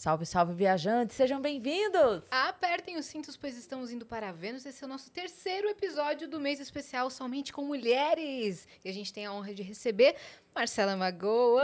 Salve, 0.00 0.24
salve, 0.24 0.54
viajantes, 0.54 1.14
sejam 1.14 1.42
bem-vindos! 1.42 2.22
Apertem 2.30 2.96
os 2.96 3.04
cintos, 3.04 3.36
pois 3.36 3.54
estamos 3.58 3.92
indo 3.92 4.06
para 4.06 4.32
Vênus. 4.32 4.64
Esse 4.64 4.82
é 4.82 4.86
o 4.86 4.88
nosso 4.88 5.10
terceiro 5.10 5.68
episódio 5.68 6.26
do 6.26 6.40
mês 6.40 6.58
especial 6.58 7.10
somente 7.10 7.52
com 7.52 7.66
mulheres. 7.66 8.66
E 8.82 8.88
a 8.88 8.92
gente 8.94 9.12
tem 9.12 9.26
a 9.26 9.32
honra 9.34 9.52
de 9.52 9.62
receber 9.62 10.16
Marcela 10.54 10.96
Magoa. 10.96 11.62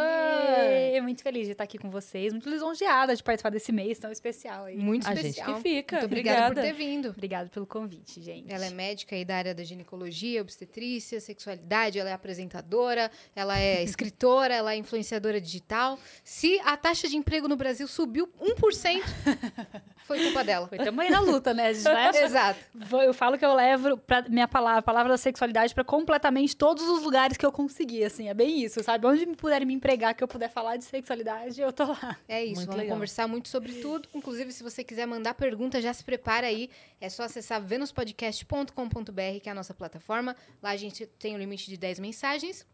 Muito 1.03 1.23
feliz 1.23 1.47
de 1.47 1.53
estar 1.53 1.65
aqui 1.65 1.77
com 1.79 1.91
vocês, 1.91 2.33
muito 2.33 2.49
lisonjeada 2.49 3.15
de 3.15 3.23
participar 3.23 3.51
desse 3.51 3.71
mês 3.73 3.99
tão 3.99 4.11
especial 4.11 4.65
aí. 4.65 4.77
Muito 4.77 5.07
A 5.09 5.13
especial. 5.15 5.47
gente 5.49 5.57
que 5.57 5.63
fica. 5.63 5.97
Muito 5.97 6.07
obrigada, 6.07 6.47
Obrigada. 6.47 6.55
por 6.55 6.63
ter 6.63 6.73
vindo. 6.73 7.09
Obrigada 7.11 7.49
pelo 7.51 7.67
convite, 7.67 8.21
gente. 8.23 8.53
Ela 8.53 8.67
é 8.67 8.71
médica 8.71 9.15
aí 9.15 9.25
da 9.25 9.37
área 9.37 9.55
da 9.55 9.63
ginecologia, 9.65 10.41
obstetrícia, 10.41 11.21
sexualidade, 11.21 11.99
ela 11.99 12.11
é 12.11 12.13
apresentadora, 12.13 13.11
ela 13.35 13.59
é 13.59 13.83
escritora, 13.85 14.55
ela 14.55 14.73
é 14.73 14.77
influenciadora 14.77 15.41
digital. 15.41 15.99
Se 16.25 16.59
a 16.65 16.77
taxa 16.77 17.09
de 17.09 17.17
emprego 17.17 17.49
no 17.49 17.57
Brasil 17.57 17.87
subiu 17.87 18.29
1%, 18.41 19.03
foi 20.07 20.23
culpa 20.23 20.43
dela. 20.45 20.69
Foi 20.69 20.79
também 20.79 21.11
na 21.11 21.21
luta, 21.21 21.53
né? 21.53 21.69
A 21.69 21.73
gente 21.73 21.83
vai- 21.85 22.17
Exato. 22.25 22.59
Eu 23.05 23.13
falo 23.13 23.37
que 23.39 23.45
eu 23.45 23.55
levo 23.55 23.97
pra 23.99 24.23
minha 24.29 24.49
palavra, 24.49 24.79
a 24.79 24.83
palavra 24.83 25.13
da 25.13 25.19
sexualidade 25.19 25.75
pra 25.75 25.85
completamente 25.85 26.57
todos 26.57 26.85
os 26.89 27.03
lugares 27.03 27.37
que 27.37 27.45
eu 27.45 27.53
conseguir, 27.53 28.05
assim, 28.05 28.29
é 28.29 28.35
bem 28.35 28.63
isso, 28.63 28.76
sabe? 28.83 29.07
Onde 29.07 29.27
me 29.27 29.37
puderem 29.37 29.67
me 29.67 29.75
empregar, 29.75 30.15
que 30.15 30.23
eu 30.23 30.29
puder 30.29 30.51
falar 30.51 30.77
de 30.77 30.85
sexualidade, 30.85 31.61
eu 31.61 31.73
tô 31.73 31.85
lá. 31.85 32.19
É 32.29 32.45
isso, 32.45 32.57
Muito 32.57 32.67
vamos 32.67 32.81
legal. 32.83 32.97
conversar 32.97 33.27
muito 33.29 33.49
sobre 33.49 33.75
tudo. 33.81 34.09
Inclusive, 34.15 34.53
se 34.53 34.63
você 34.63 34.83
quiser 34.83 35.07
mandar 35.07 35.35
pergunta, 35.35 35.81
já 35.81 35.93
se 35.93 36.05
prepara 36.05 36.47
aí. 36.47 36.71
É 37.01 37.09
só 37.09 37.25
acessar 37.25 37.61
venuspodcast.com.br, 37.63 39.41
que 39.43 39.49
é 39.49 39.53
a 39.53 39.55
nossa 39.55 39.75
plataforma. 39.75 40.37
Lá 40.63 40.71
a 40.71 40.77
gente 40.77 41.07
tem 41.07 41.35
o 41.35 41.39
limite 41.39 41.69
de 41.71 41.77
10 41.77 41.99
mensagens. 41.99 42.67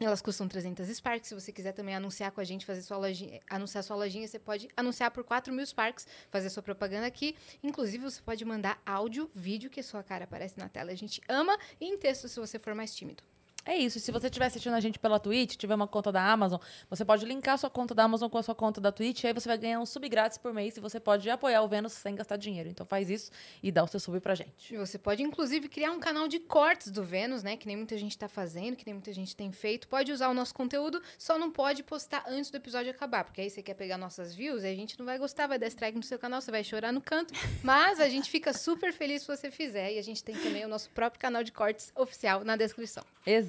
Elas 0.00 0.20
custam 0.20 0.48
300 0.48 0.88
Sparks. 0.88 1.28
Se 1.28 1.34
você 1.34 1.52
quiser 1.52 1.72
também 1.72 1.94
anunciar 1.94 2.32
com 2.32 2.40
a 2.40 2.44
gente, 2.44 2.66
fazer 2.66 2.82
sua 2.82 2.96
lojinha, 2.96 3.40
anunciar 3.48 3.82
sua 3.84 3.96
lojinha, 3.96 4.26
você 4.26 4.38
pode 4.38 4.68
anunciar 4.76 5.10
por 5.10 5.22
4 5.22 5.52
mil 5.52 5.64
Sparks, 5.64 6.06
fazer 6.30 6.50
sua 6.50 6.62
propaganda 6.62 7.06
aqui. 7.06 7.36
Inclusive, 7.62 8.02
você 8.02 8.20
pode 8.20 8.44
mandar 8.44 8.80
áudio, 8.84 9.30
vídeo, 9.34 9.70
que 9.70 9.80
a 9.80 9.84
sua 9.84 10.02
cara 10.02 10.24
aparece 10.24 10.58
na 10.58 10.68
tela. 10.68 10.90
A 10.90 10.96
gente 10.96 11.22
ama, 11.28 11.56
e 11.80 11.86
em 11.86 11.96
texto, 11.96 12.28
se 12.28 12.40
você 12.40 12.58
for 12.58 12.74
mais 12.74 12.94
tímido. 12.94 13.22
É 13.66 13.76
isso, 13.76 13.98
se 13.98 14.12
você 14.12 14.26
estiver 14.26 14.46
assistindo 14.46 14.74
a 14.74 14.80
gente 14.80 14.98
pela 14.98 15.18
Twitch, 15.18 15.56
tiver 15.56 15.74
uma 15.74 15.88
conta 15.88 16.12
da 16.12 16.22
Amazon, 16.22 16.60
você 16.90 17.02
pode 17.02 17.24
linkar 17.24 17.54
a 17.54 17.56
sua 17.56 17.70
conta 17.70 17.94
da 17.94 18.04
Amazon 18.04 18.28
com 18.28 18.36
a 18.36 18.42
sua 18.42 18.54
conta 18.54 18.78
da 18.78 18.92
Twitch, 18.92 19.22
e 19.24 19.26
aí 19.26 19.32
você 19.32 19.48
vai 19.48 19.56
ganhar 19.56 19.80
um 19.80 19.86
sub 19.86 20.06
grátis 20.06 20.36
por 20.36 20.52
mês 20.52 20.76
e 20.76 20.80
você 20.80 21.00
pode 21.00 21.30
apoiar 21.30 21.62
o 21.62 21.68
Vênus 21.68 21.94
sem 21.94 22.14
gastar 22.14 22.36
dinheiro. 22.36 22.68
Então 22.68 22.84
faz 22.84 23.08
isso 23.08 23.30
e 23.62 23.72
dá 23.72 23.82
o 23.82 23.86
seu 23.86 23.98
sub 23.98 24.20
pra 24.20 24.34
gente. 24.34 24.74
E 24.74 24.76
Você 24.76 24.98
pode, 24.98 25.22
inclusive, 25.22 25.68
criar 25.68 25.92
um 25.92 25.98
canal 25.98 26.28
de 26.28 26.38
cortes 26.38 26.90
do 26.90 27.02
Vênus, 27.02 27.42
né? 27.42 27.56
Que 27.56 27.66
nem 27.66 27.76
muita 27.76 27.96
gente 27.96 28.18
tá 28.18 28.28
fazendo, 28.28 28.76
que 28.76 28.84
nem 28.84 28.94
muita 28.94 29.12
gente 29.14 29.34
tem 29.34 29.50
feito. 29.50 29.88
Pode 29.88 30.12
usar 30.12 30.28
o 30.28 30.34
nosso 30.34 30.54
conteúdo, 30.54 31.02
só 31.18 31.38
não 31.38 31.50
pode 31.50 31.82
postar 31.82 32.24
antes 32.28 32.50
do 32.50 32.58
episódio 32.58 32.90
acabar. 32.90 33.24
Porque 33.24 33.40
aí 33.40 33.48
você 33.48 33.62
quer 33.62 33.74
pegar 33.74 33.96
nossas 33.96 34.34
views 34.34 34.62
e 34.62 34.66
a 34.66 34.74
gente 34.74 34.98
não 34.98 35.06
vai 35.06 35.18
gostar, 35.18 35.46
vai 35.46 35.58
dar 35.58 35.68
strike 35.68 35.96
no 35.96 36.02
seu 36.02 36.18
canal, 36.18 36.40
você 36.42 36.50
vai 36.50 36.62
chorar 36.62 36.92
no 36.92 37.00
canto. 37.00 37.32
Mas 37.64 37.98
a 37.98 38.10
gente 38.10 38.30
fica 38.30 38.52
super 38.52 38.92
feliz 38.92 39.22
se 39.22 39.28
você 39.28 39.50
fizer. 39.50 39.94
E 39.94 39.98
a 39.98 40.02
gente 40.02 40.22
tem 40.22 40.36
também 40.36 40.66
o 40.66 40.68
nosso 40.68 40.90
próprio 40.90 41.18
canal 41.18 41.42
de 41.42 41.50
cortes 41.50 41.90
oficial 41.96 42.44
na 42.44 42.56
descrição. 42.56 43.04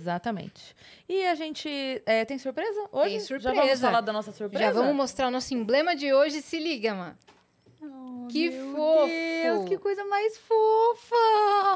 Exatamente. 0.06 0.75
E 1.09 1.25
a 1.25 1.34
gente 1.34 1.67
é, 2.06 2.23
tem 2.25 2.38
surpresa 2.38 2.80
hoje? 2.92 3.09
Tem 3.09 3.20
Já 3.20 3.25
surpresa. 3.25 3.56
vamos 3.56 3.80
falar 3.81 4.02
da 4.02 4.14
nossa 4.14 4.31
surpresa? 4.31 4.66
Já 4.66 4.72
vamos 4.72 4.95
mostrar 4.95 5.28
o 5.28 5.31
nosso 5.31 5.52
emblema 5.56 5.95
de 5.95 6.14
hoje. 6.14 6.44
Se 6.44 6.59
liga, 6.59 6.94
mano. 6.94 7.17
Oh, 7.81 8.28
Que 8.28 8.50
meu 8.52 8.75
fofo! 8.75 9.08
Deus, 9.08 9.66
que 9.70 9.78
coisa 9.80 10.06
mais 10.06 10.38
fofa! 10.38 11.16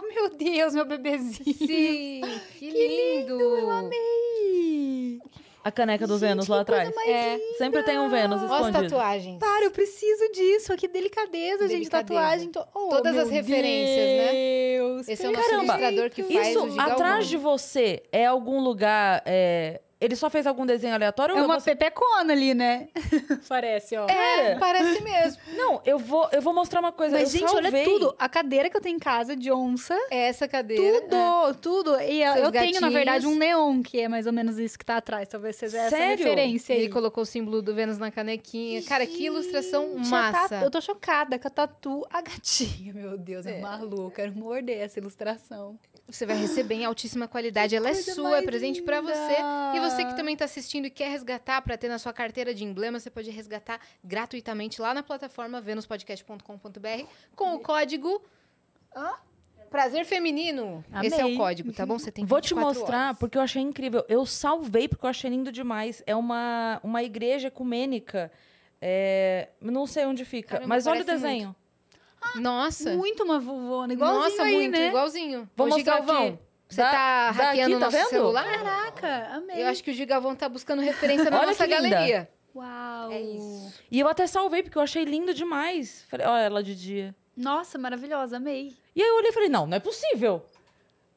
Meu 0.14 0.30
Deus, 0.30 0.74
meu 0.74 0.86
bebezinho. 0.86 1.56
Sim, 1.56 2.22
que 2.58 2.70
lindo! 2.70 3.40
Eu 3.40 3.70
amei! 3.70 5.20
A 5.64 5.72
caneca 5.72 6.08
do 6.08 6.14
Gente, 6.18 6.30
Vênus 6.30 6.48
lá 6.48 6.62
atrás. 6.62 6.90
É. 7.06 7.34
linda! 7.36 7.44
Sempre 7.58 7.84
tem 7.84 8.00
um 8.00 8.10
Vênus 8.10 8.42
Olha 8.42 8.52
as 8.54 8.68
escondido. 8.68 8.90
tatuagens. 8.92 9.40
Para, 9.40 9.66
eu 9.66 9.72
preciso 9.72 10.32
disso. 10.32 10.76
Que 10.78 10.88
delicadeza, 10.88 11.68
gente. 11.68 11.90
Delicadeza. 11.90 12.04
Tatuagem. 12.20 12.50
to- 12.52 12.66
Oh, 12.74 12.90
Todas 12.90 13.18
as 13.18 13.30
referências, 13.30 14.08
né? 14.08 14.32
Deus, 14.78 15.08
Esse 15.10 15.26
é 15.26 15.30
o 15.30 15.32
nosso 15.34 15.46
Caramba, 15.50 15.64
ilustrador 15.74 16.10
que 16.10 16.24
faz 16.24 16.56
o 16.56 16.68
Isso, 16.68 16.80
atrás 16.82 17.28
de 17.28 17.38
você, 17.38 18.04
é 18.12 18.26
algum 18.26 18.62
lugar... 18.62 19.22
é, 19.26 19.82
Ele 20.02 20.16
só 20.16 20.30
fez 20.30 20.48
algum 20.48 20.66
desenho 20.66 20.94
aleatório? 20.96 21.36
É 21.36 21.42
uma 21.44 21.60
você... 21.60 21.76
pepecona 21.76 22.32
ali, 22.32 22.54
né? 22.54 22.88
Parece, 23.50 23.98
ó. 23.98 24.08
É, 24.08 24.56
parece 24.58 25.04
mesmo. 25.04 25.42
Não, 25.58 25.82
eu 25.86 26.00
vou, 26.00 26.30
eu 26.32 26.42
vou 26.42 26.54
mostrar 26.54 26.80
uma 26.80 26.92
coisa. 26.92 27.18
Mas, 27.20 27.34
eu 27.34 27.40
gente, 27.42 27.50
salvei. 27.52 27.82
olha 27.82 27.84
tudo. 27.84 28.16
A 28.18 28.30
cadeira 28.30 28.70
que 28.70 28.78
eu 28.78 28.82
tenho 28.82 28.96
em 28.96 29.00
casa 29.00 29.36
de 29.36 29.52
onça. 29.52 29.94
É 30.10 30.28
essa 30.30 30.48
cadeira. 30.48 31.02
Tudo, 31.02 31.56
tudo. 31.60 32.00
E 32.02 32.22
eu, 32.24 32.34
Seus 32.34 32.46
eu 32.46 32.52
tenho, 32.52 32.66
na 32.66 32.72
gatinhos. 32.80 32.94
verdade, 32.94 33.28
um 33.28 33.36
neon, 33.36 33.82
que 33.82 34.00
é 34.00 34.08
mais 34.08 34.26
ou 34.26 34.32
menos 34.32 34.58
isso 34.58 34.80
que 34.80 34.86
tá 34.86 34.98
atrás. 34.98 35.28
Talvez 35.28 35.56
seja 35.58 35.78
essa 35.80 35.90
Sério? 35.98 36.18
referência 36.24 36.74
aí. 36.74 36.82
Ele 36.84 36.90
colocou 36.94 37.24
o 37.24 37.26
símbolo 37.26 37.62
do 37.62 37.76
Vênus 37.76 37.98
na 37.98 38.10
canequinha. 38.10 38.82
Cara, 38.84 39.06
que 39.06 39.26
ilustração 39.26 39.96
a 39.98 40.08
massa. 40.08 40.50
tatu- 40.50 40.64
eu 40.66 40.72
tô 40.72 40.80
chocada 40.80 41.38
com 41.38 41.48
a 41.48 41.52
tatu. 41.52 42.06
A 42.10 42.22
gatinha, 42.22 42.94
meu 42.94 43.18
Deus, 43.18 43.46
é, 43.46 43.58
É. 43.58 43.62
maluca. 43.62 44.22
Quero 44.22 44.34
morder 44.34 44.78
essa 44.80 44.98
ilustração. 45.00 45.78
Você 46.08 46.26
vai 46.26 46.36
receber 46.38 46.74
em 46.76 46.86
altíssima 46.86 47.28
qualidade. 47.28 47.76
Ela 47.76 47.90
é 47.90 47.94
sua, 47.94 48.40
é 48.40 48.42
presente 48.42 48.82
pra 48.82 49.00
linda. 49.00 49.14
você. 49.14 49.36
E 49.76 49.80
você 49.80 49.89
que 49.98 50.16
também 50.16 50.36
tá 50.36 50.46
assistindo 50.46 50.86
e 50.86 50.90
quer 50.90 51.10
resgatar 51.10 51.62
pra 51.62 51.78
ter 51.78 51.88
na 51.90 52.00
sua 52.00 52.14
carteira 52.14 52.54
de 52.54 52.64
emblema, 52.64 53.00
você 53.00 53.10
pode 53.10 53.30
resgatar 53.30 53.80
gratuitamente 54.04 54.82
lá 54.82 54.94
na 54.94 55.04
plataforma 55.04 55.60
venuspodcast.com.br 55.62 57.06
com 57.36 57.56
o 57.56 57.60
código 57.60 58.22
Prazer 59.70 60.04
Feminino. 60.04 60.84
Esse 61.04 61.16
é 61.20 61.24
o 61.24 61.28
Amei. 61.28 61.38
código, 61.38 61.72
tá 61.72 61.86
bom? 61.86 62.00
Você 62.00 62.12
tem 62.12 62.26
Vou 62.26 62.42
te 62.42 62.56
24 62.56 62.80
mostrar, 62.80 63.06
horas. 63.08 63.20
porque 63.20 63.38
eu 63.38 63.42
achei 63.42 63.62
incrível. 63.62 64.04
Eu 64.10 64.26
salvei 64.26 64.88
porque 64.88 65.06
eu 65.06 65.10
achei 65.10 65.30
lindo 65.30 65.52
demais. 65.52 66.02
É 66.08 66.16
uma, 66.16 66.80
uma 66.84 67.04
igreja 67.04 67.50
ecumênica. 67.50 68.32
É, 68.82 69.50
não 69.62 69.86
sei 69.86 70.06
onde 70.06 70.26
fica, 70.26 70.50
Caramba, 70.54 70.70
mas 70.70 70.88
olha 70.88 71.02
o 71.02 71.06
desenho. 71.06 71.56
Nossa. 72.36 72.96
Muito 72.96 73.24
uma 73.24 73.40
vovona, 73.40 73.94
igualzinho 73.94 74.24
Nossa, 74.24 74.44
aí, 74.44 74.56
muito, 74.56 74.72
né? 74.72 74.88
igualzinho. 74.88 75.50
Vou 75.56 75.68
Ô, 75.68 75.70
mostrar 75.70 75.98
aqui. 75.98 76.38
Você 76.70 76.82
Dá- 76.82 76.92
tá 76.92 77.32
hackeando 77.32 77.76
o 77.76 77.80
tá 77.80 77.86
nosso 77.86 77.98
vendo? 77.98 78.10
celular? 78.10 78.44
Caraca, 78.46 79.28
amei. 79.34 79.64
Eu 79.64 79.68
acho 79.68 79.84
que 79.84 79.90
o 79.90 79.94
Gigavão 79.94 80.36
tá 80.36 80.48
buscando 80.48 80.82
referência 80.84 81.30
na 81.30 81.38
Olha 81.40 81.48
nossa 81.48 81.66
galeria. 81.66 82.30
Uau. 82.56 83.12
É 83.12 83.20
isso. 83.20 83.74
E 83.90 84.00
eu 84.00 84.08
até 84.08 84.28
salvei 84.28 84.62
porque 84.64 84.78
eu 84.78 84.82
achei 84.82 85.04
lindo 85.04 85.34
demais. 85.34 86.06
Falei, 86.10 86.28
olha 86.28 86.42
ela 86.44 86.64
de 86.64 86.76
dia. 86.76 87.16
Nossa, 87.36 87.78
maravilhosa, 87.78 88.38
amei. 88.38 88.76
E 88.96 89.02
aí 89.02 89.08
eu 89.08 89.16
olhei 89.16 89.30
e 89.30 89.34
falei, 89.34 89.50
não, 89.50 89.66
não 89.66 89.78
é 89.78 89.80
possível. 89.80 90.44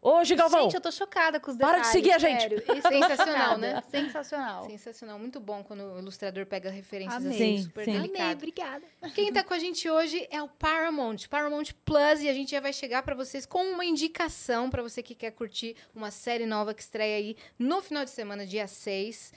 Ô, 0.04 0.24
Gigalvão, 0.24 0.62
Gente, 0.64 0.74
eu 0.74 0.80
tô 0.80 0.90
chocada 0.90 1.38
com 1.38 1.52
os 1.52 1.56
Para 1.56 1.78
de 1.78 1.84
detalhes. 1.84 1.92
seguir 1.92 2.10
a 2.10 2.18
gente. 2.18 2.40
sério. 2.40 2.58
Isso 2.76 2.88
é 2.88 2.90
Sensacional, 2.90 3.56
né? 3.56 3.82
Sensacional. 3.88 4.66
Sensacional, 4.66 5.16
muito 5.16 5.38
bom 5.38 5.62
quando 5.62 5.84
o 5.84 5.98
ilustrador 6.00 6.44
pega 6.44 6.70
referências 6.70 7.24
Amei. 7.24 7.36
assim, 7.36 7.56
Sim, 7.58 7.62
super 7.62 7.84
sim. 7.84 7.90
Amei, 7.96 8.08
delicado. 8.08 8.32
obrigada. 8.32 8.82
Quem 9.14 9.32
tá 9.32 9.44
com 9.44 9.54
a 9.54 9.58
gente 9.60 9.88
hoje 9.88 10.26
é 10.28 10.42
o 10.42 10.48
Paramount, 10.48 11.28
Paramount 11.30 11.66
Plus, 11.84 12.20
e 12.20 12.28
a 12.28 12.34
gente 12.34 12.50
já 12.50 12.58
vai 12.58 12.72
chegar 12.72 13.04
pra 13.04 13.14
vocês 13.14 13.46
com 13.46 13.62
uma 13.64 13.84
indicação 13.84 14.68
pra 14.68 14.82
você 14.82 15.04
que 15.04 15.14
quer 15.14 15.30
curtir 15.30 15.76
uma 15.94 16.10
série 16.10 16.46
nova 16.46 16.74
que 16.74 16.82
estreia 16.82 17.18
aí 17.18 17.36
no 17.56 17.80
final 17.80 18.04
de 18.04 18.10
semana, 18.10 18.44
dia 18.44 18.66
6. 18.66 19.32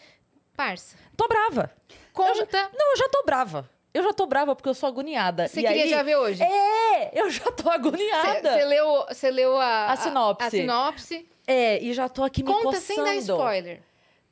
Parça, 0.57 0.95
tô 1.15 1.27
brava. 1.27 1.69
conta. 2.11 2.71
Não, 2.73 2.91
eu 2.91 2.97
já 2.97 3.07
tô 3.09 3.21
brava. 3.23 3.69
Eu 3.95 4.03
já 4.03 4.13
tô 4.13 4.25
brava 4.25 4.55
porque 4.55 4.67
eu 4.67 4.73
sou 4.73 4.87
agoniada. 4.89 5.47
Você 5.47 5.61
E 5.61 5.63
queria 5.63 5.83
aí- 5.85 5.89
já 5.89 6.03
ver 6.03 6.17
hoje? 6.17 6.43
É, 6.43 7.11
eu 7.19 7.29
já 7.31 7.49
tô 7.51 7.69
agoniada. 7.69 8.51
Você 8.53 8.65
leu, 8.65 9.05
cê 9.13 9.31
leu 9.31 9.57
a, 9.57 9.91
A 9.91 9.95
sinopse. 9.95 10.47
A, 10.47 10.49
sinopse. 10.51 11.29
É, 11.47 11.81
e 11.81 11.93
já 11.93 12.09
tô 12.09 12.23
aqui 12.23 12.43
me 12.43 12.51
Conta 12.51 12.79
sem 12.81 12.97
dar 13.01 13.15
spoiler. 13.15 13.81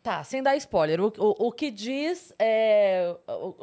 Tá, 0.02 0.22
sem 0.23 0.44
dar 0.44 0.57
spoiler. 0.57 1.00
O, 1.00 1.13
o, 1.18 1.47
o 1.47 1.52
que 1.53 1.72
diz 1.72 2.34
é, 2.38 3.16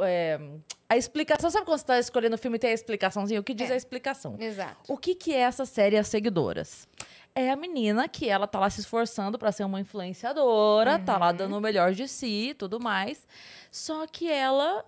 é, 0.02 0.40
a 0.88 0.96
explicação. 0.96 1.50
Sabe 1.50 1.66
quando 1.66 1.78
você 1.78 1.84
tá 1.84 1.98
escolhendo 1.98 2.34
o 2.34 2.38
filme 2.38 2.56
e 2.56 2.58
tem 2.58 2.70
a 2.70 2.72
explicaçãozinha? 2.72 3.38
O 3.38 3.44
que 3.44 3.52
diz 3.52 3.68
É. 3.70 3.74
a 3.74 3.76
explicação? 3.76 4.36
Exato. 4.40 4.76
O 4.90 4.96
que, 4.96 5.14
que 5.14 5.34
é 5.34 5.40
essa 5.40 5.66
série 5.66 5.98
As 5.98 6.08
Seguidoras? 6.08 6.88
É 7.34 7.50
a 7.50 7.56
menina 7.56 8.08
que 8.08 8.26
ela 8.28 8.46
tá 8.46 8.58
lá 8.58 8.70
se 8.70 8.80
esforçando 8.80 9.38
pra 9.38 9.52
ser 9.52 9.64
uma 9.64 9.78
influenciadora, 9.80 10.98
tá 10.98 11.18
lá 11.18 11.30
dando 11.30 11.56
o 11.58 11.60
melhor 11.60 11.92
de 11.92 12.08
si 12.08 12.48
e 12.50 12.54
tudo 12.54 12.80
mais. 12.80 13.26
Só 13.70 14.06
que 14.06 14.28
ela, 14.30 14.84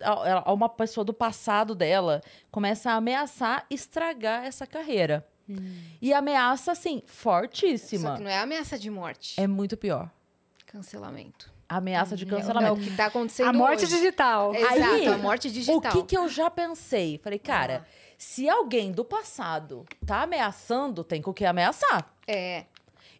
a- 0.00 0.52
uma 0.52 0.68
pessoa 0.68 1.04
do 1.04 1.12
passado 1.14 1.74
dela, 1.74 2.20
começa 2.50 2.90
a 2.90 2.94
ameaçar 2.94 3.64
estragar 3.70 4.44
essa 4.44 4.66
carreira. 4.66 5.26
E 6.00 6.12
ameaça, 6.14 6.72
assim, 6.72 7.02
Só 7.06 7.12
fortíssima. 7.12 8.16
que 8.16 8.22
não 8.22 8.30
é 8.30 8.38
ameaça 8.38 8.78
de 8.78 8.88
morte. 8.90 9.38
É 9.40 9.46
muito 9.46 9.76
pior. 9.76 10.10
Cancelamento. 10.66 11.52
Ameaça 11.68 12.16
de 12.16 12.24
É 12.24 12.26
o- 12.26 12.28
É 12.28 12.40
cancelamento. 12.40 12.74
o 12.74 12.84
que 12.84 12.96
tá 12.96 13.06
acontecendo 13.06 13.48
A 13.48 13.52
morte 13.52 13.84
hoje. 13.84 13.94
digital. 13.96 14.54
Exato, 14.54 14.72
Aí, 14.94 15.06
a 15.06 15.18
morte 15.18 15.50
digital. 15.50 15.76
O 15.76 15.80
que, 16.02 16.02
que 16.08 16.16
eu 16.16 16.28
já 16.28 16.50
pensei? 16.50 17.18
Falei, 17.22 17.38
cara, 17.38 17.84
Ah. 17.84 18.14
se 18.18 18.48
alguém 18.48 18.92
do 18.92 19.04
passado 19.04 19.84
tá 20.06 20.22
ameaçando, 20.22 21.02
tem 21.04 21.20
com 21.22 21.30
o 21.30 21.34
que 21.34 21.44
ameaçar. 21.44 22.06
É. 22.26 22.64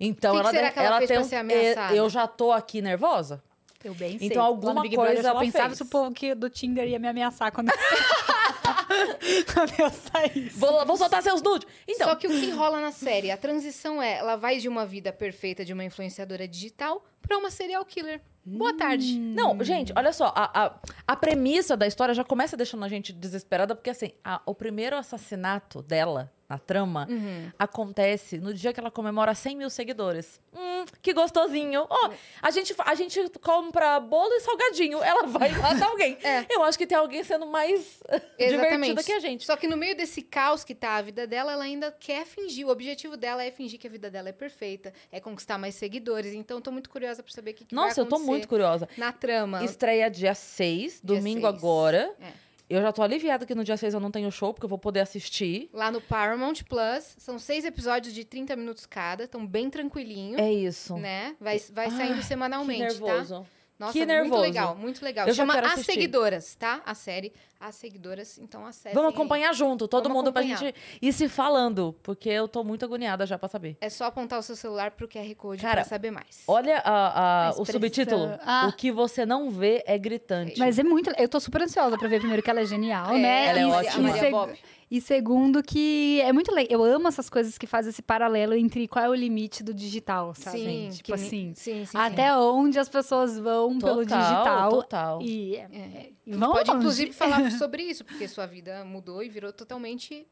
Então 0.00 0.32
Que 0.35 0.41
que 0.41 0.47
ela, 0.47 0.50
será 0.50 0.69
de- 0.69 0.73
que 0.75 0.79
ela 0.81 0.88
ela 0.88 0.99
fez 0.99 1.09
tem 1.09 1.17
pra 1.19 1.25
um- 1.27 1.29
ser 1.29 1.37
ameaçada? 1.37 1.94
Eu 1.94 2.11
já 2.11 2.27
tô 2.27 2.53
aqui 2.53 2.82
nervosa. 2.82 3.43
Eu 3.85 3.95
bem 3.95 4.19
sei. 4.19 4.29
Então, 4.29 4.43
Lá 4.43 4.49
alguma 4.49 4.75
coisa 4.83 4.97
Brother, 4.97 5.25
eu 5.25 5.29
ela 5.31 5.41
pensava 5.41 5.67
fez. 5.67 5.77
se 5.77 5.83
o 5.83 5.87
povo 5.87 6.11
que, 6.13 6.35
do 6.35 6.49
Tinder 6.49 6.89
ia 6.89 6.99
me 6.99 7.07
ameaçar 7.07 7.53
quando 7.53 7.69
eu, 7.71 7.75
quando 9.53 9.73
eu 9.79 9.91
saísse. 9.91 10.59
Vou, 10.59 10.85
vou 10.87 10.97
soltar 10.97 11.23
seus 11.23 11.43
nudes. 11.43 11.69
Então, 11.87 12.09
Só 12.09 12.15
que 12.15 12.27
o 12.27 12.31
que 12.31 12.51
rola 12.51 12.81
na 12.81 12.93
série, 12.93 13.31
a 13.31 13.37
transição 13.37 14.03
é, 14.03 14.19
ela 14.19 14.37
vai 14.37 14.59
de 14.59 14.69
uma 14.69 14.87
vida 14.87 15.13
perfeita 15.13 15.65
de 15.65 15.73
uma 15.73 15.85
influenciadora 15.85 16.47
digital 16.49 17.05
pra 17.21 17.37
uma 17.39 17.51
serial 17.51 17.85
killer. 17.85 18.21
Boa 18.47 18.77
tarde. 18.77 19.19
Não, 19.19 19.63
gente, 19.65 19.93
olha 19.97 20.13
só, 20.13 20.27
a, 20.37 20.67
a, 20.67 20.75
a 21.07 21.17
premissa 21.17 21.77
da 21.77 21.87
história 21.87 22.13
já 22.15 22.23
começa 22.25 22.57
deixando 22.59 22.85
a 22.85 22.89
gente 22.89 23.13
desesperada, 23.13 23.75
porque 23.75 23.89
assim, 23.91 24.13
a- 24.23 24.43
o 24.45 24.55
primeiro 24.55 24.97
assassinato 24.97 25.81
dela 25.81 26.31
na 26.49 26.58
trama 26.58 27.06
Uhum. 27.11 27.50
acontece 27.58 28.38
no 28.38 28.52
dia 28.52 28.73
que 28.73 28.79
ela 28.81 28.91
comemora 28.91 29.35
100 29.35 29.56
mil 29.56 29.70
seguidores. 29.70 30.41
Hum, 30.52 30.85
que 31.02 31.12
gostosinho. 31.12 31.87
Ó, 31.88 32.11
a, 32.43 32.50
gente, 32.50 32.75
a 32.79 32.94
gente 32.94 33.20
compra 33.41 33.99
bolo 33.99 34.32
e 34.35 34.41
salgadinho. 34.41 35.02
Ela 35.02 35.26
vai 35.26 35.50
matar 35.50 35.87
alguém. 35.88 36.19
É. 36.25 36.46
Eu 36.50 36.62
acho 36.62 36.76
que 36.79 36.87
tem 36.87 36.96
alguém 36.96 37.23
sendo 37.25 37.46
mais 37.46 38.00
divertida 38.38 39.02
que 39.02 39.12
a 39.12 39.20
gente. 39.20 39.44
Só 39.44 39.56
que 39.56 39.67
no 39.67 39.76
meio 39.76 39.96
desse 39.96 40.23
caos 40.23 40.64
que 40.64 40.75
tá 40.75 40.96
a 40.96 41.02
vida 41.02 41.26
dela, 41.26 41.52
ela 41.52 41.64
ainda 41.64 41.91
quer 41.93 42.25
fingir. 42.26 42.67
O 42.67 42.70
objetivo 42.70 43.17
dela 43.17 43.43
é 43.43 43.50
fingir 43.50 43.79
que 43.79 43.87
a 43.87 43.91
vida 43.91 44.11
dela 44.11 44.29
é 44.29 44.32
perfeita, 44.32 44.93
é 45.11 45.20
conquistar 45.20 45.58
mais 45.58 45.75
seguidores. 45.75 46.32
Então, 46.35 46.61
tô 46.61 46.70
muito 46.70 46.88
curiosa 46.91 47.23
pra 47.23 47.32
saber 47.32 47.50
o 47.52 47.55
que, 47.55 47.64
que 47.64 47.75
vai 47.75 47.85
Nossa, 47.87 48.00
eu 48.00 48.05
tô 48.06 48.17
acontecer 48.17 48.31
muito 48.31 48.49
curiosa. 48.49 48.88
na 48.96 49.12
trama. 49.12 49.64
Estreia 49.64 50.11
dia 50.11 50.35
6, 50.35 50.93
Dia 50.93 51.00
domingo 51.02 51.43
6. 51.46 51.55
agora. 51.55 52.14
É. 52.20 52.44
Eu 52.69 52.81
já 52.81 52.93
tô 52.93 53.03
aliviada 53.03 53.45
que 53.45 53.55
no 53.55 53.63
dia 53.63 53.77
6 53.77 53.95
eu 53.95 54.01
não 54.01 54.11
tenho 54.11 54.31
show, 54.33 54.53
porque 54.55 54.65
eu 54.65 54.69
vou 54.69 54.79
poder 54.79 55.01
assistir. 55.01 55.69
Lá 55.73 55.91
no 55.91 56.01
Paramount 56.01 56.63
Plus. 56.69 57.15
São 57.19 57.39
seis 57.39 57.65
episódios 57.65 58.15
de 58.15 58.25
30 58.25 58.57
minutos 58.57 58.87
cada. 58.87 59.25
Estão 59.25 59.47
bem 59.47 59.69
tranquilinho. 59.69 60.41
É 60.41 60.53
isso. 60.53 60.97
Né? 60.97 61.37
Vai, 61.41 61.59
vai 61.73 61.91
saindo 61.91 62.17
Ai, 62.17 62.23
semanalmente, 62.23 62.95
que 62.95 63.05
tá? 63.05 63.45
Nervoso. 63.79 63.81
Nossa, 63.81 63.93
Que 63.93 63.99
muito 64.00 64.09
nervoso. 64.09 64.41
legal, 64.43 64.76
muito 64.76 65.05
legal. 65.05 65.29
Eu 65.29 65.35
Chama 65.35 65.59
As. 65.61 65.81
Seguidoras, 65.85 66.55
tá? 66.55 66.81
A 66.87 66.94
série 66.94 67.32
As 67.61 67.75
Seguidoras. 67.76 68.38
Então, 68.38 68.65
acessem 68.67 68.93
Vamos 68.94 69.09
aí. 69.11 69.15
acompanhar 69.15 69.53
junto, 69.55 69.88
todo 69.88 70.05
Vamos 70.05 70.17
mundo, 70.19 70.29
acompanhar. 70.29 70.59
pra 70.59 70.67
gente 70.69 70.76
ir 71.03 71.12
se 71.12 71.29
falando, 71.29 71.94
porque 72.03 72.29
eu 72.29 72.47
tô 72.47 72.62
muito 72.62 72.85
agoniada 72.85 73.26
já 73.26 73.38
pra 73.38 73.49
saber. 73.49 73.76
É 73.81 73.88
só 73.88 74.05
apontar 74.05 74.38
o 74.38 74.43
seu 74.43 74.55
celular 74.55 74.91
pro 74.93 75.09
QR 75.09 75.35
Code 75.35 75.62
Cara, 75.62 75.76
pra 75.76 75.85
saber 75.85 76.11
mais. 76.11 76.43
Olha 76.47 76.79
a- 76.79 76.91
a- 76.91 77.49
A 77.49 77.50
o 77.61 77.65
subtítulo. 77.65 78.38
Ah. 78.44 78.67
O 78.69 78.76
que 78.76 78.93
você 78.93 79.25
não 79.26 79.50
vê 79.50 79.82
é 79.87 79.97
gritante. 79.99 80.59
Mas 80.59 80.79
é 80.79 80.82
muito. 80.82 81.11
Eu 81.19 81.29
tô 81.29 81.41
super 81.41 81.62
ansiosa 81.62 81.97
pra 81.99 82.06
ver 82.09 82.19
primeiro 82.20 82.43
que 82.43 82.50
ela 82.50 82.61
é 82.61 82.67
genial, 82.67 83.12
É, 83.15 83.19
né? 83.19 83.47
ela 83.47 83.59
é 83.59 83.62
e, 83.62 83.65
ótima. 83.67 84.09
E, 84.09 84.12
A 84.12 84.12
Maria 84.12 84.20
seg-. 84.20 84.59
E 84.91 85.01
segundo, 85.01 85.63
que 85.63 86.21
é 86.21 86.33
muito 86.33 86.53
legal. 86.53 86.73
Eu 86.87 86.95
amo 86.97 87.09
essas 87.09 87.29
coisas 87.31 87.57
que 87.59 87.67
fazem 87.67 87.91
esse 87.91 88.03
paralelo 88.03 88.55
entre 88.55 88.87
qual 88.87 89.05
é 89.05 89.09
o 89.09 89.15
limite 89.15 89.63
do 89.63 89.73
digital, 89.75 90.35
sabe? 90.35 90.59
Sim, 90.59 90.89
Tipo 90.93 91.15
assim. 91.15 91.53
Sim, 91.57 91.85
sim, 91.87 91.97
Até 91.97 92.37
onde 92.37 92.79
as 92.79 92.89
pessoas 92.89 93.39
vão 93.39 93.79
pelo 93.79 94.03
Total, 94.03 94.21
digital. 94.21 94.71
total. 94.71 95.23
E, 95.23 95.27
sim. 95.27 95.57
É. 95.57 96.11
e 96.27 96.31
A 96.31 96.33
gente 96.33 96.39
vão 96.39 96.53
pode, 96.53 96.71
longe. 96.71 96.81
inclusive, 96.81 97.13
falar 97.13 97.51
sobre 97.59 97.83
isso, 97.83 98.05
porque 98.05 98.27
sua 98.29 98.47
vida 98.47 98.85
mudou 98.85 99.23
e 99.23 99.29
virou 99.29 99.53
totalmente 99.53 100.27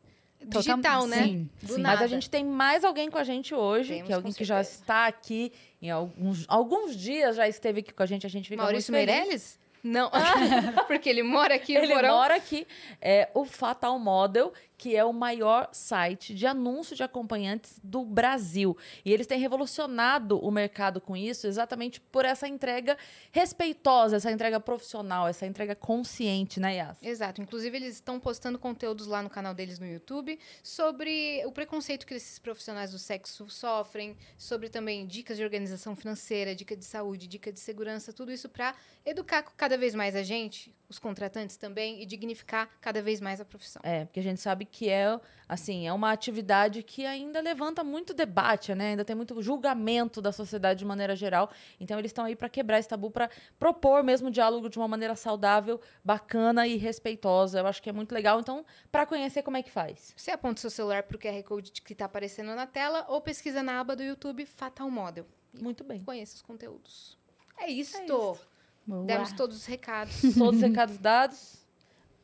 Total- 0.50 0.60
digital, 0.62 1.06
né? 1.06 1.22
sim, 1.24 1.48
Do 1.62 1.74
sim. 1.74 1.80
nada. 1.80 2.00
Mas 2.00 2.02
a 2.04 2.06
gente 2.08 2.28
tem 2.28 2.44
mais 2.44 2.84
alguém 2.84 3.08
com 3.10 3.16
a 3.18 3.22
gente 3.24 3.54
hoje, 3.54 3.90
Temos, 3.94 4.06
que 4.06 4.12
é 4.12 4.16
alguém 4.16 4.32
que 4.32 4.44
já 4.44 4.60
está 4.60 5.06
aqui 5.06 5.52
em 5.80 5.88
alguns, 5.90 6.44
alguns 6.48 6.96
dias, 6.96 7.36
já 7.36 7.48
esteve 7.48 7.78
aqui 7.80 7.92
com 7.94 8.02
a 8.02 8.06
gente, 8.06 8.26
a 8.26 8.28
gente 8.30 8.48
fica 8.48 8.60
Maurício 8.62 8.92
muito 8.92 9.06
feliz. 9.06 9.20
Meirelles? 9.20 9.61
Não, 9.82 10.10
porque 10.86 11.08
ele 11.08 11.22
mora 11.22 11.54
aqui 11.54 11.74
Ele 11.74 11.94
mora 11.94 12.36
aqui. 12.36 12.66
É 13.00 13.28
o 13.34 13.44
Fatal 13.44 13.98
Model, 13.98 14.52
que 14.82 14.96
é 14.96 15.04
o 15.04 15.12
maior 15.12 15.68
site 15.70 16.34
de 16.34 16.44
anúncio 16.44 16.96
de 16.96 17.04
acompanhantes 17.04 17.78
do 17.84 18.04
Brasil. 18.04 18.76
E 19.04 19.12
eles 19.12 19.28
têm 19.28 19.38
revolucionado 19.38 20.40
o 20.40 20.50
mercado 20.50 21.00
com 21.00 21.16
isso, 21.16 21.46
exatamente 21.46 22.00
por 22.00 22.24
essa 22.24 22.48
entrega 22.48 22.98
respeitosa, 23.30 24.16
essa 24.16 24.32
entrega 24.32 24.58
profissional, 24.58 25.28
essa 25.28 25.46
entrega 25.46 25.76
consciente, 25.76 26.58
né, 26.58 26.78
Yas? 26.78 26.98
Exato. 27.00 27.40
Inclusive, 27.40 27.76
eles 27.76 27.94
estão 27.94 28.18
postando 28.18 28.58
conteúdos 28.58 29.06
lá 29.06 29.22
no 29.22 29.30
canal 29.30 29.54
deles 29.54 29.78
no 29.78 29.86
YouTube 29.86 30.36
sobre 30.64 31.46
o 31.46 31.52
preconceito 31.52 32.04
que 32.04 32.14
esses 32.14 32.40
profissionais 32.40 32.90
do 32.90 32.98
sexo 32.98 33.48
sofrem, 33.48 34.16
sobre 34.36 34.68
também 34.68 35.06
dicas 35.06 35.36
de 35.36 35.44
organização 35.44 35.94
financeira, 35.94 36.56
dica 36.56 36.76
de 36.76 36.84
saúde, 36.84 37.28
dica 37.28 37.52
de 37.52 37.60
segurança, 37.60 38.12
tudo 38.12 38.32
isso 38.32 38.48
para 38.48 38.74
educar 39.06 39.44
cada 39.56 39.78
vez 39.78 39.94
mais 39.94 40.16
a 40.16 40.24
gente, 40.24 40.74
os 40.88 40.98
contratantes 40.98 41.56
também, 41.56 42.02
e 42.02 42.06
dignificar 42.06 42.68
cada 42.80 43.00
vez 43.00 43.20
mais 43.20 43.40
a 43.40 43.44
profissão. 43.44 43.80
É, 43.84 44.04
porque 44.04 44.18
a 44.18 44.22
gente 44.22 44.40
sabe 44.40 44.64
que 44.72 44.88
é, 44.88 45.20
assim, 45.46 45.86
é 45.86 45.92
uma 45.92 46.10
atividade 46.10 46.82
que 46.82 47.04
ainda 47.04 47.40
levanta 47.40 47.84
muito 47.84 48.14
debate, 48.14 48.74
né? 48.74 48.88
Ainda 48.90 49.04
tem 49.04 49.14
muito 49.14 49.40
julgamento 49.42 50.20
da 50.22 50.32
sociedade 50.32 50.78
de 50.78 50.84
maneira 50.86 51.14
geral. 51.14 51.50
Então 51.78 51.98
eles 51.98 52.08
estão 52.08 52.24
aí 52.24 52.34
para 52.34 52.48
quebrar 52.48 52.78
esse 52.78 52.88
tabu, 52.88 53.10
para 53.10 53.28
propor 53.58 54.02
mesmo 54.02 54.30
diálogo 54.30 54.68
de 54.70 54.78
uma 54.78 54.88
maneira 54.88 55.14
saudável, 55.14 55.78
bacana 56.02 56.66
e 56.66 56.76
respeitosa. 56.78 57.60
Eu 57.60 57.66
acho 57.66 57.82
que 57.82 57.90
é 57.90 57.92
muito 57.92 58.12
legal. 58.12 58.40
Então, 58.40 58.64
para 58.90 59.04
conhecer 59.04 59.42
como 59.42 59.58
é 59.58 59.62
que 59.62 59.70
faz. 59.70 60.14
Você 60.16 60.30
aponta 60.30 60.58
o 60.58 60.60
seu 60.62 60.70
celular 60.70 61.02
para 61.02 61.16
o 61.16 61.20
QR 61.20 61.42
Code 61.44 61.70
que 61.82 61.92
está 61.92 62.06
aparecendo 62.06 62.54
na 62.56 62.66
tela 62.66 63.04
ou 63.08 63.20
pesquisa 63.20 63.62
na 63.62 63.78
aba 63.78 63.94
do 63.94 64.02
YouTube 64.02 64.46
Fatal 64.46 64.90
Model. 64.90 65.26
Muito 65.52 65.84
bem. 65.84 66.02
Conheça 66.02 66.34
os 66.36 66.42
conteúdos. 66.42 67.18
É 67.60 67.70
isto. 67.70 68.38
Boa. 68.86 69.04
Demos 69.04 69.32
todos 69.34 69.54
os 69.58 69.66
recados. 69.66 70.18
Todos 70.36 70.56
os 70.56 70.62
recados 70.62 70.96
dados, 70.98 71.62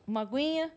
uma 0.05 0.21
aguinha 0.21 0.71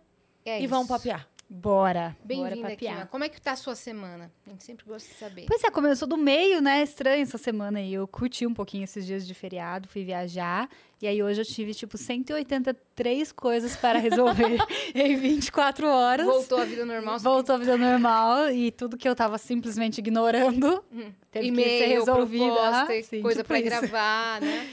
É 0.44 0.58
e 0.60 0.64
isso. 0.64 0.68
vamos 0.68 0.86
papear. 0.86 1.26
Bora. 1.54 2.16
Bora 2.24 2.54
Bem-vinda. 2.54 2.76
Kima. 2.76 3.06
Como 3.06 3.24
é 3.24 3.28
que 3.28 3.38
tá 3.38 3.52
a 3.52 3.56
sua 3.56 3.74
semana? 3.74 4.32
A 4.46 4.50
gente 4.50 4.64
sempre 4.64 4.86
gosta 4.86 5.06
de 5.06 5.14
saber. 5.16 5.44
Pois 5.46 5.62
é, 5.62 5.70
começou 5.70 6.08
do 6.08 6.16
meio, 6.16 6.62
né? 6.62 6.82
Estranho 6.82 7.22
essa 7.22 7.36
semana 7.36 7.78
aí. 7.78 7.92
Eu 7.92 8.08
curti 8.08 8.46
um 8.46 8.54
pouquinho 8.54 8.84
esses 8.84 9.04
dias 9.04 9.26
de 9.26 9.34
feriado, 9.34 9.86
fui 9.86 10.02
viajar. 10.02 10.66
E 11.02 11.06
aí 11.06 11.22
hoje 11.22 11.42
eu 11.42 11.44
tive, 11.44 11.74
tipo, 11.74 11.98
183 11.98 13.32
coisas 13.32 13.76
para 13.76 13.98
resolver 13.98 14.56
em 14.94 15.14
24 15.14 15.86
horas. 15.86 16.24
Voltou 16.24 16.58
à 16.58 16.64
vida 16.64 16.86
normal. 16.86 17.18
Voltou 17.18 17.54
à 17.54 17.58
vida 17.58 17.76
normal 17.76 18.50
e 18.50 18.70
tudo 18.70 18.96
que 18.96 19.06
eu 19.06 19.14
tava 19.14 19.36
simplesmente 19.36 19.98
ignorando 19.98 20.82
teve 21.30 21.52
que 21.52 21.64
ser 21.64 21.86
resolvido. 21.86 22.58
Ah, 22.60 22.86
sim, 23.02 23.20
coisa 23.20 23.42
tipo 23.42 23.48
pra 23.48 23.60
isso. 23.60 23.68
gravar, 23.68 24.40
né? 24.40 24.70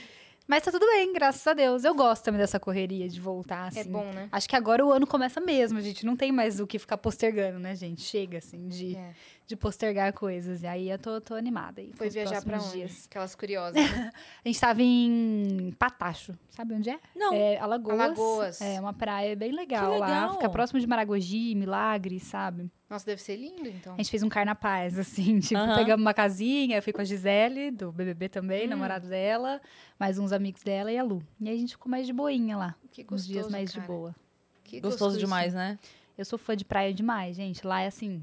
Mas 0.49 0.63
tá 0.63 0.71
tudo 0.71 0.87
bem, 0.87 1.13
graças 1.13 1.45
a 1.45 1.53
Deus. 1.53 1.83
Eu 1.83 1.93
gosto 1.93 2.23
também 2.23 2.41
dessa 2.41 2.59
correria 2.59 3.07
de 3.07 3.21
voltar, 3.21 3.67
assim. 3.67 3.81
É 3.81 3.83
bom, 3.83 4.03
né? 4.11 4.27
Acho 4.31 4.49
que 4.49 4.55
agora 4.55 4.83
o 4.83 4.91
ano 4.91 5.05
começa 5.05 5.39
mesmo, 5.39 5.79
gente. 5.79 6.03
Não 6.03 6.15
tem 6.15 6.31
mais 6.31 6.59
o 6.59 6.65
que 6.65 6.79
ficar 6.79 6.97
postergando, 6.97 7.59
né, 7.59 7.75
gente? 7.75 8.01
Chega, 8.01 8.39
assim, 8.39 8.67
de, 8.67 8.95
É. 8.95 9.13
de 9.49 9.55
postergar 9.55 10.13
coisas. 10.13 10.61
E 10.61 10.67
aí 10.67 10.91
eu 10.91 10.99
tô, 10.99 11.19
tô 11.19 11.33
animada 11.33 11.81
aí. 11.81 11.87
com 11.89 11.97
Foi 11.97 12.07
viajar 12.11 12.39
pra 12.43 12.59
onde? 12.61 12.71
dias. 12.71 13.07
Aquelas 13.09 13.33
curiosas. 13.33 13.73
né? 13.75 14.11
A 14.45 14.47
gente 14.47 14.59
tava 14.61 14.79
em 14.83 15.73
Patacho. 15.79 16.37
Sabe 16.51 16.75
onde 16.75 16.91
é? 16.91 16.99
Não. 17.15 17.33
É 17.33 17.57
Alagoas. 17.57 17.99
Alagoas. 17.99 18.61
É 18.61 18.79
uma 18.79 18.93
praia 18.93 19.35
bem 19.35 19.51
legal, 19.51 19.91
Que 19.93 19.99
lá. 19.99 20.05
legal. 20.05 20.33
Fica 20.33 20.49
próximo 20.49 20.79
de 20.79 20.85
Maragogi, 20.85 21.55
Milagre, 21.55 22.19
sabe? 22.19 22.69
Nossa, 22.87 23.07
deve 23.07 23.21
ser 23.23 23.37
lindo, 23.37 23.67
então. 23.67 23.93
A 23.95 23.97
gente 23.97 24.11
fez 24.11 24.21
um 24.21 24.29
carnapaz, 24.29 24.99
assim, 24.99 25.39
tipo, 25.41 25.59
Aham. 25.59 25.75
pegamos 25.75 26.01
uma 26.05 26.13
casinha, 26.13 26.77
eu 26.77 26.83
fui 26.83 26.93
com 26.93 27.01
a 27.01 27.03
Gisele, 27.03 27.71
do 27.71 27.91
BBB 27.91 28.29
também, 28.29 28.67
Hum. 28.67 28.69
namorado 28.69 29.07
dela, 29.07 29.59
mais 29.99 30.19
uns 30.19 30.31
amigos 30.31 30.61
dela 30.61 30.91
e 30.91 30.97
a 30.97 31.01
Lu. 31.03 31.23
E 31.41 31.49
aí 31.49 31.55
a 31.55 31.59
gente 31.59 31.71
ficou 31.73 31.89
mais 31.89 32.05
de 32.05 32.13
boinha 32.13 32.55
lá, 32.55 32.75
Que 32.91 33.01
uns 33.01 33.05
gostoso, 33.07 33.27
dias 33.33 33.49
mais 33.49 33.71
cara. 33.71 33.81
de 33.81 33.87
boa. 33.87 34.15
Que 34.63 34.79
Gostoso 34.79 35.05
gostoso 35.05 35.17
demais, 35.19 35.55
né? 35.55 35.79
Eu 36.15 36.23
sou 36.25 36.37
fã 36.37 36.55
de 36.55 36.63
praia 36.65 36.93
demais, 36.93 37.35
gente. 37.35 37.65
Lá 37.65 37.81
é 37.81 37.87
assim, 37.87 38.21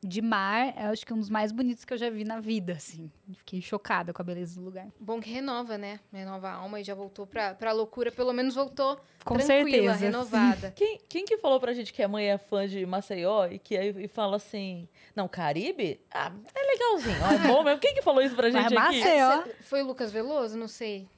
de 0.00 0.22
mar, 0.22 0.74
eu 0.76 0.90
acho 0.90 1.04
que 1.04 1.12
um 1.12 1.18
dos 1.18 1.28
mais 1.28 1.50
bonitos 1.50 1.84
que 1.84 1.92
eu 1.92 1.98
já 1.98 2.08
vi 2.08 2.22
na 2.22 2.38
vida, 2.38 2.74
assim. 2.74 3.10
Fiquei 3.38 3.60
chocada 3.60 4.12
com 4.12 4.22
a 4.22 4.24
beleza 4.24 4.60
do 4.60 4.64
lugar. 4.64 4.86
Bom 5.00 5.20
que 5.20 5.28
renova, 5.28 5.76
né? 5.76 5.98
Renova 6.12 6.48
a 6.48 6.52
alma 6.54 6.80
e 6.80 6.84
já 6.84 6.94
voltou 6.94 7.26
pra, 7.26 7.54
pra 7.54 7.72
loucura. 7.72 8.12
Pelo 8.12 8.32
menos 8.32 8.54
voltou 8.54 8.96
Com 9.24 9.34
tranquila, 9.36 9.94
certeza. 9.94 10.04
renovada. 10.06 10.72
Quem, 10.76 11.00
quem 11.08 11.24
que 11.24 11.36
falou 11.38 11.58
pra 11.58 11.72
gente 11.72 11.92
que 11.92 12.00
a 12.02 12.06
mãe 12.08 12.26
é 12.26 12.38
fã 12.38 12.66
de 12.68 12.86
Maceió 12.86 13.46
e 13.46 13.58
que 13.58 13.76
aí 13.76 13.88
e 14.04 14.06
fala 14.06 14.36
assim, 14.36 14.88
não, 15.16 15.26
Caribe? 15.26 16.00
Ah, 16.12 16.32
é 16.54 16.62
legalzinho, 16.72 17.18
ó, 17.22 17.32
é 17.32 17.38
bom 17.48 17.64
mesmo. 17.64 17.80
Quem 17.80 17.94
que 17.94 18.02
falou 18.02 18.22
isso 18.22 18.36
pra 18.36 18.50
gente 18.50 18.72
Mas 18.72 18.88
aqui? 18.88 18.98
Maceió. 19.00 19.42
Foi 19.62 19.82
o 19.82 19.86
Lucas 19.86 20.12
Veloso? 20.12 20.56
Não 20.56 20.68
sei. 20.68 21.08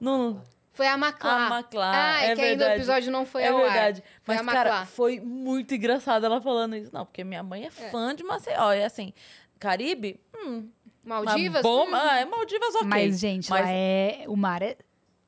Não, 0.00 0.40
Foi 0.72 0.86
a 0.86 0.96
Maclá. 0.96 1.46
a 1.46 1.50
Maclá, 1.50 1.92
Ah, 1.92 2.22
é, 2.22 2.30
é 2.30 2.34
que 2.36 2.40
ainda 2.42 2.44
o 2.54 2.58
verdade. 2.58 2.74
episódio 2.80 3.12
não 3.12 3.26
foi 3.26 3.42
é 3.42 3.48
ao 3.48 3.58
ar. 3.58 3.62
verdade. 3.64 4.04
Foi 4.22 4.36
Mas, 4.36 4.48
a 4.48 4.52
cara, 4.52 4.86
foi 4.86 5.20
muito 5.20 5.74
engraçado 5.74 6.24
ela 6.24 6.40
falando 6.40 6.76
isso. 6.76 6.90
Não, 6.92 7.04
porque 7.04 7.24
minha 7.24 7.42
mãe 7.42 7.66
é 7.66 7.70
fã 7.70 8.14
de 8.14 8.22
Maceió. 8.22 8.72
E 8.72 8.84
assim, 8.84 9.12
Caribe? 9.58 10.20
Hum, 10.36 10.68
Maldivas? 11.04 11.62
Bom, 11.62 11.86
Hum, 11.88 11.94
ah, 11.94 12.20
é 12.20 12.24
Maldivas 12.24 12.74
ok. 12.76 12.86
Mas, 12.86 13.18
gente, 13.18 13.50
Mas- 13.50 13.62
lá 13.64 13.70
é. 13.70 14.24
O 14.28 14.36
mar 14.36 14.62
é 14.62 14.76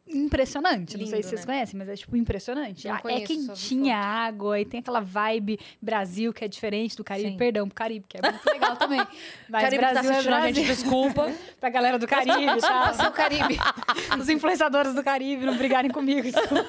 impressionante. 0.06 0.97
não 0.97 1.06
sei 1.06 1.16
Lindo, 1.16 1.23
se 1.25 1.28
vocês 1.30 1.47
né? 1.47 1.47
conhecem, 1.54 1.78
mas 1.78 1.88
é 1.88 1.94
tipo 1.97 2.16
impressionante. 2.16 2.87
Não 2.87 2.94
Ah, 2.94 3.00
é 3.06 3.21
quentinha 3.21 3.97
a 3.97 4.04
água 4.26 4.61
e 4.61 4.64
tem 4.64 4.80
aquela 4.80 5.00
vibe 5.00 5.59
Brasil 5.80 6.32
que 6.32 6.44
é 6.44 6.49
diferente 6.49 6.97
do 6.97 7.04
Caribe. 7.04 7.30
Sim. 7.30 7.37
Perdão, 7.37 7.66
pro 7.66 7.75
Caribe, 7.75 8.04
que 8.09 8.18
é 8.18 8.30
muito 8.30 8.44
legal 8.50 8.76
também. 8.76 8.99
Mas 9.49 9.62
Caribe 9.62 9.82
tá 9.82 9.90
Brasil 9.92 10.11
é 10.11 10.14
assistindo 10.14 10.35
a 10.35 10.40
gente, 10.47 10.54
Brasil. 10.66 10.75
desculpa. 10.75 11.32
pra 11.61 11.71
galera 11.71 11.99
do 11.99 12.06
Caribe, 12.06 12.61
tá? 12.61 12.87
Nossa, 12.87 13.09
o 13.09 13.12
Caribe. 13.12 13.59
Os 14.21 14.28
influenciadores 14.28 14.94
do 14.94 15.02
Caribe 15.02 15.47
não 15.47 15.56
brigarem 15.56 15.90
comigo. 15.90 16.23
desculpa. 16.23 16.66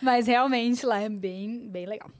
mas 0.00 0.26
realmente 0.26 0.84
lá 0.86 1.00
é 1.00 1.08
bem, 1.08 1.68
bem 1.68 1.86
legal. 1.86 2.10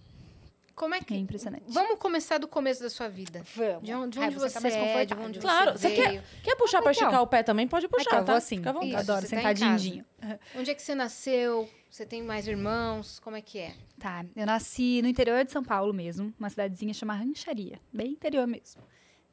Como 0.80 0.94
é 0.94 0.98
É 0.98 1.02
que... 1.02 1.14
impressionante. 1.14 1.64
Vamos 1.68 1.98
começar 1.98 2.38
do 2.38 2.48
começo 2.48 2.82
da 2.82 2.88
sua 2.88 3.06
vida. 3.06 3.42
Vamos. 3.54 3.82
De 3.82 3.92
onde, 3.92 4.12
de 4.12 4.18
Ai, 4.18 4.28
onde 4.28 4.36
você 4.36 4.48
você, 4.48 4.54
tá 4.54 4.60
mais 4.62 4.74
é, 4.74 5.04
de 5.04 5.12
onde 5.12 5.38
Claro, 5.38 5.72
você 5.72 5.90
você 5.90 5.94
quer-. 5.94 6.24
Quer 6.42 6.56
puxar 6.56 6.80
pra 6.80 6.90
Aqui, 6.90 7.00
ó. 7.00 7.06
esticar 7.06 7.22
o 7.22 7.26
pé 7.26 7.42
também? 7.42 7.68
Pode 7.68 7.86
puxar, 7.86 8.16
Aqui, 8.16 8.24
tá? 8.24 8.36
assim. 8.36 8.56
Fica 8.56 8.70
à 8.70 8.72
vontade. 8.72 8.90
Isso, 8.92 8.98
Adoro, 9.12 9.26
você 9.26 9.36
tá 9.36 9.54
sentadinho. 9.54 10.04
Onde 10.56 10.70
é 10.70 10.74
que 10.74 10.80
você 10.80 10.94
nasceu? 10.94 11.68
Você 11.90 12.06
tem 12.06 12.22
mais 12.22 12.48
irmãos? 12.48 13.18
Como 13.20 13.36
é 13.36 13.42
que 13.42 13.58
é? 13.58 13.74
Tá, 13.98 14.24
eu 14.34 14.46
nasci 14.46 15.02
no 15.02 15.08
interior 15.08 15.44
de 15.44 15.52
São 15.52 15.62
Paulo 15.62 15.92
mesmo, 15.92 16.32
uma 16.38 16.48
cidadezinha 16.48 16.94
chamada 16.94 17.22
Rancharia, 17.22 17.78
bem 17.92 18.12
interior 18.12 18.46
mesmo. 18.46 18.80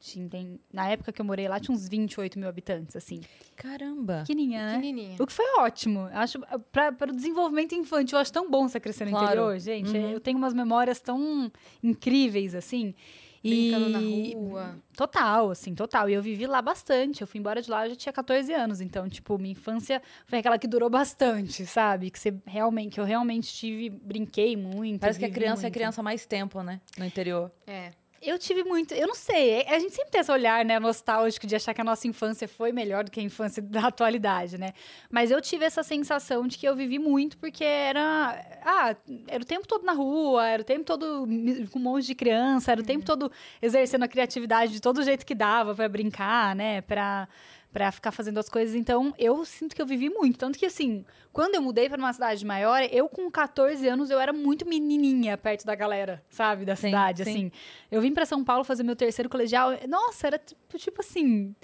Tinha, 0.00 0.28
na 0.72 0.88
época 0.88 1.12
que 1.12 1.20
eu 1.20 1.24
morei 1.24 1.48
lá, 1.48 1.58
tinha 1.58 1.74
uns 1.74 1.88
28 1.88 2.38
mil 2.38 2.48
habitantes, 2.48 2.94
assim. 2.94 3.20
Caramba. 3.56 4.20
Pequenininha, 4.26 4.64
né? 4.66 4.74
Pequenininha. 4.76 5.16
O 5.18 5.26
que 5.26 5.32
foi 5.32 5.44
ótimo. 5.58 6.08
Acho, 6.12 6.38
para 6.72 7.10
o 7.10 7.14
desenvolvimento 7.14 7.74
infantil, 7.74 8.16
eu 8.16 8.22
acho 8.22 8.32
tão 8.32 8.48
bom 8.50 8.68
você 8.68 8.78
crescer 8.78 9.04
no 9.04 9.10
Claro. 9.10 9.26
interior, 9.26 9.58
gente. 9.58 9.90
Uhum. 9.96 10.10
Eu 10.10 10.20
tenho 10.20 10.38
umas 10.38 10.54
memórias 10.54 11.00
tão 11.00 11.50
incríveis, 11.82 12.54
assim. 12.54 12.94
Brincando 13.42 13.88
na 13.90 14.00
E 14.02 14.34
rua. 14.34 14.76
Total, 14.96 15.50
assim, 15.50 15.72
total. 15.74 16.10
E 16.10 16.12
eu 16.14 16.20
vivi 16.20 16.44
lá 16.46 16.60
bastante. 16.60 17.20
Eu 17.20 17.26
fui 17.26 17.38
embora 17.38 17.62
de 17.62 17.70
lá, 17.70 17.86
eu 17.86 17.90
já 17.90 17.96
tinha 17.96 18.12
14 18.12 18.52
anos. 18.52 18.80
Então, 18.80 19.08
tipo, 19.08 19.38
minha 19.38 19.52
infância 19.52 20.02
foi 20.26 20.40
aquela 20.40 20.58
que 20.58 20.66
durou 20.66 20.90
bastante, 20.90 21.64
sabe? 21.64 22.10
Que 22.10 22.18
você 22.18 22.34
realmente, 22.44 22.94
que 22.94 23.00
eu 23.00 23.04
realmente 23.04 23.52
tive, 23.54 23.90
brinquei 23.90 24.56
muito. 24.56 25.00
Parece 25.00 25.18
que 25.20 25.24
a 25.24 25.30
criança 25.30 25.62
é 25.62 25.64
muito. 25.66 25.74
criança 25.74 26.00
há 26.00 26.04
mais 26.04 26.26
tempo, 26.26 26.62
né? 26.62 26.80
No 26.98 27.04
interior. 27.04 27.50
É. 27.66 27.92
Eu 28.20 28.36
tive 28.36 28.64
muito, 28.64 28.92
eu 28.94 29.06
não 29.06 29.14
sei, 29.14 29.64
a 29.68 29.78
gente 29.78 29.94
sempre 29.94 30.10
tem 30.10 30.20
esse 30.20 30.32
olhar, 30.32 30.64
né, 30.64 30.80
nostálgico 30.80 31.46
de 31.46 31.54
achar 31.54 31.72
que 31.72 31.80
a 31.80 31.84
nossa 31.84 32.08
infância 32.08 32.48
foi 32.48 32.72
melhor 32.72 33.04
do 33.04 33.12
que 33.12 33.20
a 33.20 33.22
infância 33.22 33.62
da 33.62 33.86
atualidade, 33.86 34.58
né? 34.58 34.72
Mas 35.08 35.30
eu 35.30 35.40
tive 35.40 35.64
essa 35.64 35.84
sensação 35.84 36.46
de 36.48 36.58
que 36.58 36.66
eu 36.66 36.74
vivi 36.74 36.98
muito 36.98 37.38
porque 37.38 37.62
era, 37.62 38.44
ah, 38.64 38.96
era 39.28 39.42
o 39.42 39.46
tempo 39.46 39.68
todo 39.68 39.84
na 39.84 39.92
rua, 39.92 40.48
era 40.48 40.62
o 40.62 40.64
tempo 40.64 40.84
todo 40.84 41.26
com 41.70 41.78
um 41.78 41.82
monte 41.82 42.06
de 42.06 42.14
criança, 42.16 42.72
era 42.72 42.80
o 42.80 42.84
tempo 42.84 43.04
todo 43.04 43.30
exercendo 43.62 44.02
a 44.02 44.08
criatividade 44.08 44.72
de 44.72 44.80
todo 44.80 45.02
jeito 45.04 45.24
que 45.24 45.34
dava 45.34 45.72
pra 45.74 45.88
brincar, 45.88 46.56
né, 46.56 46.80
Pra 46.80 47.28
para 47.78 47.92
ficar 47.92 48.10
fazendo 48.10 48.38
as 48.38 48.48
coisas. 48.48 48.74
Então, 48.74 49.14
eu 49.16 49.44
sinto 49.44 49.76
que 49.76 49.80
eu 49.80 49.86
vivi 49.86 50.10
muito, 50.10 50.36
tanto 50.36 50.58
que 50.58 50.66
assim, 50.66 51.04
quando 51.32 51.54
eu 51.54 51.62
mudei 51.62 51.88
para 51.88 51.96
uma 51.96 52.12
cidade 52.12 52.44
maior, 52.44 52.82
eu 52.90 53.08
com 53.08 53.30
14 53.30 53.86
anos 53.86 54.10
eu 54.10 54.18
era 54.18 54.32
muito 54.32 54.66
menininha 54.66 55.38
perto 55.38 55.64
da 55.64 55.76
galera, 55.76 56.20
sabe, 56.28 56.64
da 56.64 56.74
Sim, 56.74 56.88
cidade, 56.88 57.22
sim. 57.22 57.30
assim. 57.30 57.52
Eu 57.88 58.00
vim 58.00 58.12
pra 58.12 58.26
São 58.26 58.42
Paulo 58.42 58.64
fazer 58.64 58.82
meu 58.82 58.96
terceiro 58.96 59.28
colegial. 59.28 59.70
Nossa, 59.88 60.26
era 60.26 60.38
tipo, 60.40 60.76
tipo 60.76 61.00
assim. 61.00 61.54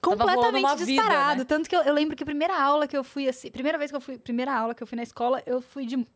Completamente 0.00 0.64
uma 0.64 0.76
vida, 0.76 1.02
disparado. 1.02 1.38
né? 1.40 1.44
Tanto 1.44 1.68
que 1.68 1.74
eu, 1.74 1.82
eu 1.82 1.92
lembro 1.92 2.14
que 2.14 2.22
a 2.22 2.26
primeira 2.26 2.56
aula 2.56 2.86
que 2.86 2.96
eu 2.96 3.02
fui, 3.02 3.28
assim, 3.28 3.50
primeira 3.50 3.76
vez 3.76 3.90
que 3.90 3.96
eu 3.96 4.00
fui, 4.00 4.16
primeira 4.16 4.56
aula 4.56 4.76
que 4.76 4.82
eu 4.84 4.86
fui 4.86 4.94
na 4.94 5.02
escola, 5.02 5.42
eu 5.44 5.60
fui 5.60 5.86
de 5.86 6.06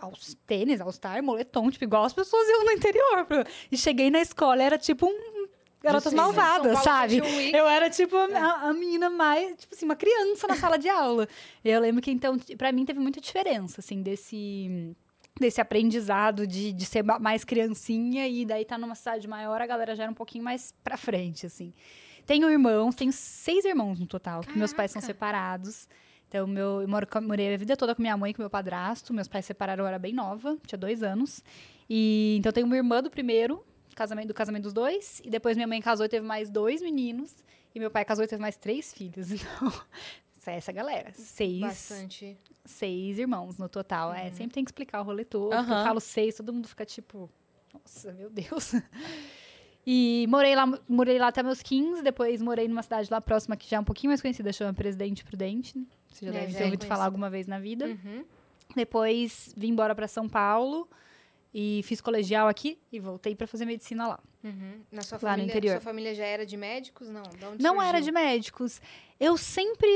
aos 0.00 0.34
tênis, 0.46 0.80
all 0.80 0.92
star, 0.92 1.22
moletom, 1.22 1.70
tipo, 1.70 1.84
igual 1.84 2.04
as 2.04 2.12
pessoas 2.14 2.48
iam 2.48 2.64
no 2.64 2.70
interior. 2.70 3.26
E 3.70 3.76
cheguei 3.76 4.10
na 4.10 4.20
escola, 4.20 4.62
era 4.62 4.78
tipo 4.78 5.06
um. 5.06 5.37
Garotas 5.82 6.10
Sim, 6.10 6.16
malvadas, 6.16 6.78
sabe? 6.82 7.18
Eu 7.54 7.66
era, 7.68 7.88
tipo, 7.88 8.16
a, 8.16 8.68
a 8.68 8.72
menina 8.72 9.08
mais, 9.08 9.56
tipo 9.56 9.74
assim, 9.74 9.84
uma 9.84 9.94
criança 9.94 10.48
na 10.48 10.56
sala 10.56 10.76
de 10.76 10.88
aula. 10.88 11.28
Eu 11.64 11.80
lembro 11.80 12.02
que, 12.02 12.10
então, 12.10 12.36
pra 12.56 12.72
mim 12.72 12.84
teve 12.84 12.98
muita 12.98 13.20
diferença, 13.20 13.80
assim, 13.80 14.02
desse 14.02 14.96
desse 15.38 15.60
aprendizado 15.60 16.48
de, 16.48 16.72
de 16.72 16.84
ser 16.84 17.04
ma- 17.04 17.20
mais 17.20 17.44
criancinha 17.44 18.26
e 18.26 18.44
daí 18.44 18.64
tá 18.64 18.76
numa 18.76 18.96
cidade 18.96 19.28
maior, 19.28 19.60
a 19.62 19.66
galera 19.68 19.94
já 19.94 20.02
era 20.02 20.10
um 20.10 20.14
pouquinho 20.14 20.42
mais 20.42 20.74
pra 20.82 20.96
frente, 20.96 21.46
assim. 21.46 21.72
Tenho 22.26 22.50
irmãos, 22.50 22.96
tenho 22.96 23.12
seis 23.12 23.64
irmãos 23.64 24.00
no 24.00 24.06
total, 24.06 24.40
que 24.40 24.58
meus 24.58 24.72
pais 24.72 24.90
são 24.90 25.00
separados. 25.00 25.88
Então, 26.28 26.46
meu, 26.46 26.82
eu 26.82 26.88
moro 26.88 27.06
morei 27.22 27.54
a 27.54 27.56
vida 27.56 27.76
toda 27.76 27.94
com 27.94 28.02
minha 28.02 28.16
mãe 28.16 28.32
e 28.32 28.34
com 28.34 28.42
meu 28.42 28.50
padrasto. 28.50 29.14
Meus 29.14 29.28
pais 29.28 29.44
se 29.44 29.48
separaram, 29.48 29.84
eu 29.84 29.88
era 29.88 29.98
bem 29.98 30.12
nova, 30.12 30.58
tinha 30.66 30.78
dois 30.78 31.02
anos. 31.02 31.42
E 31.88 32.36
então, 32.38 32.52
tenho 32.52 32.66
uma 32.66 32.76
irmã 32.76 33.02
do 33.02 33.08
primeiro, 33.10 33.64
casamento, 33.98 34.28
do 34.28 34.34
casamento 34.34 34.62
dos 34.64 34.72
dois. 34.72 35.20
E 35.24 35.28
depois 35.30 35.56
minha 35.56 35.66
mãe 35.66 35.80
casou 35.82 36.06
e 36.06 36.08
teve 36.08 36.24
mais 36.26 36.48
dois 36.48 36.80
meninos. 36.80 37.34
E 37.74 37.80
meu 37.80 37.90
pai 37.90 38.04
casou 38.04 38.24
e 38.24 38.28
teve 38.28 38.40
mais 38.40 38.56
três 38.56 38.92
filhos. 38.94 39.28
Então, 39.32 39.72
essa 40.40 40.52
é 40.52 40.56
essa 40.56 40.72
galera. 40.72 41.12
Seis, 41.14 41.60
Bastante. 41.60 42.38
seis 42.64 43.18
irmãos 43.18 43.58
no 43.58 43.68
total. 43.68 44.14
É, 44.14 44.30
sempre 44.30 44.54
tem 44.54 44.64
que 44.64 44.70
explicar 44.70 45.00
o 45.00 45.04
rolê 45.04 45.24
todo. 45.24 45.52
Aham. 45.52 45.80
Eu 45.80 45.84
falo 45.84 46.00
seis, 46.00 46.36
todo 46.36 46.52
mundo 46.52 46.68
fica 46.68 46.86
tipo, 46.86 47.28
nossa, 47.74 48.12
meu 48.12 48.30
Deus. 48.30 48.72
E 49.90 50.26
morei 50.28 50.54
lá, 50.54 50.66
morei 50.86 51.18
lá 51.18 51.28
até 51.28 51.42
meus 51.42 51.62
15, 51.62 52.02
depois 52.02 52.42
morei 52.42 52.68
numa 52.68 52.82
cidade 52.82 53.08
lá 53.10 53.22
próxima 53.22 53.56
que 53.56 53.66
já 53.70 53.78
é 53.78 53.80
um 53.80 53.84
pouquinho 53.84 54.10
mais 54.10 54.20
conhecida, 54.20 54.52
chama 54.52 54.74
Presidente 54.74 55.24
Prudente. 55.24 55.72
Você 56.12 56.26
já 56.26 56.30
É, 56.30 56.40
deve 56.40 56.52
já 56.52 56.58
ter 56.58 56.64
é 56.64 56.66
ouvido 56.66 56.84
falar 56.84 57.06
alguma 57.06 57.30
vez 57.30 57.46
na 57.46 57.58
vida. 57.58 57.86
Uhum. 57.86 58.22
Depois 58.76 59.50
vim 59.56 59.68
embora 59.70 59.94
para 59.94 60.06
São 60.06 60.28
Paulo 60.28 60.86
e 61.52 61.80
fiz 61.84 62.00
colegial 62.00 62.46
aqui 62.48 62.78
e 62.92 63.00
voltei 63.00 63.34
para 63.34 63.46
fazer 63.46 63.64
medicina 63.64 64.06
lá. 64.06 64.20
Uhum. 64.44 64.80
Na 64.92 65.02
sua 65.02 65.16
Lá 65.16 65.30
no 65.32 65.36
família, 65.38 65.50
interior. 65.50 65.72
sua 65.72 65.80
família 65.80 66.14
já 66.14 66.24
era 66.24 66.44
de 66.46 66.56
médicos? 66.56 67.08
Não, 67.08 67.22
Não 67.58 67.82
era 67.82 67.98
surgiu? 67.98 68.04
de 68.04 68.12
médicos. 68.12 68.80
Eu 69.18 69.36
sempre. 69.36 69.88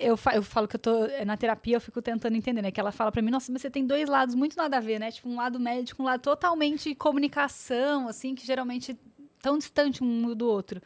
Eu, 0.00 0.16
fa- 0.16 0.34
eu 0.34 0.42
falo 0.42 0.66
que 0.66 0.76
eu 0.76 0.80
tô. 0.80 1.04
eh, 1.04 1.24
Na 1.24 1.36
terapia 1.36 1.76
eu 1.76 1.80
fico 1.80 2.02
tentando 2.02 2.36
entender, 2.36 2.60
né? 2.62 2.70
Que 2.72 2.80
ela 2.80 2.90
fala 2.90 3.12
pra 3.12 3.22
mim, 3.22 3.30
nossa, 3.30 3.52
mas 3.52 3.62
você 3.62 3.70
tem 3.70 3.86
dois 3.86 4.08
lados 4.08 4.34
muito 4.34 4.56
nada 4.56 4.78
a 4.78 4.80
ver, 4.80 4.98
né? 4.98 5.12
Tipo, 5.12 5.28
um 5.28 5.36
lado 5.36 5.60
médico, 5.60 6.02
um 6.02 6.06
lado 6.06 6.20
totalmente 6.22 6.94
comunicação, 6.94 8.08
assim, 8.08 8.34
que 8.34 8.44
geralmente 8.44 8.98
tão 9.40 9.58
distante 9.58 10.02
um 10.02 10.34
do 10.34 10.46
outro. 10.48 10.80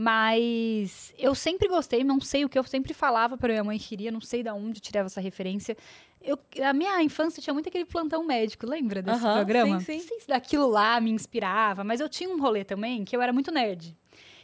Mas 0.00 1.12
eu 1.18 1.34
sempre 1.34 1.66
gostei, 1.68 2.04
não 2.04 2.20
sei 2.20 2.44
o 2.44 2.48
que 2.48 2.56
eu 2.58 2.62
sempre 2.62 2.94
falava 2.94 3.36
para 3.36 3.48
minha 3.52 3.64
mãe 3.64 3.78
que 3.78 3.88
queria, 3.88 4.12
não 4.12 4.20
sei 4.20 4.44
de 4.44 4.50
onde 4.50 4.78
tirava 4.80 5.06
essa 5.06 5.20
referência. 5.20 5.76
Eu, 6.20 6.38
a 6.64 6.72
minha 6.72 7.02
infância 7.02 7.42
tinha 7.42 7.54
muito 7.54 7.68
aquele 7.68 7.84
plantão 7.84 8.24
médico, 8.24 8.66
lembra 8.66 9.00
desse 9.00 9.20
programa? 9.20 9.80
sim, 9.80 9.84
sim. 9.86 9.98
Não 9.98 10.02
sei 10.08 10.20
se 10.20 10.28
daquilo 10.28 10.68
lá 10.68 11.00
me 11.00 11.10
inspirava, 11.10 11.84
mas 11.84 12.00
eu 12.00 12.08
tinha 12.08 12.28
um 12.28 12.40
rolê 12.40 12.64
também 12.64 13.04
que 13.04 13.16
eu 13.16 13.22
era 13.22 13.32
muito 13.32 13.50
nerd. 13.52 13.96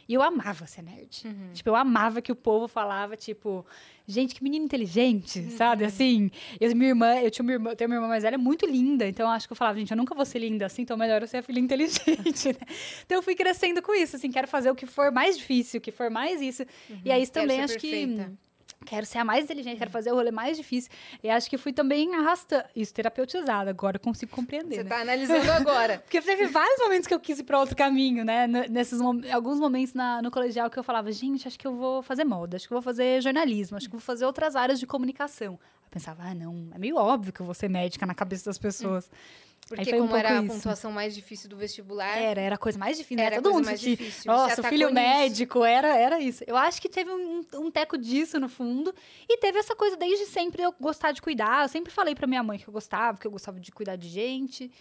E 0.07 0.13
eu 0.13 0.21
amava 0.21 0.67
ser 0.67 0.83
nerd. 0.83 1.23
Uhum. 1.25 1.51
Tipo, 1.53 1.69
eu 1.69 1.75
amava 1.75 2.21
que 2.21 2.31
o 2.31 2.35
povo 2.35 2.67
falava, 2.67 3.17
tipo, 3.17 3.65
gente, 4.07 4.35
que 4.35 4.43
menina 4.43 4.63
inteligente, 4.63 5.49
sabe? 5.51 5.83
Assim, 5.83 6.29
eu, 6.59 6.75
minha 6.75 6.89
irmã, 6.89 7.15
eu 7.15 7.31
tinha 7.31 7.43
uma 7.43 7.51
irmã, 7.51 7.69
eu 7.71 7.75
tenho 7.75 7.89
uma 7.89 7.95
irmã 7.95 8.07
mais 8.07 8.21
velha 8.21 8.37
muito 8.37 8.67
linda, 8.67 9.07
então 9.07 9.25
eu 9.25 9.31
acho 9.31 9.47
que 9.47 9.53
eu 9.53 9.57
falava, 9.57 9.79
gente, 9.79 9.89
eu 9.89 9.97
nunca 9.97 10.13
vou 10.13 10.25
ser 10.25 10.39
linda 10.39 10.67
assim, 10.67 10.83
então 10.83 10.95
melhor 10.95 11.21
eu 11.21 11.27
ser 11.27 11.37
a 11.37 11.43
filha 11.43 11.59
inteligente, 11.59 12.49
né? 12.53 12.67
Então 13.03 13.17
eu 13.17 13.23
fui 13.23 13.33
crescendo 13.33 13.81
com 13.81 13.95
isso, 13.95 14.15
assim, 14.15 14.29
quero 14.29 14.47
fazer 14.47 14.69
o 14.69 14.75
que 14.75 14.85
for 14.85 15.11
mais 15.11 15.37
difícil, 15.37 15.79
o 15.79 15.81
que 15.81 15.91
for 15.91 16.11
mais 16.11 16.39
isso. 16.39 16.63
E 17.03 17.11
aí 17.11 17.23
isso 17.23 17.31
também 17.31 17.61
acho 17.61 17.73
perfeita. 17.73 18.25
que 18.25 18.45
quero 18.85 19.05
ser 19.05 19.19
a 19.19 19.23
mais 19.25 19.43
inteligente, 19.45 19.77
quero 19.77 19.91
fazer 19.91 20.11
o 20.11 20.15
rolê 20.15 20.31
mais 20.31 20.57
difícil. 20.57 20.89
E 21.23 21.29
acho 21.29 21.49
que 21.49 21.57
fui 21.57 21.71
também 21.73 22.13
arrastando, 22.15 22.63
isso 22.75 22.93
terapeutizado, 22.93 23.69
agora 23.69 23.97
eu 23.97 23.99
consigo 23.99 24.31
compreender, 24.31 24.75
Você 24.77 24.83
né? 24.83 24.89
tá 24.89 25.01
analisando 25.01 25.51
agora. 25.51 25.99
Porque 26.05 26.21
teve 26.21 26.47
vários 26.47 26.79
momentos 26.79 27.07
que 27.07 27.13
eu 27.13 27.19
quis 27.19 27.39
ir 27.39 27.43
para 27.43 27.59
outro 27.59 27.75
caminho, 27.75 28.23
né? 28.25 28.45
N- 28.47 28.67
Nesses 28.69 28.99
alguns 29.31 29.59
momentos 29.59 29.93
na- 29.93 30.21
no 30.21 30.29
colegial 30.31 30.69
que 30.69 30.77
eu 30.77 30.83
falava, 30.83 31.11
gente, 31.11 31.47
acho 31.47 31.57
que 31.57 31.67
eu 31.67 31.75
vou 31.75 32.01
fazer 32.01 32.23
moda, 32.25 32.57
acho 32.57 32.67
que 32.67 32.73
eu 32.73 32.77
vou 32.77 32.83
fazer 32.83 33.21
jornalismo, 33.21 33.77
acho 33.77 33.87
que 33.89 33.95
eu 33.95 33.99
vou 33.99 34.05
fazer 34.05 34.25
outras 34.25 34.55
áreas 34.55 34.79
de 34.79 34.85
comunicação. 34.87 35.53
Eu 35.83 35.89
pensava, 35.91 36.23
ah, 36.23 36.33
não, 36.35 36.69
é 36.73 36.77
meio 36.77 36.97
óbvio 36.97 37.31
que 37.31 37.39
eu 37.41 37.45
vou 37.45 37.55
ser 37.55 37.69
médica 37.69 38.05
na 38.05 38.13
cabeça 38.13 38.45
das 38.45 38.57
pessoas. 38.57 39.09
Porque 39.67 39.89
foi 39.89 39.99
um 39.99 40.05
como 40.05 40.15
era 40.15 40.37
a 40.39 40.43
isso. 40.43 40.53
pontuação 40.53 40.91
mais 40.91 41.15
difícil 41.15 41.49
do 41.49 41.57
vestibular, 41.57 42.15
Era, 42.17 42.39
era 42.39 42.55
a 42.55 42.57
coisa 42.57 42.77
mais 42.77 42.97
difícil, 42.97 43.23
Era 43.23 43.31
né? 43.35 43.39
a 43.39 43.41
Todo 43.41 43.51
coisa 43.53 43.57
mundo 43.57 43.65
mais 43.65 43.79
que, 43.81 43.95
difícil, 43.95 44.31
nossa, 44.31 44.61
filho 44.63 44.89
nisso. 44.89 44.93
médico, 44.93 45.63
era, 45.63 45.97
era 45.97 46.19
isso. 46.19 46.43
Eu 46.45 46.55
acho 46.55 46.79
que 46.79 46.87
teve 46.87 47.09
um, 47.09 47.43
um 47.55 47.71
teco 47.71 47.97
disso 47.97 48.39
no 48.39 48.47
fundo. 48.47 48.93
E 49.27 49.37
teve 49.39 49.57
essa 49.57 49.75
coisa 49.75 49.97
desde 49.97 50.25
sempre 50.27 50.61
eu 50.61 50.71
gostar 50.79 51.11
de 51.13 51.21
cuidar. 51.21 51.63
Eu 51.63 51.69
sempre 51.69 51.91
falei 51.91 52.13
pra 52.13 52.27
minha 52.27 52.43
mãe 52.43 52.59
que 52.59 52.67
eu 52.67 52.71
gostava, 52.73 53.17
que 53.17 53.25
eu 53.25 53.31
gostava 53.31 53.59
de 53.59 53.71
cuidar 53.71 53.95
de 53.95 54.07
gente. 54.07 54.71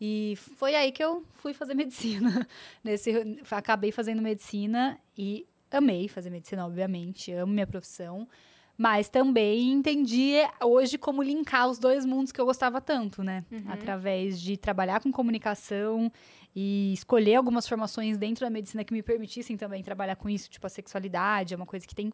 E 0.00 0.34
foi 0.58 0.74
aí 0.74 0.92
que 0.92 1.02
eu 1.02 1.24
fui 1.36 1.54
fazer 1.54 1.72
medicina. 1.74 2.46
Nesse, 2.82 3.12
acabei 3.50 3.92
fazendo 3.92 4.20
medicina 4.20 4.98
e 5.16 5.46
amei 5.70 6.06
fazer 6.06 6.28
medicina, 6.28 6.66
obviamente. 6.66 7.32
Amo 7.32 7.52
minha 7.52 7.66
profissão. 7.66 8.28
Mas 8.76 9.08
também 9.08 9.70
entendi 9.72 10.34
hoje 10.62 10.98
como 10.98 11.22
linkar 11.22 11.68
os 11.68 11.78
dois 11.78 12.04
mundos 12.04 12.32
que 12.32 12.40
eu 12.40 12.44
gostava 12.44 12.80
tanto, 12.80 13.22
né? 13.22 13.44
Através 13.68 14.40
de 14.40 14.56
trabalhar 14.56 15.00
com 15.00 15.12
comunicação 15.12 16.10
e 16.56 16.92
escolher 16.92 17.36
algumas 17.36 17.68
formações 17.68 18.18
dentro 18.18 18.44
da 18.44 18.50
medicina 18.50 18.82
que 18.84 18.92
me 18.92 19.02
permitissem 19.02 19.56
também 19.56 19.82
trabalhar 19.82 20.16
com 20.16 20.28
isso, 20.28 20.50
tipo 20.50 20.66
a 20.66 20.70
sexualidade, 20.70 21.54
é 21.54 21.56
uma 21.56 21.66
coisa 21.66 21.86
que 21.86 21.94
tem 21.94 22.12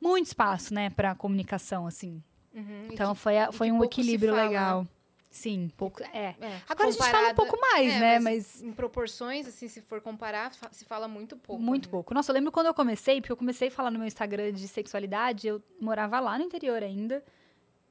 muito 0.00 0.26
espaço, 0.26 0.72
né, 0.74 0.90
para 0.90 1.14
comunicação, 1.14 1.86
assim. 1.86 2.22
Uhum, 2.54 2.88
Então 2.90 3.14
foi, 3.14 3.38
a- 3.38 3.52
foi 3.52 3.70
um 3.70 3.78
equilíbrio 3.84 4.32
legal. 4.48 4.86
Sim, 5.30 5.70
pouco. 5.76 6.02
É. 6.02 6.34
é, 6.40 6.60
Agora 6.68 6.88
a 6.88 6.90
gente 6.90 6.98
fala 6.98 7.10
um 7.10 7.12
comparado- 7.30 7.36
pouco 7.36 7.60
mais, 7.60 7.92
é, 7.92 8.00
né? 8.00 8.18
mas 8.18 8.60
Mas 8.60 8.62
Em 8.62 8.72
proporções, 8.72 9.46
assim, 9.46 9.68
se 9.68 9.80
for 9.80 10.00
comparar, 10.00 10.52
se 10.72 10.84
fala 10.84 11.06
muito 11.06 11.36
pouco. 11.36 11.62
Muito 11.62 11.86
né? 11.86 11.90
pouco. 11.92 12.12
Nossa, 12.12 12.32
eu 12.32 12.34
lembro 12.34 12.50
quando 12.50 12.66
eu 12.66 12.74
comecei, 12.74 13.20
porque 13.20 13.30
eu 13.32 13.36
comecei 13.36 13.68
a 13.68 13.70
falar 13.70 13.90
no 13.92 13.98
meu 13.98 14.08
Instagram 14.08 14.52
de 14.52 14.66
sexualidade, 14.66 15.46
eu 15.46 15.62
morava 15.80 16.18
lá 16.18 16.36
no 16.36 16.44
interior 16.44 16.82
ainda. 16.82 17.24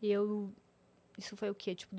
E 0.02 0.12
eu. 0.12 0.52
Isso 1.18 1.38
foi 1.38 1.50
o 1.50 1.56
quê? 1.56 1.74
Tipo, 1.76 1.96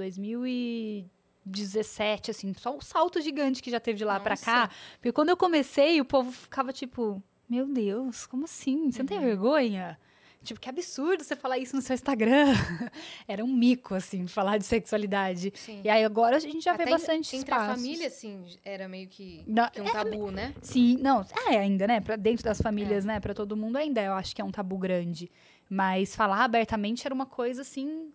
2017, 1.44 2.30
assim, 2.30 2.52
só 2.54 2.76
o 2.76 2.80
salto 2.82 3.20
gigante 3.20 3.62
que 3.62 3.70
já 3.70 3.80
teve 3.80 3.98
de 3.98 4.04
lá 4.04 4.20
pra 4.20 4.32
Nossa. 4.32 4.44
cá. 4.44 4.70
Porque 4.96 5.12
quando 5.12 5.30
eu 5.30 5.36
comecei, 5.36 6.00
o 6.00 6.04
povo 6.04 6.30
ficava 6.32 6.72
tipo, 6.72 7.22
meu 7.48 7.66
Deus, 7.66 8.26
como 8.26 8.44
assim? 8.44 8.90
Você 8.90 8.98
não 9.02 9.04
Uhum. 9.04 9.06
tem 9.06 9.20
vergonha? 9.20 9.98
Tipo, 10.42 10.58
que 10.58 10.68
absurdo 10.70 11.22
você 11.22 11.36
falar 11.36 11.58
isso 11.58 11.76
no 11.76 11.82
seu 11.82 11.92
Instagram. 11.94 12.46
Era 13.28 13.44
um 13.44 13.48
mico, 13.52 13.94
assim, 13.94 14.26
falar 14.26 14.56
de 14.56 14.64
sexualidade. 14.64 15.52
Sim. 15.54 15.82
E 15.84 15.88
aí 15.88 16.02
agora 16.02 16.36
a 16.36 16.38
gente 16.38 16.62
já 16.64 16.72
Até 16.72 16.84
vê 16.86 16.90
bastante 16.92 17.36
Entre 17.36 17.52
a 17.52 17.56
espaços. 17.58 17.82
família, 17.82 18.06
assim, 18.06 18.46
era 18.64 18.88
meio 18.88 19.06
que, 19.06 19.42
Não, 19.46 19.68
que 19.68 19.80
um 19.82 19.84
tabu, 19.84 20.30
né? 20.30 20.54
Sim, 20.62 20.96
não, 21.00 21.24
é 21.48 21.58
ainda, 21.58 21.86
né? 21.86 22.00
Pra 22.00 22.16
dentro 22.16 22.42
das 22.44 22.60
famílias, 22.60 23.04
né? 23.04 23.20
Pra 23.20 23.34
todo 23.34 23.54
mundo 23.56 23.76
ainda, 23.76 24.00
eu 24.02 24.14
acho 24.14 24.34
que 24.34 24.40
é 24.40 24.44
um 24.44 24.50
tabu 24.50 24.78
grande. 24.78 25.30
Mas 25.68 26.16
falar 26.16 26.42
abertamente 26.44 27.06
era 27.06 27.14
uma 27.14 27.26
coisa 27.26 27.60
assim. 27.60 28.10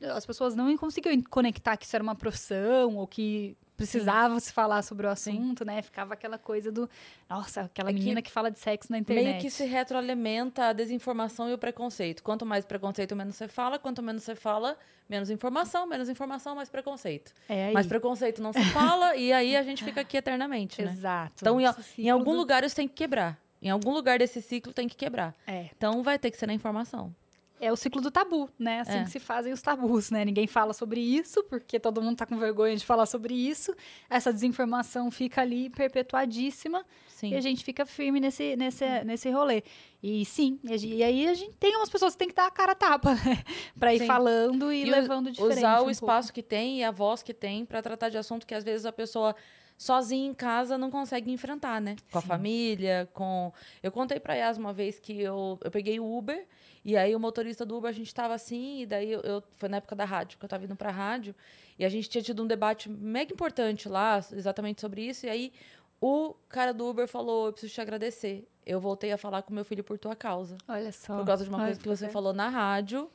As 0.00 0.24
pessoas 0.24 0.54
não 0.54 0.76
conseguiam 0.76 1.20
conectar 1.28 1.76
que 1.76 1.84
isso 1.86 1.96
era 1.96 2.02
uma 2.02 2.14
profissão 2.14 2.96
ou 2.96 3.06
que 3.08 3.56
precisava 3.76 4.38
se 4.40 4.52
falar 4.52 4.82
sobre 4.82 5.06
o 5.06 5.10
assunto, 5.10 5.64
né? 5.64 5.82
Ficava 5.82 6.14
aquela 6.14 6.38
coisa 6.38 6.70
do, 6.70 6.88
nossa, 7.28 7.62
aquela 7.62 7.90
É 7.90 7.92
que 7.92 7.98
menina 7.98 8.22
que 8.22 8.30
fala 8.30 8.50
de 8.50 8.58
sexo 8.58 8.90
na 8.90 8.98
internet. 8.98 9.24
Meio 9.26 9.40
que 9.40 9.50
se 9.50 9.64
retroalimenta 9.64 10.66
a 10.68 10.72
desinformação 10.72 11.48
e 11.48 11.52
o 11.54 11.58
preconceito. 11.58 12.22
Quanto 12.22 12.44
mais 12.46 12.64
preconceito, 12.64 13.14
menos 13.16 13.36
você 13.36 13.48
fala. 13.48 13.78
Quanto 13.78 14.02
menos 14.02 14.22
você 14.22 14.34
fala, 14.34 14.76
menos 15.08 15.30
informação. 15.30 15.86
Menos 15.86 16.08
informação, 16.08 16.54
mais 16.54 16.68
preconceito. 16.68 17.32
É 17.48 17.66
aí. 17.66 17.74
Mais 17.74 17.86
preconceito 17.86 18.42
não 18.42 18.52
se 18.52 18.64
fala 18.66 19.16
e 19.16 19.32
aí 19.32 19.56
a 19.56 19.62
gente 19.62 19.82
fica 19.84 20.00
aqui 20.02 20.16
eternamente, 20.16 20.82
né? 20.82 20.92
Exato. 20.92 21.34
Então, 21.40 21.60
em, 21.60 21.64
em 21.98 22.10
algum 22.10 22.32
do- 22.32 22.36
lugar 22.38 22.62
isso 22.64 22.76
tem 22.76 22.86
que 22.88 22.94
quebrar. 22.94 23.38
Em 23.60 23.70
algum 23.70 23.92
lugar 23.92 24.18
desse 24.18 24.42
ciclo 24.42 24.72
tem 24.72 24.86
que 24.86 24.94
quebrar. 24.94 25.34
É. 25.46 25.70
Então 25.76 26.02
vai 26.02 26.18
ter 26.18 26.30
que 26.30 26.36
ser 26.36 26.46
na 26.46 26.52
informação. 26.54 27.14
É 27.60 27.72
o 27.72 27.76
ciclo 27.76 28.00
do 28.02 28.10
tabu, 28.10 28.50
né? 28.58 28.80
Assim 28.80 28.98
É. 28.98 29.04
que 29.04 29.10
se 29.10 29.20
fazem 29.20 29.52
os 29.52 29.62
tabus, 29.62 30.10
né? 30.10 30.24
Ninguém 30.24 30.46
fala 30.46 30.72
sobre 30.72 31.00
isso, 31.00 31.42
porque 31.44 31.78
todo 31.78 32.02
mundo 32.02 32.16
tá 32.16 32.26
com 32.26 32.36
vergonha 32.36 32.76
de 32.76 32.84
falar 32.84 33.06
sobre 33.06 33.32
isso. 33.32 33.74
Essa 34.10 34.32
desinformação 34.32 35.10
fica 35.10 35.40
ali 35.40 35.70
perpetuadíssima 35.70 36.84
Sim. 37.08 37.30
e 37.30 37.36
a 37.36 37.40
gente 37.40 37.64
fica 37.64 37.86
firme 37.86 38.20
nesse, 38.20 38.56
nesse, 38.56 38.84
nesse 39.04 39.30
rolê. 39.30 39.62
E 40.02 40.24
sim, 40.24 40.58
e, 40.64 41.02
aí 41.02 41.26
a 41.28 41.34
gente 41.34 41.56
tem 41.56 41.76
umas 41.76 41.88
pessoas 41.88 42.12
que 42.12 42.18
tem 42.18 42.28
que 42.28 42.34
dar 42.34 42.46
a 42.46 42.50
cara 42.50 42.72
a 42.72 42.74
tapa, 42.74 43.14
né? 43.24 43.42
Pra 43.78 43.94
ir 43.94 44.00
Sim. 44.00 44.06
falando 44.06 44.72
e, 44.72 44.82
E 44.82 44.90
levando 44.90 45.30
diferente. 45.30 45.58
Usar 45.58 45.82
um 45.82 45.86
o 45.86 45.90
espaço 45.90 46.32
que 46.32 46.42
tem 46.42 46.80
e 46.80 46.84
a 46.84 46.90
voz 46.90 47.22
que 47.22 47.32
tem 47.32 47.64
para 47.64 47.80
tratar 47.80 48.08
de 48.10 48.18
assunto 48.18 48.46
que 48.46 48.54
às 48.54 48.64
vezes 48.64 48.84
a 48.84 48.92
pessoa 48.92 49.34
sozinha 49.76 50.26
em 50.28 50.34
casa 50.34 50.78
não 50.78 50.90
consegue 50.90 51.30
enfrentar, 51.30 51.80
né? 51.80 51.96
Com 52.10 52.18
a 52.18 52.20
Sim. 52.22 52.26
família, 52.28 53.08
com. 53.12 53.52
Eu 53.82 53.90
contei 53.92 54.18
pra 54.20 54.34
Yas 54.34 54.56
uma 54.58 54.72
vez 54.72 54.98
que 54.98 55.20
eu, 55.20 55.58
eu 55.62 55.70
peguei 55.70 55.98
o 56.00 56.16
Uber 56.16 56.46
e 56.84 56.96
aí 56.96 57.14
o 57.14 57.20
motorista 57.20 57.64
do 57.66 57.76
Uber 57.76 57.88
a 57.88 57.92
gente 57.92 58.14
tava 58.14 58.34
assim, 58.34 58.82
e 58.82 58.86
daí 58.86 59.10
eu, 59.12 59.20
eu- 59.20 59.42
foi 59.56 59.68
na 59.68 59.78
época 59.78 59.96
da 59.96 60.04
rádio, 60.04 60.38
que 60.38 60.44
eu 60.44 60.48
tava 60.48 60.64
indo 60.64 60.76
pra 60.76 60.90
rádio, 60.90 61.34
e 61.78 61.84
a 61.84 61.88
gente 61.88 62.08
tinha 62.10 62.22
tido 62.22 62.42
um 62.42 62.46
debate 62.46 62.90
mega 62.90 63.32
importante 63.32 63.88
lá, 63.88 64.18
exatamente 64.32 64.80
sobre 64.82 65.00
isso, 65.02 65.24
e 65.26 65.28
aí 65.30 65.52
o 66.00 66.34
cara 66.48 66.72
do 66.74 66.86
Uber 66.86 67.08
falou: 67.08 67.46
Eu 67.46 67.52
preciso 67.52 67.72
te 67.72 67.80
agradecer. 67.80 68.46
Eu 68.66 68.80
voltei 68.80 69.12
a 69.12 69.18
falar 69.18 69.42
com 69.42 69.52
meu 69.52 69.64
filho 69.64 69.84
por 69.84 69.98
tua 69.98 70.16
causa. 70.16 70.56
Olha 70.68 70.90
só. 70.92 71.16
Por 71.18 71.26
causa 71.26 71.44
de 71.44 71.50
uma 71.50 71.58
Olha 71.58 71.66
coisa 71.66 71.80
que 71.80 71.88
você 71.88 72.08
falou 72.08 72.32
na 72.32 72.48
rádio, 72.48 73.10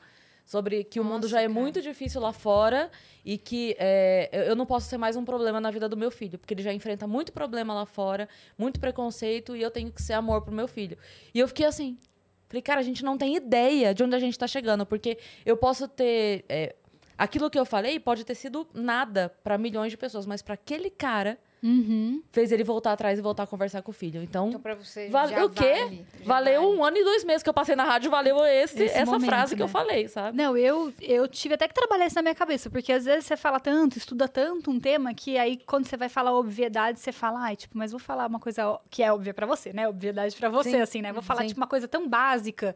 sobre 0.50 0.82
que 0.82 0.98
o 0.98 1.04
mundo 1.04 1.22
Nossa, 1.22 1.28
já 1.28 1.42
é 1.42 1.46
cara. 1.46 1.60
muito 1.60 1.80
difícil 1.80 2.20
lá 2.20 2.32
fora 2.32 2.90
e 3.24 3.38
que 3.38 3.76
é, 3.78 4.48
eu 4.48 4.56
não 4.56 4.66
posso 4.66 4.88
ser 4.88 4.98
mais 4.98 5.14
um 5.14 5.24
problema 5.24 5.60
na 5.60 5.70
vida 5.70 5.88
do 5.88 5.96
meu 5.96 6.10
filho, 6.10 6.40
porque 6.40 6.52
ele 6.54 6.62
já 6.62 6.72
enfrenta 6.72 7.06
muito 7.06 7.30
problema 7.32 7.72
lá 7.72 7.86
fora, 7.86 8.28
muito 8.58 8.80
preconceito, 8.80 9.54
e 9.54 9.62
eu 9.62 9.70
tenho 9.70 9.92
que 9.92 10.02
ser 10.02 10.14
amor 10.14 10.42
pro 10.42 10.52
meu 10.52 10.66
filho. 10.66 10.98
E 11.32 11.38
eu 11.38 11.46
fiquei 11.46 11.66
assim. 11.66 11.96
Falei, 12.48 12.62
cara, 12.62 12.80
a 12.80 12.82
gente 12.82 13.04
não 13.04 13.16
tem 13.16 13.36
ideia 13.36 13.94
de 13.94 14.02
onde 14.02 14.16
a 14.16 14.18
gente 14.18 14.36
tá 14.36 14.48
chegando, 14.48 14.84
porque 14.84 15.18
eu 15.46 15.56
posso 15.56 15.86
ter. 15.86 16.44
é, 16.48 16.74
aquilo 17.16 17.48
que 17.48 17.58
eu 17.58 17.64
falei 17.64 18.00
pode 18.00 18.24
ter 18.24 18.34
sido 18.34 18.66
nada 18.74 19.32
para 19.44 19.56
milhões 19.56 19.92
de 19.92 19.96
pessoas, 19.96 20.26
mas 20.26 20.42
para 20.42 20.54
aquele 20.54 20.90
cara 20.90 21.38
Uhum. 21.62 22.22
fez 22.32 22.50
ele 22.52 22.64
voltar 22.64 22.92
atrás 22.92 23.18
e 23.18 23.22
voltar 23.22 23.42
a 23.42 23.46
conversar 23.46 23.82
com 23.82 23.90
o 23.90 23.94
filho. 23.94 24.22
Então, 24.22 24.48
Então, 24.48 24.60
pra 24.60 24.74
você. 24.74 25.08
Vale- 25.08 25.32
já 25.34 25.44
o 25.44 25.50
quê? 25.50 25.62
vale, 25.84 26.06
já 26.20 26.24
valeu 26.26 26.62
vale. 26.62 26.76
um 26.76 26.84
ano 26.84 26.96
e 26.96 27.04
dois 27.04 27.24
meses 27.24 27.42
que 27.42 27.48
eu 27.48 27.54
passei 27.54 27.76
na 27.76 27.84
rádio, 27.84 28.10
valeu 28.10 28.44
esse, 28.44 28.82
Esse 28.82 28.96
essa 28.98 29.10
momento, 29.10 29.28
frase 29.28 29.54
que 29.56 29.62
eu 29.62 29.66
né? 29.66 29.72
falei, 29.72 30.08
sabe? 30.08 30.36
Não, 30.36 30.56
eu, 30.56 30.92
eu 31.00 31.28
tive 31.28 31.54
até 31.54 31.68
que 31.68 31.74
trabalhar 31.74 32.06
isso 32.06 32.16
na 32.16 32.22
minha 32.22 32.34
cabeça, 32.34 32.70
porque 32.70 32.92
às 32.92 33.04
vezes 33.04 33.26
você 33.26 33.36
fala 33.36 33.60
tanto, 33.60 33.96
estuda 33.98 34.26
tanto 34.28 34.70
um 34.70 34.80
tema, 34.80 35.12
que 35.14 35.36
aí 35.38 35.58
quando 35.66 35.86
você 35.86 35.96
vai 35.96 36.08
falar 36.08 36.32
obviedade, 36.36 36.98
você 37.00 37.12
fala, 37.12 37.40
ai, 37.42 37.56
tipo, 37.56 37.76
mas 37.76 37.90
vou 37.90 38.00
falar 38.00 38.26
uma 38.26 38.40
coisa 38.40 38.78
que 38.88 39.02
é 39.02 39.12
óbvia 39.12 39.34
pra 39.34 39.46
você, 39.46 39.72
né? 39.72 39.88
Obviedade 39.88 40.34
pra 40.36 40.48
você, 40.48 40.70
Sim. 40.70 40.80
assim, 40.80 41.02
né? 41.02 41.12
Vou 41.12 41.22
falar, 41.22 41.42
Sim. 41.42 41.48
tipo, 41.48 41.60
uma 41.60 41.66
coisa 41.66 41.86
tão 41.86 42.08
básica, 42.08 42.74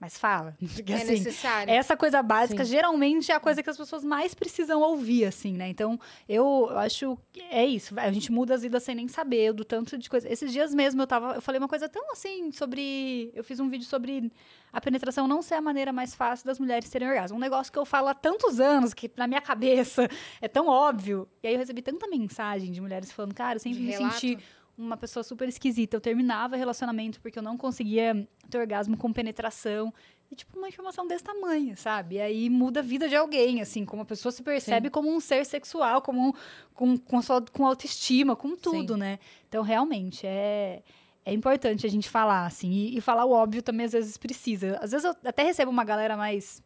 mas 0.00 0.18
fala. 0.18 0.56
Porque, 0.74 0.92
É 0.92 0.96
assim, 0.96 1.06
necessário. 1.12 1.72
essa 1.72 1.96
coisa 1.96 2.22
básica 2.22 2.64
Sim. 2.64 2.70
geralmente 2.70 3.30
é 3.32 3.34
a 3.34 3.40
coisa 3.40 3.62
que 3.62 3.70
as 3.70 3.76
pessoas 3.76 4.04
mais 4.04 4.34
precisam 4.34 4.80
ouvir, 4.82 5.24
assim, 5.24 5.52
né? 5.54 5.68
Então, 5.68 5.98
eu 6.28 6.68
acho 6.78 7.18
que 7.32 7.40
é 7.42 7.64
isso. 7.64 7.98
A 7.98 8.10
gente 8.12 8.30
muda 8.30 8.54
as 8.54 8.62
vidas 8.62 8.82
sem 8.82 8.94
nem 8.94 9.08
saber, 9.08 9.52
do 9.52 9.64
tanto 9.64 9.96
de 9.96 10.10
coisa. 10.10 10.30
Esses 10.30 10.52
dias 10.52 10.74
mesmo 10.74 11.00
eu 11.02 11.06
tava. 11.06 11.34
Eu 11.36 11.40
falei 11.42 11.58
uma 11.58 11.68
coisa 11.68 11.88
tão 11.88 12.10
assim 12.12 12.50
sobre. 12.52 13.30
Eu 13.34 13.42
fiz 13.44 13.60
um 13.60 13.68
vídeo 13.68 13.86
sobre 13.86 14.30
a 14.72 14.80
penetração 14.80 15.28
não 15.28 15.40
ser 15.40 15.54
a 15.54 15.60
maneira 15.60 15.92
mais 15.92 16.14
fácil 16.14 16.44
das 16.46 16.58
mulheres 16.58 16.90
terem 16.90 17.08
orgasmo. 17.08 17.36
Um 17.36 17.40
negócio 17.40 17.72
que 17.72 17.78
eu 17.78 17.84
falo 17.86 18.08
há 18.08 18.14
tantos 18.14 18.58
anos, 18.60 18.92
que 18.92 19.10
na 19.16 19.26
minha 19.26 19.40
cabeça 19.40 20.08
é 20.42 20.48
tão 20.48 20.66
óbvio. 20.66 21.28
E 21.42 21.46
aí 21.46 21.54
eu 21.54 21.58
recebi 21.58 21.80
tanta 21.80 22.08
mensagem 22.08 22.72
de 22.72 22.80
mulheres 22.80 23.12
falando, 23.12 23.34
cara, 23.34 23.56
eu 23.56 23.60
sempre 23.60 23.78
De 23.78 23.84
me 23.86 23.92
relato? 23.92 24.14
senti 24.14 24.38
uma 24.76 24.96
pessoa 24.96 25.22
super 25.22 25.48
esquisita. 25.48 25.96
Eu 25.96 26.00
terminava 26.00 26.56
relacionamento 26.56 27.20
porque 27.20 27.38
eu 27.38 27.42
não 27.42 27.56
conseguia 27.56 28.26
ter 28.50 28.58
orgasmo 28.58 28.96
com 28.96 29.12
penetração. 29.12 29.92
E, 30.30 30.34
tipo, 30.34 30.58
uma 30.58 30.68
informação 30.68 31.06
desse 31.06 31.22
tamanho, 31.22 31.76
sabe? 31.76 32.16
E 32.16 32.20
aí 32.20 32.50
muda 32.50 32.80
a 32.80 32.82
vida 32.82 33.08
de 33.08 33.14
alguém, 33.14 33.60
assim, 33.60 33.84
como 33.84 34.02
a 34.02 34.06
pessoa 34.06 34.32
se 34.32 34.42
percebe 34.42 34.90
como 34.90 35.14
um 35.14 35.20
ser 35.20 35.44
sexual, 35.44 36.00
como 36.02 36.28
um, 36.28 36.32
com, 36.72 36.96
com, 36.96 37.22
sua, 37.22 37.42
com 37.42 37.66
autoestima, 37.66 38.34
com 38.34 38.56
tudo, 38.56 38.96
né? 38.96 39.18
Então, 39.48 39.62
realmente, 39.62 40.26
é, 40.26 40.82
é 41.24 41.32
importante 41.32 41.86
a 41.86 41.90
gente 41.90 42.08
falar, 42.08 42.46
assim. 42.46 42.70
E, 42.70 42.96
e 42.96 43.00
falar 43.00 43.26
o 43.26 43.32
óbvio 43.32 43.62
também, 43.62 43.86
às 43.86 43.92
vezes, 43.92 44.16
precisa. 44.16 44.78
Às 44.80 44.92
vezes, 44.92 45.04
eu 45.04 45.14
até 45.24 45.42
recebo 45.42 45.70
uma 45.70 45.84
galera 45.84 46.16
mais 46.16 46.62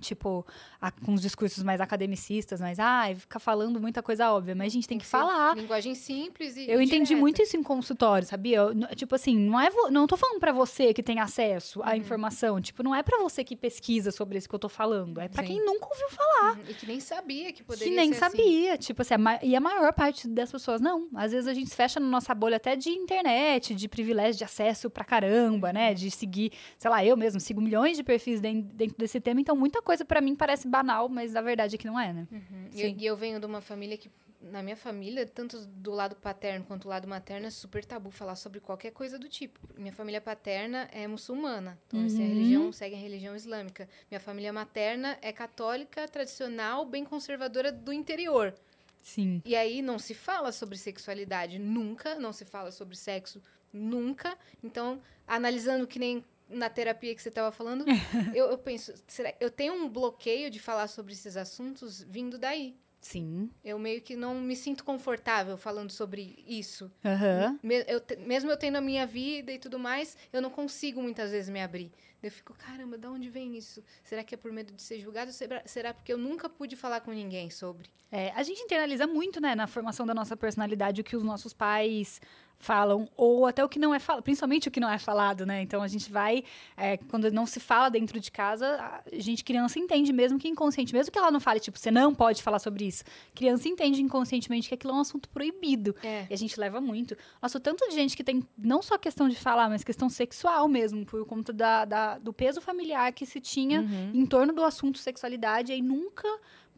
tipo, 0.00 0.46
a- 0.80 0.90
com 0.90 1.14
os 1.14 1.20
discursos 1.22 1.62
mais 1.62 1.80
academicistas, 1.80 2.60
mas, 2.60 2.78
ai, 2.78 3.14
fica 3.14 3.38
falando 3.38 3.80
muita 3.80 4.02
coisa 4.02 4.30
óbvia, 4.32 4.54
mas 4.54 4.68
a 4.68 4.74
gente 4.74 4.88
tem, 4.88 4.98
que, 4.98 5.06
falar. 5.06 5.56
Linguagem 5.56 5.94
simples 5.94 6.56
e. 6.56 6.68
Eu 6.70 6.80
e 6.80 6.84
entendi 6.84 7.04
direta. 7.06 7.20
muito 7.20 7.42
isso 7.42 7.56
em 7.56 7.62
consultório, 7.62 8.26
sabia? 8.26 8.58
Eu, 8.58 8.74
tipo 8.96 9.14
assim, 9.14 9.36
não 9.36 9.58
é 9.60 9.68
não 9.90 10.06
tô 10.06 10.16
falando 10.16 10.40
pra 10.40 10.52
você 10.52 10.92
que 10.94 11.02
tem 11.02 11.18
acesso 11.20 11.80
Uhum. 11.80 11.86
à 11.86 11.96
informação, 11.96 12.60
tipo, 12.60 12.82
não 12.82 12.94
é 12.94 13.02
pra 13.02 13.18
você 13.18 13.42
que 13.44 13.56
pesquisa 13.56 14.10
sobre 14.10 14.38
isso 14.38 14.48
que 14.48 14.54
eu 14.54 14.58
tô 14.58 14.68
falando, 14.68 15.20
é 15.20 15.28
pra 15.28 15.42
Sim. 15.42 15.48
quem 15.54 15.64
nunca 15.64 15.86
ouviu 15.86 16.08
falar, 16.10 16.56
Uhum, 16.56 16.62
E 16.68 16.74
que 16.74 16.86
nem 16.86 17.00
sabia 17.00 17.52
que 17.52 17.62
poderia 17.64 17.88
que 17.88 17.96
nem 17.96 18.12
ser 18.12 18.24
assim. 18.24 18.36
sabia, 18.36 18.78
tipo 18.78 19.02
assim, 19.02 19.14
a 19.14 19.38
e 19.42 19.54
a 19.56 19.60
maior 19.60 19.92
parte 19.92 20.26
das 20.28 20.50
pessoas 20.50 20.80
não. 20.80 21.08
Às 21.14 21.32
vezes 21.32 21.46
a 21.46 21.54
gente 21.54 21.70
se 21.70 21.76
fecha 21.76 21.98
na 22.00 22.06
nossa 22.06 22.34
bolha 22.34 22.56
até 22.56 22.76
de 22.76 22.90
internet, 22.90 23.74
de 23.74 23.88
privilégio 23.88 24.38
de 24.38 24.44
acesso 24.44 24.88
pra 24.90 25.04
caramba, 25.04 25.68
Uhum. 25.68 25.74
né? 25.74 25.94
De 25.94 26.10
seguir, 26.10 26.52
sei 26.78 26.90
lá, 26.90 27.04
eu 27.04 27.16
mesmo 27.16 27.40
sigo 27.40 27.60
milhões 27.60 27.96
de 27.96 28.02
perfis 28.04 28.40
den- 28.40 28.60
dentro 28.74 28.96
desse 28.98 29.20
tema, 29.20 29.40
então 29.40 29.56
muita 29.56 29.80
coisa 29.82 29.87
pra 30.06 30.20
mim 30.20 30.34
parece 30.36 30.66
banal, 30.68 31.08
mas 31.08 31.34
a 31.36 31.40
verdade 31.40 31.74
é 31.74 31.78
que 31.78 31.86
não 31.86 31.98
é, 31.98 32.12
né? 32.12 32.26
Uhum. 32.30 32.68
E 32.74 32.82
eu, 32.82 32.96
eu 33.12 33.16
venho 33.16 33.38
de 33.40 33.46
uma 33.46 33.60
família 33.60 33.96
que, 33.96 34.10
na 34.40 34.62
minha 34.62 34.76
família, 34.76 35.26
tanto 35.26 35.58
do 35.66 35.90
lado 35.90 36.14
paterno 36.16 36.64
quanto 36.64 36.82
do 36.84 36.88
lado 36.88 37.08
materno, 37.08 37.46
é 37.46 37.50
super 37.50 37.84
tabu 37.84 38.10
falar 38.10 38.36
sobre 38.36 38.60
qualquer 38.60 38.92
coisa 38.92 39.18
do 39.18 39.28
tipo. 39.28 39.58
Minha 39.76 39.92
família 39.92 40.20
paterna 40.20 40.88
é 40.92 41.06
muçulmana, 41.08 41.78
então 41.86 42.04
assim, 42.04 42.22
a 42.22 42.26
Uhum. 42.26 42.28
religião 42.34 42.72
segue 42.72 42.94
a 42.94 42.98
religião 42.98 43.34
islâmica. 43.34 43.88
Minha 44.10 44.20
família 44.20 44.52
materna 44.52 45.18
é 45.22 45.32
católica, 45.32 46.06
tradicional, 46.06 46.84
bem 46.84 47.04
conservadora 47.04 47.72
do 47.72 47.92
interior. 47.92 48.54
Sim. 49.02 49.40
E 49.44 49.56
aí 49.56 49.80
não 49.80 49.98
se 49.98 50.12
fala 50.14 50.52
sobre 50.52 50.76
sexualidade 50.76 51.58
nunca, 51.58 52.14
não 52.16 52.32
se 52.32 52.44
fala 52.44 52.70
sobre 52.70 52.94
sexo 52.96 53.40
nunca. 53.72 54.36
Então, 54.62 55.00
analisando 55.26 55.86
que 55.86 55.98
nem 55.98 56.24
na 56.48 56.68
terapia 56.70 57.14
que 57.14 57.22
você 57.22 57.28
estava 57.28 57.52
falando, 57.52 57.84
eu, 58.34 58.46
eu 58.50 58.58
penso, 58.58 58.92
será, 59.06 59.34
eu 59.40 59.50
tenho 59.50 59.74
um 59.74 59.88
bloqueio 59.88 60.50
de 60.50 60.58
falar 60.58 60.88
sobre 60.88 61.12
esses 61.12 61.36
assuntos 61.36 62.02
vindo 62.02 62.38
daí. 62.38 62.76
Sim. 63.00 63.48
Eu 63.64 63.78
meio 63.78 64.02
que 64.02 64.16
não 64.16 64.34
me 64.34 64.56
sinto 64.56 64.82
confortável 64.84 65.56
falando 65.56 65.90
sobre 65.92 66.42
isso. 66.46 66.90
Aham. 67.04 67.58
Me- 67.62 67.84
eu 67.86 68.02
mesmo 68.26 68.50
eu 68.50 68.56
tendo 68.56 68.76
a 68.76 68.80
minha 68.80 69.06
vida 69.06 69.52
e 69.52 69.58
tudo 69.58 69.78
mais, 69.78 70.16
eu 70.32 70.42
não 70.42 70.50
consigo 70.50 71.00
muitas 71.00 71.30
vezes 71.30 71.48
me 71.48 71.62
abrir. 71.62 71.92
Eu 72.20 72.30
fico, 72.32 72.52
caramba, 72.54 72.98
de 72.98 73.06
onde 73.06 73.30
vem 73.30 73.56
isso? 73.56 73.84
Será 74.02 74.24
que 74.24 74.34
é 74.34 74.38
por 74.38 74.50
medo 74.50 74.72
de 74.72 74.82
ser 74.82 74.98
julgado? 74.98 75.30
Será, 75.32 75.62
será 75.64 75.94
porque 75.94 76.12
eu 76.12 76.18
nunca 76.18 76.48
pude 76.48 76.74
falar 76.74 77.00
com 77.00 77.12
ninguém 77.12 77.48
sobre? 77.50 77.88
É, 78.10 78.30
a 78.32 78.42
gente 78.42 78.60
internaliza 78.60 79.06
muito, 79.06 79.40
né, 79.40 79.54
na 79.54 79.68
formação 79.68 80.04
da 80.04 80.12
nossa 80.12 80.36
personalidade 80.36 81.00
o 81.00 81.04
que 81.04 81.16
os 81.16 81.22
nossos 81.22 81.52
pais 81.52 82.20
falam, 82.60 83.08
ou 83.16 83.46
até 83.46 83.64
o 83.64 83.68
que 83.68 83.78
não 83.78 83.94
é 83.94 84.00
falado, 84.00 84.22
principalmente 84.22 84.66
o 84.66 84.70
que 84.70 84.80
não 84.80 84.90
é 84.90 84.98
falado, 84.98 85.46
né? 85.46 85.62
Então 85.62 85.80
a 85.80 85.86
gente 85.86 86.10
vai, 86.10 86.42
é, 86.76 86.96
quando 86.96 87.30
não 87.30 87.46
se 87.46 87.60
fala 87.60 87.88
dentro 87.88 88.18
de 88.18 88.32
casa, 88.32 88.66
a 88.80 89.02
gente, 89.12 89.44
criança, 89.44 89.78
entende 89.78 90.12
mesmo 90.12 90.38
que 90.40 90.48
inconsciente, 90.48 90.92
mesmo 90.92 91.12
que 91.12 91.18
ela 91.18 91.30
não 91.30 91.38
fale, 91.38 91.60
tipo, 91.60 91.78
você 91.78 91.90
não 91.90 92.12
pode 92.12 92.42
falar 92.42 92.58
sobre 92.58 92.84
isso. 92.84 93.04
Criança 93.34 93.68
entende 93.68 94.02
inconscientemente 94.02 94.68
que 94.68 94.74
aquilo 94.74 94.92
é 94.92 94.96
um 94.96 95.00
assunto 95.00 95.28
proibido. 95.28 95.94
É. 96.02 96.26
E 96.28 96.34
a 96.34 96.36
gente 96.36 96.58
leva 96.58 96.80
muito. 96.80 97.16
Nossa, 97.40 97.58
o 97.58 97.60
tanto 97.60 97.88
de 97.88 97.94
gente 97.94 98.16
que 98.16 98.24
tem 98.24 98.42
não 98.58 98.82
só 98.82 98.98
questão 98.98 99.28
de 99.28 99.36
falar, 99.36 99.68
mas 99.68 99.84
questão 99.84 100.08
sexual 100.10 100.66
mesmo, 100.66 101.06
por 101.06 101.24
conta 101.26 101.52
da, 101.52 101.84
da- 101.84 102.18
do 102.18 102.32
peso 102.32 102.60
familiar 102.60 103.12
que 103.12 103.24
se 103.24 103.40
tinha 103.40 103.82
Uhum. 103.82 104.10
em 104.14 104.26
torno 104.26 104.52
do 104.52 104.64
assunto 104.64 104.98
sexualidade, 104.98 105.70
e 105.70 105.76
aí 105.76 105.82
nunca 105.82 106.26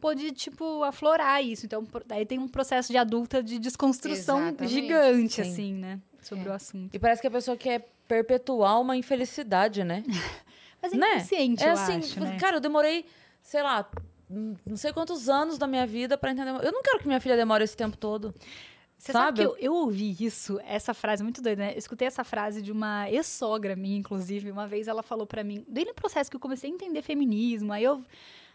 pôde, 0.01 0.31
tipo, 0.31 0.83
aflorar 0.83 1.41
isso. 1.43 1.65
Então, 1.65 1.87
daí 2.05 2.25
tem 2.25 2.39
um 2.39 2.47
processo 2.47 2.91
de 2.91 2.97
adulta 2.97 3.41
de 3.41 3.59
desconstrução 3.59 4.39
Exatamente. 4.47 4.73
gigante, 4.73 5.33
Sim. 5.35 5.41
assim, 5.41 5.73
né? 5.75 5.99
Sobre 6.21 6.47
É. 6.47 6.51
o 6.51 6.53
assunto. 6.53 6.93
E 6.93 6.99
parece 6.99 7.21
que 7.21 7.27
a 7.27 7.31
pessoa 7.31 7.55
quer 7.55 7.87
perpetuar 8.07 8.81
uma 8.81 8.97
infelicidade, 8.97 9.83
né? 9.83 10.03
Mas 10.81 10.91
é 10.93 10.97
Né? 10.97 11.07
inconsciente, 11.15 11.63
é 11.63 11.67
eu 11.67 11.71
assim, 11.73 11.95
acho, 11.97 12.19
né? 12.19 12.37
cara, 12.39 12.57
eu 12.57 12.59
demorei, 12.59 13.05
sei 13.41 13.61
lá, 13.61 13.87
não 14.29 14.75
sei 14.75 14.91
quantos 14.91 15.29
anos 15.29 15.57
da 15.57 15.67
minha 15.67 15.85
vida 15.85 16.17
pra 16.17 16.31
entender. 16.31 16.49
Eu 16.65 16.71
não 16.71 16.81
quero 16.81 16.99
que 16.99 17.07
minha 17.07 17.19
filha 17.21 17.37
demore 17.37 17.63
esse 17.63 17.77
tempo 17.77 17.95
todo. 17.97 18.33
Você 18.97 19.11
sabe, 19.11 19.25
sabe? 19.25 19.39
que 19.39 19.45
eu, 19.45 19.57
eu 19.57 19.73
ouvi 19.73 20.15
isso, 20.19 20.59
essa 20.63 20.93
frase 20.93 21.23
muito 21.23 21.41
doida, 21.41 21.63
né? 21.63 21.73
Eu 21.73 21.77
escutei 21.79 22.07
essa 22.07 22.23
frase 22.23 22.61
de 22.61 22.71
uma 22.71 23.09
ex-sogra 23.09 23.75
minha, 23.75 23.97
inclusive. 23.97 24.51
Uma 24.51 24.67
vez 24.67 24.87
ela 24.87 25.01
falou 25.01 25.25
pra 25.25 25.43
mim, 25.43 25.65
desde 25.67 25.91
o 25.91 25.95
processo 25.95 26.29
que 26.29 26.35
eu 26.35 26.39
comecei 26.39 26.69
a 26.69 26.73
entender 26.73 27.01
feminismo, 27.01 27.73
aí 27.73 27.83
eu... 27.83 28.03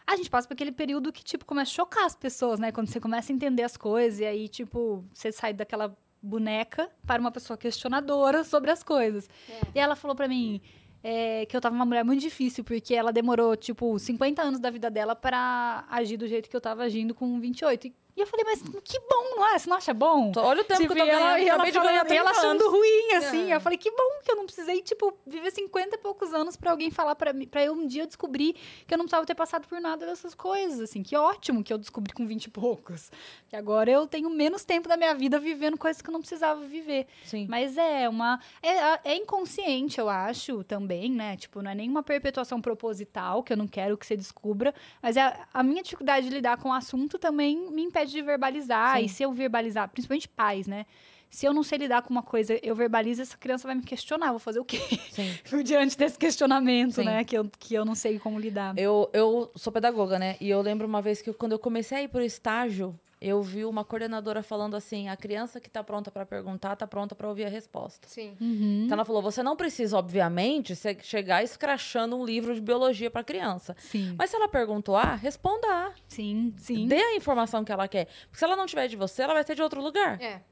a 0.07 0.17
gente 0.17 0.31
passa 0.31 0.47
por 0.47 0.55
aquele 0.55 0.73
período 0.73 1.13
que, 1.13 1.25
tipo, 1.25 1.45
começa 1.45 1.71
a 1.71 1.75
chocar 1.75 2.05
as 2.05 2.15
pessoas, 2.15 2.61
né? 2.61 2.71
Quando 2.71 2.89
você 2.89 3.01
começa 3.01 3.33
a 3.33 3.35
entender 3.35 3.65
as 3.65 3.77
coisas, 3.77 4.21
e 4.21 4.25
aí, 4.25 4.49
tipo, 4.49 5.05
você 5.13 5.33
sai 5.33 5.53
daquela 5.53 5.97
boneca 6.23 6.89
para 7.07 7.21
uma 7.21 7.33
pessoa 7.33 7.57
questionadora 7.57 8.43
sobre 8.45 8.71
as 8.71 8.83
coisas. 8.83 9.29
É. 9.49 9.61
E 9.75 9.79
ela 9.79 9.97
falou 9.97 10.15
pra 10.15 10.29
mim 10.29 10.61
é, 11.03 11.45
que 11.47 11.57
eu 11.57 11.61
tava 11.61 11.75
uma 11.75 11.85
mulher 11.85 12.05
muito 12.05 12.21
difícil, 12.21 12.63
porque 12.63 12.95
ela 12.95 13.13
demorou, 13.13 13.57
tipo, 13.57 13.99
50 13.99 14.43
anos 14.43 14.61
da 14.61 14.71
vida 14.71 14.89
dela 14.91 15.17
pra 15.17 15.85
agir 15.91 16.17
do 16.17 16.27
jeito 16.27 16.49
que 16.49 16.57
eu 16.57 16.61
tava 16.61 16.85
agindo 16.85 17.15
com 17.15 17.41
28. 17.41 17.89
E 17.89 17.95
e 18.17 18.21
eu 18.21 18.27
falei, 18.27 18.45
mas 18.47 18.63
que 18.83 18.99
bom, 19.01 19.37
não 19.37 19.47
é? 19.49 19.59
Você 19.59 19.69
não 19.69 19.77
acha 19.77 19.93
bom? 19.93 20.33
Olha 20.37 20.63
o 20.63 20.65
tempo 20.65 20.81
Tipo, 20.81 20.95
que 20.95 21.01
eu 21.01 21.05
tô 21.05 21.11
e 21.11 21.15
ela, 21.15 21.33
ganhando. 21.33 21.45
e 21.45 21.49
ela, 21.49 21.65
ganhar 21.65 21.83
falando, 21.83 22.13
e 22.13 22.17
ela 22.17 22.31
30 22.31 22.31
achando 22.31 22.71
ruim, 22.71 23.13
assim. 23.13 23.53
É. 23.53 23.57
Eu 23.57 23.61
falei, 23.61 23.77
que 23.79 23.91
bom 23.91 24.21
que 24.25 24.31
eu 24.33 24.37
não 24.37 24.47
precisei, 24.47 24.81
tipo, 24.83 25.13
viver 25.27 25.51
50 25.51 25.95
e 25.97 25.99
poucos 25.99 26.33
anos 26.33 26.57
pra 26.57 26.71
alguém 26.71 26.91
falar 26.91 27.15
pra 27.15 27.33
mim, 27.33 27.47
pra 27.47 27.63
eu 27.65 27.75
um 27.75 27.87
dia 27.87 28.07
descobrir 28.07 28.55
que 28.87 28.95
eu 28.95 28.99
não 28.99 29.05
precisava 29.05 29.27
ter 29.27 29.35
passado 29.35 29.69
por 29.69 29.81
nada 29.81 30.07
dessas 30.07 30.35
coisas, 30.35 30.81
assim. 30.81 31.03
Que 31.03 31.17
ótimo 31.17 31.63
que 31.63 31.73
eu 31.73 31.79
descobri 31.79 32.13
com 32.15 32.27
20 32.27 32.45
e 32.45 32.51
poucos. 32.51 33.11
Que 33.49 33.57
agora 33.57 33.91
eu 33.91 34.07
tenho 34.07 34.31
menos 34.31 34.65
tempo 34.65 34.89
da 34.89 34.97
minha 34.97 35.15
vida 35.15 35.39
vivendo 35.39 35.77
coisas 35.77 36.01
que 36.01 36.09
eu 36.09 36.13
não 36.13 36.21
precisava 36.21 36.61
viver. 36.65 37.07
Sim. 37.25 37.47
Mas 37.49 37.77
é 37.77 38.09
uma. 38.09 38.41
É, 38.63 39.13
é 39.13 39.17
inconsciente, 39.17 39.99
eu 40.01 40.09
acho, 40.09 40.65
também, 40.65 41.11
né? 41.11 41.37
Tipo, 41.37 41.61
não 41.61 41.71
é 41.71 41.75
nenhuma 41.75 42.03
perpetuação 42.03 42.61
proposital, 42.61 43.43
que 43.43 43.53
eu 43.53 43.57
não 43.57 43.69
quero 43.69 43.97
que 43.99 44.07
você 44.07 44.17
descubra. 44.17 44.75
Mas 45.03 45.17
é, 45.17 45.39
a 45.53 45.63
minha 45.63 45.83
dificuldade 45.83 46.29
de 46.29 46.35
lidar 46.35 46.57
com 46.57 46.71
o 46.71 46.73
assunto 46.73 47.19
também 47.19 47.71
me 47.71 47.83
impede 47.83 48.06
de 48.13 48.23
verbalizar. 48.23 48.99
Sim. 48.99 49.05
E 49.05 49.09
se 49.09 49.23
eu 49.23 49.33
verbalizar, 49.33 49.89
principalmente 49.89 50.29
pais, 50.29 50.67
né? 50.67 50.87
Se 51.29 51.45
eu 51.45 51.53
não 51.53 51.63
sei 51.63 51.79
lidar 51.79 52.03
com 52.03 52.11
uma 52.11 52.23
coisa, 52.23 52.59
eu 52.63 52.75
verbalizo, 52.75 53.21
essa 53.21 53.37
criança 53.37 53.67
vai 53.67 53.75
me 53.75 53.83
questionar. 53.83 54.31
Vou 54.31 54.39
fazer 54.39 54.61
o 54.61 54.65
quê? 54.65 54.79
Sim. 55.11 55.35
Diante 55.63 55.99
desse 55.99 56.17
questionamento, 56.17 56.95
Sim. 56.95 57.05
né? 57.05 57.25
Que 57.25 57.37
eu, 57.37 57.51
que 57.59 57.75
eu 57.75 57.85
não 57.85 57.95
sei 57.95 58.19
como 58.19 58.39
lidar. 58.39 58.79
Eu, 58.79 59.11
eu 59.13 59.51
sou 59.55 59.73
pedagoga, 59.73 60.19
né? 60.19 60.37
E 60.41 60.49
eu 60.49 60.63
lembro 60.63 60.87
uma 60.87 61.03
vez 61.03 61.21
que 61.21 61.33
quando 61.33 61.53
eu 61.53 61.59
comecei 61.59 61.99
a 61.99 62.03
ir 62.03 62.09
pro 62.09 62.23
estágio, 62.23 62.99
eu 63.21 63.43
vi 63.43 63.65
uma 63.65 63.85
coordenadora 63.85 64.43
falando 64.43 64.77
assim: 64.77 65.09
a 65.09 65.17
criança 65.17 65.61
que 65.61 65.71
tá 65.71 65.83
pronta 65.83 66.11
para 66.11 66.27
perguntar, 66.27 66.77
tá 66.77 66.87
pronta 66.87 67.15
para 67.15 67.29
ouvir 67.29 67.45
a 67.45 67.49
resposta. 67.49 68.07
Sim. 68.09 68.37
Uhum. 68.41 68.83
Então 68.85 68.95
ela 68.95 69.05
falou: 69.05 69.23
você 69.23 69.43
não 69.43 69.57
precisa, 69.57 69.97
obviamente, 69.97 70.75
chegar 71.03 71.43
escrachando 71.43 72.17
um 72.17 72.25
livro 72.25 72.55
de 72.55 72.61
biologia 72.61 73.11
para 73.11 73.25
criança. 73.25 73.75
Sim, 73.79 74.15
Mas 74.19 74.31
se 74.31 74.37
ela 74.37 74.49
perguntou 74.49 74.97
A, 74.97 75.15
responda 75.15 75.67
A. 75.67 75.93
sim, 76.09 76.55
sim. 76.59 76.87
Dê 76.87 77.01
a 77.01 77.17
informação 77.17 77.65
que 77.65 77.73
ela 77.73 77.89
quer. 77.89 78.07
Porque 78.27 78.39
se 78.39 78.45
ela 78.45 78.57
não 78.57 78.67
tiver 78.67 78.89
de 78.89 78.97
você, 78.97 79.23
ela 79.23 79.35
vai 79.35 79.45
ter 79.45 79.55
de 79.55 79.63
outro 79.63 79.81
lugar. 79.81 80.21
É. 80.21 80.43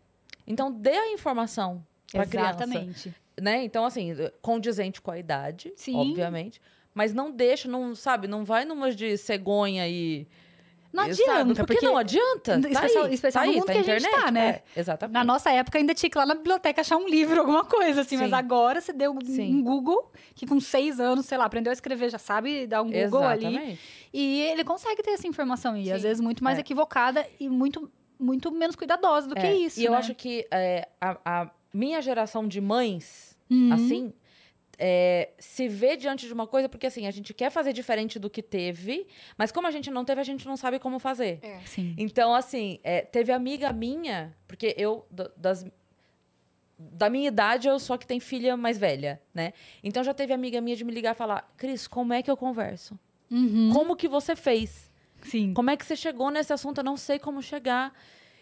Então 0.46 0.72
dê 0.72 0.96
a 0.96 1.12
informação 1.12 1.84
pra 2.10 2.26
criança. 2.26 2.64
Exatamente. 2.64 3.14
Né? 3.40 3.64
Então, 3.64 3.84
assim, 3.84 4.12
condizente 4.40 5.00
com 5.00 5.10
a 5.10 5.18
idade, 5.18 5.72
Sim. 5.76 5.96
obviamente. 5.96 6.60
Mas 6.94 7.12
não 7.12 7.30
deixa, 7.32 7.68
não, 7.68 7.94
sabe, 7.94 8.28
não 8.28 8.44
vai 8.44 8.64
numas 8.64 8.94
de 8.96 9.16
cegonha 9.18 9.88
e. 9.88 10.26
Não 10.94 11.06
e, 11.06 11.10
adianta? 11.10 11.44
Porque, 11.46 11.74
porque 11.74 11.86
não 11.86 11.96
adianta. 11.96 12.60
Tá 12.60 12.68
especial- 12.70 13.04
aí, 13.06 13.14
especial 13.14 13.44
tá 13.44 13.50
no 13.50 13.56
mundo 13.56 13.66
tá 13.66 13.72
que 13.72 13.78
a 13.78 13.82
gente 13.82 13.96
internet, 14.06 14.24
tá, 14.24 14.30
né? 14.30 14.48
é, 14.76 14.80
exatamente. 14.80 15.12
Na 15.14 15.24
nossa 15.24 15.50
época 15.50 15.76
ainda 15.78 15.92
tinha 15.94 16.08
que 16.08 16.16
ir 16.16 16.20
lá 16.20 16.24
na 16.26 16.34
biblioteca 16.34 16.80
achar 16.80 16.96
um 16.96 17.08
livro, 17.08 17.40
alguma 17.40 17.64
coisa, 17.64 18.02
assim. 18.02 18.16
Mas 18.16 18.28
Sim. 18.28 18.34
agora 18.34 18.80
você 18.80 18.92
deu 18.92 19.12
Sim. 19.24 19.56
um 19.56 19.62
Google, 19.62 20.12
que 20.34 20.46
com 20.46 20.60
seis 20.60 21.00
anos, 21.00 21.26
sei 21.26 21.36
lá, 21.36 21.44
aprendeu 21.46 21.70
a 21.70 21.74
escrever, 21.74 22.08
já 22.10 22.18
sabe 22.18 22.66
dar 22.66 22.82
um 22.82 22.90
Google 22.90 23.24
ali. 23.24 23.46
Exatamente. 23.46 23.80
E 24.12 24.40
ele 24.42 24.62
consegue 24.62 25.02
ter 25.02 25.10
essa 25.10 25.26
informação. 25.26 25.76
E 25.76 25.90
às 25.90 26.00
Sim. 26.00 26.08
vezes 26.08 26.20
muito 26.20 26.44
mais 26.44 26.56
É. 26.58 26.60
equivocada 26.60 27.26
e 27.40 27.48
muito, 27.48 27.90
muito 28.18 28.52
menos 28.52 28.76
cuidadosa 28.76 29.26
do 29.26 29.34
que 29.34 29.40
É, 29.46 29.56
isso. 29.56 29.80
E 29.80 29.84
eu 29.84 29.92
né? 29.92 29.98
acho 29.98 30.14
que 30.14 30.46
é, 30.50 30.88
a, 31.00 31.18
a 31.24 31.50
minha 31.72 32.00
geração 32.00 32.46
de 32.46 32.60
mães, 32.60 33.36
Uhum. 33.50 33.72
assim, 33.72 34.12
é, 34.78 35.30
se 35.38 35.68
vê 35.68 35.96
diante 35.96 36.26
de 36.26 36.32
uma 36.32 36.46
coisa, 36.46 36.68
porque 36.68 36.86
assim, 36.86 37.06
a 37.06 37.10
gente 37.10 37.32
quer 37.34 37.50
fazer 37.50 37.72
diferente 37.72 38.18
do 38.18 38.28
que 38.30 38.42
teve, 38.42 39.06
mas 39.36 39.50
como 39.52 39.66
a 39.66 39.70
gente 39.70 39.90
não 39.90 40.04
teve, 40.04 40.20
a 40.20 40.24
gente 40.24 40.46
não 40.46 40.56
sabe 40.56 40.78
como 40.78 40.98
fazer. 40.98 41.38
É. 41.42 41.60
Sim. 41.66 41.94
Então, 41.98 42.34
assim, 42.34 42.78
é, 42.82 43.02
teve 43.02 43.32
amiga 43.32 43.72
minha, 43.72 44.36
porque 44.48 44.74
eu, 44.76 45.06
da- 45.10 45.30
das, 45.36 45.64
da 46.78 47.08
minha 47.08 47.28
idade, 47.28 47.68
eu 47.68 47.78
só 47.78 47.96
que 47.96 48.06
tem 48.06 48.18
filha 48.20 48.56
mais 48.56 48.76
velha, 48.78 49.20
né? 49.32 49.52
Então 49.82 50.02
já 50.02 50.12
teve 50.12 50.32
amiga 50.32 50.60
minha 50.60 50.76
de 50.76 50.84
me 50.84 50.92
ligar 50.92 51.14
e 51.14 51.18
falar, 51.18 51.52
Cris, 51.56 51.86
como 51.86 52.12
é 52.12 52.22
que 52.22 52.30
eu 52.30 52.36
converso? 52.36 52.98
Uhum. 53.30 53.70
Como 53.72 53.96
que 53.96 54.08
você 54.08 54.34
fez? 54.36 54.90
Sim. 55.22 55.54
Como 55.54 55.70
é 55.70 55.76
que 55.76 55.84
você 55.86 55.96
chegou 55.96 56.30
nesse 56.30 56.52
assunto? 56.52 56.78
Eu 56.78 56.84
não 56.84 56.96
sei 56.96 57.18
como 57.18 57.40
chegar. 57.42 57.92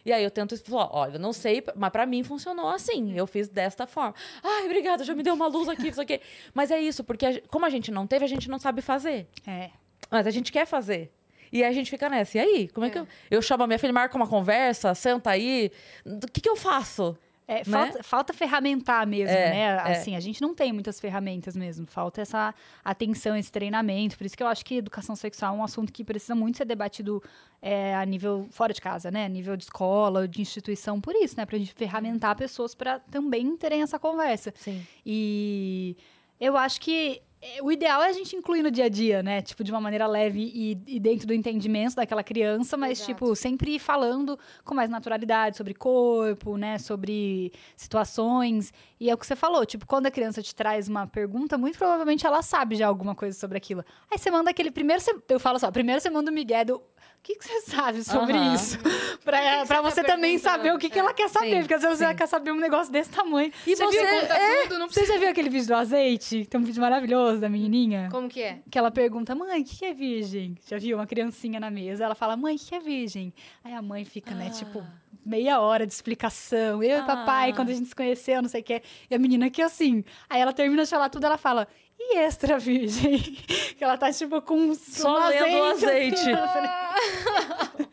E 0.05 0.13
aí 0.13 0.23
eu 0.25 0.31
tento 0.31 0.57
falar, 0.65 0.89
olha, 0.93 1.15
eu 1.15 1.21
não 1.21 1.33
sei, 1.33 1.63
mas 1.77 1.91
pra 1.91 2.05
mim 2.07 2.23
funcionou 2.25 2.69
assim. 2.69 3.17
Eu 3.17 3.27
fiz 3.27 3.49
desta 3.49 3.87
forma. 3.87 4.15
Ai, 4.43 4.65
obrigada, 4.65 5.05
já 5.05 5.15
me 5.15 5.23
deu 5.23 5.35
uma 5.35 5.47
luz 5.47 5.69
aqui, 5.69 5.89
isso 5.89 6.01
aqui. 6.01 6.21
Mas 6.53 6.71
é 6.71 6.81
isso, 6.81 7.05
porque 7.05 7.25
a 7.27 7.41
como 7.49 7.65
a 7.65 7.71
gente 7.71 7.91
não 7.91 8.07
teve, 8.07 8.25
a 8.25 8.29
gente 8.29 8.49
não 8.51 8.59
sabe 8.59 8.83
fazer. 8.83 9.29
É. 9.47 9.71
Mas 10.11 10.27
a 10.27 10.31
gente 10.31 10.51
quer 10.51 10.67
fazer. 10.67 11.13
E 11.53 11.63
aí 11.63 11.71
a 11.71 11.73
gente 11.75 11.91
fica 11.91 12.09
nessa. 12.09 12.39
E 12.39 12.41
aí? 12.41 12.69
Como 12.69 12.87
é, 12.87 12.91
que 12.91 12.99
É. 12.99 13.01
eu. 13.03 13.07
Eu 13.31 13.43
chamo 13.43 13.63
a 13.63 13.67
minha 13.67 13.79
filha, 13.79 13.93
marca 13.93 14.17
uma 14.17 14.27
conversa, 14.27 14.95
senta 14.95 15.31
aí. 15.31 15.71
O 16.05 16.27
que, 16.33 16.41
que 16.41 16.49
eu 16.49 16.57
faço? 16.57 17.17
É, 17.49 17.57
Né? 17.57 17.65
falta, 17.65 18.03
falta 18.03 18.33
ferramentar 18.33 19.07
mesmo, 19.07 19.35
É, 19.35 19.51
né? 19.51 19.61
é. 19.61 19.93
Assim, 19.93 20.15
a 20.17 20.21
gente 20.21 20.41
não 20.41 20.55
tem 20.55 20.73
muitas 20.73 21.01
ferramentas 21.01 21.57
mesmo. 21.57 21.87
Falta 21.87 22.21
essa 22.21 22.55
atenção, 22.85 23.37
esse 23.37 23.51
treinamento. 23.51 24.17
Por 24.17 24.25
isso 24.25 24.37
que 24.37 24.43
eu 24.43 24.47
acho 24.47 24.65
que 24.65 24.77
educação 24.77 25.17
sexual 25.17 25.55
é 25.55 25.59
um 25.59 25.65
assunto 25.65 25.93
que 25.93 26.05
precisa 26.05 26.35
muito 26.35 26.59
ser 26.59 26.65
debatido 26.65 27.23
é, 27.61 27.95
a 27.95 28.05
nível 28.05 28.47
fora 28.51 28.73
de 28.73 28.81
casa, 28.81 29.11
né? 29.11 29.27
A 29.27 29.29
nível 29.29 29.57
de 29.57 29.65
escola, 29.65 30.27
de 30.29 30.41
instituição. 30.41 31.01
Por 31.01 31.15
isso, 31.17 31.37
né? 31.37 31.45
Pra 31.45 31.59
gente 31.59 31.75
ferramentar 31.75 32.37
pessoas 32.37 32.75
para 32.75 33.01
também 33.11 33.57
terem 33.57 33.83
essa 33.83 33.99
conversa. 33.99 34.55
Sim. 34.57 34.87
E 35.05 35.97
eu 36.41 36.57
acho 36.57 36.81
que 36.81 37.21
é, 37.21 37.23
o 37.61 37.73
ideal 37.73 38.03
é 38.03 38.09
a 38.09 38.13
gente 38.13 38.37
incluir 38.37 38.63
no 38.63 38.71
dia 38.71 38.85
a 38.85 38.89
dia, 38.89 39.23
né? 39.23 39.43
Tipo, 39.43 39.65
de 39.65 39.73
uma 39.73 39.81
maneira 39.81 40.07
leve 40.07 40.41
e, 40.55 40.81
e 40.87 41.01
dentro 41.01 41.27
do 41.27 41.35
entendimento 41.35 41.97
daquela 41.97 42.23
criança, 42.23 42.77
mas, 42.77 43.01
Exato. 43.01 43.13
tipo, 43.13 43.35
sempre 43.35 43.79
falando 43.81 44.39
com 44.65 44.75
mais 44.75 44.89
naturalidade 44.89 45.57
sobre 45.57 45.75
corpo, 45.75 46.57
né? 46.57 46.79
Sobre 46.79 47.53
situações. 47.77 48.73
E 49.01 49.11
é 49.11 49.15
o 49.15 49.19
que 49.19 49.27
você 49.27 49.35
falou, 49.35 49.67
tipo, 49.67 49.87
quando 49.87 50.07
a 50.07 50.11
criança 50.11 50.41
te 50.41 50.55
traz 50.55 50.89
uma 50.89 51.07
pergunta, 51.07 51.59
muito 51.59 51.77
provavelmente 51.77 52.25
ela 52.25 52.43
sabe 52.43 52.77
já 52.77 52.87
alguma 52.87 53.15
coisa 53.15 53.37
sobre 53.37 53.59
aquilo. 53.59 53.85
Aí 54.09 54.19
você 54.19 54.31
manda 54.31 54.51
aquele 54.51 54.71
primeiro. 54.71 55.03
Eu 55.29 55.41
falo 55.41 55.59
só, 55.59 55.71
primeiro 55.71 56.01
você 56.01 56.11
manda 56.11 56.31
o 56.31 56.35
Miguel 56.35 56.65
do. 56.65 56.83
O 57.23 57.25
que, 57.25 57.37
que 57.37 57.45
você 57.45 57.61
sabe 57.71 58.03
sobre 58.03 58.33
Aham. 58.33 58.55
isso? 58.57 58.79
pra 59.25 59.39
que 59.41 59.59
você 59.61 59.67
pra 59.69 59.77
tá 59.77 59.83
você 59.83 60.03
também 60.03 60.39
saber 60.39 60.75
o 60.75 60.79
que, 60.79 60.91
que 60.91 60.99
É. 60.99 61.03
ela 61.03 61.15
quer 61.15 61.29
saber. 61.29 61.51
Sim, 61.53 61.59
porque 61.61 61.75
às 61.75 61.83
vezes 61.83 61.99
sim. 61.99 62.05
ela 62.05 62.15
quer 62.15 62.27
saber 62.27 62.51
um 62.51 62.57
negócio 62.59 62.93
desse 62.93 63.11
tamanho. 63.11 63.53
E 63.65 63.77
Você 63.77 63.85
você. 63.85 64.05
viu- 64.05 64.21
Conta 64.23 64.35
tudo, 64.65 64.79
não 64.81 64.89
você 64.89 65.07
já 65.07 65.17
viu 65.19 65.29
aquele 65.29 65.49
vídeo 65.49 65.69
do 65.69 65.75
azeite? 65.77 66.45
Tem 66.47 66.61
um 66.61 66.65
vídeo 66.65 66.81
maravilhoso 66.81 67.41
da 67.41 67.49
menininha. 67.49 68.09
Como 68.11 68.29
que 68.29 68.43
é? 68.43 68.59
Que 68.69 68.77
ela 68.77 68.91
pergunta, 68.91 69.37
mãe, 69.37 69.63
o 69.63 69.65
que 69.65 69.77
que 69.77 69.85
é 69.85 69.95
virgem? 69.95 70.57
Já 70.67 70.79
viu 70.79 70.97
uma 70.97 71.07
criancinha 71.07 71.61
na 71.61 71.71
mesa? 71.71 72.05
Ela 72.05 72.17
fala, 72.17 72.37
mãe, 72.37 72.57
o 72.57 72.59
que 72.59 72.67
que 72.67 72.75
é 72.75 72.81
virgem? 72.81 73.33
Aí 73.63 73.73
a 73.73 73.81
mãe 73.81 74.05
fica, 74.05 74.35
né, 74.35 74.49
Ah. 74.49 74.59
tipo, 74.59 74.85
meia 75.25 75.61
hora 75.61 75.87
de 75.87 75.93
explicação. 75.93 76.83
Eu 76.83 76.97
e 76.99 77.01
Ah. 77.01 77.05
papai, 77.05 77.53
quando 77.53 77.69
a 77.71 77.73
gente 77.73 77.87
se 77.89 77.95
conheceu, 77.95 78.43
não 78.43 78.49
sei 78.49 78.63
o 78.63 78.65
quê. 78.65 78.83
E 79.09 79.15
a 79.15 79.19
menina 79.21 79.47
aqui 79.47 79.63
assim. 79.63 80.03
Aí 80.29 80.41
ela 80.41 80.53
termina 80.53 80.83
de 80.83 80.91
falar 80.91 81.09
tudo, 81.09 81.25
ela 81.25 81.39
fala, 81.39 81.69
e 82.15 82.19
extra 82.19 82.59
virgem? 82.59 83.19
que 83.79 83.83
ela 83.85 83.97
tá, 83.97 84.13
tipo, 84.13 84.41
com 84.43 84.75
Só 84.75 85.19
um 85.21 85.29
lendo 85.29 85.57
o 85.59 85.65
assim. 85.65 85.87
azeite. 85.87 86.23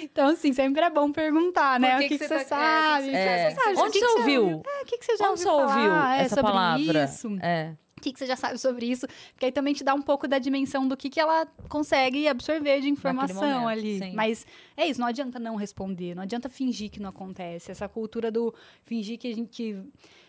Então, 0.00 0.30
assim, 0.30 0.52
sempre 0.52 0.80
é 0.82 0.90
bom 0.90 1.12
perguntar, 1.12 1.78
né? 1.78 1.90
Por 1.90 1.96
o 1.96 2.00
que 2.00 2.08
que, 2.08 2.18
que 2.18 2.24
que 2.24 2.28
você 2.28 2.38
você 2.40 2.44
tá- 2.48 2.56
sabe? 2.56 3.08
é, 3.08 3.12
que 3.12 3.16
É. 3.16 3.48
que 3.48 3.54
você 3.54 3.60
sabe? 3.62 3.76
Onde 3.78 3.92
que 3.92 3.98
você 4.00 4.06
que 4.14 4.18
ouviu? 4.20 4.62
É, 4.66 4.82
o 4.82 4.84
que, 4.86 4.98
que 4.98 5.04
você 5.04 5.16
já 5.16 5.24
Onde 5.30 5.30
ouviu 5.30 5.44
você 5.44 5.62
ouviu 5.62 5.90
falar, 5.90 6.16
é, 6.18 6.20
essa 6.22 6.34
sobre 6.36 6.50
palavra? 6.52 7.04
Isso. 7.04 7.38
É. 7.40 7.74
O 7.96 8.00
que, 8.00 8.12
que 8.12 8.18
você 8.18 8.26
já 8.26 8.36
sabe 8.36 8.58
sobre 8.58 8.86
isso? 8.86 9.06
Porque 9.32 9.46
aí 9.46 9.52
também 9.52 9.74
te 9.74 9.82
dá 9.84 9.92
um 9.94 10.02
pouco 10.02 10.26
da 10.28 10.38
dimensão 10.38 10.86
do 10.88 10.96
que, 10.96 11.10
que 11.10 11.18
ela 11.20 11.46
consegue 11.68 12.26
absorver 12.28 12.80
de 12.80 12.88
informação 12.88 13.60
momento, 13.60 13.68
ali. 13.68 13.98
sim. 13.98 14.12
Mas 14.14 14.46
é 14.76 14.86
isso, 14.86 15.00
não 15.00 15.06
adianta 15.08 15.38
não 15.38 15.56
responder, 15.56 16.14
não 16.14 16.22
adianta 16.22 16.48
fingir 16.48 16.90
que 16.90 17.00
não 17.00 17.10
acontece. 17.10 17.70
Essa 17.70 17.88
cultura 17.88 18.30
do 18.30 18.54
fingir 18.84 19.18
que 19.18 19.28
a 19.28 19.34
gente. 19.34 19.50
Que, 19.50 19.82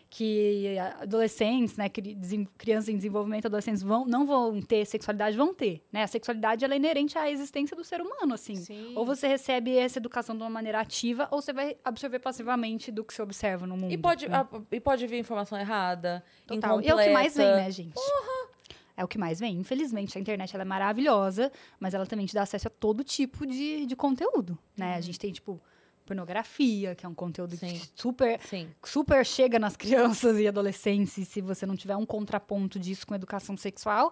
que 0.09 0.75
adolescentes, 0.99 1.77
né, 1.77 1.87
crianças 2.57 2.89
em 2.89 2.95
desenvolvimento, 2.97 3.45
adolescentes 3.45 3.83
vão, 3.83 4.05
não 4.05 4.25
vão 4.25 4.59
ter 4.61 4.83
sexualidade, 4.85 5.37
vão 5.37 5.53
ter, 5.53 5.83
né? 5.91 6.01
A 6.03 6.07
sexualidade 6.07 6.65
ela 6.65 6.73
é 6.73 6.77
inerente 6.77 7.17
à 7.17 7.29
existência 7.29 7.77
do 7.77 7.83
ser 7.83 8.01
humano, 8.01 8.33
assim. 8.33 8.55
Sim. 8.55 8.93
Ou 8.95 9.05
você 9.05 9.27
recebe 9.27 9.77
essa 9.77 9.99
educação 9.99 10.35
de 10.35 10.41
uma 10.41 10.49
maneira 10.49 10.79
ativa, 10.79 11.27
ou 11.31 11.41
você 11.41 11.53
vai 11.53 11.77
absorver 11.85 12.17
passivamente 12.19 12.91
do 12.91 13.03
que 13.03 13.13
você 13.13 13.21
observa 13.21 13.67
no 13.67 13.77
mundo. 13.77 13.91
E 13.91 13.97
pode, 13.97 14.27
né? 14.27 14.35
a- 14.37 14.47
e 14.71 14.79
pode 14.79 15.05
vir 15.05 15.19
informação 15.19 15.59
errada, 15.59 16.23
Total. 16.47 16.81
E 16.81 16.87
é 16.89 16.95
o 16.95 16.97
que 16.97 17.09
mais 17.11 17.35
vem, 17.35 17.45
incompleta. 17.45 17.65
né, 17.65 17.71
gente? 17.71 18.01
É 18.97 19.03
o 19.03 19.07
que 19.07 19.17
mais 19.17 19.39
vem. 19.39 19.57
Infelizmente, 19.57 20.17
a 20.17 20.21
internet 20.21 20.53
ela 20.55 20.63
é 20.63 20.65
maravilhosa, 20.65 21.51
mas 21.79 21.93
ela 21.93 22.05
também 22.05 22.25
te 22.25 22.33
dá 22.33 22.41
acesso 22.41 22.67
a 22.67 22.71
todo 22.71 23.03
tipo 23.03 23.45
de, 23.45 23.85
de 23.85 23.95
conteúdo, 23.95 24.57
né? 24.75 24.95
A 24.95 25.01
gente 25.01 25.17
tem, 25.19 25.31
tipo, 25.31 25.61
pornografia, 26.09 26.95
que 26.95 27.05
é 27.05 27.09
um 27.09 27.13
conteúdo 27.13 27.55
Sim. 27.55 27.67
que 27.67 27.91
super, 27.95 28.41
Sim. 28.41 28.67
super 28.83 29.23
chega 29.23 29.59
nas 29.59 29.77
crianças 29.77 30.39
e 30.39 30.47
adolescentes. 30.47 31.17
E 31.19 31.25
se 31.25 31.39
você 31.39 31.65
não 31.65 31.75
tiver 31.75 31.95
um 31.95 32.05
contraponto 32.05 32.79
disso 32.79 33.05
com 33.05 33.13
educação 33.13 33.55
sexual, 33.55 34.11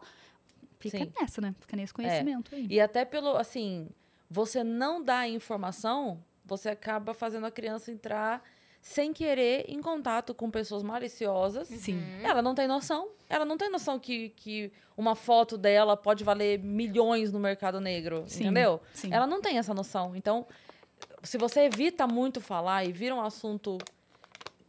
fica 0.79 0.99
Sim. 0.99 1.11
nessa, 1.19 1.41
né? 1.41 1.55
Fica 1.59 1.75
nesse 1.75 1.93
conhecimento 1.93 2.53
aí. 2.53 2.67
E 2.69 2.79
até 2.79 3.03
pelo, 3.03 3.35
assim, 3.35 3.89
você 4.29 4.63
não 4.63 5.03
dá 5.03 5.19
a 5.19 5.29
informação, 5.29 6.23
você 6.45 6.69
acaba 6.69 7.15
fazendo 7.15 7.47
a 7.47 7.51
criança 7.51 7.91
entrar 7.91 8.43
sem 8.79 9.11
querer 9.11 9.65
em 9.67 9.81
contato 9.81 10.35
com 10.35 10.51
pessoas 10.51 10.83
maliciosas. 10.83 11.67
Sim. 11.67 11.99
Ela 12.23 12.43
não 12.43 12.53
tem 12.53 12.67
noção. 12.67 13.09
Ela 13.27 13.43
não 13.43 13.57
tem 13.57 13.69
noção 13.71 13.99
que, 13.99 14.29
que 14.29 14.71
uma 14.95 15.15
foto 15.15 15.57
dela 15.57 15.97
pode 15.97 16.23
valer 16.23 16.59
milhões 16.59 17.31
no 17.31 17.39
mercado 17.39 17.81
negro, 17.81 18.23
Sim, 18.27 18.43
entendeu? 18.43 18.79
sim. 18.93 19.11
Ela 19.11 19.25
não 19.27 19.41
tem 19.41 19.57
essa 19.57 19.73
noção. 19.73 20.15
Então, 20.15 20.45
se 21.23 21.37
você 21.37 21.61
evita 21.61 22.07
muito 22.07 22.39
falar 22.39 22.85
e 22.85 22.91
vira 22.91 23.13
um 23.13 23.21
assunto 23.21 23.77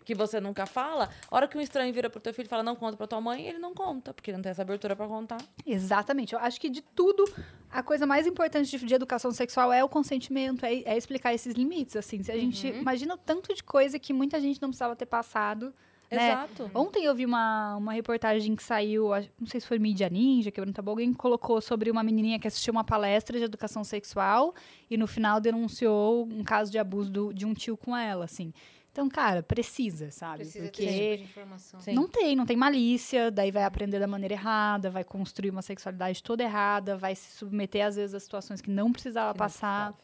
que 0.08 0.14
você 0.14 0.40
nunca 0.40 0.64
fala, 0.64 1.10
a 1.30 1.36
hora 1.36 1.46
que 1.46 1.58
um 1.58 1.60
estranho 1.60 1.92
vira 1.92 2.08
pro 2.08 2.18
teu 2.18 2.32
filho 2.32 2.46
e 2.46 2.48
fala, 2.48 2.62
não 2.62 2.74
conta 2.74 2.96
pra 2.96 3.06
tua 3.06 3.20
mãe, 3.20 3.46
ele 3.46 3.58
não 3.58 3.74
conta, 3.74 4.14
porque 4.14 4.30
ele 4.30 4.38
não 4.38 4.42
tem 4.42 4.48
essa 4.48 4.62
abertura 4.62 4.96
pra 4.96 5.06
contar. 5.06 5.36
Exatamente. 5.66 6.32
Eu 6.32 6.38
acho 6.40 6.58
que 6.58 6.70
de 6.70 6.80
tudo, 6.80 7.30
a 7.70 7.82
coisa 7.82 8.06
mais 8.06 8.26
importante 8.26 8.70
de, 8.70 8.86
de 8.86 8.94
educação 8.94 9.30
sexual 9.32 9.70
é 9.70 9.84
o 9.84 9.88
consentimento, 9.88 10.64
é, 10.64 10.76
é 10.84 10.96
explicar 10.96 11.34
esses 11.34 11.54
limites, 11.54 11.94
assim. 11.94 12.22
Se 12.22 12.32
a 12.32 12.38
gente 12.38 12.68
imagina 12.68 13.12
o 13.12 13.18
tanto 13.18 13.54
de 13.54 13.62
coisa 13.62 13.98
que 13.98 14.14
muita 14.14 14.40
gente 14.40 14.62
não 14.62 14.70
precisava 14.70 14.96
ter 14.96 15.04
passado. 15.04 15.74
Né? 16.10 16.30
Exato. 16.32 16.70
Ontem 16.74 17.04
eu 17.04 17.14
vi 17.14 17.24
uma, 17.26 17.76
uma 17.76 17.92
reportagem 17.92 18.54
que 18.56 18.62
saiu, 18.62 19.10
não 19.38 19.46
sei 19.46 19.60
se 19.60 19.66
foi 19.66 19.78
Mídia 19.78 20.08
Ninja, 20.08 20.50
quebrando 20.50 20.74
tabu, 20.74 20.90
alguém 20.90 21.12
colocou 21.12 21.60
sobre 21.60 21.90
uma 21.90 22.02
menininha 22.02 22.38
que 22.38 22.48
assistiu 22.48 22.72
uma 22.72 22.84
palestra 22.84 23.38
de 23.38 23.44
educação 23.44 23.84
sexual 23.84 24.54
e 24.90 24.96
no 24.96 25.06
final 25.06 25.40
denunciou 25.40 26.24
um 26.26 26.42
caso 26.42 26.70
de 26.70 26.78
abuso 26.78 27.10
do- 27.10 27.32
de 27.34 27.44
um 27.46 27.54
tio 27.54 27.76
com 27.76 27.96
ela, 27.96 28.24
assim. 28.24 28.52
Então, 28.90 29.08
cara, 29.08 29.44
precisa, 29.44 30.10
sabe? 30.10 30.38
Precisa 30.38 30.64
Porque 30.64 30.82
ter 30.84 30.88
esse 30.88 30.98
tipo 31.02 31.16
de 31.18 31.22
informação. 31.24 31.78
Sim. 31.80 31.92
não 31.92 32.08
tem, 32.08 32.34
não 32.34 32.44
tem 32.44 32.56
malícia, 32.56 33.30
daí 33.30 33.52
vai 33.52 33.62
aprender 33.62 34.00
da 34.00 34.08
maneira 34.08 34.34
errada, 34.34 34.90
vai 34.90 35.04
construir 35.04 35.50
uma 35.50 35.62
sexualidade 35.62 36.20
toda 36.20 36.42
errada, 36.42 36.96
vai 36.96 37.14
se 37.14 37.30
submeter 37.36 37.86
às 37.86 37.94
vezes 37.94 38.12
a 38.14 38.18
situações 38.18 38.60
que 38.60 38.70
não 38.70 38.90
precisava 38.90 39.32
Que 39.34 39.38
não 39.38 39.46
passar. 39.46 39.94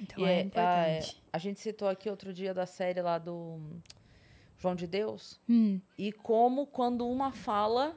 Então 0.00 0.24
E 0.24 0.28
é, 0.28 0.32
é- 0.34 0.40
importante. 0.42 1.22
A 1.32 1.38
gente 1.38 1.58
citou 1.58 1.88
aqui 1.88 2.08
outro 2.08 2.32
dia 2.32 2.54
da 2.54 2.66
série 2.66 3.00
lá 3.02 3.18
do 3.18 3.58
João 4.62 4.74
de 4.74 4.86
Deus. 4.86 5.38
Hum, 5.48 5.80
E 5.98 6.12
como 6.12 6.66
quando 6.66 7.06
uma 7.08 7.32
fala, 7.32 7.96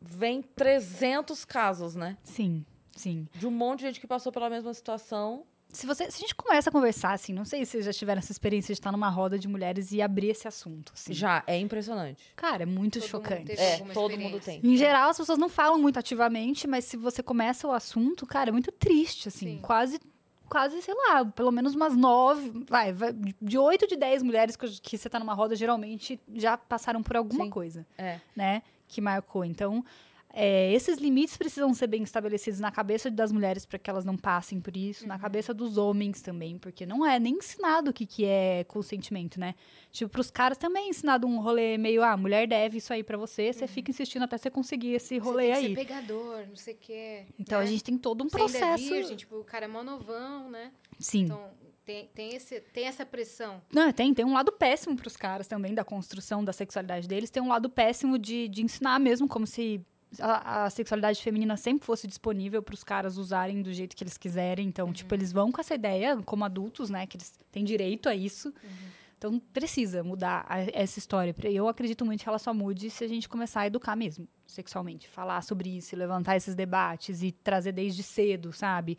vem 0.00 0.40
300 0.42 1.44
casos, 1.44 1.94
né? 1.96 2.16
sim, 2.22 2.64
sim. 2.96 3.26
De 3.34 3.46
um 3.46 3.50
monte 3.50 3.80
de 3.80 3.86
gente 3.86 4.00
que 4.00 4.06
passou 4.06 4.30
pela 4.32 4.48
mesma 4.48 4.72
situação. 4.72 5.44
Se, 5.68 5.84
você, 5.84 6.08
se 6.10 6.16
a 6.18 6.20
gente 6.20 6.34
começa 6.34 6.70
a 6.70 6.72
conversar, 6.72 7.12
assim, 7.12 7.34
não 7.34 7.44
sei 7.44 7.64
se 7.64 7.72
vocês 7.72 7.84
já 7.84 7.92
tiveram 7.92 8.20
essa 8.20 8.30
experiência 8.32 8.72
de 8.72 8.78
estar 8.78 8.92
numa 8.92 9.10
roda 9.10 9.36
de 9.38 9.46
mulheres 9.48 9.90
e 9.92 10.00
abrir 10.00 10.28
esse 10.30 10.46
assunto. 10.48 10.92
Assim. 10.94 11.12
Já 11.12 11.42
é 11.46 11.58
impressionante. 11.58 12.22
Cara, 12.36 12.62
é 12.62 12.66
muito 12.66 12.94
Todo 13.00 13.02
mundo 13.02 13.10
chocante. 13.10 13.44
teve 13.46 13.60
É, 13.60 13.78
todo 13.92 14.16
mundo 14.16 14.40
tem. 14.40 14.60
Em 14.64 14.76
geral, 14.76 15.10
as 15.10 15.18
pessoas 15.18 15.36
não 15.38 15.48
falam 15.48 15.78
muito 15.78 15.98
ativamente, 15.98 16.66
mas 16.68 16.84
se 16.84 16.96
você 16.96 17.22
começa 17.22 17.66
o 17.66 17.72
assunto, 17.72 18.24
cara, 18.24 18.48
é 18.50 18.52
muito 18.52 18.70
triste, 18.72 19.28
assim. 19.28 19.56
Sim. 19.56 19.58
Quase, 19.60 20.00
quase, 20.48 20.80
sei 20.82 20.94
lá, 20.94 21.24
pelo 21.24 21.50
menos 21.50 21.74
umas 21.74 21.96
nove, 21.96 22.64
vai, 22.68 22.92
vai, 22.92 23.12
de 23.40 23.58
oito 23.58 23.86
de 23.86 23.96
dez 23.96 24.22
mulheres 24.22 24.56
que, 24.56 24.66
que 24.80 24.96
você 24.98 25.08
tá 25.08 25.18
numa 25.18 25.34
roda, 25.34 25.54
geralmente 25.56 26.20
já 26.34 26.56
passaram 26.56 27.02
por 27.02 27.16
alguma 27.16 27.44
Sim. 27.44 27.50
coisa, 27.50 27.86
É. 27.98 28.20
né? 28.34 28.62
Que 28.88 29.00
marcou. 29.00 29.44
Então, 29.44 29.84
é, 30.38 30.70
esses 30.74 30.98
limites 30.98 31.34
precisam 31.38 31.72
ser 31.72 31.86
bem 31.86 32.02
estabelecidos 32.02 32.60
na 32.60 32.70
cabeça 32.70 33.10
das 33.10 33.32
mulheres 33.32 33.64
para 33.64 33.78
que 33.78 33.88
elas 33.88 34.04
não 34.04 34.18
passem 34.18 34.60
por 34.60 34.76
isso, 34.76 35.04
Uhum. 35.04 35.08
na 35.08 35.18
cabeça 35.18 35.54
dos 35.54 35.78
homens 35.78 36.20
também, 36.20 36.58
porque 36.58 36.84
não 36.84 37.06
é 37.06 37.18
nem 37.18 37.38
ensinado 37.38 37.90
o 37.90 37.92
que, 37.94 38.04
que 38.04 38.26
é 38.26 38.62
consentimento, 38.64 39.40
né? 39.40 39.54
Tipo, 39.90 40.10
pros 40.10 40.30
caras 40.30 40.58
também 40.58 40.84
é 40.86 40.88
ensinado 40.90 41.26
um 41.26 41.40
rolê 41.40 41.78
meio, 41.78 42.02
ah, 42.02 42.14
mulher 42.18 42.46
deve 42.46 42.76
isso 42.76 42.92
aí 42.92 43.02
pra 43.02 43.16
você, 43.16 43.50
você 43.50 43.66
fica 43.66 43.90
insistindo 43.90 44.24
até 44.24 44.36
você 44.36 44.50
conseguir 44.50 44.92
esse 44.92 45.14
Uhum. 45.14 45.20
Você 45.24 45.30
rolê 45.30 45.42
tem 45.44 45.52
que 45.52 45.58
aí. 45.58 45.74
ser 45.74 45.74
pegador, 45.86 46.46
não 46.48 46.56
sei 46.56 46.74
o 46.74 46.76
quê. 46.78 47.26
Então 47.40 47.58
né? 47.58 47.64
a 47.64 47.66
gente 47.66 47.82
tem 47.82 47.96
todo 47.96 48.22
um 48.22 48.28
Você 48.28 48.36
ainda 48.38 48.56
é 48.58 48.60
processo. 48.60 48.90
virgem, 48.92 49.16
tipo, 49.16 49.36
o 49.36 49.44
cara 49.44 49.64
é 49.64 49.68
mó 49.68 49.82
novão, 49.82 50.50
né? 50.50 50.70
Sim. 50.98 51.24
Então, 51.24 51.40
tem, 51.86 52.10
tem, 52.14 52.34
esse, 52.34 52.60
tem 52.60 52.84
essa 52.86 53.06
pressão. 53.06 53.62
Não, 53.72 53.90
tem, 53.90 54.12
tem 54.12 54.24
um 54.26 54.34
lado 54.34 54.52
péssimo 54.52 54.96
pros 54.96 55.16
caras 55.16 55.46
também, 55.46 55.72
da 55.72 55.82
construção 55.84 56.44
da 56.44 56.52
sexualidade 56.52 57.08
deles. 57.08 57.30
Tem 57.30 57.42
um 57.42 57.48
lado 57.48 57.70
péssimo 57.70 58.18
de, 58.18 58.48
de 58.48 58.62
ensinar 58.62 58.98
mesmo, 58.98 59.26
como 59.28 59.46
se 59.46 59.80
a, 60.20 60.64
a 60.64 60.70
sexualidade 60.70 61.22
feminina 61.22 61.56
sempre 61.56 61.84
fosse 61.86 62.06
disponível 62.06 62.62
pros 62.62 62.82
caras 62.84 63.16
usarem 63.16 63.62
do 63.62 63.72
jeito 63.72 63.94
que 63.96 64.02
eles 64.04 64.16
quiserem. 64.18 64.66
Então, 64.68 64.92
tipo, 64.92 65.14
eles 65.14 65.32
vão 65.32 65.50
com 65.52 65.60
essa 65.60 65.74
ideia, 65.74 66.16
como 66.24 66.44
adultos, 66.44 66.90
né? 66.90 67.06
Que 67.06 67.16
eles 67.16 67.32
têm 67.52 67.64
direito 67.64 68.08
a 68.08 68.14
isso. 68.14 68.52
Então, 69.18 69.38
precisa 69.52 70.04
mudar 70.04 70.44
a- 70.48 70.60
essa 70.74 70.98
história. 70.98 71.34
Eu 71.44 71.68
acredito 71.68 72.04
muito 72.04 72.22
que 72.22 72.28
ela 72.28 72.38
só 72.38 72.52
mude 72.52 72.90
se 72.90 73.02
a 73.02 73.08
gente 73.08 73.28
começar 73.28 73.62
a 73.62 73.66
educar 73.66 73.96
mesmo, 73.96 74.28
sexualmente. 74.46 75.08
Falar 75.08 75.42
sobre 75.42 75.70
isso, 75.78 75.96
levantar 75.96 76.36
esses 76.36 76.54
debates 76.54 77.22
e 77.22 77.32
trazer 77.32 77.72
desde 77.72 78.02
cedo, 78.02 78.52
sabe? 78.52 78.98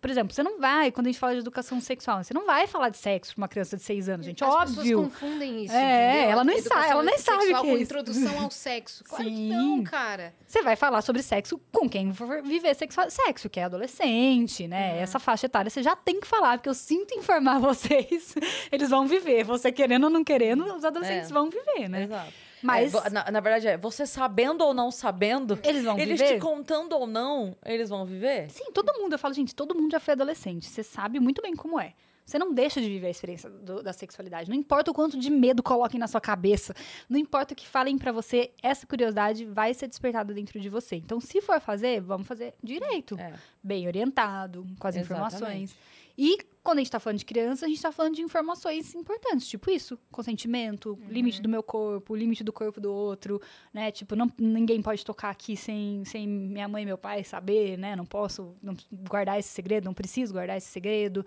Por 0.00 0.08
exemplo, 0.08 0.32
você 0.34 0.42
não 0.42 0.58
vai, 0.58 0.90
quando 0.90 1.08
a 1.08 1.10
gente 1.10 1.18
fala 1.20 1.34
de 1.34 1.40
educação 1.40 1.78
sexual, 1.80 2.24
você 2.24 2.32
não 2.32 2.46
vai 2.46 2.66
falar 2.66 2.88
de 2.88 2.96
sexo 2.96 3.34
pra 3.34 3.42
uma 3.42 3.48
criança 3.48 3.76
de 3.76 3.82
seis 3.82 4.08
anos, 4.08 4.24
gente. 4.24 4.42
As 4.42 4.48
óbvio. 4.54 4.76
pessoas 4.82 5.04
confundem 5.12 5.64
isso, 5.64 5.74
É, 5.74 6.10
entendeu? 6.12 6.30
ela 6.30 6.44
nem 6.44 6.62
sabe- 6.62 6.88
ela 6.88 7.02
nem 7.02 7.18
sabe 7.18 7.52
o 7.52 7.60
que 7.60 7.68
é 7.68 7.72
isso. 7.74 7.82
introdução 7.82 8.40
ao 8.44 8.50
sexo. 8.50 9.04
Claro 9.04 9.24
que 9.24 9.30
Sim. 9.30 9.48
não, 9.50 9.84
cara. 9.84 10.34
Você 10.46 10.62
vai 10.62 10.74
falar 10.74 11.02
sobre 11.02 11.22
sexo 11.22 11.60
com 11.70 11.88
quem 11.88 12.14
for 12.14 12.42
viver 12.42 12.74
sexo, 12.74 12.98
sexo 13.10 13.50
que 13.50 13.60
é 13.60 13.64
adolescente, 13.64 14.66
né? 14.66 14.94
Uhum. 14.94 15.00
Essa 15.00 15.18
faixa 15.18 15.46
etária 15.46 15.70
você 15.70 15.82
já 15.82 15.94
tem 15.94 16.18
que 16.20 16.26
falar, 16.26 16.56
porque 16.58 16.68
eu 16.70 16.74
sinto 16.74 17.14
informar 17.14 17.58
vocês. 17.60 18.34
Eles 18.72 18.88
vão 18.90 19.06
viver. 19.06 19.44
Você 19.44 19.70
querendo 19.70 20.04
ou 20.04 20.10
não 20.10 20.24
querendo, 20.24 20.64
os 20.76 20.84
adolescentes 20.84 21.30
É. 21.30 21.32
vão 21.34 21.50
viver, 21.50 21.88
né? 21.88 22.04
Exato. 22.04 22.32
Mas 22.62 22.94
É, 22.94 23.10
na, 23.10 23.30
na 23.30 23.40
verdade, 23.40 23.68
é 23.68 23.76
você 23.76 24.06
sabendo 24.06 24.62
ou 24.64 24.74
não 24.74 24.90
sabendo, 24.90 25.58
eles 25.62 25.84
vão 25.84 25.98
eles 25.98 26.20
viver. 26.20 26.34
te 26.34 26.40
contando 26.40 26.92
ou 26.92 27.06
não, 27.06 27.56
eles 27.64 27.88
vão 27.88 28.04
viver. 28.04 28.50
Sim, 28.50 28.70
todo 28.72 28.92
mundo. 29.00 29.12
Eu 29.14 29.18
falo, 29.18 29.34
gente, 29.34 29.54
todo 29.54 29.74
mundo 29.74 29.90
já 29.92 30.00
foi 30.00 30.12
adolescente. 30.12 30.66
Você 30.66 30.82
sabe 30.82 31.18
muito 31.20 31.40
bem 31.42 31.54
como 31.54 31.78
é. 31.80 31.94
Você 32.26 32.38
não 32.38 32.52
deixa 32.54 32.80
de 32.80 32.86
viver 32.86 33.08
a 33.08 33.10
experiência 33.10 33.50
do- 33.50 33.82
da 33.82 33.92
sexualidade. 33.92 34.48
Não 34.48 34.54
importa 34.56 34.88
o 34.92 34.94
quanto 34.94 35.18
de 35.18 35.28
medo 35.28 35.64
coloquem 35.64 35.98
na 35.98 36.06
sua 36.06 36.20
cabeça. 36.20 36.72
Não 37.08 37.18
importa 37.18 37.54
o 37.54 37.56
que 37.56 37.66
falem 37.66 37.98
pra 37.98 38.12
você, 38.12 38.52
essa 38.62 38.86
curiosidade 38.86 39.44
vai 39.46 39.74
ser 39.74 39.88
despertada 39.88 40.32
dentro 40.32 40.60
de 40.60 40.68
você. 40.68 40.94
Então, 40.94 41.20
se 41.20 41.40
for 41.40 41.58
fazer, 41.60 42.00
vamos 42.00 42.28
fazer 42.28 42.54
direito. 42.62 43.18
É. 43.18 43.32
Bem 43.60 43.84
orientado, 43.88 44.64
com 44.78 44.86
as 44.86 44.94
Exatamente. 44.94 45.02
informações. 45.34 45.76
E 46.22 46.36
quando 46.62 46.76
a 46.76 46.80
gente 46.82 46.90
tá 46.90 47.00
falando 47.00 47.18
de 47.18 47.24
criança, 47.24 47.64
a 47.64 47.68
gente 47.70 47.80
tá 47.80 47.90
falando 47.90 48.14
de 48.14 48.20
informações 48.20 48.94
importantes, 48.94 49.48
tipo 49.48 49.70
isso, 49.70 49.98
consentimento, 50.12 50.98
limite 51.08 51.40
do 51.40 51.48
meu 51.48 51.62
corpo, 51.62 52.14
limite 52.14 52.44
do 52.44 52.52
corpo 52.52 52.78
do 52.78 52.92
outro, 52.92 53.40
né? 53.72 53.90
Tipo, 53.90 54.14
não, 54.14 54.30
ninguém 54.38 54.82
pode 54.82 55.02
tocar 55.02 55.30
aqui 55.30 55.56
sem, 55.56 56.04
sem 56.04 56.28
minha 56.28 56.68
mãe 56.68 56.82
e 56.82 56.86
meu 56.86 56.98
pai 56.98 57.24
saber, 57.24 57.78
né? 57.78 57.96
Não 57.96 58.04
posso 58.04 58.54
não 58.62 58.76
guardar 59.08 59.38
esse 59.38 59.48
segredo, 59.48 59.86
não 59.86 59.94
preciso 59.94 60.34
guardar 60.34 60.58
esse 60.58 60.68
segredo. 60.68 61.24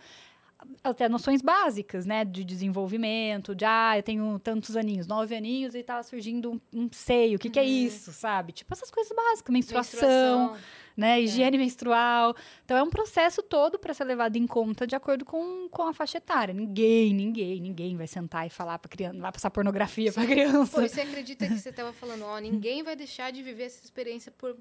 Até 0.84 1.08
noções 1.08 1.42
básicas, 1.42 2.06
né? 2.06 2.26
De 2.26 2.44
desenvolvimento, 2.44 3.56
de 3.56 3.66
ah, 3.66 3.98
eu 3.98 4.04
tenho 4.04 4.40
tantos 4.40 4.76
aninhos, 4.76 5.08
nove 5.08 5.36
aninhos 5.36 5.76
e 5.76 5.84
tá 5.84 6.02
surgindo 6.04 6.52
um, 6.52 6.60
um 6.74 6.90
seio, 6.92 7.38
o 7.38 7.40
que, 7.40 7.50
que 7.50 7.60
é 7.60 7.64
isso, 7.64 8.12
sabe? 8.12 8.52
Tipo 8.52 8.74
essas 8.74 8.92
coisas 8.92 9.16
básicas, 9.16 9.54
menstruação, 9.54 10.56
né? 10.96 11.22
Higiene 11.22 11.58
menstrual. 11.58 12.36
Então 12.66 12.78
é 12.78 12.84
um 12.84 12.90
processo 12.90 13.42
todo 13.42 13.80
para 13.80 13.94
ser 13.94 14.04
levado 14.06 14.36
em 14.36 14.48
conta 14.48 14.86
de 14.86 14.96
acordo 14.96 15.26
com, 15.26 15.68
com 15.70 15.84
a 15.84 15.94
faixa 15.94 16.18
etária. 16.18 16.54
Ninguém, 16.54 17.14
ninguém, 17.14 17.62
ninguém 17.62 17.96
vai 17.96 18.08
sentar 18.08 18.46
e 18.48 18.50
falar 18.50 18.80
para 18.80 18.90
criança, 18.90 19.20
vai 19.20 19.32
passar 19.32 19.50
pornografia 19.52 20.12
para 20.12 20.26
criança. 20.26 20.82
Pô, 20.82 20.88
você 20.88 21.02
acredita 21.02 21.48
que 21.48 21.58
você 21.58 21.70
estava 21.70 21.94
falando, 21.94 22.26
ó, 22.26 22.38
ninguém 22.40 22.84
vai 22.84 22.96
deixar 22.96 23.32
de 23.32 23.42
viver 23.42 23.64
essa 23.64 23.84
experiência 23.84 24.32
por 24.32 24.56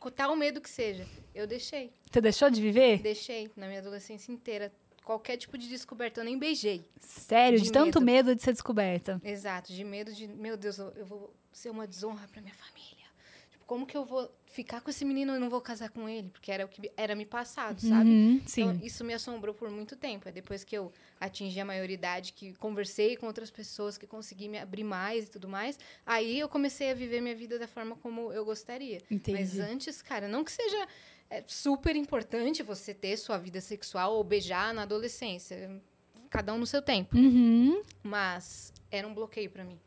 com 0.00 0.10
tal 0.10 0.34
medo 0.34 0.60
que 0.60 0.70
seja. 0.70 1.06
Eu 1.34 1.46
deixei. 1.46 1.92
Você 2.10 2.20
deixou 2.20 2.50
de 2.50 2.60
viver? 2.60 2.98
Deixei 3.00 3.50
na 3.54 3.66
minha 3.68 3.80
adolescência 3.80 4.32
inteira. 4.32 4.72
Qualquer 5.10 5.36
tipo 5.36 5.58
de 5.58 5.68
descoberta, 5.68 6.20
eu 6.20 6.24
nem 6.24 6.38
beijei. 6.38 6.84
Sério, 7.00 7.58
de, 7.58 7.64
De 7.64 7.72
tanto 7.72 8.00
medo. 8.00 8.28
medo 8.28 8.36
de 8.36 8.44
ser 8.44 8.52
descoberta. 8.52 9.20
Exato, 9.24 9.72
de 9.72 9.82
medo 9.82 10.12
de, 10.12 10.28
meu 10.28 10.56
Deus, 10.56 10.78
eu, 10.78 11.04
vou 11.04 11.34
ser 11.52 11.68
uma 11.68 11.84
desonra 11.84 12.28
pra 12.28 12.40
minha 12.40 12.54
família. 12.54 13.06
Tipo, 13.50 13.64
como 13.66 13.84
que 13.88 13.96
eu 13.96 14.04
vou 14.04 14.30
ficar 14.46 14.80
com 14.80 14.88
esse 14.88 15.04
menino 15.04 15.34
e 15.34 15.38
não 15.40 15.50
vou 15.50 15.60
casar 15.60 15.90
com 15.90 16.08
ele? 16.08 16.28
Porque 16.28 16.52
era 16.52 16.64
o 16.64 16.68
que 16.68 16.92
era 16.96 17.16
me 17.16 17.26
passado, 17.26 17.80
sabe? 17.80 18.08
Uhum, 18.08 18.42
sim. 18.46 18.62
Então, 18.62 18.86
isso 18.86 19.02
me 19.02 19.12
assombrou 19.12 19.52
por 19.52 19.68
muito 19.68 19.96
tempo. 19.96 20.28
É 20.28 20.32
depois 20.32 20.62
que 20.62 20.78
eu 20.78 20.92
atingi 21.18 21.58
a 21.58 21.64
maioridade, 21.64 22.32
que 22.32 22.54
conversei 22.54 23.16
com 23.16 23.26
outras 23.26 23.50
pessoas, 23.50 23.98
que 23.98 24.06
consegui 24.06 24.48
me 24.48 24.58
abrir 24.58 24.84
mais 24.84 25.26
e 25.26 25.30
tudo 25.30 25.48
mais, 25.48 25.76
aí 26.06 26.38
eu 26.38 26.48
comecei 26.48 26.88
a 26.88 26.94
viver 26.94 27.20
minha 27.20 27.34
vida 27.34 27.58
da 27.58 27.66
forma 27.66 27.96
como 27.96 28.32
eu 28.32 28.44
gostaria. 28.44 29.02
Entendi. 29.10 29.40
Mas 29.40 29.58
antes, 29.58 30.00
cara, 30.02 30.28
não 30.28 30.44
que 30.44 30.52
seja 30.52 30.86
é, 31.30 31.42
super 31.46 31.94
importante 31.96 32.62
você 32.62 32.92
ter 32.92 33.16
sua 33.16 33.38
vida 33.38 33.60
sexual 33.60 34.14
ou 34.14 34.24
beijar 34.24 34.74
na 34.74 34.82
adolescência. 34.82 35.80
Cada 36.28 36.52
um 36.52 36.58
no 36.58 36.66
seu 36.66 36.82
tempo. 36.82 37.16
Uhum, 37.16 37.82
Mas 38.02 38.72
era 38.90 39.06
um 39.06 39.14
bloqueio 39.14 39.50
pra 39.50 39.64
mim. 39.64 39.78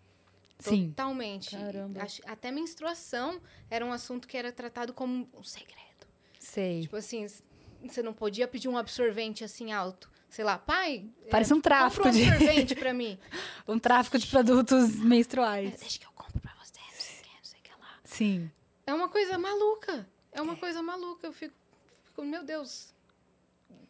sim. 0.60 0.90
Totalmente. 0.90 1.56
Caramba. 1.56 2.02
Até 2.26 2.52
menstruação 2.52 3.42
era 3.70 3.86
um 3.86 3.92
assunto 3.94 4.28
que 4.28 4.38
era 4.38 4.52
tratado 4.52 4.94
como 4.94 5.30
um 5.34 5.44
segredo. 5.44 6.08
Sei. 6.40 6.82
Tipo 6.82 6.96
assim, 6.98 7.26
você 7.86 8.02
não 8.04 8.14
podia 8.14 8.48
pedir 8.48 8.68
um 8.68 8.78
absorvente 8.78 9.44
assim 9.44 9.72
alto. 9.72 10.12
Sei 10.30 10.44
lá, 10.44 10.58
pai. 10.58 11.08
Parece 11.30 11.54
um 11.54 11.62
tráfico 11.62 12.04
compra 12.04 12.18
um 12.18 12.22
de 12.24 12.30
absorvente 12.30 12.76
pra 12.76 12.92
mim. 12.96 13.18
um 13.68 13.78
tráfico 13.80 14.18
de 14.18 14.26
produtos 14.28 14.96
É, 14.96 15.04
menstruais. 15.04 15.80
Deixa 15.80 16.00
que 16.00 16.06
eu 16.06 16.12
compro 16.12 16.40
pra 16.42 16.52
você, 16.62 16.80
não 16.80 17.00
sei 17.00 17.16
o 17.20 17.22
que, 17.24 17.30
não 17.38 17.44
sei 17.44 17.60
o 17.60 17.64
que 17.64 17.70
lá. 17.72 18.00
Sim. 18.04 18.52
É 18.88 18.94
uma 18.94 19.08
coisa 19.10 19.38
maluca. 19.38 20.10
É 20.34 20.42
uma 20.42 20.56
coisa 20.56 20.82
maluca. 20.82 21.28
Eu 21.28 21.34
fico, 21.34 21.54
fico, 22.06 22.24
meu 22.24 22.44
Deus. 22.44 22.94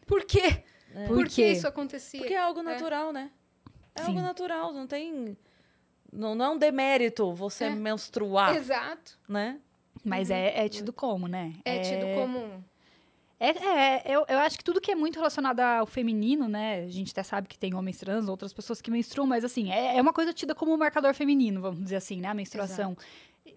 Por 0.06 0.25
quê? 0.25 0.63
É. 0.93 1.08
Por, 1.08 1.15
Por 1.17 1.27
que 1.27 1.43
isso 1.45 1.67
acontecia? 1.67 2.19
Porque 2.19 2.34
é 2.34 2.39
algo 2.39 2.62
natural, 2.62 3.12
né? 3.12 3.32
É 3.95 4.01
Sim. 4.01 4.08
algo 4.10 4.21
natural, 4.21 4.73
não 4.73 4.86
tem. 4.86 5.38
Não, 6.12 6.36
não 6.36 6.45
é 6.45 6.49
um 6.49 6.58
demérito 6.58 7.34
você 7.34 7.65
É. 7.65 7.69
menstruar, 7.71 8.56
Exato. 8.56 9.17
né? 9.27 9.60
Mas 10.03 10.29
é, 10.29 10.65
é 10.65 10.69
tido 10.69 10.91
como, 10.91 11.27
né? 11.27 11.53
É 11.63 11.79
tido 11.79 12.06
como. 12.13 12.63
É, 13.39 13.49
é, 13.49 14.03
eu, 14.06 14.25
eu 14.27 14.39
acho 14.39 14.58
que 14.58 14.63
tudo 14.63 14.79
que 14.79 14.91
é 14.91 14.95
muito 14.95 15.15
relacionado 15.17 15.60
ao 15.60 15.86
feminino, 15.86 16.47
né? 16.47 16.84
A 16.84 16.88
gente 16.88 17.12
até 17.12 17.23
sabe 17.23 17.47
que 17.47 17.58
tem 17.58 17.73
homens 17.73 17.97
trans, 17.97 18.27
outras 18.29 18.53
pessoas 18.53 18.82
que 18.82 18.89
menstruam, 18.91 19.27
mas 19.27 19.43
assim, 19.43 19.71
é, 19.71 19.97
é 19.97 20.01
uma 20.01 20.13
coisa 20.13 20.32
tida 20.34 20.53
como 20.56 20.73
um 20.73 20.77
marcador 20.77 21.13
feminino, 21.13 21.62
vamos 21.62 21.82
dizer 21.82 21.97
assim, 21.97 22.21
né? 22.21 22.29
A 22.29 22.34
menstruação. 22.34 22.95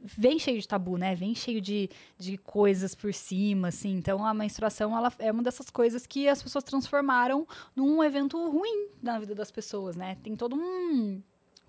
Vem 0.03 0.39
cheio 0.39 0.61
de 0.61 0.67
tabu, 0.67 0.97
né? 0.97 1.15
Vem 1.15 1.35
cheio 1.35 1.61
de, 1.61 1.89
de 2.19 2.37
coisas 2.39 2.95
por 2.95 3.13
cima, 3.15 3.69
assim. 3.69 3.93
Então, 3.93 4.25
a 4.25 4.35
menstruação, 4.35 4.97
ela 4.97 5.13
é 5.19 5.31
uma 5.31 5.43
dessas 5.43 5.71
coisas 5.71 6.07
que 6.07 6.29
as 6.29 6.43
pessoas 6.43 6.65
transformaram 6.65 7.47
num 7.75 8.03
evento 8.03 8.37
ruim 8.51 8.89
na 9.03 9.19
vida 9.19 9.35
das 9.35 9.51
pessoas, 9.51 9.97
né? 9.97 10.17
Tem 10.23 10.35
todo 10.35 10.57
um, 10.57 11.23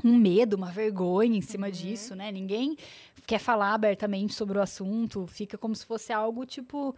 um 0.03 0.15
medo, 0.15 0.55
uma 0.55 0.71
vergonha 0.71 1.37
em 1.37 1.41
cima 1.41 1.71
disso, 1.71 2.15
né? 2.15 2.31
Ninguém 2.31 2.75
quer 3.25 3.39
falar 3.39 3.73
abertamente 3.73 4.33
sobre 4.33 4.57
o 4.57 4.61
assunto. 4.61 5.27
Fica 5.27 5.57
como 5.57 5.75
se 5.75 5.85
fosse 5.85 6.11
algo, 6.11 6.45
tipo... 6.45 6.95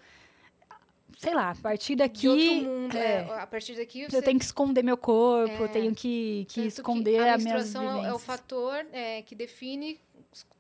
Sei 1.20 1.34
lá, 1.36 1.50
a 1.52 1.56
partir 1.56 1.98
daqui... 1.98 2.28
Mundo. 2.62 2.96
é, 2.96 3.28
é. 3.28 3.34
A 3.42 3.46
partir 3.46 3.76
daqui 3.76 4.10
você 4.10 4.16
eu 4.16 4.22
tenho 4.24 4.40
que 4.40 4.46
esconder 4.46 4.82
meu 4.82 4.96
corpo, 4.96 5.54
eu 5.54 5.66
É. 5.66 5.68
tenho 5.68 5.94
que, 5.94 6.46
que 6.48 6.62
esconder 6.62 7.20
a 7.20 7.36
as 7.36 7.44
minhas 7.44 7.64
menstruação 7.66 8.06
é 8.06 8.14
o- 8.14 8.16
é 8.16 8.20
fator 8.20 8.86
é, 8.94 9.22
que 9.24 9.36
define 9.36 10.00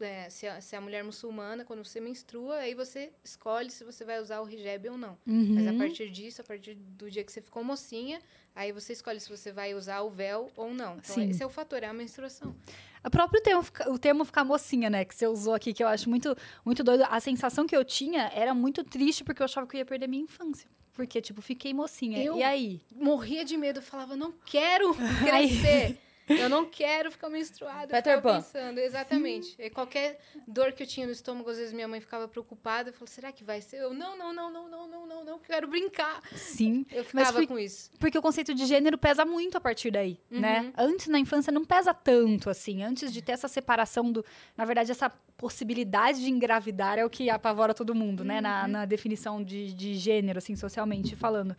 é, 0.01 0.29
se, 0.29 0.45
a, 0.47 0.59
se 0.59 0.75
a 0.75 0.81
mulher 0.81 1.01
muçulmana, 1.01 1.63
quando 1.63 1.85
você 1.85 2.01
menstrua, 2.01 2.57
aí 2.57 2.73
você 2.73 3.09
escolhe 3.23 3.69
se 3.71 3.85
você 3.85 4.03
vai 4.03 4.19
usar 4.19 4.41
o 4.41 4.49
hijab 4.49 4.89
ou 4.89 4.97
não. 4.97 5.17
Uhum. 5.25 5.53
Mas 5.55 5.65
a 5.65 5.71
partir 5.73 6.09
disso, 6.09 6.41
a 6.41 6.43
partir 6.43 6.73
do 6.75 7.09
dia 7.09 7.23
que 7.23 7.31
você 7.31 7.39
ficou 7.39 7.63
mocinha, 7.63 8.19
aí 8.55 8.71
você 8.71 8.93
escolhe 8.93 9.19
se 9.19 9.29
você 9.29 9.51
vai 9.51 9.73
usar 9.73 10.01
o 10.01 10.09
véu 10.09 10.49
ou 10.55 10.73
não. 10.73 10.97
Então, 10.97 11.15
Sim. 11.15 11.29
esse 11.29 11.41
é 11.41 11.45
o 11.45 11.49
fator, 11.49 11.81
é 11.83 11.87
a 11.87 11.93
menstruação. 11.93 12.55
O 13.03 13.09
próprio 13.09 13.41
termo, 13.41 13.63
o 13.87 13.97
termo 13.97 14.25
ficar 14.25 14.43
mocinha, 14.43 14.89
né? 14.89 15.05
Que 15.05 15.15
você 15.15 15.25
usou 15.27 15.53
aqui, 15.53 15.73
que 15.73 15.81
eu 15.83 15.87
acho 15.87 16.09
muito, 16.09 16.35
muito 16.65 16.83
doido. 16.83 17.05
A 17.09 17.19
sensação 17.19 17.65
que 17.65 17.75
eu 17.75 17.85
tinha 17.85 18.29
era 18.35 18.53
muito 18.53 18.83
triste, 18.83 19.23
porque 19.23 19.41
eu 19.41 19.45
achava 19.45 19.65
que 19.65 19.77
eu 19.77 19.79
ia 19.79 19.85
perder 19.85 20.07
minha 20.07 20.23
infância. 20.23 20.69
Porque, 20.93 21.21
tipo, 21.21 21.41
fiquei 21.41 21.73
mocinha. 21.73 22.21
Eu- 22.21 22.35
E 22.37 22.43
aí? 22.43 22.81
Morria 22.93 23.45
de 23.45 23.55
medo, 23.55 23.81
falava, 23.81 24.17
não 24.17 24.33
quero 24.45 24.93
crescer. 25.23 25.97
Eu 26.29 26.47
não 26.49 26.65
quero 26.65 27.11
ficar 27.11 27.29
menstruada. 27.29 27.87
Peter 27.87 28.21
Pan. 28.21 28.35
pensando, 28.37 28.77
exatamente. 28.79 29.55
E 29.57 29.69
qualquer 29.69 30.19
dor 30.47 30.71
que 30.71 30.83
eu 30.83 30.87
tinha 30.87 31.05
no 31.05 31.11
estômago, 31.11 31.49
às 31.49 31.57
vezes 31.57 31.73
minha 31.73 31.87
mãe 31.87 31.99
ficava 31.99 32.27
preocupada. 32.27 32.89
Eu 32.89 32.93
falava, 32.93 33.11
será 33.11 33.31
que 33.31 33.43
vai 33.43 33.61
ser? 33.61 33.77
Eu, 33.77 33.93
não, 33.93 34.17
não, 34.17 34.33
não, 34.33 34.51
não, 34.51 34.67
não, 34.69 34.87
não, 34.87 35.07
não, 35.07 35.25
não, 35.25 35.39
quero 35.39 35.67
brincar. 35.67 36.21
Sim. 36.35 36.85
Eu 36.91 37.03
ficava 37.03 37.33
por- 37.33 37.47
com 37.47 37.59
isso. 37.59 37.89
Porque 37.99 38.17
o 38.17 38.21
conceito 38.21 38.53
de 38.53 38.65
gênero 38.65 38.97
pesa 38.97 39.25
muito 39.25 39.57
a 39.57 39.61
partir 39.61 39.91
daí, 39.91 40.19
Uhum. 40.31 40.39
né? 40.39 40.71
Antes, 40.77 41.07
na 41.07 41.19
infância, 41.19 41.51
não 41.51 41.65
pesa 41.65 41.93
tanto, 41.93 42.49
assim. 42.49 42.83
Antes 42.83 43.11
de 43.11 43.21
ter 43.21 43.31
essa 43.33 43.47
separação 43.47 44.11
do... 44.11 44.23
Na 44.55 44.65
verdade, 44.65 44.91
essa 44.91 45.09
possibilidade 45.37 46.21
de 46.21 46.29
engravidar 46.29 46.99
é 46.99 47.05
o 47.05 47.09
que 47.09 47.29
apavora 47.29 47.73
todo 47.73 47.95
mundo, 47.95 48.23
né? 48.25 48.41
Na, 48.41 48.63
Uhum. 48.63 48.67
na 48.71 48.85
definição 48.85 49.41
de, 49.43 49.73
de 49.73 49.95
gênero, 49.95 50.37
assim, 50.37 50.55
socialmente 50.55 51.15
falando. 51.15 51.55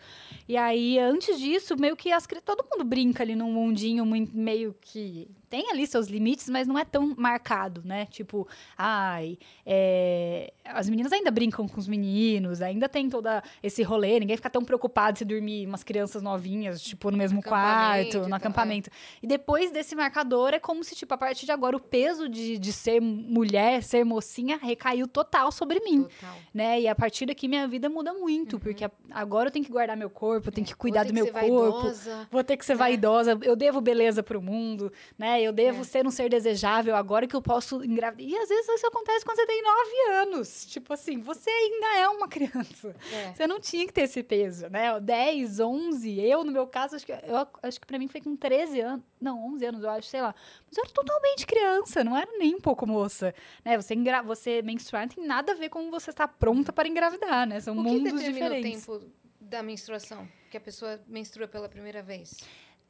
E 0.47 0.57
aí, 0.57 0.99
antes 0.99 1.39
disso, 1.41 1.77
meio 1.79 1.97
que 1.97 2.13
as, 2.13 2.27
todo 2.45 2.65
mundo 2.71 2.85
brinca 2.85 3.23
ali 3.23 3.35
num 3.35 3.51
mundinho 3.53 4.05
mui- 4.05 4.29
veio 4.61 4.75
que 4.75 5.31
Tem 5.51 5.69
ali 5.71 5.85
seus 5.87 6.07
limites, 6.07 6.49
mas 6.49 6.67
não 6.69 6.79
é 6.79 6.85
tão 6.85 7.13
marcado, 7.17 7.83
né? 7.85 8.07
Tipo, 8.07 8.47
ai... 8.79 9.37
é, 9.67 10.53
As 10.65 10.89
meninas 10.89 11.13
ainda 11.13 11.31
brincam 11.31 11.67
com 11.67 11.79
os 11.81 11.89
meninos, 11.89 12.63
ainda 12.63 12.89
tem 12.89 13.11
todo 13.11 13.27
esse 13.63 13.83
rolê. 13.83 14.21
Ninguém 14.21 14.37
fica 14.37 14.49
tão 14.49 14.65
preocupado 14.65 15.19
se 15.19 15.25
dormir 15.25 15.67
umas 15.67 15.83
crianças 15.83 16.23
novinhas, 16.23 16.81
tipo, 16.81 17.11
no 17.11 17.17
mesmo 17.19 17.41
e 17.41 17.43
quarto, 17.43 18.19
no 18.21 18.25
tal, 18.29 18.35
acampamento. 18.35 18.91
E 19.21 19.27
depois 19.27 19.73
desse 19.73 19.97
marcador, 19.97 20.55
é 20.55 20.61
como 20.61 20.85
se, 20.85 20.95
tipo, 20.95 21.13
a 21.13 21.19
partir 21.19 21.47
de 21.47 21.53
agora, 21.53 21.77
o 21.77 21.81
peso 21.81 22.29
de, 22.29 22.57
de 22.57 22.73
ser 22.73 23.01
mulher, 23.01 23.83
ser 23.83 24.05
mocinha, 24.05 24.57
recaiu 24.57 25.09
total 25.09 25.51
sobre 25.51 25.81
mim. 25.81 26.05
Total. 26.05 26.37
Né? 26.55 26.83
E 26.83 26.89
a 26.89 26.95
partir 26.95 27.27
daqui 27.27 27.49
minha 27.49 27.67
vida 27.67 27.89
muda 27.89 28.15
muito, 28.15 28.59
porque 28.61 28.85
a- 28.85 28.91
agora 29.11 29.49
eu 29.49 29.53
tenho 29.53 29.65
que 29.65 29.73
guardar 29.73 29.97
meu 29.97 30.11
corpo, 30.11 30.49
eu 30.49 30.53
tenho 30.53 30.67
que 30.67 30.75
cuidar 30.77 31.01
Uhum. 31.01 31.07
É, 31.07 31.09
do 31.09 31.15
meu 31.15 31.27
corpo. 31.33 31.93
Vou 32.31 32.45
ter 32.45 32.57
que 32.57 32.65
ser 32.65 32.75
né? 32.75 32.79
vaidosa, 32.79 33.37
eu 33.43 33.57
devo 33.57 33.81
beleza 33.81 34.23
pro 34.23 34.41
mundo, 34.41 34.93
né? 35.19 35.40
Eu 35.45 35.53
devo 35.53 35.81
É. 35.81 35.85
ser 35.85 36.07
um 36.07 36.11
ser 36.11 36.29
desejável 36.29 36.95
agora 36.97 37.27
que 37.27 37.35
eu 37.37 37.43
posso 37.43 37.85
engravidar. 37.85 38.31
E 38.31 38.37
às 38.37 38.49
vezes 38.49 38.69
isso 38.69 38.87
acontece 38.87 39.25
quando 39.25 39.37
você 39.37 39.47
tem 39.47 39.63
nove 39.63 40.11
anos. 40.23 40.65
Tipo 40.67 40.93
assim, 40.93 41.19
você 41.21 41.51
ainda 41.51 41.97
é 41.99 42.09
uma 42.09 42.29
criança. 42.29 42.95
É. 43.13 43.33
Você 43.33 43.47
não 43.47 43.59
tinha 43.61 43.87
que 43.87 43.93
ter 43.93 44.03
esse 44.03 44.23
peso, 44.23 44.69
né? 44.69 44.99
10, 45.01 45.61
11, 45.61 46.21
eu, 46.21 46.45
no 46.45 46.53
meu 46.53 46.67
caso, 46.67 46.97
acho 46.97 47.07
que, 47.07 47.13
eu 47.13 47.47
acho 47.63 47.81
que 47.81 47.87
pra 47.87 47.99
mim 47.99 48.09
foi 48.09 48.21
com 48.21 48.37
13 48.37 48.81
anos. 48.81 49.05
Não, 49.21 49.45
11 49.55 49.65
anos, 49.67 49.83
eu 49.83 49.91
acho, 49.91 50.09
sei 50.09 50.23
lá. 50.23 50.35
Mas 50.67 50.77
eu 50.79 50.85
era 50.85 50.93
totalmente 50.93 51.47
criança, 51.47 52.03
não 52.05 52.17
era 52.17 52.31
nem 52.39 52.55
um 52.55 52.61
pouco 52.61 52.87
moça. 52.87 53.35
Né? 53.65 53.77
Você, 53.81 53.95
engra... 53.95 54.23
você 54.23 54.63
menstruar 54.63 55.07
não 55.07 55.15
tem 55.15 55.25
nada 55.27 55.53
a 55.53 55.55
ver 55.55 55.69
com 55.69 55.91
você 55.91 56.11
estar 56.11 56.29
pronta 56.29 56.73
para 56.73 56.89
engravidar, 56.89 57.47
né? 57.47 57.61
São 57.61 57.75
O 57.75 57.77
que 57.77 57.83
mundos 57.91 58.13
determina 58.13 58.49
diferentes. 58.51 58.89
o 58.89 58.99
tempo 58.99 59.13
da 59.41 59.63
menstruação? 59.63 60.27
Que 60.51 60.57
a 60.57 60.61
pessoa 60.61 61.01
menstrua 61.07 61.47
pela 61.47 61.69
primeira 61.69 62.03
vez? 62.03 62.39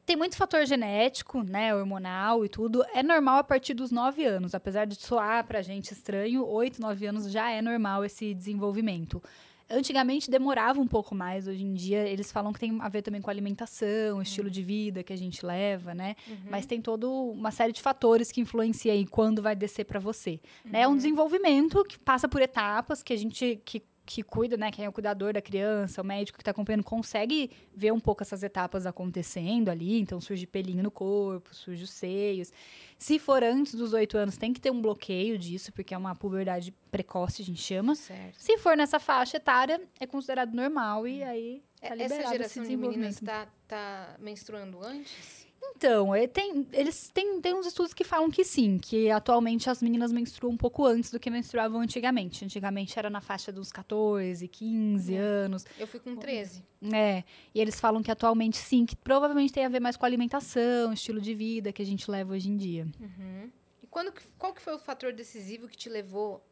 Tem 0.05 0.15
muito 0.15 0.35
fator 0.35 0.65
genético, 0.65 1.43
né, 1.43 1.73
hormonal 1.75 2.43
e 2.43 2.49
tudo. 2.49 2.83
É 2.93 3.03
normal 3.03 3.37
a 3.37 3.43
partir 3.43 3.73
dos 3.73 3.91
9 3.91 4.25
anos. 4.25 4.55
Apesar 4.55 4.85
de 4.85 4.95
soar 4.95 5.45
pra 5.45 5.61
gente 5.61 5.91
estranho, 5.91 6.45
8, 6.45 6.81
9 6.81 7.05
anos 7.05 7.31
já 7.31 7.51
é 7.51 7.61
normal 7.61 8.03
esse 8.03 8.33
desenvolvimento. 8.33 9.21
Antigamente 9.69 10.29
demorava 10.29 10.81
um 10.81 10.87
pouco 10.87 11.15
mais, 11.15 11.47
hoje 11.47 11.63
em 11.63 11.73
dia 11.73 12.05
eles 12.05 12.29
falam 12.29 12.51
que 12.51 12.59
tem 12.59 12.77
a 12.81 12.89
ver 12.89 13.01
também 13.01 13.21
com 13.21 13.29
alimentação, 13.29 14.21
estilo 14.21 14.49
de 14.49 14.61
vida 14.61 15.01
que 15.01 15.13
a 15.13 15.17
gente 15.17 15.45
leva, 15.45 15.93
né? 15.93 16.15
Mas 16.49 16.65
tem 16.65 16.81
toda 16.81 17.07
uma 17.07 17.51
série 17.51 17.71
de 17.71 17.81
fatores 17.81 18.33
que 18.33 18.41
influenciam 18.41 18.93
aí 18.93 19.05
quando 19.05 19.41
vai 19.41 19.55
descer 19.55 19.85
pra 19.85 19.97
você. 19.97 20.41
Né? 20.65 20.81
É 20.81 20.87
um 20.89 20.97
desenvolvimento 20.97 21.85
que 21.85 21.97
passa 21.97 22.27
por 22.27 22.41
etapas 22.41 23.01
que 23.01 23.13
a 23.13 23.17
gente 23.17 23.61
que 23.63 23.81
que 24.13 24.23
cuida, 24.23 24.57
né, 24.57 24.71
quem 24.71 24.83
é 24.83 24.89
o 24.89 24.91
cuidador 24.91 25.33
da 25.33 25.41
criança, 25.41 26.01
o 26.01 26.05
médico 26.05 26.37
que 26.37 26.41
está 26.41 26.51
acompanhando, 26.51 26.83
consegue 26.83 27.49
ver 27.73 27.93
um 27.93 27.99
pouco 27.99 28.21
essas 28.23 28.43
etapas 28.43 28.85
acontecendo 28.85 29.69
ali. 29.69 29.99
Então, 29.99 30.19
surge 30.19 30.45
pelinho 30.45 30.83
no 30.83 30.91
corpo, 30.91 31.53
surge 31.55 31.83
os 31.83 31.91
seios. 31.91 32.51
Se 32.97 33.17
for 33.17 33.43
antes 33.43 33.73
dos 33.73 33.93
oito 33.93 34.17
anos, 34.17 34.37
tem 34.37 34.51
que 34.51 34.59
ter 34.59 34.69
um 34.69 34.81
bloqueio 34.81 35.37
disso, 35.37 35.71
porque 35.71 35.93
é 35.93 35.97
uma 35.97 36.13
puberdade 36.13 36.73
precoce, 36.91 37.41
a 37.41 37.45
gente 37.45 37.61
chama. 37.61 37.95
Certo. 37.95 38.35
Se 38.37 38.57
for 38.57 38.75
nessa 38.75 38.99
faixa 38.99 39.37
etária, 39.37 39.81
é 39.99 40.05
considerado 40.05 40.53
normal 40.53 41.07
e 41.07 41.23
aí 41.23 41.63
tá 41.79 41.95
liberado 41.95 42.21
Essa 42.21 42.31
geração 42.31 42.63
de 42.63 42.75
meninas 42.75 43.15
desenvolvimento. 43.15 43.25
tá, 43.25 43.47
tá 43.67 44.15
menstruando 44.19 44.83
antes? 44.83 45.47
Então, 45.63 46.13
é, 46.13 46.27
tem, 46.27 46.67
eles 46.73 47.09
têm, 47.13 47.39
tem 47.41 47.53
uns 47.55 47.65
estudos 47.65 47.93
que 47.93 48.03
falam 48.03 48.29
que 48.29 48.43
sim, 48.43 48.77
que 48.77 49.09
atualmente 49.09 49.69
as 49.69 49.81
meninas 49.81 50.11
menstruam 50.11 50.53
um 50.53 50.57
pouco 50.57 50.85
antes 50.85 51.09
do 51.11 51.19
que 51.19 51.29
menstruavam 51.29 51.81
antigamente. 51.81 52.43
Antigamente 52.45 52.97
era 52.99 53.09
na 53.09 53.21
faixa 53.21 53.51
dos 53.51 53.71
14, 53.71 54.47
15 54.47 55.15
É. 55.15 55.17
anos. 55.17 55.65
Eu 55.79 55.87
fui 55.87 55.99
com 55.99 56.15
13. 56.15 56.63
É, 56.93 57.23
e 57.53 57.59
eles 57.61 57.79
falam 57.79 58.01
que 58.03 58.11
atualmente 58.11 58.57
sim, 58.57 58.85
que 58.85 58.95
provavelmente 58.95 59.53
tem 59.53 59.65
a 59.65 59.69
ver 59.69 59.79
mais 59.79 59.97
com 59.97 60.05
a 60.05 60.07
alimentação, 60.07 60.93
estilo 60.93 61.21
de 61.21 61.33
vida 61.33 61.71
que 61.71 61.81
a 61.81 61.85
gente 61.85 62.09
leva 62.09 62.33
hoje 62.33 62.49
em 62.49 62.57
dia. 62.57 62.87
Uhum. 62.99 63.49
E 63.81 63.87
quando, 63.87 64.13
qual 64.37 64.53
que 64.53 64.61
foi 64.61 64.73
o 64.75 64.79
fator 64.79 65.13
decisivo 65.13 65.67
que 65.67 65.77
te 65.77 65.89
levou 65.89 66.43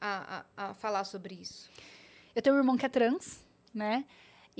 a, 0.00 0.44
a, 0.56 0.70
a 0.70 0.74
falar 0.74 1.04
sobre 1.04 1.34
isso? 1.34 1.70
Eu 2.34 2.40
tenho 2.42 2.56
um 2.56 2.58
irmão 2.58 2.76
que 2.76 2.86
é 2.86 2.88
trans, 2.88 3.44
né? 3.74 4.04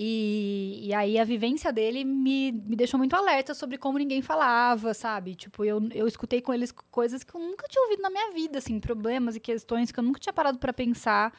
E, 0.02 0.80
e 0.88 0.94
aí 0.94 1.18
a 1.18 1.24
vivência 1.24 1.70
dele 1.70 2.04
me, 2.04 2.52
me 2.52 2.74
deixou 2.74 2.96
muito 2.96 3.14
alerta 3.14 3.52
sobre 3.52 3.76
como 3.76 3.98
ninguém 3.98 4.22
falava, 4.22 4.94
sabe? 4.94 5.34
Tipo, 5.34 5.62
eu, 5.62 5.78
eu 5.92 6.06
escutei 6.08 6.40
com 6.40 6.54
eles 6.54 6.72
coisas 6.72 7.22
que 7.22 7.34
eu 7.34 7.40
nunca 7.40 7.66
tinha 7.68 7.82
ouvido 7.84 8.00
na 8.00 8.08
minha 8.08 8.32
vida, 8.32 8.58
assim, 8.58 8.80
problemas 8.80 9.36
e 9.36 9.40
questões 9.40 9.92
que 9.92 10.00
eu 10.00 10.04
nunca 10.04 10.18
tinha 10.18 10.32
parado 10.32 10.58
pra 10.58 10.72
pensar. 10.72 11.34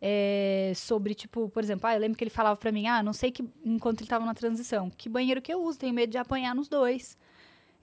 é, 0.00 0.72
sobre, 0.76 1.14
tipo, 1.14 1.48
por 1.50 1.62
exemplo, 1.62 1.86
ah, 1.88 1.94
eu 1.94 2.00
lembro 2.00 2.16
que 2.18 2.24
ele 2.24 2.30
falava 2.30 2.56
pra 2.56 2.72
mim, 2.72 2.86
ah, 2.86 3.02
não 3.02 3.12
sei 3.12 3.30
que, 3.30 3.44
enquanto 3.64 4.00
ele 4.00 4.08
tava 4.08 4.24
na 4.26 4.34
transição, 4.34 4.90
que 4.90 5.08
banheiro 5.08 5.42
que 5.42 5.52
eu 5.52 5.62
uso, 5.62 5.78
tenho 5.78 5.94
medo 5.94 6.10
de 6.10 6.18
apanhar 6.18 6.54
nos 6.54 6.68
dois. 6.68 7.16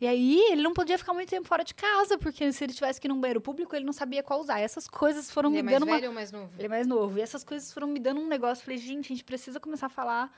E 0.03 0.07
aí, 0.07 0.37
ele 0.51 0.61
não 0.61 0.73
podia 0.73 0.97
ficar 0.97 1.13
muito 1.13 1.29
tempo 1.29 1.47
fora 1.47 1.63
de 1.63 1.73
casa, 1.73 2.17
porque 2.17 2.51
se 2.51 2.61
ele 2.61 2.73
tivesse 2.73 2.99
que 2.99 3.07
ir 3.07 3.09
num 3.09 3.21
banheiro 3.21 3.39
público, 3.39 3.73
ele 3.73 3.85
não 3.85 3.93
sabia 3.93 4.21
qual 4.21 4.41
usar. 4.41 4.59
Essas 4.59 4.85
coisas 4.85 5.31
foram 5.31 5.49
Ele 5.51 5.59
é 5.59 5.61
me 5.61 5.65
mais 5.67 5.79
dando 5.79 5.89
uma 5.89 5.95
velho 5.95 6.09
ou 6.09 6.13
mais 6.13 6.29
novo? 6.29 6.53
ele 6.57 6.65
é 6.65 6.67
mais 6.67 6.85
novo. 6.85 7.17
E 7.17 7.21
essas 7.21 7.41
coisas 7.41 7.71
foram 7.71 7.87
me 7.87 8.01
dando 8.01 8.19
um 8.19 8.27
negócio. 8.27 8.65
Falei, 8.65 8.77
gente, 8.77 9.05
a 9.05 9.15
gente 9.15 9.23
precisa 9.23 9.61
começar 9.61 9.85
a 9.85 9.89
falar 9.89 10.29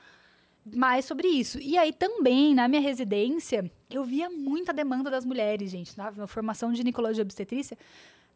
mais 0.64 1.04
sobre 1.04 1.26
isso. 1.26 1.58
E 1.58 1.76
aí 1.76 1.92
também, 1.92 2.54
na 2.54 2.68
minha 2.68 2.80
residência, 2.80 3.68
eu 3.90 4.04
via 4.04 4.30
muita 4.30 4.72
demanda 4.72 5.10
das 5.10 5.24
mulheres, 5.24 5.68
gente. 5.68 5.98
Na, 5.98 6.12
na 6.12 6.28
formação 6.28 6.70
de 6.70 6.76
ginecologia 6.76 7.22
e 7.22 7.24
obstetrícia, 7.24 7.76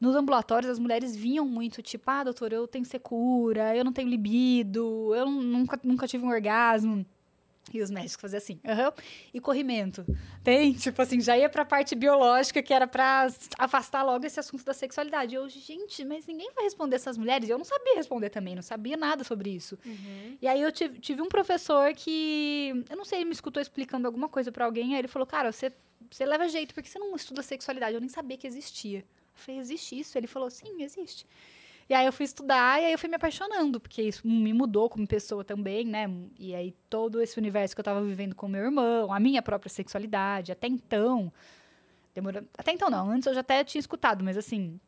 nos 0.01 0.17
ambulatórios 0.17 0.69
as 0.69 0.81
mulheres 0.81 1.15
vinham 1.15 1.47
muito, 1.47 1.81
tipo, 1.81 2.11
ah, 2.11 2.25
doutor, 2.25 2.53
eu 2.53 2.67
tenho 2.67 2.85
secura, 2.85 3.77
eu 3.77 3.85
não 3.85 3.93
tenho 3.93 4.09
libido, 4.09 5.15
eu 5.15 5.31
nunca, 5.31 5.79
nunca 5.85 6.09
tive 6.09 6.25
um 6.25 6.31
orgasmo. 6.31 7.07
E 7.73 7.81
os 7.81 7.91
médicos 7.91 8.21
faziam 8.21 8.39
assim, 8.39 8.61
aham. 8.67 8.93
E 9.33 9.41
corrimento? 9.41 10.05
Tem, 10.43 10.73
tipo 10.73 11.01
assim, 11.01 11.21
já 11.21 11.37
ia 11.39 11.49
pra 11.49 11.65
parte 11.65 11.95
biológica, 11.95 12.63
que 12.63 12.75
era 12.75 12.87
pra 12.87 13.29
afastar 13.59 14.03
logo 14.03 14.27
esse 14.27 14.41
assunto 14.41 14.65
da 14.65 14.75
sexualidade. 14.75 15.35
Eu, 15.35 15.49
gente, 15.49 16.05
mas 16.05 16.27
ninguém 16.27 16.51
vai 16.55 16.65
responder 16.65 16.97
essas 16.97 17.17
mulheres. 17.17 17.49
E 17.49 17.53
eu 17.53 17.59
não 17.59 17.65
sabia 17.65 17.95
responder 17.97 18.31
também, 18.31 18.55
não 18.55 18.63
sabia 18.63 18.97
nada 18.97 19.23
sobre 19.25 19.51
isso. 19.51 19.79
E 20.43 20.49
aí 20.49 20.61
eu 20.61 20.73
tive, 20.73 20.99
tive 20.99 21.23
um 21.23 21.29
professor 21.29 21.93
que, 21.95 22.85
eu 22.91 22.97
não 22.97 23.05
sei, 23.05 23.19
ele 23.19 23.27
me 23.27 23.33
escutou 23.33 23.61
explicando 23.61 24.07
alguma 24.07 24.29
coisa 24.29 24.51
pra 24.51 24.65
alguém, 24.65 24.95
aí 24.95 25.01
ele 25.01 25.09
falou, 25.09 25.27
cara, 25.27 25.53
você, 25.53 25.73
você 26.11 26.25
leva 26.25 26.49
jeito, 26.49 26.75
porque 26.75 26.89
você 26.89 26.99
não 26.99 27.15
estuda 27.15 27.43
sexualidade? 27.43 27.95
Eu 27.95 28.01
nem 28.01 28.09
sabia 28.09 28.37
que 28.37 28.47
existia. 28.47 29.01
Eu 29.01 29.05
falei, 29.35 29.61
existe 29.61 29.99
isso? 29.99 30.19
Ele 30.19 30.27
falou, 30.27 30.51
sim, 30.51 30.83
existe. 30.83 31.27
E 31.91 31.95
aí 31.95 32.07
eu 32.07 32.13
fui 32.13 32.25
estudar 32.25 32.81
e 32.81 32.85
aí 32.85 32.93
eu 32.93 32.99
fui 32.99 33.09
me 33.09 33.17
apaixonando, 33.17 33.81
porque 33.81 34.01
isso 34.01 34.25
me 34.25 34.53
mudou 34.53 34.89
como 34.89 35.05
pessoa 35.09 35.43
também, 35.43 35.85
né? 35.85 36.09
E 36.39 36.55
aí 36.55 36.73
todo 36.89 37.21
esse 37.21 37.37
universo 37.37 37.75
que 37.75 37.81
eu 37.81 37.85
tava 37.85 38.01
vivendo 38.01 38.33
com 38.33 38.47
meu 38.47 38.63
irmão, 38.63 39.13
a 39.13 39.19
minha 39.19 39.43
própria 39.43 39.69
sexualidade, 39.69 40.53
até 40.53 40.69
então. 40.69 41.33
Demorou, 42.15 42.45
até 42.57 42.71
então 42.71 42.89
não, 42.89 43.11
antes 43.11 43.27
eu 43.27 43.35
já 43.35 43.41
até 43.41 43.65
tinha 43.65 43.81
escutado, 43.81 44.23
mas 44.23 44.37
assim, 44.37 44.79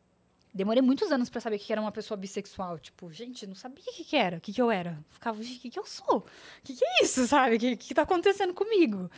demorei 0.53 0.81
muitos 0.81 1.11
anos 1.11 1.29
pra 1.29 1.41
saber 1.41 1.59
que 1.59 1.73
era 1.73 1.81
uma 1.81 1.91
pessoa 1.91 2.17
bissexual. 2.17 2.79
Tipo, 2.79 3.11
gente, 3.11 3.45
não 3.45 3.55
sabia 3.55 3.83
o 3.85 3.93
que, 3.93 4.05
que 4.05 4.15
era, 4.15 4.37
o 4.37 4.39
que, 4.39 4.53
que 4.53 4.61
eu 4.61 4.71
era. 4.71 4.97
Ficava, 5.09 5.41
o 5.41 5.43
que, 5.43 5.69
que 5.69 5.77
eu 5.77 5.85
sou? 5.85 6.19
O 6.19 6.23
que, 6.63 6.73
que 6.73 6.85
é 6.85 7.03
isso, 7.03 7.27
sabe? 7.27 7.57
O 7.57 7.59
que, 7.59 7.75
que 7.75 7.93
tá 7.93 8.03
acontecendo 8.03 8.53
comigo? 8.53 9.11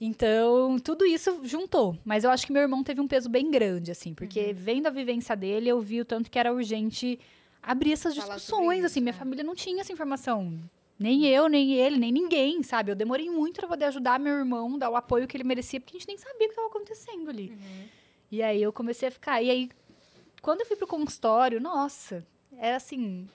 Então, 0.00 0.78
tudo 0.78 1.04
isso 1.04 1.40
juntou. 1.44 1.96
Mas 2.04 2.24
eu 2.24 2.30
acho 2.30 2.46
que 2.46 2.52
meu 2.52 2.62
irmão 2.62 2.84
teve 2.84 3.00
um 3.00 3.08
peso 3.08 3.28
bem 3.28 3.50
grande, 3.50 3.90
assim, 3.90 4.14
porque 4.14 4.52
vendo 4.52 4.86
a 4.86 4.90
vivência 4.90 5.34
dele, 5.34 5.68
eu 5.68 5.80
vi 5.80 6.00
o 6.00 6.04
tanto 6.04 6.30
que 6.30 6.38
era 6.38 6.52
urgente 6.52 7.18
abrir 7.62 7.92
essas 7.92 8.14
Falar 8.14 8.36
discussões, 8.36 8.84
assim. 8.84 9.00
isso, 9.00 9.00
Minha 9.00 9.10
é. 9.14 9.18
família 9.18 9.44
não 9.44 9.54
tinha 9.54 9.80
essa 9.80 9.92
informação. 9.92 10.58
Nem 10.98 11.26
eu, 11.26 11.48
nem 11.48 11.74
ele, 11.74 11.96
nem 11.96 12.10
ninguém, 12.10 12.62
sabe? 12.62 12.90
Eu 12.90 12.96
demorei 12.96 13.30
muito 13.30 13.56
pra 13.60 13.68
poder 13.68 13.84
ajudar 13.86 14.18
meu 14.18 14.32
irmão, 14.34 14.78
dar 14.78 14.90
o 14.90 14.96
apoio 14.96 15.28
que 15.28 15.36
ele 15.36 15.44
merecia, 15.44 15.80
porque 15.80 15.96
a 15.96 15.98
gente 15.98 16.08
nem 16.08 16.16
sabia 16.18 16.34
o 16.34 16.38
que 16.38 16.44
estava 16.46 16.66
acontecendo 16.68 17.28
ali. 17.30 17.56
E 18.30 18.42
aí 18.42 18.60
eu 18.62 18.72
comecei 18.72 19.08
a 19.08 19.10
ficar. 19.10 19.40
E 19.42 19.50
aí, 19.50 19.70
quando 20.42 20.60
eu 20.60 20.66
fui 20.66 20.76
pro 20.76 20.86
consultório, 20.86 21.60
nossa, 21.60 22.26
era 22.56 22.76
assim. 22.76 23.28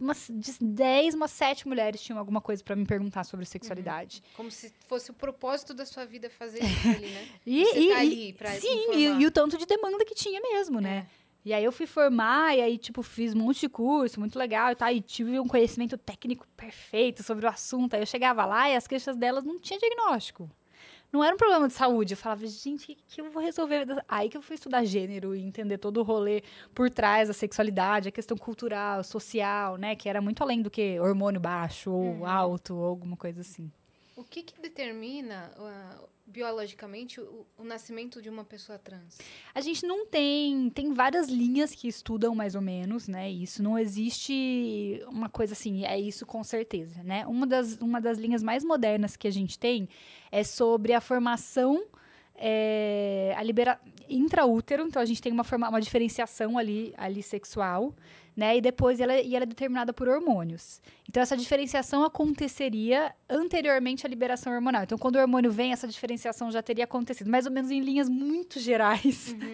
Umas 0.00 0.28
de 0.30 0.52
10, 0.60 1.14
umas 1.14 1.30
7 1.32 1.66
mulheres 1.66 2.00
tinham 2.00 2.18
alguma 2.18 2.40
coisa 2.40 2.62
pra 2.62 2.76
me 2.76 2.86
perguntar 2.86 3.24
sobre 3.24 3.44
sexualidade. 3.44 4.22
Como 4.36 4.50
se 4.50 4.72
fosse 4.86 5.10
o 5.10 5.14
propósito 5.14 5.74
da 5.74 5.84
sua 5.84 6.04
vida 6.04 6.30
fazer 6.30 6.60
isso 6.62 6.88
ali, 6.88 7.08
né? 7.08 7.28
E, 7.44 7.64
Você 7.64 7.78
e- 7.80 7.88
tá 7.88 8.04
e- 8.04 8.06
ali 8.12 8.32
pra 8.34 8.50
sim, 8.60 8.92
e, 8.94 9.04
e 9.20 9.26
o 9.26 9.30
tanto 9.30 9.58
de 9.58 9.66
demanda 9.66 10.04
que 10.04 10.14
tinha 10.14 10.40
mesmo, 10.40 10.80
né? 10.80 11.06
E 11.44 11.52
aí 11.52 11.64
eu 11.64 11.72
fui 11.72 11.86
formar, 11.86 12.56
e 12.56 12.60
aí, 12.60 12.76
tipo, 12.76 13.02
fiz 13.02 13.34
um 13.34 13.38
monte 13.38 13.60
de 13.60 13.68
curso, 13.68 14.20
muito 14.20 14.38
legal 14.38 14.70
e 14.70 14.74
tal, 14.76 14.90
e 14.92 15.00
tive 15.00 15.38
um 15.40 15.46
conhecimento 15.46 15.96
técnico 15.96 16.46
perfeito 16.56 17.22
sobre 17.22 17.46
o 17.46 17.48
assunto. 17.48 17.94
Aí 17.94 18.02
eu 18.02 18.06
chegava 18.06 18.44
lá 18.44 18.68
e 18.68 18.76
as 18.76 18.86
queixas 18.86 19.16
delas 19.16 19.44
não 19.44 19.58
tinha 19.58 19.78
diagnóstico. 19.78 20.50
Não 21.10 21.24
era 21.24 21.34
um 21.34 21.38
problema 21.38 21.66
de 21.66 21.74
saúde. 21.74 22.12
Eu 22.12 22.18
falava, 22.18 22.46
gente, 22.46 22.84
o 22.84 22.86
que, 22.86 22.96
que 23.06 23.20
eu 23.20 23.30
vou 23.30 23.42
resolver? 23.42 23.86
Aí 24.06 24.28
que 24.28 24.36
eu 24.36 24.42
fui 24.42 24.54
estudar 24.54 24.84
gênero 24.84 25.34
e 25.34 25.42
entender 25.42 25.78
todo 25.78 25.98
o 25.98 26.02
rolê 26.02 26.42
por 26.74 26.90
trás 26.90 27.28
da 27.28 27.34
sexualidade, 27.34 28.08
a 28.08 28.12
questão 28.12 28.36
cultural, 28.36 29.02
social, 29.02 29.76
né? 29.76 29.96
Que 29.96 30.08
era 30.08 30.20
muito 30.20 30.42
além 30.42 30.60
do 30.60 30.70
que 30.70 31.00
hormônio 31.00 31.40
baixo 31.40 31.90
ou 31.90 32.26
alto 32.26 32.76
ou 32.76 32.84
alguma 32.84 33.16
coisa 33.16 33.40
assim. 33.40 33.72
O 34.18 34.24
que, 34.24 34.42
que 34.42 34.60
determina 34.60 35.52
ah, 35.56 36.00
biologicamente 36.26 37.20
o, 37.20 37.46
o 37.56 37.62
nascimento 37.62 38.20
de 38.20 38.28
uma 38.28 38.42
pessoa 38.42 38.76
trans? 38.76 39.16
A 39.54 39.60
gente 39.60 39.86
não 39.86 40.04
tem. 40.06 40.68
Tem 40.70 40.92
várias 40.92 41.28
linhas 41.28 41.72
que 41.72 41.86
estudam 41.86 42.34
mais 42.34 42.56
ou 42.56 42.60
menos, 42.60 43.06
né? 43.06 43.30
Isso 43.30 43.62
não 43.62 43.78
existe 43.78 45.00
uma 45.06 45.28
coisa 45.28 45.52
assim, 45.52 45.84
é 45.84 45.96
isso 46.00 46.26
com 46.26 46.42
certeza, 46.42 47.00
né? 47.04 47.24
Uma 47.28 47.46
das, 47.46 47.76
uma 47.76 48.00
das 48.00 48.18
linhas 48.18 48.42
mais 48.42 48.64
modernas 48.64 49.16
que 49.16 49.28
a 49.28 49.30
gente 49.30 49.56
tem 49.56 49.88
é 50.32 50.42
sobre 50.42 50.92
a 50.92 51.00
formação. 51.00 51.86
é, 52.40 53.34
a 53.36 53.42
libera 53.42 53.80
intraútero, 54.08 54.86
então 54.86 55.02
a 55.02 55.04
gente 55.04 55.20
tem 55.20 55.32
uma, 55.32 55.44
forma, 55.44 55.68
uma 55.68 55.80
diferenciação 55.80 56.56
ali, 56.56 56.94
ali 56.96 57.22
sexual, 57.22 57.94
né? 58.38 58.56
E 58.56 58.60
depois 58.60 59.00
ela, 59.00 59.20
e 59.20 59.34
ela 59.34 59.42
é 59.42 59.46
determinada 59.46 59.92
por 59.92 60.06
hormônios. 60.06 60.80
Então 61.08 61.20
essa 61.20 61.36
diferenciação 61.36 62.04
aconteceria 62.04 63.12
anteriormente 63.28 64.06
à 64.06 64.08
liberação 64.08 64.52
hormonal. 64.52 64.84
Então 64.84 64.96
quando 64.96 65.16
o 65.16 65.18
hormônio 65.18 65.50
vem, 65.50 65.72
essa 65.72 65.88
diferenciação 65.88 66.48
já 66.48 66.62
teria 66.62 66.84
acontecido, 66.84 67.28
mais 67.28 67.46
ou 67.46 67.52
menos 67.52 67.68
em 67.72 67.80
linhas 67.80 68.08
muito 68.08 68.60
gerais. 68.60 69.34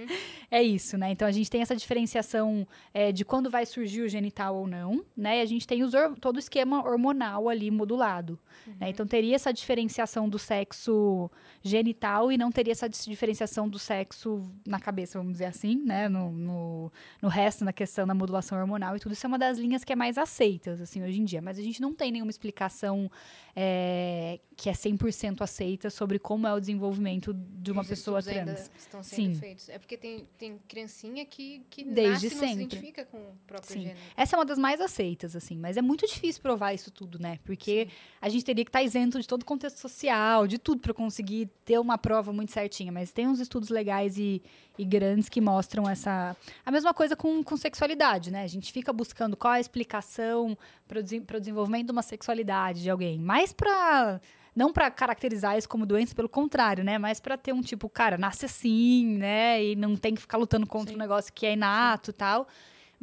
É 0.50 0.62
isso, 0.62 0.96
né? 0.96 1.10
Então 1.10 1.26
a 1.26 1.32
gente 1.32 1.50
tem 1.50 1.62
essa 1.62 1.74
diferenciação 1.74 2.68
é, 2.92 3.10
de 3.10 3.24
quando 3.24 3.50
vai 3.50 3.66
surgir 3.66 4.02
o 4.02 4.08
genital 4.08 4.54
ou 4.54 4.68
não, 4.68 5.04
né? 5.16 5.38
E 5.38 5.40
a 5.40 5.44
gente 5.46 5.66
tem 5.66 5.82
os 5.82 5.92
todo 6.20 6.36
o 6.36 6.38
esquema 6.38 6.86
hormonal 6.86 7.48
ali 7.48 7.72
modulado. 7.72 8.38
né? 8.78 8.90
Então 8.90 9.04
teria 9.04 9.34
essa 9.34 9.52
diferenciação 9.52 10.28
do 10.28 10.38
sexo 10.38 11.28
genital 11.60 12.30
e 12.30 12.38
não 12.38 12.52
teria 12.52 12.70
essa 12.70 12.88
diferenciação 12.88 13.68
do 13.68 13.80
sexo 13.80 14.48
na 14.64 14.78
cabeça, 14.78 15.18
vamos 15.18 15.32
dizer 15.32 15.46
assim, 15.46 15.74
né? 15.84 16.08
No, 16.08 16.30
no, 16.30 16.92
no 17.20 17.28
resto, 17.28 17.64
na 17.64 17.72
questão 17.72 18.06
da 18.06 18.14
modulação 18.14 18.56
hormonal 18.56 18.73
e 18.96 19.00
tudo. 19.00 19.12
Isso 19.12 19.26
é 19.26 19.28
uma 19.28 19.38
das 19.38 19.58
linhas 19.58 19.84
que 19.84 19.92
é 19.92 19.96
mais 19.96 20.18
aceitas, 20.18 20.80
assim, 20.80 21.02
hoje 21.02 21.20
em 21.20 21.24
dia. 21.24 21.40
Mas 21.42 21.58
a 21.58 21.62
gente 21.62 21.80
não 21.80 21.92
tem 21.94 22.10
nenhuma 22.12 22.30
explicação 22.30 23.10
é, 23.56 24.40
que 24.56 24.68
é 24.68 24.72
100% 24.72 25.40
aceita 25.42 25.90
sobre 25.90 26.18
como 26.18 26.46
é 26.46 26.52
o 26.52 26.60
desenvolvimento 26.60 27.32
de 27.32 27.70
uma 27.70 27.82
Os 27.82 27.88
pessoa 27.88 28.18
estudos 28.18 28.38
ainda 28.38 28.54
trans. 28.54 28.70
estão 28.76 29.02
sendo 29.02 29.34
Sim. 29.34 29.40
feitos. 29.40 29.68
É 29.68 29.78
porque 29.78 29.96
tem, 29.96 30.26
tem 30.38 30.58
criancinha 30.68 31.24
que, 31.24 31.62
que 31.70 31.84
Desde 31.84 32.10
nasce 32.12 32.26
e 32.26 32.30
não 32.30 32.40
se 32.40 32.46
sempre. 32.46 32.64
identifica 32.64 33.04
com 33.04 33.18
o 33.18 33.36
próprio 33.46 33.72
Sim. 33.72 33.80
gênero. 33.82 33.98
Essa 34.16 34.36
é 34.36 34.38
uma 34.38 34.44
das 34.44 34.58
mais 34.58 34.80
aceitas, 34.80 35.36
assim, 35.36 35.56
mas 35.56 35.76
é 35.76 35.82
muito 35.82 36.06
difícil 36.06 36.42
provar 36.42 36.74
isso 36.74 36.90
tudo, 36.90 37.18
né? 37.18 37.38
Porque 37.44 37.88
a 38.20 38.28
gente 38.28 38.44
teria 38.44 38.64
que 38.64 38.68
estar 38.70 38.82
isento 38.82 39.20
de 39.20 39.26
todo 39.26 39.42
o 39.42 39.44
contexto 39.46 39.78
social, 39.78 40.46
de 40.46 40.58
tudo, 40.58 40.80
para 40.80 40.92
conseguir 40.94 41.48
ter 41.64 41.78
uma 41.78 41.96
prova 41.96 42.32
muito 42.32 42.52
certinha. 42.52 42.90
Mas 42.90 43.12
tem 43.12 43.28
uns 43.28 43.38
estudos 43.40 43.68
legais 43.68 44.18
e, 44.18 44.42
e 44.78 44.84
grandes 44.84 45.28
que 45.28 45.40
mostram 45.40 45.88
essa. 45.88 46.36
A 46.64 46.70
mesma 46.70 46.92
coisa 46.92 47.14
com, 47.16 47.42
com 47.42 47.56
sexualidade, 47.56 48.30
né? 48.30 48.42
A 48.42 48.46
gente 48.46 48.72
fica 48.72 48.92
buscando 48.92 49.36
qual 49.36 49.54
é 49.54 49.58
a 49.58 49.60
explicação 49.60 50.56
para 50.86 50.98
o 50.98 51.40
desenvolvimento 51.40 51.86
de 51.86 51.92
uma 51.92 52.02
sexualidade 52.02 52.82
de 52.82 52.90
alguém. 52.90 53.18
Mais 53.18 53.52
para. 53.52 54.20
Não 54.54 54.72
para 54.72 54.88
caracterizar 54.88 55.58
isso 55.58 55.68
como 55.68 55.84
doença, 55.84 56.14
pelo 56.14 56.28
contrário, 56.28 56.84
né? 56.84 56.96
Mas 56.96 57.18
para 57.18 57.36
ter 57.36 57.52
um 57.52 57.60
tipo, 57.60 57.88
cara, 57.88 58.16
nasce 58.16 58.46
assim, 58.46 59.16
né? 59.18 59.64
E 59.64 59.74
não 59.74 59.96
tem 59.96 60.14
que 60.14 60.20
ficar 60.20 60.38
lutando 60.38 60.64
contra 60.64 60.90
Sim. 60.90 60.96
um 60.96 61.00
negócio 61.00 61.32
que 61.32 61.44
é 61.44 61.54
inato 61.54 62.10
e 62.10 62.14
tal. 62.14 62.46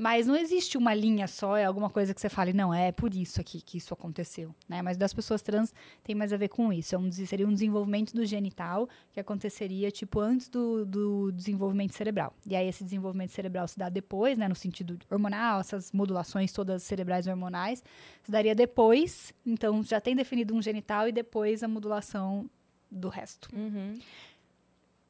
Mas 0.01 0.25
não 0.25 0.35
existe 0.35 0.79
uma 0.79 0.95
linha 0.95 1.27
só, 1.27 1.55
é 1.55 1.63
alguma 1.63 1.87
coisa 1.87 2.11
que 2.11 2.19
você 2.19 2.27
fale, 2.27 2.53
não, 2.53 2.73
é 2.73 2.91
por 2.91 3.13
isso 3.13 3.39
aqui 3.39 3.61
que 3.61 3.77
isso 3.77 3.93
aconteceu, 3.93 4.51
né? 4.67 4.81
Mas 4.81 4.97
das 4.97 5.13
pessoas 5.13 5.43
trans 5.43 5.71
tem 6.03 6.15
mais 6.15 6.33
a 6.33 6.37
ver 6.37 6.47
com 6.47 6.73
isso. 6.73 6.95
É 6.95 6.97
um, 6.97 7.11
seria 7.11 7.47
um 7.47 7.53
desenvolvimento 7.53 8.11
do 8.11 8.25
genital 8.25 8.89
que 9.13 9.19
aconteceria, 9.19 9.91
tipo, 9.91 10.19
antes 10.19 10.49
do, 10.49 10.83
do 10.87 11.31
desenvolvimento 11.31 11.93
cerebral. 11.93 12.33
E 12.47 12.55
aí 12.55 12.67
esse 12.67 12.83
desenvolvimento 12.83 13.29
cerebral 13.29 13.67
se 13.67 13.77
dá 13.77 13.89
depois, 13.89 14.39
né? 14.39 14.47
No 14.47 14.55
sentido 14.55 14.97
hormonal, 15.07 15.59
essas 15.59 15.91
modulações 15.91 16.51
todas 16.51 16.81
cerebrais 16.81 17.27
hormonais, 17.27 17.83
se 18.23 18.31
daria 18.31 18.55
depois. 18.55 19.31
Então, 19.45 19.83
já 19.83 20.01
tem 20.01 20.15
definido 20.15 20.55
um 20.55 20.63
genital 20.63 21.07
e 21.07 21.11
depois 21.11 21.61
a 21.61 21.67
modulação 21.67 22.49
do 22.89 23.07
resto. 23.07 23.55
Uhum. 23.55 23.99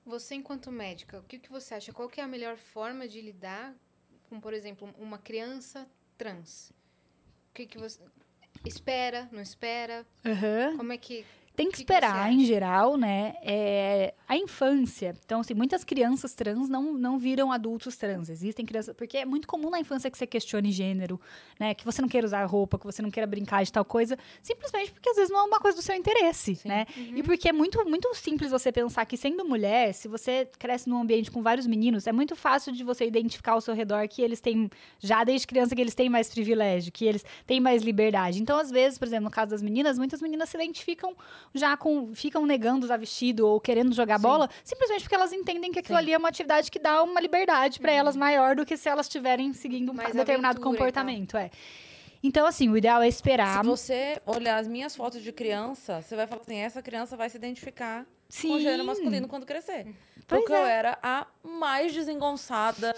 Você, 0.05 0.35
enquanto 0.35 0.69
médica, 0.69 1.17
o 1.19 1.23
que, 1.23 1.39
que 1.39 1.49
você 1.49 1.75
acha? 1.75 1.93
Qual 1.93 2.09
que 2.09 2.19
é 2.19 2.25
a 2.25 2.27
melhor 2.27 2.57
forma 2.57 3.07
de 3.07 3.21
lidar 3.21 3.73
com, 4.31 4.39
por 4.39 4.53
exemplo, 4.53 4.89
uma 4.97 5.17
criança 5.17 5.85
trans? 6.17 6.69
O 7.49 7.53
que, 7.53 7.65
que 7.65 7.77
você... 7.77 7.99
Espera, 8.65 9.27
não 9.29 9.41
espera? 9.41 10.05
Aham. 10.25 10.77
Como 10.77 10.93
é 10.93 10.97
que... 10.97 11.25
Tem 11.55 11.67
que 11.67 11.71
que 11.71 11.85
que 11.85 11.91
esperar, 11.91 12.27
acha? 12.27 12.31
em 12.31 12.45
geral, 12.45 12.97
né? 12.97 13.33
É, 13.43 14.13
a 14.27 14.37
infância. 14.37 15.13
Então, 15.25 15.41
assim, 15.41 15.53
muitas 15.53 15.83
crianças 15.83 16.33
trans 16.33 16.69
não, 16.69 16.93
não 16.93 17.17
viram 17.17 17.51
adultos 17.51 17.97
trans. 17.97 18.29
Existem 18.29 18.65
crianças. 18.65 18.95
Porque 18.95 19.17
é 19.17 19.25
muito 19.25 19.47
comum 19.47 19.69
na 19.69 19.79
infância 19.79 20.09
que 20.09 20.17
você 20.17 20.25
questione 20.25 20.71
gênero, 20.71 21.19
né? 21.59 21.73
Que 21.73 21.83
você 21.83 22.01
não 22.01 22.07
queira 22.07 22.25
usar 22.25 22.43
roupa, 22.45 22.79
que 22.79 22.85
você 22.85 23.01
não 23.01 23.11
queira 23.11 23.27
brincar 23.27 23.63
de 23.63 23.71
tal 23.71 23.83
coisa. 23.83 24.17
Simplesmente 24.41 24.91
porque 24.91 25.09
às 25.09 25.15
vezes 25.15 25.31
não 25.31 25.39
é 25.39 25.43
uma 25.43 25.59
coisa 25.59 25.77
do 25.77 25.83
seu 25.83 25.95
interesse, 25.95 26.55
Sim. 26.55 26.67
né? 26.67 26.85
E 26.95 27.21
porque 27.23 27.49
é 27.49 27.53
muito, 27.53 27.83
muito 27.87 28.13
simples 28.15 28.51
você 28.51 28.71
pensar 28.71 29.05
que, 29.05 29.17
sendo 29.17 29.43
mulher, 29.43 29.93
se 29.93 30.07
você 30.07 30.47
cresce 30.57 30.89
num 30.89 31.01
ambiente 31.01 31.29
com 31.29 31.41
vários 31.41 31.67
meninos, 31.67 32.07
é 32.07 32.11
muito 32.11 32.35
fácil 32.35 32.71
de 32.71 32.83
você 32.83 33.05
identificar 33.05 33.53
ao 33.53 33.61
seu 33.61 33.73
redor 33.73 34.07
que 34.07 34.21
eles 34.21 34.39
têm, 34.39 34.69
já 34.99 35.23
desde 35.23 35.45
criança, 35.45 35.75
que 35.75 35.81
eles 35.81 35.95
têm 35.95 36.09
mais 36.09 36.29
privilégio, 36.29 36.91
que 36.91 37.05
eles 37.05 37.25
têm 37.45 37.59
mais 37.59 37.83
liberdade. 37.83 38.41
Então, 38.41 38.57
às 38.57 38.71
vezes, 38.71 38.97
por 38.97 39.07
exemplo, 39.07 39.25
no 39.25 39.31
caso 39.31 39.51
das 39.51 39.61
meninas, 39.61 39.97
muitas 39.97 40.21
meninas 40.21 40.49
se 40.49 40.57
identificam 40.57 41.15
já 41.53 41.75
com. 41.77 42.13
ficam 42.13 42.45
negando 42.45 42.85
usar 42.85 42.97
vestido 42.97 43.47
ou 43.47 43.59
querendo 43.59 43.93
jogar 43.93 44.17
Sim. 44.17 44.23
bola, 44.23 44.49
simplesmente 44.63 45.01
porque 45.03 45.15
elas 45.15 45.33
entendem 45.33 45.71
que 45.71 45.79
aquilo 45.79 45.97
Sim. 45.97 46.03
ali 46.03 46.13
é 46.13 46.17
uma 46.17 46.29
atividade 46.29 46.71
que 46.71 46.79
dá 46.79 47.03
uma 47.03 47.19
liberdade 47.19 47.79
pra 47.79 47.91
elas 47.91 48.15
maior 48.15 48.55
do 48.55 48.65
que 48.65 48.77
se 48.77 48.87
elas 48.89 49.05
estiverem 49.05 49.53
seguindo 49.53 49.91
um 49.91 49.95
Mais 49.95 50.13
determinado 50.13 50.59
comportamento. 50.61 51.37
É. 51.37 51.49
Então, 52.23 52.45
assim, 52.45 52.69
o 52.69 52.77
ideal 52.77 53.01
é 53.01 53.07
esperar. 53.07 53.61
Se 53.63 53.67
você 53.69 54.21
olhar 54.27 54.57
as 54.57 54.67
minhas 54.67 54.95
fotos 54.95 55.23
de 55.23 55.31
criança, 55.31 56.01
você 56.01 56.15
vai 56.15 56.27
falar 56.27 56.41
assim, 56.41 56.57
essa 56.57 56.81
criança 56.81 57.17
vai 57.17 57.27
se 57.29 57.35
identificar 57.37 58.03
com 58.03 58.07
Sim. 58.29 58.55
o 58.55 58.59
gênero 58.59 58.85
masculino 58.85 59.27
quando 59.27 59.45
crescer. 59.45 59.87
Pois 60.27 60.41
Porque 60.41 60.53
é. 60.53 60.61
eu 60.61 60.65
era 60.65 60.99
a 61.01 61.25
mais 61.43 61.91
desengonçada. 61.93 62.95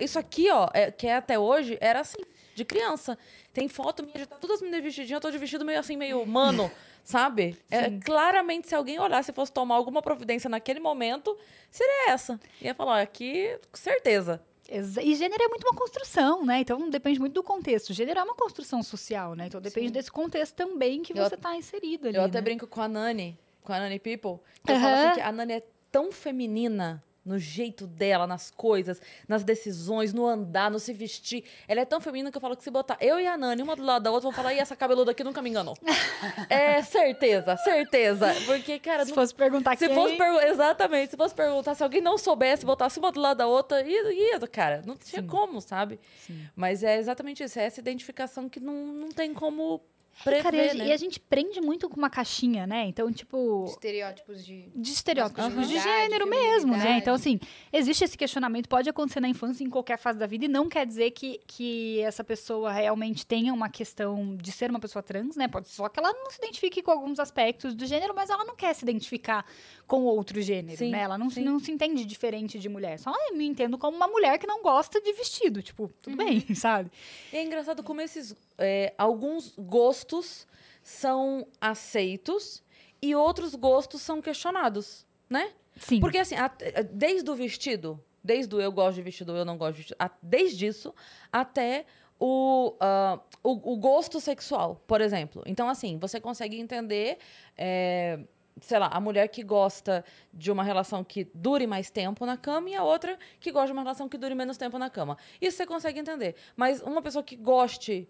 Isso 0.00 0.18
aqui, 0.18 0.50
ó, 0.50 0.68
é- 0.74 0.90
que 0.90 1.06
é 1.06 1.16
até 1.16 1.38
hoje, 1.38 1.78
era 1.80 2.00
assim. 2.00 2.22
De 2.58 2.64
criança. 2.64 3.16
Tem 3.52 3.68
foto 3.68 4.02
minha, 4.02 4.18
já 4.18 4.26
tá 4.26 4.36
todas 4.36 4.56
as 4.56 4.62
meninas 4.62 4.84
vestidinhas, 4.84 5.12
eu 5.12 5.20
tô 5.20 5.30
de 5.30 5.38
vestido 5.38 5.64
meio 5.64 5.78
assim, 5.80 5.96
meio 5.96 6.26
mano, 6.26 6.70
sabe? 7.02 7.56
É, 7.70 7.90
claramente, 8.04 8.68
se 8.68 8.74
alguém 8.74 8.98
olhar, 8.98 9.22
se 9.24 9.32
fosse 9.32 9.52
tomar 9.52 9.76
alguma 9.76 10.02
providência 10.02 10.50
naquele 10.50 10.80
momento, 10.80 11.36
seria 11.70 12.10
essa. 12.10 12.38
Ia 12.60 12.74
falar, 12.74 13.00
aqui, 13.00 13.58
com 13.70 13.78
certeza. 13.78 14.42
E 14.70 15.14
gênero 15.14 15.42
é 15.42 15.48
muito 15.48 15.64
uma 15.66 15.72
construção, 15.72 16.44
né? 16.44 16.60
Então 16.60 16.90
depende 16.90 17.18
muito 17.18 17.32
do 17.32 17.42
contexto. 17.42 17.94
Gênero 17.94 18.20
é 18.20 18.22
uma 18.22 18.34
construção 18.34 18.82
social, 18.82 19.34
né? 19.34 19.46
Então 19.46 19.62
depende 19.62 19.86
Sim. 19.86 19.92
desse 19.94 20.12
contexto 20.12 20.54
também 20.54 21.00
que 21.00 21.18
Eu 21.18 21.24
você 21.24 21.38
tá 21.38 21.56
inserido 21.56 22.08
ali. 22.08 22.18
Eu 22.18 22.24
até 22.24 22.36
né? 22.36 22.42
brinco 22.42 22.66
com 22.66 22.82
a 22.82 22.86
Nani, 22.86 23.38
com 23.62 23.72
a 23.72 23.78
Nani 23.78 23.98
People, 23.98 24.38
que 24.62 24.70
eu 24.70 24.76
falo 24.78 24.94
assim 24.94 25.14
que 25.14 25.20
a 25.22 25.32
Nani 25.32 25.54
é 25.54 25.62
tão 25.90 26.12
feminina 26.12 27.02
no 27.28 27.38
jeito 27.38 27.86
dela, 27.86 28.26
nas 28.26 28.50
coisas, 28.50 29.00
nas 29.28 29.44
decisões, 29.44 30.12
no 30.12 30.26
andar, 30.26 30.70
no 30.70 30.80
se 30.80 30.92
vestir. 30.92 31.44
Ela 31.68 31.82
é 31.82 31.84
tão 31.84 32.00
feminina 32.00 32.30
que 32.30 32.36
eu 32.36 32.40
falo 32.40 32.56
que 32.56 32.64
se 32.64 32.70
botar 32.70 32.96
eu 33.00 33.20
e 33.20 33.26
a 33.26 33.36
Nani 33.36 33.62
uma 33.62 33.76
do 33.76 33.82
lado 33.82 34.02
da 34.02 34.10
outra, 34.10 34.22
vão 34.28 34.32
falar, 34.32 34.54
e 34.54 34.58
essa 34.58 34.74
cabeluda 34.74 35.10
aqui 35.10 35.22
nunca 35.22 35.42
me 35.42 35.50
enganou. 35.50 35.76
é, 36.48 36.82
certeza, 36.82 37.56
certeza. 37.58 38.34
Porque, 38.46 38.78
cara, 38.78 39.04
Se 39.04 39.10
não- 39.10 39.14
fosse 39.16 39.34
perguntar 39.34 39.76
se 39.76 39.86
quem... 39.86 39.94
fosse 39.94 40.16
pergu- 40.16 40.40
exatamente, 40.40 41.10
se 41.10 41.16
fosse 41.16 41.34
perguntar, 41.34 41.74
se 41.74 41.82
alguém 41.82 42.00
não 42.00 42.16
soubesse, 42.16 42.64
botasse 42.64 42.98
uma 42.98 43.12
do 43.12 43.20
lado 43.20 43.36
da 43.38 43.46
outra, 43.46 43.82
ia, 43.82 44.38
cara, 44.50 44.82
não 44.86 44.96
tinha 44.96 45.22
como, 45.22 45.60
sabe? 45.60 46.00
Sim. 46.26 46.46
Mas 46.56 46.82
é 46.82 46.96
exatamente 46.98 47.42
isso, 47.44 47.58
é 47.58 47.64
essa 47.64 47.80
identificação 47.80 48.48
que 48.48 48.58
não, 48.60 48.72
não 48.74 49.08
tem 49.10 49.34
como 49.34 49.80
prever, 50.24 50.42
cara, 50.42 50.56
e 50.56 50.70
a- 50.70 50.74
né? 50.74 50.86
e 50.88 50.92
a 50.92 50.96
gente 50.96 51.18
prende 51.18 51.60
muito 51.60 51.88
com 51.88 51.96
uma 51.96 52.10
caixinha, 52.10 52.66
né? 52.66 52.84
Então, 52.86 53.10
tipo... 53.12 53.64
Estereótipos 53.66 54.44
de. 54.44 54.68
de 54.74 54.92
estereótipos 54.92 55.68
de 55.68 55.78
gênero 55.78 56.26
mesmo, 56.28 56.76
né? 56.76 56.98
Então, 56.98 57.14
assim, 57.14 57.38
existe 57.72 58.04
esse 58.04 58.16
questionamento, 58.16 58.68
pode 58.68 58.88
acontecer 58.88 59.20
na 59.20 59.28
infância, 59.28 59.64
em 59.64 59.70
qualquer 59.70 59.98
fase 59.98 60.18
da 60.18 60.26
vida, 60.26 60.44
e 60.44 60.48
não 60.48 60.68
quer 60.68 60.86
dizer 60.86 61.10
que, 61.12 61.40
que 61.46 62.00
essa 62.00 62.22
pessoa 62.22 62.72
realmente 62.72 63.24
tenha 63.26 63.52
uma 63.52 63.68
questão 63.68 64.36
de 64.36 64.52
ser 64.52 64.70
uma 64.70 64.80
pessoa 64.80 65.02
trans, 65.02 65.36
né? 65.36 65.48
Pode 65.48 65.68
ser 65.68 65.74
só 65.74 65.88
que 65.88 65.98
ela 66.00 66.12
não 66.12 66.30
se 66.30 66.38
identifique 66.38 66.82
com 66.82 66.90
alguns 66.90 67.18
aspectos 67.18 67.74
do 67.74 67.86
gênero, 67.86 68.14
mas 68.14 68.30
ela 68.30 68.44
não 68.44 68.56
quer 68.56 68.74
se 68.74 68.82
identificar 68.84 69.44
com 69.86 70.02
outro 70.02 70.40
gênero, 70.42 70.76
Sim, 70.78 70.90
né? 70.90 71.00
Ela 71.00 71.16
não, 71.16 71.30
sim. 71.30 71.42
não 71.42 71.58
se 71.58 71.70
entende 71.70 72.04
diferente 72.04 72.58
de 72.58 72.68
mulher. 72.68 72.98
Só 72.98 73.12
eu 73.30 73.36
me 73.36 73.46
entendo 73.46 73.78
como 73.78 73.96
uma 73.96 74.06
mulher 74.08 74.38
que 74.38 74.46
não 74.46 74.62
gosta 74.62 75.00
de 75.00 75.12
vestido, 75.12 75.62
tipo, 75.62 75.90
tudo 76.02 76.16
bem, 76.16 76.44
sabe? 76.54 76.90
E 77.32 77.36
é 77.36 77.42
engraçado 77.42 77.82
como 77.82 78.00
esses 78.00 78.34
é, 78.58 78.92
alguns 78.98 79.54
gostos 79.58 80.46
são 80.82 81.46
aceitos 81.60 82.62
e 83.00 83.14
outros 83.14 83.54
gostos 83.54 84.02
são 84.02 84.20
questionados, 84.20 85.06
né? 85.30 85.52
Sim. 85.76 86.00
Porque 86.00 86.18
assim, 86.18 86.34
a- 86.34 86.50
desde 86.92 87.30
o 87.30 87.34
vestido, 87.34 88.02
desde 88.22 88.54
o 88.54 88.60
eu 88.60 88.72
gosto 88.72 88.96
de 88.96 89.02
vestido, 89.02 89.36
eu 89.36 89.44
não 89.44 89.56
gosto 89.56 89.72
de 89.74 89.78
vestido, 89.82 89.96
a- 89.98 90.10
desde 90.22 90.66
isso 90.66 90.94
até 91.32 91.86
o, 92.18 92.74
ah, 92.80 93.20
o, 93.44 93.74
o 93.74 93.76
gosto 93.76 94.20
sexual, 94.20 94.82
por 94.86 95.00
exemplo. 95.00 95.42
Então, 95.46 95.68
assim, 95.68 95.98
você 95.98 96.20
consegue 96.20 96.58
entender, 96.58 97.18
é, 97.56 98.18
sei 98.60 98.78
lá, 98.80 98.88
a 98.88 98.98
mulher 99.00 99.28
que 99.28 99.44
gosta 99.44 100.04
de 100.34 100.50
uma 100.50 100.64
relação 100.64 101.04
que 101.04 101.28
dure 101.32 101.64
mais 101.64 101.90
tempo 101.90 102.26
na 102.26 102.36
cama 102.36 102.70
e 102.70 102.74
a 102.74 102.82
outra 102.82 103.16
que 103.38 103.52
gosta 103.52 103.68
de 103.68 103.72
uma 103.72 103.82
relação 103.82 104.08
que 104.08 104.18
dure 104.18 104.34
menos 104.34 104.56
tempo 104.56 104.78
na 104.78 104.90
cama. 104.90 105.16
Isso 105.40 105.58
você 105.58 105.66
consegue 105.66 106.00
entender. 106.00 106.34
Mas 106.56 106.82
uma 106.82 107.00
pessoa 107.00 107.22
que 107.22 107.36
goste 107.36 108.08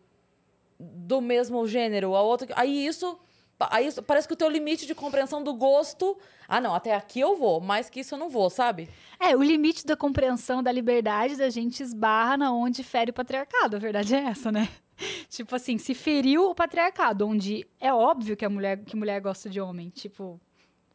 do 0.78 1.20
mesmo 1.20 1.66
gênero, 1.66 2.14
a 2.14 2.22
outra. 2.22 2.48
Aí 2.56 2.86
isso. 2.86 3.18
Aí 3.70 3.88
isso- 3.88 4.02
parece 4.02 4.28
que 4.28 4.34
o 4.34 4.36
teu 4.36 4.48
limite 4.48 4.86
de 4.86 4.94
compreensão 4.94 5.42
do 5.42 5.52
gosto. 5.52 6.16
Ah, 6.46 6.60
não, 6.60 6.72
até 6.74 6.94
aqui 6.94 7.18
eu 7.18 7.36
vou, 7.36 7.60
mais 7.60 7.90
que 7.90 8.00
isso 8.00 8.14
eu 8.14 8.18
não 8.18 8.30
vou, 8.30 8.48
sabe? 8.48 8.88
É, 9.18 9.36
o 9.36 9.42
limite 9.42 9.84
da 9.84 9.96
compreensão 9.96 10.62
da 10.62 10.70
liberdade 10.70 11.34
da 11.36 11.50
gente 11.50 11.82
esbarra 11.82 12.36
na 12.36 12.52
onde 12.52 12.84
fere 12.84 13.10
o 13.10 13.14
patriarcado. 13.14 13.74
A 13.76 13.78
verdade 13.80 14.14
é 14.14 14.20
essa, 14.24 14.52
né? 14.52 14.68
Tipo 15.28 15.56
assim, 15.56 15.76
se 15.76 15.92
feriu 15.92 16.50
o 16.50 16.54
patriarcado, 16.54 17.26
onde 17.26 17.66
é 17.80 17.92
óbvio 17.92 18.36
que 18.36 18.44
a 18.44 18.48
mulher, 18.50 18.78
que 18.84 18.94
mulher 18.96 19.20
gosta 19.20 19.50
de 19.50 19.60
homem. 19.60 19.90
Tipo, 19.90 20.40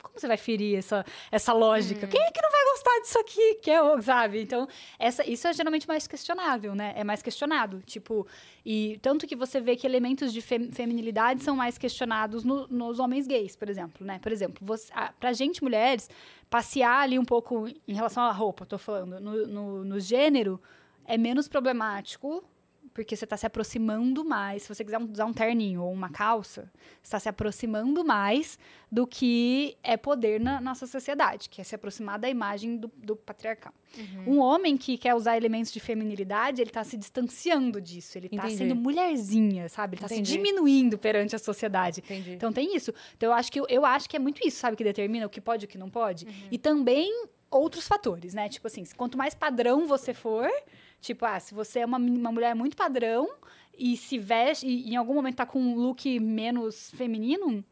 como 0.04 0.20
você 0.20 0.28
vai 0.28 0.38
ferir 0.38 0.78
essa, 0.78 1.04
essa 1.32 1.52
lógica? 1.54 2.06
Quem 2.06 2.22
é 2.22 2.30
que 2.32 2.42
não 2.42 2.52
vai 2.52 2.64
gostar 2.74 3.00
disso 3.02 3.20
aqui? 3.20 3.56
Que 3.56 3.72
é, 3.72 3.82
o- 3.82 4.00
sabe? 4.02 4.42
Então, 4.42 4.68
essa, 5.00 5.28
isso 5.28 5.48
é 5.48 5.54
geralmente 5.54 5.88
mais 5.88 6.06
questionável, 6.08 6.76
né? 6.76 6.94
É 6.96 7.04
mais 7.04 7.24
questionado. 7.24 7.82
Tipo, 7.86 8.28
e 8.66 9.00
tanto 9.02 9.26
que 9.26 9.36
você 9.36 9.60
vê 9.60 9.76
que 9.76 9.88
elementos 9.88 10.32
de 10.32 10.42
fem- 10.42 10.72
feminilidade 10.72 11.42
são 11.42 11.56
mais 11.56 11.78
questionados 11.78 12.44
no- 12.44 12.68
nos 12.68 13.00
homens 13.00 13.26
gays, 13.26 13.56
por 13.56 13.70
exemplo, 13.70 14.06
né? 14.06 14.20
Por 14.22 14.32
exemplo, 14.32 14.64
você, 14.64 14.92
a, 14.94 15.12
pra 15.14 15.34
gente, 15.34 15.64
mulheres, 15.64 16.10
passear 16.50 17.00
ali 17.02 17.18
um 17.18 17.26
pouco 17.26 17.68
em 17.88 17.94
relação 17.94 18.22
à 18.24 18.32
roupa, 18.32 18.66
tô 18.66 18.78
falando, 18.78 19.20
no, 19.20 19.48
no, 19.48 19.84
no 19.86 20.00
gênero, 20.00 20.62
é 21.06 21.18
menos 21.18 21.48
problemático, 21.48 22.44
porque 22.94 23.16
você 23.16 23.24
está 23.24 23.36
se 23.36 23.46
aproximando 23.46 24.24
mais. 24.24 24.64
Se 24.64 24.70
você 24.74 24.84
quiser 24.84 25.00
usar 25.02 25.26
um 25.26 25.34
terninho 25.34 25.82
ou 25.82 25.92
uma 25.92 26.10
calça, 26.10 26.72
você 27.02 27.08
está 27.08 27.20
se 27.20 27.30
aproximando 27.30 28.04
mais 28.06 28.60
do 28.92 29.08
que 29.08 29.76
é 29.82 29.98
poder 29.98 30.40
na 30.40 30.62
nossa 30.62 30.86
sociedade, 30.86 31.50
que 31.50 31.60
é 31.60 31.64
se 31.64 31.74
aproximar 31.74 32.20
da 32.20 32.30
imagem 32.30 32.78
do, 32.78 32.92
do 32.96 33.16
patriarcal. 33.16 33.74
Um 34.26 34.40
homem 34.40 34.78
que 34.78 34.98
quer 34.98 35.14
usar 35.14 35.38
elementos 35.38 35.72
de 35.72 35.80
feminilidade, 35.80 36.62
ele 36.62 36.70
está 36.70 36.84
se 36.84 36.98
distanciando 36.98 37.80
disso. 37.82 38.18
Ele 38.18 38.28
está 38.32 38.50
sendo 38.50 38.76
mulherzinha, 38.76 39.70
sabe? 39.70 39.96
Ele 39.96 40.06
está 40.06 40.16
se 40.16 40.22
diminuindo 40.22 40.98
perante 40.98 41.36
a 41.36 41.40
sociedade. 41.40 42.02
Entendi. 42.02 42.32
Então 42.32 42.52
tem 42.52 42.76
isso. 42.76 42.94
Então 43.16 43.30
eu 43.30 43.34
acho 43.34 43.52
que 43.52 43.60
eu 43.68 43.86
acho 43.86 44.10
que 44.10 44.16
é 44.16 44.20
muito 44.20 44.46
isso, 44.48 44.58
sabe, 44.58 44.78
que 44.78 44.84
determina 44.84 45.26
o 45.26 45.30
que 45.30 45.42
pode 45.42 45.66
e 45.66 45.68
o 45.68 45.70
que 45.70 45.78
não 45.78 45.90
pode. 45.90 46.28
E 46.52 46.58
também 46.58 47.28
outros 47.52 47.88
fatores, 47.88 48.34
né? 48.34 48.50
Tipo 48.50 48.68
assim, 48.68 48.84
quanto 48.98 49.18
mais 49.18 49.34
padrão 49.34 49.88
você 49.88 50.14
for, 50.14 50.50
tipo, 51.04 51.26
ah, 51.26 51.40
se 51.40 51.54
você 51.54 51.80
é 51.80 51.86
uma, 51.86 51.98
uma 51.98 52.32
mulher 52.32 52.56
muito 52.56 52.76
padrão 52.76 53.30
e 53.78 53.98
se 53.98 54.18
veste 54.18 54.66
e 54.66 54.94
em 54.94 54.96
algum 54.96 55.14
momento 55.14 55.36
tá 55.36 55.46
com 55.46 55.60
um 55.60 55.76
look 55.76 56.20
menos 56.20 56.92
feminino, 56.92 57.64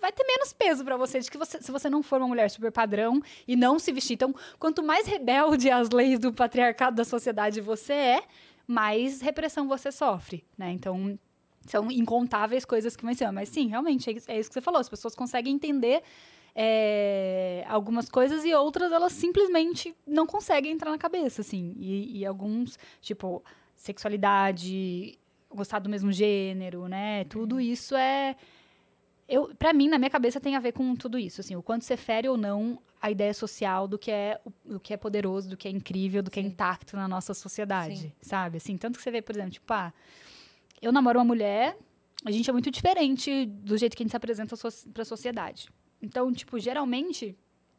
vai 0.00 0.10
ter 0.10 0.24
menos 0.24 0.52
peso 0.52 0.84
pra 0.84 0.96
você 0.96 1.20
de 1.20 1.30
que 1.30 1.36
você, 1.36 1.60
se 1.60 1.70
você 1.70 1.90
não 1.90 2.02
for 2.02 2.20
uma 2.20 2.28
mulher 2.28 2.48
super 2.50 2.72
padrão 2.72 3.20
e 3.46 3.54
não 3.54 3.78
se 3.78 3.92
vestir. 3.92 4.14
Então, 4.14 4.34
quanto 4.58 4.82
mais 4.82 5.06
rebelde 5.06 5.70
às 5.70 5.90
leis 5.90 6.18
do 6.18 6.32
patriarcado 6.32 6.96
da 6.96 7.04
sociedade 7.04 7.60
você 7.60 7.92
é, 7.92 8.22
mais 8.66 9.20
repressão 9.20 9.68
você 9.68 9.92
sofre, 9.92 10.44
né? 10.56 10.70
Então, 10.72 11.18
são 11.66 11.90
incontáveis 11.90 12.64
coisas 12.64 12.96
que 12.96 13.14
ser. 13.14 13.30
Mas 13.30 13.48
sim, 13.50 13.68
realmente, 13.68 14.08
é 14.08 14.34
é 14.34 14.38
isso 14.38 14.48
que 14.48 14.54
você 14.54 14.60
falou. 14.60 14.80
As 14.80 14.88
pessoas 14.88 15.14
conseguem 15.14 15.54
entender 15.54 16.02
é, 16.60 17.64
algumas 17.68 18.08
coisas 18.08 18.44
e 18.44 18.52
outras 18.52 18.90
elas 18.90 19.12
simplesmente 19.12 19.94
não 20.04 20.26
conseguem 20.26 20.72
entrar 20.72 20.90
na 20.90 20.98
cabeça, 20.98 21.40
assim. 21.40 21.72
E, 21.78 22.18
e 22.18 22.26
alguns, 22.26 22.76
tipo, 23.00 23.44
sexualidade, 23.76 25.16
gostar 25.48 25.78
do 25.78 25.88
mesmo 25.88 26.10
gênero, 26.10 26.88
né? 26.88 27.22
Tudo 27.26 27.60
isso 27.60 27.94
é. 27.94 28.34
Eu, 29.28 29.54
pra 29.54 29.72
mim, 29.72 29.88
na 29.88 29.98
minha 29.98 30.10
cabeça, 30.10 30.40
tem 30.40 30.56
a 30.56 30.60
ver 30.60 30.72
com 30.72 30.96
tudo 30.96 31.16
isso, 31.16 31.40
assim, 31.40 31.54
o 31.54 31.62
quanto 31.62 31.84
você 31.84 31.96
fere 31.96 32.28
ou 32.28 32.36
não 32.36 32.80
a 33.00 33.08
ideia 33.08 33.32
social 33.32 33.86
do 33.86 33.96
que 33.96 34.10
é 34.10 34.40
o, 34.64 34.80
que 34.80 34.92
é 34.92 34.96
poderoso, 34.96 35.50
do 35.50 35.56
que 35.56 35.68
é 35.68 35.70
incrível, 35.70 36.24
do 36.24 36.30
que 36.30 36.40
é 36.40 36.42
Sim. 36.42 36.48
intacto 36.48 36.96
na 36.96 37.06
nossa 37.06 37.34
sociedade, 37.34 37.98
Sim. 37.98 38.12
sabe? 38.20 38.56
Assim, 38.56 38.76
tanto 38.76 38.96
que 38.96 39.04
você 39.04 39.12
vê, 39.12 39.22
por 39.22 39.36
exemplo, 39.36 39.52
tipo, 39.52 39.72
ah, 39.72 39.92
eu 40.82 40.90
namoro 40.90 41.20
uma 41.20 41.24
mulher, 41.24 41.78
a 42.24 42.32
gente 42.32 42.50
é 42.50 42.52
muito 42.52 42.68
diferente 42.68 43.46
do 43.46 43.78
jeito 43.78 43.96
que 43.96 44.02
a 44.02 44.04
gente 44.04 44.10
se 44.10 44.16
apresenta 44.16 44.56
para 44.92 45.02
a 45.02 45.06
sociedade. 45.06 45.68
Então, 46.02 46.32
tipo, 46.32 46.58
geralmente, 46.58 47.36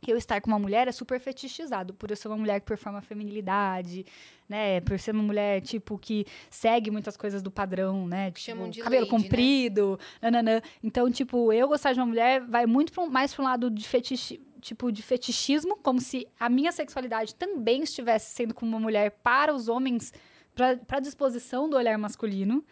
eu 0.08 0.18
estar 0.18 0.40
com 0.42 0.50
uma 0.50 0.60
mulher 0.60 0.88
é 0.88 0.92
super 0.92 1.20
fetichizado, 1.20 1.94
por 1.94 2.10
eu 2.10 2.16
ser 2.16 2.28
uma 2.30 2.38
mulher 2.38 2.60
que 2.62 2.66
performa 2.66 3.02
feminilidade, 3.02 4.06
né? 4.48 4.80
Por 4.82 4.98
ser 5.00 5.12
uma 5.12 5.24
mulher, 5.24 5.62
tipo, 5.62 5.98
que 5.98 6.26
segue 6.50 6.90
muitas 6.90 7.18
coisas 7.18 7.42
do 7.42 7.52
padrão, 7.52 8.08
né? 8.08 8.32
Tipo, 8.32 8.40
Chamam 8.40 8.70
de 8.70 8.80
cabelo 8.82 9.02
lady, 9.06 9.14
né? 9.14 9.24
comprido, 9.24 10.00
nananã. 10.22 10.62
Então, 10.84 11.12
tipo, 11.12 11.52
eu 11.52 11.68
gostar 11.68 11.94
de 11.94 12.00
uma 12.00 12.06
mulher 12.06 12.42
vai 12.42 12.66
muito 12.66 12.92
pra 12.94 13.04
um- 13.04 13.10
mais 13.10 13.34
para 13.34 13.44
um 13.44 13.46
lado 13.48 13.70
de 13.70 13.88
fetiche, 13.88 14.40
tipo, 14.62 14.92
de 14.92 15.02
fetichismo, 15.02 15.76
como 15.78 16.00
se 16.02 16.28
a 16.40 16.50
minha 16.50 16.72
sexualidade 16.72 17.36
também 17.36 17.84
estivesse 17.84 18.34
sendo 18.36 18.54
como 18.54 18.72
uma 18.72 18.80
mulher 18.80 19.12
para 19.24 19.54
os 19.54 19.68
homens, 19.68 20.14
para 20.56 21.00
disposição 21.00 21.70
do 21.70 21.78
olhar 21.78 21.98
masculino. 21.98 22.64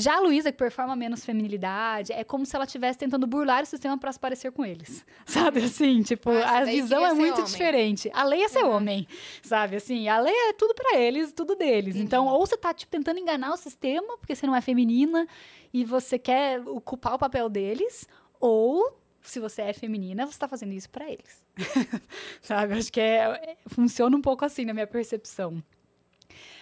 Já 0.00 0.14
a 0.16 0.20
Luísa, 0.20 0.52
que 0.52 0.56
performa 0.58 0.94
menos 0.94 1.24
feminilidade, 1.24 2.12
é 2.12 2.22
como 2.22 2.46
se 2.46 2.54
ela 2.54 2.64
estivesse 2.64 2.96
tentando 2.96 3.26
burlar 3.26 3.64
o 3.64 3.66
sistema 3.66 3.98
para 3.98 4.12
se 4.12 4.20
parecer 4.20 4.52
com 4.52 4.64
eles. 4.64 5.04
Sabe 5.26 5.64
assim? 5.64 6.02
Tipo, 6.02 6.30
essa 6.30 6.58
a 6.58 6.64
visão 6.64 7.04
é 7.04 7.12
muito 7.12 7.34
homem. 7.40 7.44
diferente. 7.44 8.08
A 8.14 8.22
lei 8.22 8.42
é 8.44 8.48
ser 8.48 8.62
Uhum. 8.62 8.70
homem, 8.76 9.08
sabe? 9.42 9.74
Assim, 9.76 10.06
a 10.08 10.20
lei 10.20 10.32
é 10.32 10.52
tudo 10.52 10.72
para 10.72 10.96
eles, 10.98 11.32
tudo 11.32 11.56
deles. 11.56 11.96
Entendi. 11.96 12.04
Então, 12.04 12.26
ou 12.28 12.46
você 12.46 12.56
tá, 12.56 12.72
tipo, 12.72 12.90
tentando 12.92 13.18
enganar 13.18 13.52
o 13.52 13.56
sistema, 13.56 14.16
porque 14.18 14.36
você 14.36 14.46
não 14.46 14.54
é 14.54 14.60
feminina, 14.60 15.26
e 15.74 15.84
você 15.84 16.16
quer 16.18 16.60
ocupar 16.68 17.14
o 17.14 17.18
papel 17.18 17.48
deles, 17.48 18.06
ou 18.38 18.96
se 19.20 19.40
você 19.40 19.62
é 19.62 19.72
feminina, 19.72 20.24
você 20.26 20.38
tá 20.38 20.46
fazendo 20.46 20.72
isso 20.74 20.88
para 20.88 21.10
eles. 21.10 21.44
sabe? 22.40 22.74
Acho 22.78 22.92
que 22.92 23.00
é, 23.00 23.16
é- 23.24 23.56
funciona 23.66 24.16
um 24.16 24.22
pouco 24.22 24.44
assim 24.44 24.64
na 24.64 24.72
minha 24.72 24.86
percepção. 24.86 25.62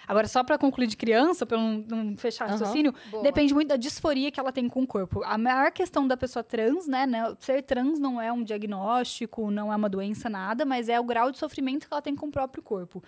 Agora, 0.08 0.28
só 0.28 0.44
para 0.44 0.56
concluir 0.58 0.86
de 0.86 0.96
criança, 0.96 1.44
para 1.44 1.58
não, 1.58 1.84
não 1.88 2.16
fechar 2.16 2.46
o 2.46 2.50
raciocínio, 2.52 2.94
Boa. 3.10 3.22
depende 3.22 3.52
muito 3.52 3.68
da 3.68 3.76
disforia 3.76 4.30
que 4.30 4.38
ela 4.38 4.52
tem 4.52 4.68
com 4.68 4.82
o 4.82 4.86
corpo. 4.86 5.22
A 5.24 5.36
maior 5.36 5.70
questão 5.72 6.06
da 6.06 6.16
pessoa 6.16 6.42
trans, 6.44 6.86
né, 6.86 7.06
né, 7.06 7.34
Ser 7.40 7.62
trans 7.62 7.98
não 7.98 8.20
é 8.20 8.32
um 8.32 8.42
diagnóstico, 8.44 9.50
não 9.50 9.72
é 9.72 9.76
uma 9.76 9.88
doença, 9.88 10.28
nada, 10.28 10.64
mas 10.64 10.88
é 10.88 10.98
o 11.00 11.04
grau 11.04 11.30
de 11.32 11.38
sofrimento 11.38 11.86
que 11.88 11.92
ela 11.92 12.02
tem 12.02 12.14
com 12.14 12.26
o 12.26 12.30
próprio 12.30 12.62
corpo. 12.62 13.02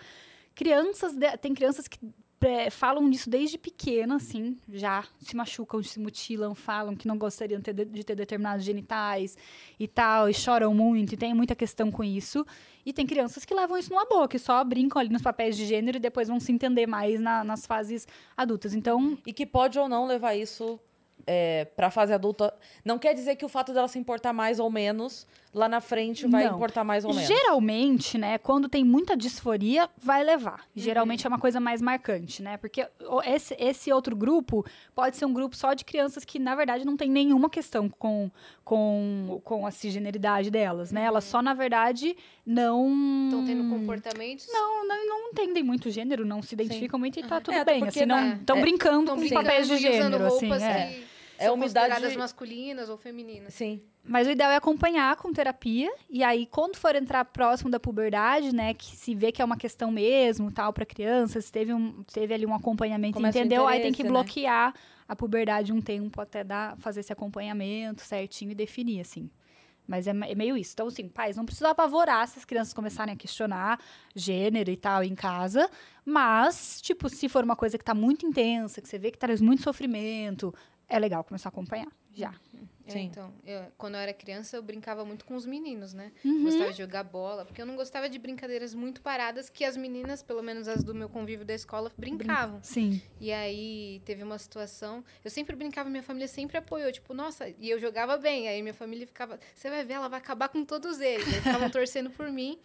Crianças, 0.54 1.14
de- 1.14 1.36
tem 1.38 1.54
crianças 1.54 1.86
que 1.86 1.98
falam 2.70 3.08
disso 3.10 3.28
desde 3.28 3.58
pequena, 3.58 4.16
assim, 4.16 4.56
já 4.72 5.04
se 5.18 5.34
machucam, 5.34 5.82
se 5.82 5.98
mutilam, 5.98 6.54
falam 6.54 6.94
que 6.94 7.08
não 7.08 7.18
gostariam 7.18 7.60
ter 7.60 7.72
de, 7.72 7.84
de 7.84 8.04
ter 8.04 8.14
determinados 8.14 8.64
genitais 8.64 9.36
e 9.78 9.88
tal, 9.88 10.28
e 10.28 10.34
choram 10.34 10.72
muito, 10.72 11.14
e 11.14 11.16
tem 11.16 11.34
muita 11.34 11.54
questão 11.56 11.90
com 11.90 12.04
isso. 12.04 12.46
E 12.86 12.92
tem 12.92 13.06
crianças 13.06 13.44
que 13.44 13.52
levam 13.52 13.76
isso 13.76 13.90
numa 13.90 14.06
boa, 14.06 14.28
que 14.28 14.38
só 14.38 14.62
brincam 14.64 15.00
ali 15.00 15.10
nos 15.10 15.20
papéis 15.22 15.56
de 15.56 15.66
gênero 15.66 15.98
e 15.98 16.00
depois 16.00 16.28
vão 16.28 16.38
se 16.40 16.52
entender 16.52 16.86
mais 16.86 17.20
na- 17.20 17.44
nas 17.44 17.66
fases 17.66 18.06
adultas. 18.36 18.72
Então, 18.74 19.18
E 19.26 19.32
que 19.32 19.44
pode 19.44 19.78
ou 19.78 19.88
não 19.88 20.06
levar 20.06 20.34
isso 20.34 20.80
é, 21.30 21.66
pra 21.76 21.90
fase 21.90 22.12
adulta. 22.14 22.54
Não 22.82 22.98
quer 22.98 23.12
dizer 23.12 23.36
que 23.36 23.44
o 23.44 23.48
fato 23.48 23.74
dela 23.74 23.86
se 23.86 23.98
importar 23.98 24.32
mais 24.32 24.58
ou 24.58 24.70
menos, 24.70 25.26
lá 25.52 25.68
na 25.68 25.80
frente 25.80 26.26
vai 26.26 26.46
Não. 26.46 26.54
importar 26.56 26.84
mais 26.84 27.04
ou 27.04 27.12
menos. 27.12 27.28
Geralmente, 27.28 28.16
né, 28.16 28.38
quando 28.38 28.66
tem 28.68 28.82
muita 28.82 29.14
disforia, 29.14 29.90
vai 29.98 30.24
levar. 30.24 30.62
Geralmente 30.74 31.26
é 31.26 31.28
uma 31.28 31.38
coisa 31.38 31.60
mais 31.60 31.82
marcante, 31.82 32.42
né? 32.42 32.56
Porque 32.56 32.86
esse, 33.26 33.54
esse 33.58 33.92
outro 33.92 34.16
grupo 34.16 34.64
pode 34.94 35.18
ser 35.18 35.26
um 35.26 35.32
grupo 35.32 35.54
só 35.54 35.74
de 35.74 35.84
crianças 35.84 36.24
que, 36.24 36.38
na 36.38 36.54
verdade, 36.54 36.86
não 36.86 36.96
tem 36.96 37.10
nenhuma 37.10 37.50
questão 37.50 37.90
com, 37.90 38.30
com, 38.64 39.40
com 39.44 39.66
a 39.66 39.70
cisgeneridade 39.70 40.50
delas, 40.50 40.90
né? 40.90 41.04
Elas 41.04 41.24
só, 41.24 41.42
na 41.42 41.52
verdade, 41.52 42.16
não... 42.46 42.88
Estão 43.26 43.44
tendo 43.44 43.68
comportamentos. 43.68 44.46
Não, 44.50 44.86
não, 44.88 45.06
não 45.06 45.28
entendem 45.28 45.62
muito 45.62 45.90
gênero, 45.90 46.24
não 46.24 46.40
se 46.40 46.54
identificam 46.54 46.98
muito 46.98 47.20
e 47.20 47.22
tá 47.22 47.38
tudo 47.38 47.54
É, 47.54 47.64
bem. 47.64 47.86
Assim, 47.86 48.06
não 48.06 48.34
estão 48.34 48.56
é, 48.56 48.60
brincando 48.60 49.10
com 49.10 49.16
brincando 49.18 49.42
papéis 49.44 49.66
de 49.66 49.72
e 49.74 49.76
usando 49.76 49.92
gênero, 49.92 50.26
assim. 50.26 50.46
roupas 50.46 50.62
É. 50.62 50.86
que 50.86 51.17
É 51.38 51.46
são 51.46 51.54
umidade- 51.54 51.90
consideradas 51.90 52.16
masculinas 52.16 52.88
ou 52.88 52.96
femininas. 52.96 53.54
Sim. 53.54 53.80
Mas 54.04 54.26
o 54.26 54.30
ideal 54.30 54.50
é 54.50 54.56
acompanhar 54.56 55.14
com 55.16 55.32
terapia. 55.32 55.90
E 56.08 56.24
aí, 56.24 56.46
quando 56.46 56.76
for 56.76 56.96
entrar 56.96 57.24
próximo 57.26 57.70
da 57.70 57.78
puberdade, 57.78 58.54
né? 58.54 58.72
Que 58.74 58.86
se 58.96 59.14
vê 59.14 59.30
que 59.30 59.42
é 59.42 59.44
uma 59.44 59.56
questão 59.56 59.90
mesmo, 59.90 60.50
tal, 60.50 60.72
para 60.72 60.86
crianças, 60.86 61.50
teve, 61.50 61.74
um, 61.74 62.02
teve 62.04 62.32
ali 62.32 62.46
um 62.46 62.54
acompanhamento, 62.54 63.14
Começa 63.14 63.38
o 63.38 63.40
entendeu? 63.40 63.66
Aí 63.66 63.80
tem 63.80 63.92
que 63.92 64.02
né? 64.02 64.08
bloquear 64.08 64.74
a 65.06 65.14
puberdade 65.16 65.72
um 65.72 65.80
tempo 65.80 66.20
até 66.20 66.42
dar, 66.42 66.76
fazer 66.78 67.00
esse 67.00 67.12
acompanhamento 67.12 68.02
certinho 68.02 68.50
e 68.50 68.54
definir, 68.54 69.00
assim. 69.00 69.30
Mas 69.86 70.06
é, 70.06 70.10
é 70.10 70.34
meio 70.34 70.56
isso. 70.56 70.72
Então, 70.74 70.86
assim, 70.86 71.08
pais, 71.08 71.36
não 71.36 71.46
precisa 71.46 71.70
apavorar 71.70 72.28
se 72.28 72.38
as 72.38 72.44
crianças 72.44 72.74
começarem 72.74 73.14
a 73.14 73.16
questionar 73.16 73.80
gênero 74.14 74.70
e 74.70 74.76
tal 74.76 75.02
em 75.02 75.14
casa. 75.14 75.70
Mas, 76.04 76.80
tipo, 76.82 77.08
se 77.08 77.26
for 77.28 77.42
uma 77.42 77.56
coisa 77.56 77.78
que 77.78 77.84
tá 77.84 77.94
muito 77.94 78.26
intensa, 78.26 78.82
que 78.82 78.88
você 78.88 78.98
vê 78.98 79.10
que 79.10 79.18
traz 79.18 79.40
muito 79.40 79.62
sofrimento, 79.62 80.54
é 80.88 80.98
legal 80.98 81.22
começar 81.24 81.48
a 81.48 81.50
acompanhar. 81.50 81.88
Já. 82.14 82.34
É, 82.86 82.90
Sim. 82.90 83.00
então, 83.04 83.32
eu- 83.44 83.70
quando 83.76 83.94
eu 83.94 84.00
era 84.00 84.12
criança, 84.14 84.56
eu 84.56 84.62
brincava 84.62 85.04
muito 85.04 85.24
com 85.26 85.36
os 85.36 85.44
meninos, 85.44 85.92
né? 85.92 86.10
Uhum. 86.24 86.44
Gostava 86.44 86.72
de 86.72 86.78
jogar 86.78 87.04
bola, 87.04 87.44
porque 87.44 87.60
eu 87.60 87.66
não 87.66 87.76
gostava 87.76 88.08
de 88.08 88.18
brincadeiras 88.18 88.74
muito 88.74 89.02
paradas 89.02 89.50
que 89.50 89.62
as 89.62 89.76
meninas, 89.76 90.22
pelo 90.22 90.42
menos 90.42 90.66
as 90.66 90.82
do 90.82 90.94
meu 90.94 91.08
convívio 91.08 91.44
da 91.44 91.54
escola, 91.54 91.92
brincavam. 91.98 92.58
Sim. 92.62 93.00
E 93.20 93.30
aí 93.30 94.00
teve 94.06 94.22
uma 94.22 94.38
situação, 94.38 95.04
eu 95.22 95.30
sempre 95.30 95.54
brincava, 95.54 95.90
minha 95.90 96.02
família 96.02 96.26
sempre 96.26 96.56
apoiou, 96.56 96.90
tipo, 96.90 97.12
nossa, 97.12 97.48
e 97.58 97.68
eu 97.68 97.78
jogava 97.78 98.16
bem, 98.16 98.48
aí 98.48 98.62
minha 98.62 98.74
família 98.74 99.06
ficava, 99.06 99.38
você 99.54 99.68
vai 99.68 99.84
ver, 99.84 99.92
ela 99.94 100.08
vai 100.08 100.18
acabar 100.18 100.48
com 100.48 100.64
todos 100.64 100.98
eles. 100.98 101.26
Eles 101.28 101.42
ficavam 101.44 101.68
torcendo 101.70 102.10
por 102.10 102.30
mim. 102.32 102.58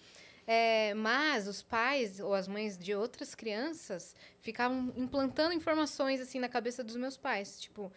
É, 0.45 0.93
mas 0.93 1.47
os 1.47 1.61
pais 1.61 2.19
ou 2.19 2.33
as 2.33 2.47
mães 2.47 2.77
de 2.77 2.93
outras 2.93 3.33
crianças 3.33 4.13
ficavam 4.39 4.91
implantando 4.97 5.53
informações 5.53 6.19
assim 6.19 6.39
na 6.39 6.49
cabeça 6.49 6.83
dos 6.83 6.97
meus 6.97 7.15
pais, 7.15 7.61
tipo, 7.61 7.91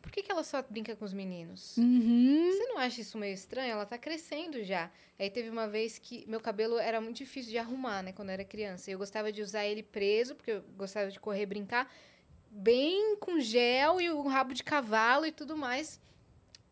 por 0.00 0.10
que, 0.10 0.22
que 0.22 0.32
ela 0.32 0.42
só 0.42 0.62
brinca 0.62 0.96
com 0.96 1.04
os 1.04 1.12
meninos? 1.12 1.76
Uhum. 1.76 2.50
Você 2.50 2.64
não 2.66 2.78
acha 2.78 3.02
isso 3.02 3.18
meio 3.18 3.34
estranho? 3.34 3.72
Ela 3.72 3.84
tá 3.84 3.98
crescendo 3.98 4.64
já. 4.64 4.90
Aí 5.18 5.28
teve 5.28 5.50
uma 5.50 5.68
vez 5.68 5.98
que 5.98 6.24
meu 6.26 6.40
cabelo 6.40 6.78
era 6.78 7.00
muito 7.00 7.18
difícil 7.18 7.50
de 7.50 7.58
arrumar, 7.58 8.02
né, 8.02 8.12
quando 8.12 8.30
eu 8.30 8.34
era 8.34 8.44
criança. 8.44 8.90
Eu 8.90 8.98
gostava 8.98 9.30
de 9.30 9.42
usar 9.42 9.66
ele 9.66 9.82
preso, 9.82 10.34
porque 10.34 10.52
eu 10.52 10.62
gostava 10.76 11.10
de 11.10 11.20
correr 11.20 11.44
brincar, 11.44 11.92
bem 12.50 13.16
com 13.16 13.38
gel 13.38 14.00
e 14.00 14.10
o 14.10 14.22
rabo 14.22 14.54
de 14.54 14.64
cavalo 14.64 15.26
e 15.26 15.32
tudo 15.32 15.54
mais. 15.54 16.00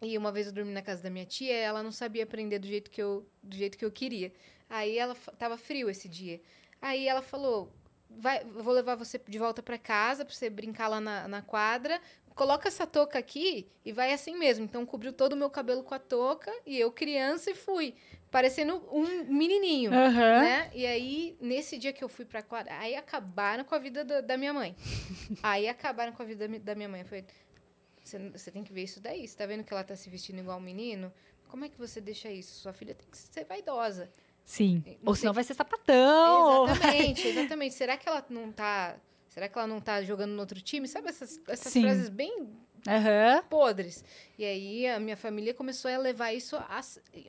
E 0.01 0.17
uma 0.17 0.33
vez 0.33 0.47
eu 0.47 0.53
dormi 0.53 0.73
na 0.73 0.81
casa 0.81 1.03
da 1.03 1.11
minha 1.11 1.27
tia, 1.27 1.55
ela 1.55 1.83
não 1.83 1.93
sabia 1.93 2.23
aprender 2.23 2.59
do 2.59 2.67
jeito 2.67 2.91
que 2.91 3.03
eu, 3.03 3.29
do 3.43 3.57
jeito 3.57 3.77
que 3.77 3.85
eu 3.85 3.91
queria. 3.91 4.33
Aí 4.69 4.99
ela 4.99 5.15
tava 5.39 5.57
frio 5.57 5.89
esse 5.89 6.09
dia. 6.09 6.41
Aí 6.81 7.07
ela 7.07 7.23
falou: 7.23 7.73
vai, 8.11 8.45
vou 8.45 8.73
levar 8.73 8.95
você 8.95 9.21
de 9.27 9.39
volta 9.39 9.63
para 9.63 9.79
casa 9.79 10.25
para 10.25 10.35
você 10.35 10.49
brincar 10.51 10.89
lá 10.89 11.01
na, 11.01 11.29
na 11.29 11.43
quadra. 11.43 12.01
Coloca 12.35 12.69
essa 12.69 12.87
touca 12.87 13.19
aqui 13.19 13.69
e 13.85 13.91
vai 13.93 14.13
assim 14.13 14.37
mesmo. 14.37 14.65
Então 14.65 14.87
cobriu 14.87 15.13
todo 15.13 15.33
o 15.33 15.37
meu 15.37 15.51
cabelo 15.51 15.83
com 15.83 15.95
a 15.95 15.99
touca 15.99 16.53
e 16.65 16.79
eu 16.79 16.93
criança 16.93 17.51
e 17.51 17.55
fui, 17.55 17.97
parecendo 18.31 18.77
um 18.93 19.25
menininho, 19.25 19.93
Aham. 19.93 20.43
né? 20.43 20.71
E 20.73 20.87
aí 20.87 21.37
nesse 21.41 21.77
dia 21.77 21.93
que 21.93 22.05
eu 22.05 22.09
fui 22.09 22.25
para 22.25 22.41
quadra, 22.41 22.79
aí 22.79 22.95
acabaram 22.95 23.65
com 23.65 23.75
a 23.75 23.79
vida 23.79 24.05
da, 24.05 24.21
da 24.21 24.37
minha 24.37 24.55
mãe. 24.55 24.77
aí 25.43 25.69
acabaram 25.69 26.13
com 26.13 26.23
a 26.23 26.25
vida 26.25 26.47
da 26.47 26.59
da 26.59 26.75
minha 26.77 26.89
mãe. 26.89 27.03
Foi 27.03 27.25
você, 28.05 28.19
você 28.31 28.51
tem 28.51 28.63
que 28.63 28.73
ver 28.73 28.85
isso 28.85 29.01
daí. 29.01 29.27
Você 29.27 29.37
tá 29.37 29.45
vendo 29.45 29.65
que 29.65 29.73
ela 29.73 29.85
tá 29.85 29.97
se 29.97 30.09
vestindo 30.09 30.39
igual 30.39 30.59
um 30.59 30.63
menino? 30.63 31.13
Como 31.49 31.65
é 31.65 31.69
que 31.69 31.77
você 31.77 32.01
deixa 32.01 32.31
isso? 32.31 32.61
Sua 32.61 32.73
filha 32.73 32.95
tem 32.95 33.09
que 33.11 33.19
ser 33.19 33.45
vaidosa. 33.45 34.11
Sim. 34.49 34.83
Não 35.03 35.09
Ou 35.11 35.15
sei- 35.15 35.21
senão 35.21 35.35
vai 35.35 35.45
ser 35.45 35.53
sapatão. 35.53 36.63
ou- 36.63 36.69
Exatamente, 36.71 37.29
exatamente. 37.29 37.75
Será 37.75 37.99
que 37.99 38.09
ela 38.09 38.25
não 38.31 38.51
tá. 38.51 38.97
Será 39.29 39.47
que 39.47 39.59
ela 39.59 39.69
não 39.69 39.79
tá 39.79 40.03
jogando 40.03 40.31
no 40.33 40.41
outro 40.41 40.59
time? 40.61 40.89
Sabe 40.89 41.09
essas, 41.11 41.39
essas 41.47 41.71
Sim. 41.71 41.83
frases 41.83 42.09
bem 42.09 42.49
Aham. 42.89 43.43
podres? 43.51 44.03
E 44.39 44.45
aí 44.45 44.87
a 44.87 44.99
minha 44.99 45.17
família 45.19 45.53
começou 45.53 45.91
a 45.91 45.99
levar 45.99 46.33
isso 46.33 46.57
a- 46.57 46.81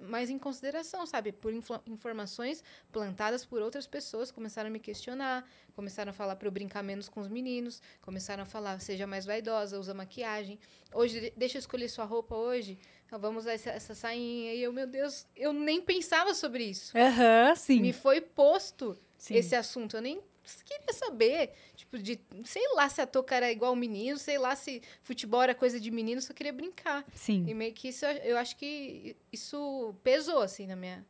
mais 0.04 0.30
em 0.30 0.40
consideração, 0.40 1.06
sabe? 1.06 1.34
Por 1.34 1.54
infla- 1.54 1.84
informações 1.86 2.64
plantadas 2.92 3.46
por 3.46 3.62
outras 3.62 3.86
pessoas, 3.86 4.32
começaram 4.32 4.70
a 4.70 4.72
me 4.72 4.80
questionar, 4.80 5.46
começaram 5.76 6.12
a 6.12 6.14
falar 6.14 6.38
para 6.38 6.48
eu 6.48 6.52
brincar 6.52 6.82
menos 6.84 7.10
com 7.10 7.20
os 7.20 7.28
meninos, 7.28 7.82
começaram 8.02 8.44
a 8.44 8.46
falar, 8.46 8.80
seja 8.80 9.06
mais 9.06 9.26
vaidosa, 9.26 9.78
usa 9.78 9.94
maquiagem. 9.94 10.58
Hoje, 10.94 11.20
de- 11.20 11.34
deixa 11.36 11.58
eu 11.58 11.60
escolher 11.60 11.90
sua 11.90 12.06
roupa 12.06 12.34
hoje. 12.36 12.78
Ah, 13.12 13.18
Vamos 13.18 13.44
usar 13.44 13.54
essa, 13.54 13.70
essa 13.72 13.96
sainha. 13.96 14.54
E 14.54 14.62
eu, 14.62 14.72
meu 14.72 14.86
Deus, 14.88 15.26
eu 15.36 15.52
nem 15.52 15.82
pensava 15.82 16.34
sobre 16.34 16.64
isso. 16.64 16.98
Aham, 16.98 17.56
sim. 17.56 17.80
Me 17.82 17.92
foi 17.94 18.22
posto 18.22 18.98
Sim. 19.18 19.36
esse 19.36 19.56
assunto. 19.56 19.98
Eu 19.98 20.02
nem 20.02 20.22
queria 20.66 20.94
saber. 20.94 21.52
Tipo, 21.76 21.98
de. 21.98 22.20
Sei 22.46 22.64
lá 22.76 22.88
se 22.90 23.02
a 23.02 23.08
touca 23.08 23.36
era 23.36 23.52
igual 23.52 23.76
menino, 23.76 24.18
sei 24.18 24.38
lá 24.38 24.56
se 24.56 24.82
futebol 25.02 25.42
era 25.42 25.56
coisa 25.56 25.80
de 25.80 25.92
menino, 25.92 26.22
só 26.22 26.34
queria 26.34 26.54
brincar. 26.54 27.06
Sim. 27.14 27.46
E 27.48 27.54
meio 27.54 27.74
que 27.74 27.90
isso, 27.90 28.06
eu 28.06 28.38
acho 28.38 28.56
que 28.56 29.16
isso 29.32 29.94
pesou, 30.04 30.42
assim, 30.42 30.68
na 30.68 30.76
minha. 30.76 31.06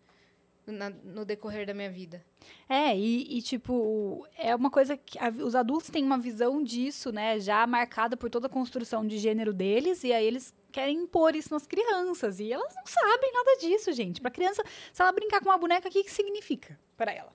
Na- 0.72 0.90
no 0.90 1.26
decorrer 1.26 1.66
da 1.66 1.74
minha 1.74 1.90
vida. 1.90 2.24
É, 2.68 2.96
e, 2.98 3.38
e, 3.38 3.42
tipo, 3.42 4.26
é 4.38 4.56
uma 4.56 4.70
coisa 4.70 4.96
que 4.98 5.18
a- 5.20 5.30
os 5.30 5.56
adultos 5.56 5.90
têm 5.90 6.04
uma 6.04 6.18
visão 6.18 6.64
disso, 6.64 7.12
né? 7.12 7.40
Já 7.40 7.66
marcada 7.68 8.16
por 8.16 8.30
toda 8.30 8.48
a 8.48 8.50
construção 8.50 9.06
de 9.06 9.18
gênero 9.18 9.54
deles, 9.54 10.04
e 10.04 10.14
aí 10.14 10.26
eles 10.26 10.54
querem 10.72 10.98
impor 10.98 11.36
isso 11.36 11.54
nas 11.54 11.66
crianças. 11.66 12.40
E 12.40 12.52
elas 12.52 12.74
não 12.76 12.86
sabem 12.86 13.32
nada 13.34 13.58
disso, 13.60 13.92
gente. 13.94 14.22
Pra 14.22 14.30
criança, 14.32 14.64
se 14.94 15.02
ela 15.02 15.12
brincar 15.12 15.40
com 15.42 15.50
uma 15.50 15.58
boneca, 15.58 15.88
o 15.88 15.92
que, 15.92 16.04
que 16.04 16.12
significa 16.12 16.80
pra 16.96 17.12
ela? 17.12 17.34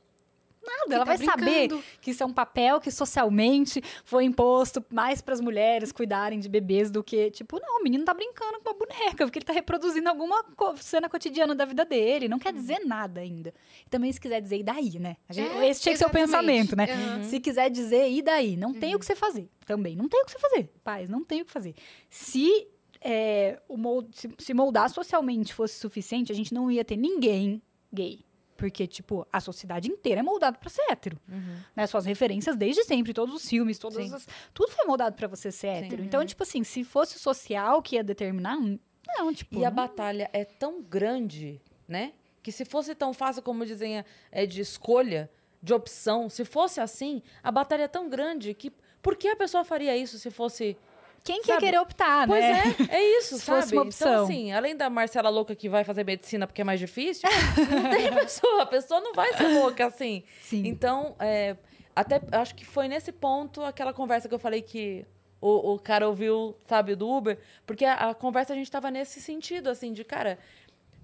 Nada, 0.67 0.95
ela 0.97 1.05
tá 1.05 1.17
vai 1.17 1.19
saber 1.19 1.69
brincando. 1.69 1.83
que 2.01 2.11
isso 2.11 2.23
é 2.23 2.27
um 2.27 2.33
papel 2.33 2.81
que 2.81 2.91
socialmente 2.91 3.83
foi 4.05 4.25
imposto 4.25 4.85
mais 4.91 5.21
para 5.21 5.35
as 5.35 5.41
mulheres 5.41 5.93
cuidarem 5.93 6.39
de 6.41 6.49
bebês 6.49 6.91
do 6.91 7.03
que, 7.05 7.31
tipo, 7.31 7.61
não, 7.61 7.81
o 7.81 7.83
menino 7.83 8.05
tá 8.05 8.15
brincando 8.15 8.61
com 8.61 8.71
uma 8.71 8.79
boneca, 8.79 9.25
porque 9.27 9.39
ele 9.39 9.45
tá 9.47 9.53
reproduzindo 9.53 10.09
alguma 10.09 10.45
cena 10.77 11.09
cotidiana 11.09 11.55
da 11.55 11.65
vida 11.65 11.85
dele, 11.85 12.29
não 12.29 12.39
quer 12.39 12.53
dizer 12.53 12.81
nada 12.85 13.21
ainda. 13.21 13.53
E 13.87 13.89
também 13.91 14.13
se 14.13 14.21
quiser 14.21 14.41
dizer, 14.41 14.59
e 14.59 14.63
daí, 14.63 14.99
né? 14.99 15.17
Gente- 15.31 15.51
É, 15.57 15.69
esse 15.69 15.81
tinha 15.83 15.93
que 15.93 15.99
ser 15.99 16.07
o 16.07 16.11
pensamento, 16.11 16.75
né? 16.77 16.87
Aham. 16.93 17.23
Se 17.25 17.41
quiser 17.41 17.71
dizer, 17.71 18.11
e 18.11 18.23
daí? 18.23 18.57
Não 18.57 18.73
tem 18.73 18.95
o 18.95 18.99
que 18.99 19.05
você 19.07 19.15
fazer. 19.15 19.49
Também, 19.67 19.95
não 19.97 20.09
tem 20.09 20.21
o 20.23 20.25
que 20.25 20.33
você 20.33 20.39
fazer. 20.39 20.71
Pais, 20.83 21.09
não 21.09 21.25
tem 21.25 21.43
o 21.43 21.45
que 21.45 21.51
fazer. 21.53 21.75
Se, 22.11 22.67
é, 23.01 23.61
o 23.69 23.77
mold, 23.77 24.09
se, 24.17 24.29
se 24.39 24.55
moldar 24.55 24.89
socialmente 24.91 25.53
fosse 25.55 25.79
suficiente, 25.79 26.33
a 26.33 26.35
gente 26.35 26.53
não 26.55 26.71
ia 26.71 26.85
ter 26.85 26.97
ninguém 26.97 27.61
gay. 27.93 28.21
Porque, 28.57 28.87
tipo, 28.87 29.27
a 29.33 29.41
sociedade 29.41 29.89
inteira 29.91 30.21
é 30.21 30.23
moldada 30.23 30.57
pra 30.59 30.71
ser 30.71 30.83
hétero. 30.91 31.19
Né? 31.75 31.87
Suas 31.87 32.05
referências 32.05 32.57
desde 32.57 32.85
sempre, 32.85 33.13
todos 33.13 33.35
os 33.35 33.49
filmes, 33.49 33.79
todas 33.79 34.07
Sim. 34.07 34.15
as, 34.15 34.27
tudo 34.53 34.71
foi 34.71 34.85
moldado 34.87 35.17
pra 35.17 35.27
você 35.27 35.51
ser 35.51 35.67
hétero. 35.69 36.03
Então, 36.05 36.25
tipo 36.25 36.43
assim, 36.43 36.63
se 36.63 36.85
fosse 36.85 37.17
o 37.17 37.19
social 37.21 37.83
que 37.83 37.97
ia 37.97 38.05
determinar, 38.05 38.57
não, 39.19 39.35
tipo. 39.35 39.59
E 39.59 39.65
a 39.65 39.71
não- 39.71 39.75
batalha 39.77 40.31
é 40.33 40.45
tão 40.45 40.81
grande, 40.83 41.61
né? 41.89 42.13
Que 42.43 42.53
se 42.53 42.65
fosse 42.65 42.95
tão 42.95 43.13
fácil 43.13 43.43
como 43.43 43.67
dizem, 43.67 44.05
é 44.31 44.47
de 44.47 44.61
escolha, 44.61 45.31
de 45.63 45.73
opção, 45.75 46.29
se 46.29 46.45
fosse 46.45 46.79
assim, 46.81 47.23
a 47.43 47.51
batalha 47.51 47.85
é 47.85 47.89
tão 47.89 48.09
grande 48.09 48.53
que 48.55 48.71
por 49.03 49.17
que 49.17 49.29
a 49.29 49.37
pessoa 49.37 49.65
faria 49.65 49.97
isso 49.97 50.19
se 50.19 50.31
fosse 50.31 50.77
Quem 51.25 51.41
que 51.43 51.51
ia 51.51 51.59
querer 51.59 51.79
optar, 51.81 52.27
Pois 52.27 52.41
né? 52.45 52.63
é, 52.91 52.97
é 52.97 53.19
isso, 53.19 53.39
Se 53.41 53.47
sabe? 53.47 53.63
fosse 53.63 53.75
uma 53.75 53.83
opção. 53.83 54.09
Então, 54.13 54.25
assim, 54.25 54.53
além 54.53 54.77
da 54.77 54.91
Marcela 54.91 55.31
louca 55.31 55.57
que 55.57 55.69
vai 55.69 55.83
fazer 55.83 56.05
medicina 56.05 56.47
porque 56.47 56.61
é 56.61 56.65
mais 56.65 56.79
difícil, 56.79 57.29
não 57.71 57.91
tem 57.91 58.13
pessoa, 58.15 58.63
a 58.63 58.67
pessoa 58.67 59.01
não 59.01 59.15
vai 59.15 59.33
ser 59.33 59.49
louca 59.49 59.87
assim. 59.87 60.23
Sim. 60.43 60.63
Então, 60.67 61.17
é, 61.19 61.57
até 61.97 62.21
acho 62.33 62.55
que 62.55 62.65
foi 62.67 62.89
nesse 62.89 63.11
ponto 63.11 63.63
aquela 63.63 63.93
conversa 63.95 64.29
que 64.29 64.35
eu 64.35 64.39
falei 64.39 64.61
que 64.61 65.07
o, 65.41 65.73
o 65.75 65.79
cara 65.79 66.07
ouviu, 66.07 66.55
sabe, 66.67 66.95
do 66.95 67.09
Uber, 67.09 67.39
porque 67.67 67.85
a, 67.87 68.11
a 68.11 68.15
conversa 68.15 68.53
a 68.53 68.57
gente 68.57 68.71
tava 68.71 68.91
nesse 68.91 69.21
sentido, 69.21 69.69
assim, 69.71 69.93
de 69.95 70.05
cara, 70.05 70.39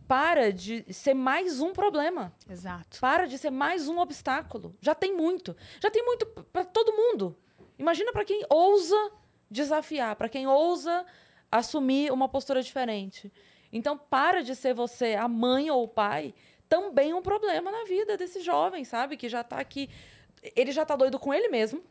para 0.07 0.53
de 0.53 0.85
ser 0.93 1.15
mais 1.15 1.61
um 1.61 1.73
problema. 1.73 2.33
Exato. 2.51 2.99
Para 3.01 3.27
de 3.27 3.39
ser 3.39 3.51
mais 3.51 3.89
um 3.89 3.99
obstáculo. 3.99 4.75
Já 4.81 4.95
tem 4.95 5.15
muito. 5.17 5.57
Já 5.81 5.91
tem 5.91 6.05
muito 6.05 6.27
p- 6.27 6.43
pra 6.53 6.65
todo 6.65 6.93
mundo. 6.93 7.37
Imagina 7.79 8.13
para 8.13 8.25
quem 8.25 8.45
ousa 8.51 9.13
desafiar, 9.51 10.17
para 10.17 10.29
quem 10.29 10.47
ousa 10.47 11.05
assumir 11.51 12.13
uma 12.13 12.29
postura 12.29 12.63
diferente. 12.63 13.33
Então, 13.73 13.97
para 13.99 14.43
de 14.43 14.55
ser 14.55 14.75
você 14.75 15.15
a 15.15 15.27
mãe 15.29 15.71
ou 15.71 15.85
o 15.85 15.89
pai 15.89 16.35
também 16.69 17.13
um 17.13 17.23
problema 17.23 17.71
na 17.71 17.85
vida 17.85 18.17
desse 18.17 18.41
jovem, 18.41 18.85
sabe? 18.85 19.17
Que 19.17 19.29
já 19.29 19.43
tá 19.43 19.59
aqui. 19.59 19.89
Ele 20.57 20.71
já 20.73 20.85
tá 20.85 20.95
doido 20.97 21.19
com 21.19 21.35
ele 21.35 21.49
mesmo. 21.49 21.83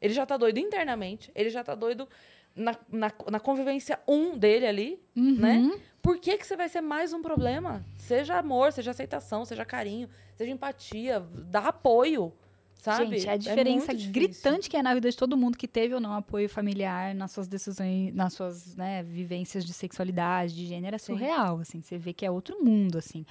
Ele 0.00 0.12
já 0.12 0.26
tá 0.26 0.36
doido 0.36 0.58
internamente. 0.58 1.30
Ele 1.34 1.50
já 1.50 1.62
tá 1.62 1.74
doido 1.74 2.08
na, 2.54 2.76
na, 2.90 3.12
na 3.30 3.40
convivência 3.40 3.98
um 4.06 4.36
dele 4.36 4.66
ali, 4.66 5.00
Uhum. 5.16 5.36
né? 5.38 5.80
Por 6.02 6.18
que, 6.18 6.36
que 6.36 6.46
você 6.46 6.54
vai 6.56 6.68
ser 6.68 6.80
mais 6.82 7.12
um 7.12 7.22
problema? 7.22 7.82
Seja 7.96 8.36
amor, 8.38 8.72
seja 8.72 8.90
aceitação, 8.90 9.44
seja 9.44 9.64
carinho, 9.64 10.08
seja 10.36 10.50
empatia, 10.50 11.20
dá 11.32 11.68
apoio, 11.68 12.30
sabe? 12.76 13.18
Gente, 13.18 13.28
a 13.28 13.34
É 13.34 13.38
diferença 13.38 13.92
difícil. 13.94 14.12
gritante 14.12 14.68
que 14.70 14.76
é 14.76 14.82
na 14.82 14.94
vida 14.94 15.10
de 15.10 15.16
todo 15.16 15.36
mundo 15.36 15.56
que 15.56 15.66
teve 15.68 15.94
ou 15.94 16.00
não 16.00 16.12
apoio 16.12 16.48
familiar 16.48 17.14
nas 17.14 17.32
suas 17.32 17.46
decisões, 17.48 18.14
nas 18.14 18.32
suas 18.34 18.74
né, 18.76 19.02
vivências 19.02 19.64
de 19.64 19.72
sexualidade, 19.72 20.54
de 20.54 20.66
gênero, 20.66 20.94
é 20.96 20.98
Sim. 20.98 21.12
surreal, 21.14 21.58
assim. 21.60 21.80
Você 21.80 21.96
vê 21.98 22.12
que 22.12 22.24
é 22.26 22.30
outro 22.30 22.62
mundo, 22.64 22.98
assim. 22.98 23.24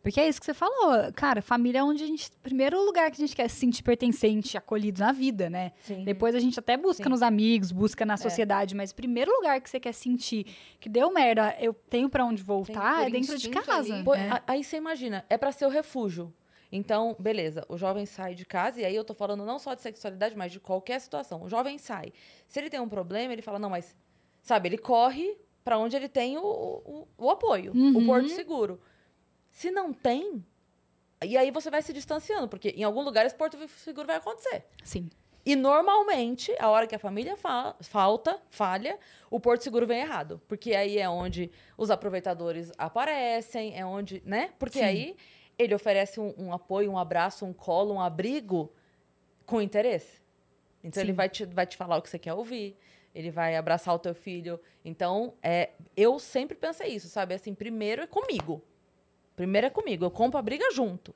Porque 0.00 0.20
é 0.20 0.28
isso 0.28 0.38
que 0.38 0.46
você 0.46 0.54
falou, 0.54 1.12
cara, 1.12 1.42
família 1.42 1.80
é 1.80 1.82
onde 1.82 2.04
a 2.04 2.06
gente, 2.06 2.30
primeiro 2.40 2.82
lugar 2.84 3.10
que 3.10 3.20
a 3.20 3.26
gente 3.26 3.34
quer 3.34 3.48
se 3.50 3.56
sentir 3.56 3.82
pertencente, 3.82 4.56
acolhido 4.56 5.00
na 5.00 5.10
vida, 5.10 5.50
né? 5.50 5.72
Sim. 5.82 6.04
Depois 6.04 6.36
a 6.36 6.38
gente 6.40 6.58
até 6.58 6.76
busca 6.76 7.02
Sim. 7.02 7.10
nos 7.10 7.20
amigos, 7.20 7.72
busca 7.72 8.06
na 8.06 8.16
sociedade, 8.16 8.76
mas 8.76 8.92
o 8.92 8.94
primeiro 8.94 9.30
lugar 9.32 9.60
que 9.60 9.68
você 9.68 9.80
quer 9.80 9.92
sentir 9.92 10.46
que 10.78 10.88
deu 10.88 11.12
merda, 11.12 11.54
eu 11.60 11.74
tenho 11.74 12.08
pra 12.08 12.24
onde 12.24 12.42
voltar, 12.44 13.06
é 13.08 13.10
dentro 13.10 13.36
de 13.36 13.48
casa. 13.50 14.02
Pô, 14.04 14.14
né? 14.14 14.40
Aí 14.46 14.62
você 14.62 14.76
imagina, 14.76 15.24
é 15.28 15.36
pra 15.36 15.50
ser 15.50 15.66
o 15.66 15.68
refúgio. 15.68 16.32
Então, 16.70 17.16
beleza, 17.18 17.64
o 17.68 17.78
jovem 17.78 18.04
sai 18.04 18.34
de 18.34 18.44
casa, 18.44 18.80
e 18.80 18.84
aí 18.84 18.94
eu 18.94 19.04
tô 19.04 19.14
falando 19.14 19.44
não 19.44 19.58
só 19.58 19.72
de 19.74 19.80
sexualidade, 19.80 20.36
mas 20.36 20.52
de 20.52 20.60
qualquer 20.60 21.00
situação. 21.00 21.42
O 21.42 21.48
jovem 21.48 21.78
sai. 21.78 22.12
Se 22.46 22.58
ele 22.60 22.68
tem 22.68 22.78
um 22.80 22.88
problema, 22.88 23.32
ele 23.32 23.40
fala, 23.42 23.58
não, 23.58 23.70
mas, 23.70 23.96
sabe, 24.42 24.68
ele 24.68 24.78
corre 24.78 25.36
pra 25.64 25.78
onde 25.78 25.96
ele 25.96 26.08
tem 26.08 26.36
o, 26.36 26.42
o, 26.44 27.08
o 27.16 27.30
apoio, 27.30 27.72
Uhum. 27.74 27.96
o 27.98 28.06
porto 28.06 28.28
seguro. 28.28 28.80
Se 29.50 29.70
não 29.70 29.92
tem, 29.92 30.44
e 31.24 31.36
aí 31.38 31.50
você 31.50 31.70
vai 31.70 31.80
se 31.82 31.92
distanciando, 31.92 32.48
porque 32.48 32.68
em 32.70 32.84
algum 32.84 33.02
lugar 33.02 33.24
esse 33.26 33.34
porto 33.34 33.56
seguro 33.78 34.06
vai 34.06 34.16
acontecer. 34.16 34.64
Sim. 34.84 35.08
E 35.46 35.56
normalmente, 35.56 36.54
a 36.58 36.68
hora 36.68 36.86
que 36.86 36.94
a 36.94 36.98
família 36.98 37.34
fa- 37.34 37.74
falta, 37.80 38.38
falha, 38.50 38.98
o 39.30 39.40
Porto 39.40 39.62
Seguro 39.62 39.86
vem 39.86 40.00
errado. 40.00 40.42
Porque 40.46 40.74
aí 40.74 40.98
é 40.98 41.08
onde 41.08 41.50
os 41.78 41.90
aproveitadores 41.90 42.70
aparecem, 42.76 43.74
é 43.78 43.86
onde, 43.86 44.22
né? 44.26 44.50
Porque 44.58 44.78
Sim. 44.80 44.84
aí 44.84 45.16
ele 45.58 45.74
oferece 45.74 46.20
um, 46.20 46.32
um 46.38 46.52
apoio, 46.52 46.90
um 46.90 46.98
abraço, 46.98 47.44
um 47.44 47.52
colo, 47.52 47.94
um 47.94 48.00
abrigo 48.00 48.72
com 49.44 49.60
interesse. 49.60 50.20
Então 50.82 51.02
ele 51.02 51.12
Sim. 51.12 51.16
vai 51.16 51.28
te, 51.28 51.44
vai 51.44 51.66
te 51.66 51.76
falar 51.76 51.96
o 51.96 52.02
que 52.02 52.08
você 52.08 52.18
quer 52.18 52.34
ouvir, 52.34 52.76
ele 53.14 53.30
vai 53.30 53.56
abraçar 53.56 53.94
o 53.94 53.98
teu 53.98 54.14
filho. 54.14 54.60
Então, 54.84 55.34
é, 55.42 55.70
eu 55.96 56.18
sempre 56.18 56.56
pensei 56.56 56.88
isso, 56.88 57.08
sabe? 57.08 57.34
Assim, 57.34 57.54
primeiro 57.54 58.02
é 58.02 58.06
comigo. 58.06 58.62
Primeiro 59.34 59.66
é 59.66 59.70
comigo, 59.70 60.04
eu 60.04 60.10
compro 60.10 60.38
a 60.38 60.42
briga 60.42 60.70
junto. 60.72 61.14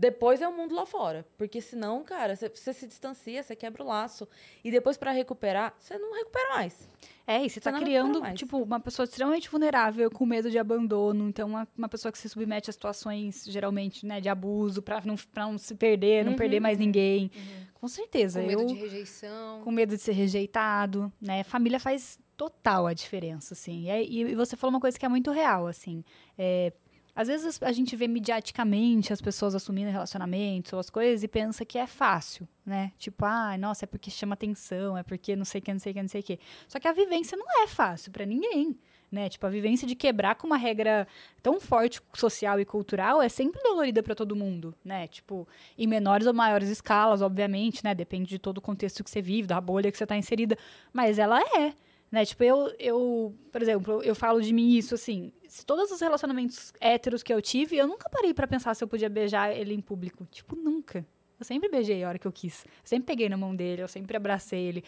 Depois 0.00 0.40
é 0.40 0.48
o 0.48 0.56
mundo 0.56 0.74
lá 0.74 0.86
fora. 0.86 1.26
Porque 1.36 1.60
senão, 1.60 2.02
cara, 2.02 2.34
você- 2.34 2.48
se 2.72 2.86
distancia, 2.86 3.42
você 3.42 3.54
quebra 3.54 3.82
o 3.82 3.86
laço. 3.86 4.26
E 4.64 4.70
depois, 4.70 4.96
pra 4.96 5.10
recuperar, 5.12 5.74
você 5.78 5.98
não 5.98 6.14
recupera 6.14 6.54
mais. 6.54 6.88
É, 7.26 7.44
e 7.44 7.50
você 7.50 7.60
tá 7.60 7.70
criando, 7.70 8.22
tipo, 8.32 8.56
uma 8.62 8.80
pessoa 8.80 9.04
extremamente 9.04 9.50
vulnerável, 9.50 10.10
com 10.10 10.24
medo 10.24 10.50
de 10.50 10.58
abandono. 10.58 11.28
Então, 11.28 11.48
uma, 11.50 11.68
uma 11.76 11.88
pessoa 11.88 12.10
que 12.10 12.16
se 12.18 12.30
submete 12.30 12.70
a 12.70 12.72
situações, 12.72 13.44
geralmente, 13.46 14.06
né, 14.06 14.22
de 14.22 14.28
abuso, 14.30 14.80
pra 14.80 15.02
não, 15.04 15.16
pra 15.34 15.44
não 15.44 15.58
se 15.58 15.74
perder, 15.74 16.24
não 16.24 16.32
Uhum. 16.32 16.38
perder 16.38 16.60
mais 16.60 16.78
ninguém. 16.78 17.30
Com 17.74 17.86
certeza. 17.86 18.40
Com 18.40 18.46
medo 18.46 18.62
eu, 18.62 18.66
de 18.68 18.74
rejeição. 18.74 19.60
com 19.62 19.70
medo 19.70 19.94
de 19.96 20.02
ser 20.02 20.12
rejeitado, 20.12 21.12
né? 21.20 21.44
Família 21.44 21.78
faz 21.78 22.18
total 22.38 22.86
a 22.86 22.94
diferença, 22.94 23.52
assim. 23.52 23.84
E, 23.84 23.90
aí- 23.90 24.08
e 24.30 24.34
você 24.34 24.56
falou 24.56 24.72
uma 24.74 24.80
coisa 24.80 24.98
que 24.98 25.04
é 25.04 25.08
muito 25.10 25.30
real, 25.30 25.66
assim. 25.66 26.02
É, 26.38 26.72
às 27.20 27.28
vezes 27.28 27.62
a 27.62 27.70
gente 27.70 27.94
vê 27.94 28.08
mediaticamente 28.08 29.12
as 29.12 29.20
pessoas 29.20 29.54
assumindo 29.54 29.90
relacionamentos 29.90 30.72
ou 30.72 30.78
as 30.78 30.88
coisas 30.88 31.22
e 31.22 31.28
pensa 31.28 31.66
que 31.66 31.76
é 31.76 31.86
fácil, 31.86 32.48
né? 32.64 32.92
Tipo, 32.96 33.26
ah, 33.26 33.58
nossa, 33.58 33.84
é 33.84 33.86
porque 33.86 34.10
chama 34.10 34.32
atenção, 34.32 34.96
é 34.96 35.02
porque 35.02 35.36
não 35.36 35.44
sei 35.44 35.60
o 35.60 35.62
que, 35.62 35.70
não 35.70 35.78
sei 35.78 35.92
o 35.92 35.94
que, 35.94 36.00
não 36.00 36.08
sei 36.08 36.20
o 36.22 36.24
que. 36.24 36.38
Só 36.66 36.80
que 36.80 36.88
a 36.88 36.94
vivência 36.94 37.36
não 37.36 37.44
é 37.62 37.66
fácil 37.66 38.10
pra 38.10 38.24
ninguém, 38.24 38.74
né? 39.12 39.28
Tipo, 39.28 39.46
a 39.46 39.50
vivência 39.50 39.86
de 39.86 39.94
quebrar 39.94 40.34
com 40.36 40.46
uma 40.46 40.56
regra 40.56 41.06
tão 41.42 41.60
forte 41.60 42.00
social 42.14 42.58
e 42.58 42.64
cultural 42.64 43.20
é 43.20 43.28
sempre 43.28 43.62
dolorida 43.62 44.02
pra 44.02 44.14
todo 44.14 44.34
mundo, 44.34 44.74
né? 44.82 45.06
Tipo, 45.06 45.46
em 45.76 45.86
menores 45.86 46.26
ou 46.26 46.32
maiores 46.32 46.70
escalas, 46.70 47.20
obviamente, 47.20 47.84
né? 47.84 47.94
Depende 47.94 48.30
de 48.30 48.38
todo 48.38 48.56
o 48.56 48.62
contexto 48.62 49.04
que 49.04 49.10
você 49.10 49.20
vive, 49.20 49.46
da 49.46 49.60
bolha 49.60 49.92
que 49.92 49.98
você 49.98 50.06
tá 50.06 50.16
inserida, 50.16 50.56
mas 50.90 51.18
ela 51.18 51.38
é, 51.38 51.74
né? 52.10 52.24
Tipo, 52.24 52.44
eu, 52.44 52.74
eu, 52.78 53.34
por 53.52 53.62
exemplo, 53.62 54.02
eu 54.02 54.14
falo 54.14 54.40
de 54.40 54.52
mim 54.52 54.74
isso 54.76 54.94
assim, 54.94 55.32
se 55.48 55.64
todos 55.64 55.90
os 55.90 56.00
relacionamentos 56.00 56.72
héteros 56.80 57.22
que 57.22 57.32
eu 57.32 57.40
tive, 57.40 57.76
eu 57.76 57.86
nunca 57.86 58.08
parei 58.08 58.34
pra 58.34 58.46
pensar 58.46 58.74
se 58.74 58.82
eu 58.82 58.88
podia 58.88 59.08
beijar 59.08 59.56
ele 59.56 59.74
em 59.74 59.80
público, 59.80 60.26
tipo, 60.30 60.56
nunca. 60.56 61.06
Eu 61.38 61.44
sempre 61.44 61.70
beijei 61.70 62.04
a 62.04 62.08
hora 62.08 62.18
que 62.18 62.26
eu 62.26 62.32
quis. 62.32 62.64
Eu 62.64 62.70
sempre 62.84 63.06
peguei 63.06 63.28
na 63.28 63.36
mão 63.36 63.56
dele, 63.56 63.82
eu 63.82 63.88
sempre 63.88 64.14
abracei 64.16 64.60
ele. 64.60 64.84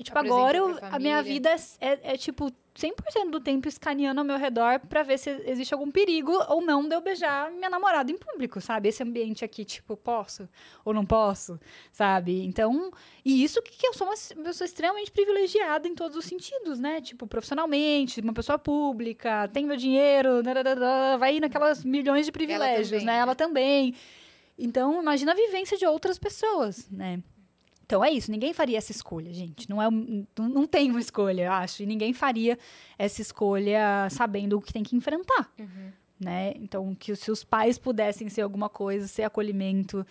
E, 0.00 0.02
tipo, 0.02 0.16
agora 0.18 0.56
eu- 0.56 0.78
a 0.80 0.98
minha 0.98 1.22
vida 1.22 1.50
é, 1.50 1.56
é, 1.92 2.00
é, 2.14 2.16
tipo, 2.16 2.50
100% 2.74 3.30
do 3.30 3.38
tempo 3.38 3.68
escaneando 3.68 4.18
ao 4.18 4.24
meu 4.24 4.38
redor 4.38 4.80
pra 4.88 5.02
ver 5.02 5.18
se 5.18 5.28
existe 5.44 5.74
algum 5.74 5.90
perigo 5.90 6.32
ou 6.48 6.62
não 6.62 6.88
de 6.88 6.94
eu 6.94 7.02
beijar 7.02 7.50
minha 7.50 7.68
namorada 7.68 8.10
em 8.10 8.16
público, 8.16 8.62
sabe? 8.62 8.88
Esse 8.88 9.02
ambiente 9.02 9.44
aqui, 9.44 9.62
tipo, 9.62 9.98
posso 9.98 10.48
ou 10.86 10.94
não 10.94 11.04
posso, 11.04 11.60
sabe? 11.92 12.42
Então, 12.46 12.90
e 13.22 13.44
isso 13.44 13.60
que, 13.60 13.86
eu 13.86 13.92
sou 13.92 14.06
uma 14.06 14.14
pessoa 14.42 14.64
extremamente 14.64 15.10
privilegiada 15.10 15.86
em 15.86 15.94
todos 15.94 16.16
os 16.16 16.24
sentidos, 16.24 16.80
né? 16.80 17.02
Tipo, 17.02 17.26
profissionalmente, 17.26 18.22
uma 18.22 18.32
pessoa 18.32 18.58
pública, 18.58 19.48
tem 19.48 19.66
meu 19.66 19.76
dinheiro, 19.76 20.40
vai 21.18 21.36
ir 21.36 21.40
naquelas 21.40 21.84
milhões 21.84 22.24
de 22.24 22.32
privilégios, 22.32 22.88
também, 22.88 23.04
né? 23.04 23.12
né? 23.12 23.18
Ela 23.18 23.34
também. 23.34 23.94
Então, 24.56 25.02
imagina 25.02 25.32
a 25.32 25.34
vivência 25.34 25.76
de 25.76 25.84
outras 25.84 26.18
pessoas, 26.18 26.88
né? 26.90 27.22
Então 27.90 28.04
é 28.04 28.10
isso, 28.12 28.30
ninguém 28.30 28.52
faria 28.52 28.78
essa 28.78 28.92
escolha, 28.92 29.34
gente. 29.34 29.68
Não, 29.68 29.82
é, 29.82 29.90
não, 29.90 30.48
não 30.48 30.64
tem 30.64 30.88
uma 30.92 31.00
escolha, 31.00 31.46
eu 31.46 31.52
acho. 31.52 31.82
E 31.82 31.86
ninguém 31.86 32.12
faria 32.12 32.56
essa 32.96 33.20
escolha 33.20 34.06
sabendo 34.10 34.56
o 34.56 34.62
que 34.62 34.72
tem 34.72 34.84
que 34.84 34.94
enfrentar. 34.94 35.52
Né? 36.20 36.52
Então, 36.54 36.94
que 36.94 37.16
se 37.16 37.32
os 37.32 37.42
pais 37.42 37.78
pudessem 37.78 38.28
ser 38.28 38.42
alguma 38.42 38.68
coisa, 38.68 39.08
ser 39.08 39.24
acolhimento, 39.24 40.06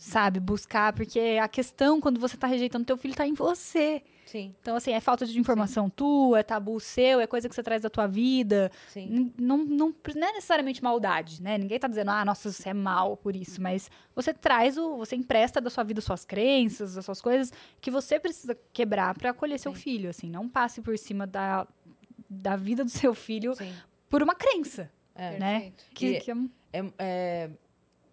sabe, 0.00 0.40
buscar, 0.40 0.94
porque 0.94 1.38
a 1.40 1.46
questão 1.46 2.00
quando 2.00 2.18
você 2.18 2.34
tá 2.34 2.46
rejeitando 2.46 2.86
teu 2.86 2.96
filho 2.96 3.14
tá 3.14 3.26
em 3.26 3.34
você. 3.34 4.02
Sim, 4.24 4.54
Então, 4.62 4.74
assim, 4.76 4.92
é 4.92 5.00
falta 5.00 5.26
de 5.26 5.38
informação 5.38 5.90
tua, 5.90 6.38
é 6.38 6.42
tabu 6.42 6.80
seu, 6.80 7.20
é 7.20 7.26
coisa 7.26 7.48
que 7.48 7.54
você 7.54 7.62
traz 7.62 7.82
da 7.82 7.90
tua 7.90 8.06
vida. 8.06 8.72
sim. 8.88 9.30
Não, 9.38 9.58
não, 9.58 9.94
não 10.14 10.28
é 10.28 10.32
necessariamente 10.32 10.82
maldade, 10.82 11.42
né? 11.42 11.58
Ninguém 11.58 11.78
tá 11.78 11.86
dizendo, 11.86 12.12
ah, 12.12 12.24
nossa, 12.24 12.50
você 12.50 12.70
é 12.70 12.74
mal 12.74 13.14
por 13.14 13.36
isso. 13.36 13.60
Mas 13.60 13.90
você 14.14 14.32
traz 14.32 14.78
o. 14.78 14.96
Você 14.96 15.16
empresta 15.16 15.60
da 15.60 15.68
sua 15.68 15.84
vida 15.84 16.00
suas 16.00 16.24
crenças, 16.24 16.96
as 16.96 17.04
suas 17.04 17.20
coisas 17.20 17.52
que 17.78 17.90
você 17.90 18.18
precisa 18.18 18.56
quebrar 18.72 19.18
pra 19.18 19.30
acolher 19.30 19.58
seu 19.58 19.74
Sim. 19.74 19.80
filho. 19.80 20.08
Assim, 20.08 20.30
não 20.30 20.48
passe 20.48 20.80
por 20.80 20.96
cima 20.96 21.26
da, 21.26 21.66
da 22.28 22.56
vida 22.56 22.84
do 22.84 22.90
seu 22.90 23.12
filho 23.14 23.54
sim. 23.54 23.74
por 24.08 24.22
uma 24.22 24.34
crença. 24.34 24.90
É. 25.14 25.38
né? 25.38 25.60
Perfeito. 25.60 25.84
Que, 25.92 26.20
que 26.20 26.30
é 26.30 26.34
É, 26.72 26.92
é, 26.98 27.50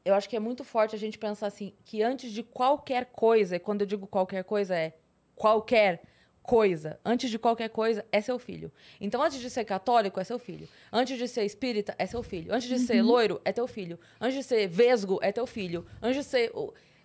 eu 0.07 0.15
acho 0.15 0.29
que 0.29 0.35
é 0.35 0.39
muito 0.39 0.63
forte 0.63 0.95
a 0.95 0.99
gente 0.99 1.17
pensar 1.17 1.47
assim, 1.47 1.73
que 1.83 2.01
antes 2.01 2.31
de 2.31 2.43
qualquer 2.43 3.05
coisa, 3.05 3.57
e 3.57 3.59
quando 3.59 3.81
eu 3.81 3.87
digo 3.87 4.07
qualquer 4.07 4.43
coisa, 4.43 4.75
é 4.75 4.93
qualquer 5.35 6.01
coisa. 6.41 6.97
Antes 7.03 7.29
de 7.29 7.37
qualquer 7.37 7.69
coisa, 7.69 8.05
é 8.09 8.21
seu 8.21 8.39
filho. 8.39 8.71
Então, 9.01 9.21
antes 9.21 9.39
de 9.39 9.49
ser 9.49 9.65
católico, 9.65 10.19
é 10.19 10.23
seu 10.23 10.39
filho. 10.39 10.67
Antes 10.91 11.17
de 11.17 11.27
ser 11.27 11.43
espírita, 11.43 11.93
é 11.99 12.05
seu 12.05 12.23
filho. 12.23 12.53
Antes 12.53 12.69
de 12.69 12.79
ser 12.79 13.01
loiro, 13.01 13.41
é 13.43 13.51
teu 13.51 13.67
filho. 13.67 13.99
Antes 14.19 14.37
de 14.37 14.43
ser 14.43 14.67
vesgo, 14.67 15.19
é 15.21 15.31
teu 15.31 15.45
filho. 15.45 15.85
Antes 16.01 16.23
de 16.23 16.23
ser. 16.23 16.51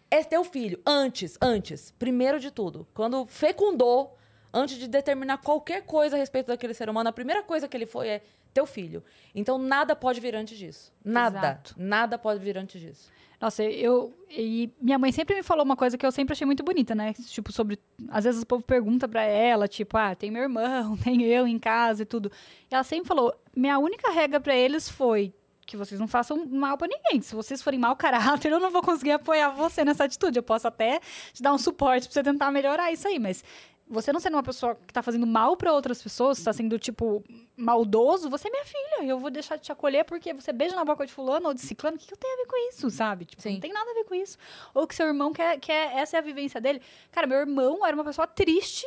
É 0.09 0.23
teu 0.23 0.45
filho. 0.45 0.81
Antes, 0.87 1.37
antes. 1.43 1.91
Primeiro 1.99 2.39
de 2.39 2.53
tudo. 2.53 2.87
Quando 2.95 3.27
fecundou, 3.27 4.17
antes 4.55 4.79
de 4.79 4.87
determinar 4.87 5.39
qualquer 5.39 5.83
coisa 5.83 6.15
a 6.15 6.19
respeito 6.19 6.47
daquele 6.47 6.75
ser 6.75 6.89
humano, 6.89 7.09
a 7.09 7.13
primeira 7.13 7.43
coisa 7.43 7.67
que 7.67 7.77
ele 7.77 7.87
foi 7.87 8.09
é 8.09 8.23
teu 8.53 8.67
filho. 8.67 9.03
Então, 9.35 9.59
nada 9.59 9.97
pode 9.97 10.21
vir 10.21 10.35
antes 10.35 10.57
disso. 10.59 10.93
Nada. 11.05 11.39
Exato. 11.39 11.75
Nada 11.77 12.19
pode 12.19 12.41
vir 12.41 12.59
antes 12.59 12.81
disso. 12.81 13.11
Nossa, 13.43 13.65
eu. 13.65 14.15
E 14.31 14.71
minha 14.81 14.97
mãe 15.01 15.11
sempre 15.11 15.35
me 15.35 15.43
falou 15.43 15.65
uma 15.65 15.75
coisa 15.75 15.99
que 15.99 16.07
eu 16.07 16.13
sempre 16.13 16.33
achei 16.33 16.47
muito 16.47 16.63
bonita, 16.63 16.95
né? 16.95 17.13
Tipo, 17.13 17.51
sobre. 17.51 17.77
Às 18.09 18.23
vezes 18.23 18.43
o 18.43 18.47
povo 18.47 18.63
pergunta 18.63 19.09
pra 19.09 19.25
ela, 19.25 19.67
tipo, 19.67 19.97
ah, 19.97 20.15
tem 20.15 20.31
meu 20.31 20.43
irmão, 20.43 20.97
tem 21.03 21.23
eu 21.25 21.45
em 21.45 21.59
casa 21.59 22.03
e 22.03 22.07
tudo. 22.07 22.31
E 22.71 22.75
ela 22.75 22.85
sempre 22.85 23.09
falou: 23.09 23.35
minha 23.57 23.81
única 23.81 24.13
regra 24.13 24.39
pra 24.39 24.55
eles 24.55 24.89
foi 24.89 25.35
que 25.67 25.77
vocês 25.77 25.99
não 25.99 26.07
façam 26.07 26.47
mal 26.47 26.79
pra 26.79 26.87
ninguém. 26.87 27.21
Se 27.21 27.35
vocês 27.35 27.61
forem 27.61 27.81
mau 27.81 27.97
caráter, 27.97 28.53
eu 28.53 28.61
não 28.61 28.71
vou 28.71 28.83
conseguir 28.83 29.13
apoiar 29.13 29.51
você 29.51 29.85
nessa 29.85 30.05
atitude. 30.05 30.39
Eu 30.39 30.43
posso 30.43 30.69
até 30.69 31.01
te 31.33 31.43
dar 31.43 31.53
um 31.53 31.59
suporte 31.59 32.07
pra 32.07 32.15
você 32.15 32.23
tentar 32.23 32.53
melhorar 32.53 32.93
isso 32.93 33.09
aí, 33.09 33.19
mas 33.19 33.43
você 33.89 34.13
não 34.13 34.21
sendo 34.21 34.35
uma 34.35 34.43
pessoa 34.43 34.75
que 34.75 34.93
tá 34.93 35.03
fazendo 35.03 35.27
mal 35.27 35.57
pra 35.57 35.73
outras 35.73 36.03
pessoas, 36.03 36.43
tá 36.43 36.53
sendo, 36.53 36.79
tipo, 36.79 37.23
maldoso, 37.57 38.31
você 38.31 38.49
é 38.49 38.51
minha 38.51 38.65
filha. 38.65 39.05
Eu 39.05 39.19
vou 39.19 39.31
deixar 39.31 39.57
de 39.57 39.63
te 39.63 39.73
acolher 39.73 40.05
porque 40.05 40.33
você 40.33 40.53
beija 40.53 40.75
na 40.75 40.85
boca 40.85 41.05
de 41.05 41.13
fulano 41.13 41.49
ou 41.49 41.55
de 41.55 41.61
ciclano. 41.61 41.97
O 41.97 41.99
que, 41.99 42.07
que 42.07 42.15
eu 42.15 42.19
tenho 42.19 42.35
a 42.35 42.37
ver 42.39 42.47
com 42.47 42.69
isso, 42.71 42.91
sabe? 42.91 43.25
Tipo, 43.25 43.43
Sim. 43.43 43.55
não 43.55 43.61
tem 43.61 43.73
nada 43.73 43.91
a 43.91 43.95
ver 43.95 44.05
com 44.05 44.15
isso. 44.15 44.39
Ou 44.75 44.87
que 44.87 44.95
seu 44.95 45.07
irmão 45.07 45.33
quer, 45.33 45.59
quer. 45.59 45.95
Essa 45.97 46.17
é 46.17 46.21
a 46.21 46.23
vivência 46.23 46.61
dele. 46.61 46.81
Cara, 47.11 47.27
meu 47.27 47.39
irmão 47.39 47.85
era 47.85 47.95
uma 47.95 48.05
pessoa 48.05 48.27
triste 48.27 48.87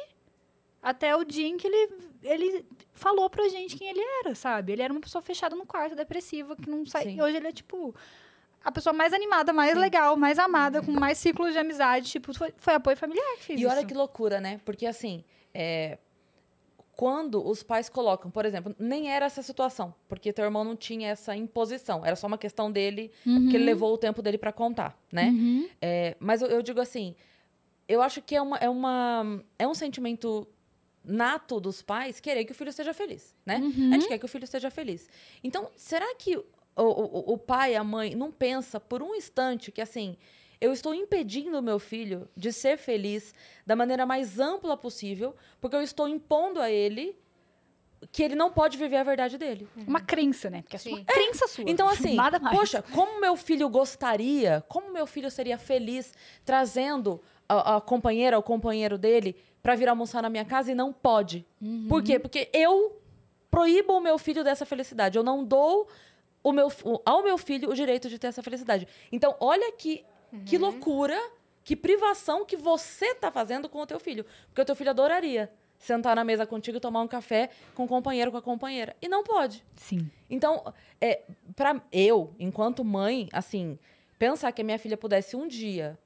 até 0.81 1.15
o 1.15 1.23
dia 1.23 1.47
em 1.47 1.57
que 1.57 1.67
ele, 1.67 1.93
ele 2.21 2.65
falou 2.93 3.27
pra 3.27 3.49
gente 3.49 3.75
quem 3.75 3.89
ele 3.89 4.01
era, 4.23 4.35
sabe? 4.35 4.71
Ele 4.71 4.83
era 4.83 4.93
uma 4.93 5.01
pessoa 5.01 5.21
fechada 5.21 5.55
no 5.55 5.65
quarto, 5.65 5.95
depressiva, 5.95 6.55
que 6.55 6.69
não 6.69 6.85
sai. 6.85 7.09
E 7.09 7.21
hoje 7.21 7.37
ele 7.37 7.47
é, 7.47 7.51
tipo. 7.51 7.95
A 8.65 8.71
pessoa 8.71 8.91
mais 8.91 9.13
animada, 9.13 9.53
mais 9.53 9.77
legal, 9.77 10.17
mais 10.17 10.39
amada, 10.39 10.81
com 10.81 10.91
mais 10.91 11.19
ciclos 11.19 11.53
de 11.53 11.59
amizade. 11.59 12.09
Tipo, 12.09 12.33
foi, 12.33 12.51
foi 12.57 12.73
apoio 12.73 12.97
familiar 12.97 13.37
que 13.37 13.43
fez 13.43 13.59
E 13.59 13.63
isso. 13.63 13.71
olha 13.71 13.85
que 13.85 13.93
loucura, 13.93 14.41
né? 14.41 14.59
Porque 14.65 14.87
assim, 14.87 15.23
é, 15.53 15.99
quando 16.95 17.45
os 17.47 17.61
pais 17.61 17.89
colocam, 17.89 18.31
por 18.31 18.43
exemplo, 18.43 18.75
nem 18.79 19.11
era 19.11 19.25
essa 19.27 19.43
situação, 19.43 19.93
porque 20.07 20.33
teu 20.33 20.45
irmão 20.45 20.63
não 20.63 20.75
tinha 20.75 21.09
essa 21.09 21.35
imposição, 21.35 22.05
era 22.05 22.15
só 22.15 22.25
uma 22.25 22.37
questão 22.37 22.71
dele, 22.71 23.11
que 23.23 23.55
ele 23.55 23.65
levou 23.65 23.93
o 23.93 23.97
tempo 23.97 24.21
dele 24.21 24.37
pra 24.37 24.51
contar, 24.51 24.97
né? 25.11 25.25
Uhum. 25.27 25.69
É, 25.81 26.15
mas 26.19 26.41
eu, 26.41 26.47
eu 26.47 26.61
digo 26.61 26.81
assim, 26.81 27.15
eu 27.87 28.01
acho 28.01 28.21
que 28.21 28.35
é, 28.35 28.41
uma, 28.41 28.57
é, 28.57 28.69
uma, 28.69 29.43
é 29.59 29.67
um 29.67 29.73
sentimento 29.73 30.47
nato 31.03 31.59
dos 31.59 31.81
pais 31.81 32.19
querer 32.19 32.45
que 32.45 32.51
o 32.51 32.55
filho 32.55 32.73
seja 32.73 32.93
feliz, 32.93 33.35
né? 33.45 33.57
Uhum. 33.57 33.89
A 33.91 33.93
gente 33.95 34.07
quer 34.07 34.17
que 34.17 34.25
o 34.25 34.29
filho 34.29 34.47
seja 34.47 34.71
feliz. 34.71 35.07
Então, 35.43 35.69
será 35.75 36.15
que 36.15 36.43
o, 36.75 36.83
o, 36.83 37.33
o 37.33 37.37
pai, 37.37 37.75
a 37.75 37.83
mãe, 37.83 38.15
não 38.15 38.31
pensa 38.31 38.79
por 38.79 39.01
um 39.01 39.15
instante 39.15 39.71
que, 39.71 39.81
assim, 39.81 40.17
eu 40.59 40.71
estou 40.73 40.93
impedindo 40.93 41.57
o 41.57 41.61
meu 41.61 41.79
filho 41.79 42.27
de 42.35 42.51
ser 42.51 42.77
feliz 42.77 43.33
da 43.65 43.75
maneira 43.75 44.05
mais 44.05 44.39
ampla 44.39 44.75
possível, 44.75 45.35
porque 45.59 45.75
eu 45.75 45.81
estou 45.81 46.07
impondo 46.07 46.59
a 46.59 46.69
ele 46.71 47.17
que 48.11 48.21
ele 48.21 48.35
não 48.35 48.51
pode 48.51 48.77
viver 48.77 48.97
a 48.97 49.03
verdade 49.03 49.37
dele. 49.37 49.67
Uma 49.87 49.99
crença, 49.99 50.49
né? 50.49 50.61
Porque 50.61 50.77
é 50.87 50.91
uma 50.91 51.03
crença 51.03 51.47
sua. 51.47 51.63
Então, 51.67 51.87
assim, 51.89 52.13
Nada 52.15 52.39
mais. 52.39 52.57
poxa, 52.57 52.83
como 52.93 53.19
meu 53.19 53.35
filho 53.35 53.67
gostaria, 53.69 54.63
como 54.67 54.91
meu 54.91 55.07
filho 55.07 55.31
seria 55.31 55.57
feliz 55.57 56.13
trazendo 56.43 57.21
a, 57.47 57.77
a 57.77 57.81
companheira, 57.81 58.37
o 58.37 58.43
companheiro 58.43 58.97
dele, 58.97 59.35
pra 59.61 59.75
vir 59.75 59.89
almoçar 59.89 60.21
na 60.21 60.29
minha 60.29 60.45
casa 60.45 60.71
e 60.71 60.75
não 60.75 60.93
pode. 60.93 61.45
Uhum. 61.61 61.87
Por 61.87 62.03
quê? 62.03 62.19
Porque 62.19 62.49
eu 62.53 63.01
proíbo 63.49 63.93
o 63.93 64.01
meu 64.01 64.17
filho 64.17 64.43
dessa 64.43 64.65
felicidade. 64.65 65.17
Eu 65.17 65.23
não 65.23 65.43
dou 65.43 65.87
o 66.47 66.51
meu, 66.51 66.67
o- 66.83 67.01
ao 67.05 67.23
meu 67.23 67.37
filho 67.37 67.69
o 67.69 67.73
direito 67.73 68.07
de 68.07 68.19
ter 68.19 68.27
essa 68.27 68.43
felicidade. 68.43 68.87
Então, 69.11 69.35
olha 69.39 69.71
que, 69.73 70.05
que 70.45 70.57
loucura, 70.57 71.19
que 71.63 71.75
privação 71.75 72.45
que 72.45 72.55
você 72.55 73.15
tá 73.15 73.31
fazendo 73.31 73.67
com 73.67 73.79
o 73.81 73.85
teu 73.87 73.99
filho. 73.99 74.23
Porque 74.47 74.61
o 74.61 74.65
teu 74.65 74.75
filho 74.75 74.91
adoraria 74.91 75.51
sentar 75.79 76.15
na 76.15 76.23
mesa 76.23 76.45
contigo 76.45 76.77
e 76.77 76.79
tomar 76.79 77.01
um 77.01 77.07
café 77.07 77.49
com 77.73 77.83
o 77.85 77.87
companheiro, 77.87 78.31
com 78.31 78.37
a 78.37 78.41
companheira. 78.41 78.95
E 79.01 79.07
não 79.07 79.23
pode. 79.23 79.63
Sim. 79.75 80.09
Então, 80.29 80.73
é, 81.01 81.23
para 81.55 81.81
eu, 81.91 82.33
enquanto 82.39 82.83
mãe, 82.83 83.27
assim, 83.33 83.77
pensar 84.19 84.51
que 84.51 84.61
a 84.61 84.65
minha 84.65 84.77
filha 84.79 84.95
pudesse 84.97 85.35
um 85.35 85.47
dia 85.47 85.97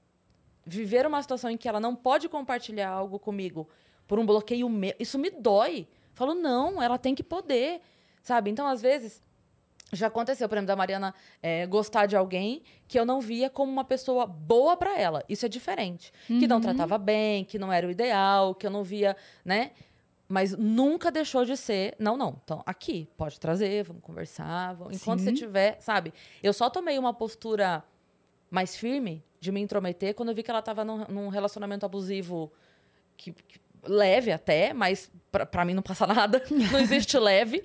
viver 0.65 1.05
uma 1.05 1.21
situação 1.21 1.49
em 1.49 1.57
que 1.57 1.67
ela 1.67 1.79
não 1.79 1.95
pode 1.95 2.29
compartilhar 2.29 2.89
algo 2.89 3.19
comigo 3.19 3.67
por 4.07 4.19
um 4.19 4.25
bloqueio 4.25 4.69
meu, 4.69 4.93
isso 4.99 5.17
me 5.19 5.29
dói. 5.29 5.87
Falo, 6.13 6.33
não, 6.33 6.81
ela 6.81 6.97
tem 6.97 7.13
que 7.15 7.23
poder, 7.23 7.81
sabe? 8.21 8.49
Então, 8.49 8.67
às 8.67 8.81
vezes, 8.81 9.21
já 9.91 10.07
aconteceu, 10.07 10.47
por 10.47 10.55
exemplo, 10.55 10.67
da 10.67 10.75
Mariana 10.75 11.13
é, 11.41 11.65
gostar 11.65 12.05
de 12.05 12.15
alguém 12.15 12.61
que 12.87 12.99
eu 12.99 13.05
não 13.05 13.19
via 13.19 13.49
como 13.49 13.71
uma 13.71 13.83
pessoa 13.83 14.25
boa 14.27 14.77
pra 14.77 14.97
ela. 14.99 15.23
Isso 15.27 15.45
é 15.45 15.49
diferente. 15.49 16.11
Que 16.27 16.47
não 16.47 16.61
tratava 16.61 16.97
bem, 16.97 17.43
que 17.43 17.57
não 17.57 17.71
era 17.73 17.87
o 17.87 17.91
ideal, 17.91 18.53
que 18.53 18.67
eu 18.67 18.71
não 18.71 18.83
via, 18.83 19.15
né? 19.43 19.71
Mas 20.27 20.55
nunca 20.55 21.11
deixou 21.11 21.43
de 21.43 21.57
ser. 21.57 21.95
Não, 21.97 22.15
não. 22.15 22.39
Então, 22.43 22.61
aqui, 22.65 23.07
pode 23.17 23.39
trazer, 23.39 23.83
vamos 23.83 24.03
conversar. 24.03 24.75
Vamos... 24.75 24.95
Enquanto 24.95 25.19
Sim. 25.21 25.25
você 25.25 25.33
tiver, 25.33 25.77
sabe? 25.81 26.13
Eu 26.43 26.53
só 26.53 26.69
tomei 26.69 26.99
uma 26.99 27.13
postura 27.13 27.83
mais 28.51 28.75
firme 28.75 29.23
de 29.39 29.51
me 29.51 29.59
intrometer 29.59 30.13
quando 30.13 30.29
eu 30.29 30.35
vi 30.35 30.43
que 30.43 30.51
ela 30.51 30.61
tava 30.61 30.85
num, 30.85 31.03
num 31.05 31.29
relacionamento 31.29 31.83
abusivo 31.85 32.51
que, 33.17 33.31
que- 33.33 33.59
leve 33.87 34.31
até, 34.31 34.73
mas 34.73 35.09
pra 35.51 35.63
mim 35.65 35.73
não 35.73 35.81
passa 35.81 36.05
nada. 36.07 36.43
não 36.71 36.79
existe 36.79 37.17
leve. 37.17 37.63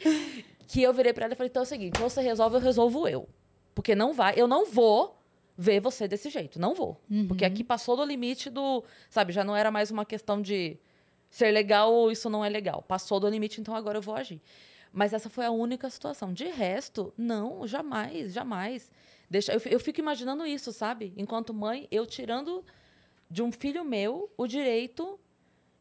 Que 0.67 0.83
eu 0.83 0.93
virei 0.93 1.12
pra 1.12 1.25
ela 1.25 1.35
e 1.35 1.37
falei: 1.37 1.51
então 1.51 1.62
é 1.62 1.65
o 1.65 1.69
seguinte, 1.69 2.01
você 2.01 2.21
resolve, 2.21 2.57
eu 2.57 2.61
resolvo 2.61 3.09
eu. 3.09 3.29
Porque 3.75 3.95
não 3.95 4.12
vai, 4.12 4.35
eu 4.37 4.47
não 4.47 4.67
vou 4.67 5.19
ver 5.57 5.81
você 5.81 6.07
desse 6.09 6.31
jeito. 6.31 6.61
Não 6.61 6.75
vou. 6.75 7.01
Porque 7.27 7.45
aqui 7.45 7.65
passou 7.65 7.97
do 7.97 8.05
limite 8.05 8.51
do. 8.51 8.85
Sabe, 9.11 9.33
já 9.33 9.45
não 9.45 9.57
era 9.57 9.71
mais 9.71 9.91
uma 9.91 10.05
questão 10.05 10.41
de 10.41 10.79
ser 11.31 11.51
legal 11.51 11.93
ou 11.93 12.12
isso 12.12 12.31
não 12.31 12.45
é 12.45 12.49
legal. 12.49 12.83
Passou 12.83 13.19
do 13.19 13.29
limite, 13.29 13.61
então 13.61 13.75
agora 13.75 13.99
eu 13.99 14.03
vou 14.03 14.15
agir. 14.15 14.41
Mas 14.93 15.12
essa 15.12 15.29
foi 15.29 15.45
a 15.45 15.51
única 15.51 15.91
situação. 15.91 16.33
De 16.33 16.45
resto, 16.45 17.12
não, 17.19 17.67
jamais, 17.67 18.33
jamais. 18.33 18.93
Deixa, 19.29 19.53
eu, 19.53 19.61
eu 19.65 19.81
fico 19.81 19.99
imaginando 19.99 20.47
isso, 20.47 20.73
sabe? 20.73 21.12
Enquanto 21.17 21.53
mãe, 21.53 21.89
eu 21.91 22.07
tirando 22.07 22.65
de 23.29 23.43
um 23.43 23.51
filho 23.51 23.85
meu 23.85 24.31
o 24.37 24.47
direito 24.47 25.19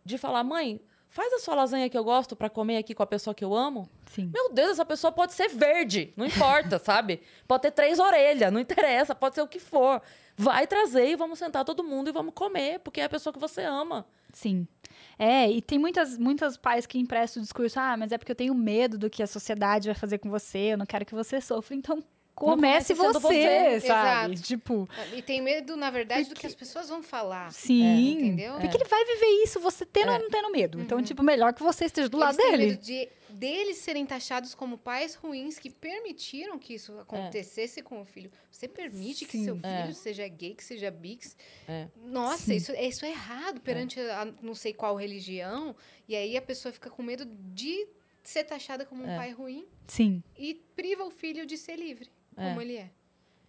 de 0.03 0.17
falar: 0.17 0.43
mãe, 0.43 0.81
faz 1.13 1.31
a 1.31 1.37
sua 1.37 1.53
lasanha 1.53 1.87
que 1.87 1.97
eu 1.97 2.03
gosto 2.03 2.35
pra 2.35 2.49
comer 2.49 2.77
aqui 2.77 2.95
com 2.95 3.03
a 3.03 3.05
pessoa 3.05 3.35
que 3.35 3.45
eu 3.45 3.53
amo. 3.53 3.87
Sim. 4.07 4.31
Meu 4.33 4.51
Deus, 4.51 4.71
essa 4.71 4.83
pessoa 4.83 5.11
pode 5.11 5.33
ser 5.33 5.47
verde, 5.47 6.11
não 6.17 6.25
importa, 6.25 6.79
sabe? 6.83 7.21
Pode 7.47 7.61
ter 7.61 7.71
três 7.71 7.99
orelhas, 7.99 8.51
não 8.51 8.59
interessa, 8.59 9.13
pode 9.13 9.35
ser 9.35 9.43
o 9.43 9.47
que 9.47 9.59
for. 9.59 10.01
Vai 10.35 10.65
trazer 10.65 11.11
e 11.11 11.15
vamos 11.15 11.37
sentar 11.37 11.63
todo 11.63 11.83
mundo 11.83 12.09
e 12.09 12.11
vamos 12.11 12.33
comer, 12.33 12.79
porque 12.79 12.99
é 12.99 13.03
a 13.03 13.09
pessoa 13.09 13.31
que 13.31 13.37
você 13.37 13.61
ama. 13.61 14.07
Sim. 14.33 14.67
É, 15.19 15.47
e 15.51 15.61
tem 15.61 15.77
muitas, 15.77 16.17
muitas 16.17 16.57
pais 16.57 16.87
que 16.87 16.97
emprestam 16.97 17.41
o 17.41 17.43
discurso, 17.43 17.79
ah, 17.79 17.95
mas 17.95 18.11
é 18.11 18.17
porque 18.17 18.31
eu 18.31 18.35
tenho 18.35 18.55
medo 18.55 18.97
do 18.97 19.07
que 19.07 19.21
a 19.21 19.27
sociedade 19.27 19.87
vai 19.87 19.95
fazer 19.95 20.17
com 20.17 20.31
você, 20.31 20.73
eu 20.73 20.77
não 20.79 20.85
quero 20.87 21.05
que 21.05 21.13
você 21.13 21.39
sofra. 21.39 21.75
Então, 21.75 22.03
comece, 22.35 22.93
você, 22.93 23.19
você. 23.19 23.79
sabe? 23.81 24.33
Exato. 24.33 24.41
Tipo, 24.47 24.89
E 25.13 25.21
tem 25.21 25.41
medo, 25.41 25.75
na 25.75 25.89
verdade, 25.89 26.29
do 26.29 26.35
que 26.35 26.47
as 26.47 26.55
pessoas 26.55 26.89
vão 26.89 27.01
falar. 27.03 27.51
sim. 27.51 28.11
entendeu? 28.11 28.55
Porque 28.59 28.75
ele 28.77 28.85
vai 28.85 29.05
viver 29.05 29.43
isso, 29.43 29.59
você 29.59 29.85
tendo 29.85 30.11
ou 30.11 30.19
não 30.19 30.29
tendo 30.29 30.49
medo. 30.51 30.79
Então, 30.81 31.01
tipo, 31.01 31.21
melhor 31.23 31.53
que 31.53 31.61
você 31.63 31.85
esteja 31.85 32.09
do 32.09 32.17
lado 32.17 32.33
Eles 32.39 32.43
têm 32.43 32.51
dele. 32.57 32.71
medo 32.71 32.81
de 32.83 33.09
deles 33.29 33.77
serem 33.77 34.05
taxados 34.05 34.53
como 34.53 34.77
pais 34.77 35.15
ruins 35.15 35.57
que 35.57 35.69
permitiram 35.69 36.59
que 36.59 36.75
isso 36.75 36.97
acontecesse 36.99 37.81
com 37.81 37.99
o 38.01 38.05
filho. 38.05 38.29
Você 38.51 38.67
permite 38.67 39.25
que 39.25 39.37
Sim. 39.39 39.43
seu 39.45 39.55
filho 39.55 39.67
É. 39.89 39.91
seja 39.93 40.27
gay, 40.27 40.53
que 40.53 40.63
seja 40.63 40.91
bi? 40.91 41.15
que 41.15 41.27
se- 41.27 41.35
É. 41.67 41.87
Nossa, 42.05 42.43
Sim. 42.45 42.55
isso, 42.55 42.71
isso 42.73 43.05
é 43.05 43.09
errado 43.09 43.59
perante 43.61 43.99
a 43.99 44.25
não 44.41 44.53
sei 44.53 44.71
qual 44.73 44.95
religião. 44.95 45.75
E 46.07 46.15
aí 46.15 46.37
a 46.37 46.41
pessoa 46.41 46.71
fica 46.71 46.89
com 46.91 47.01
medo 47.01 47.25
de 47.25 47.87
ser 48.23 48.43
taxada 48.43 48.85
como 48.85 49.03
um 49.03 49.09
É. 49.09 49.17
pai 49.17 49.31
ruim 49.31 49.65
Sim, 49.87 50.23
e 50.37 50.53
priva 50.75 51.03
o 51.03 51.09
filho 51.11 51.45
de 51.45 51.57
ser 51.57 51.75
livre, 51.75 52.09
É. 52.37 52.49
como 52.49 52.61
ele 52.61 52.77
é. 52.77 52.89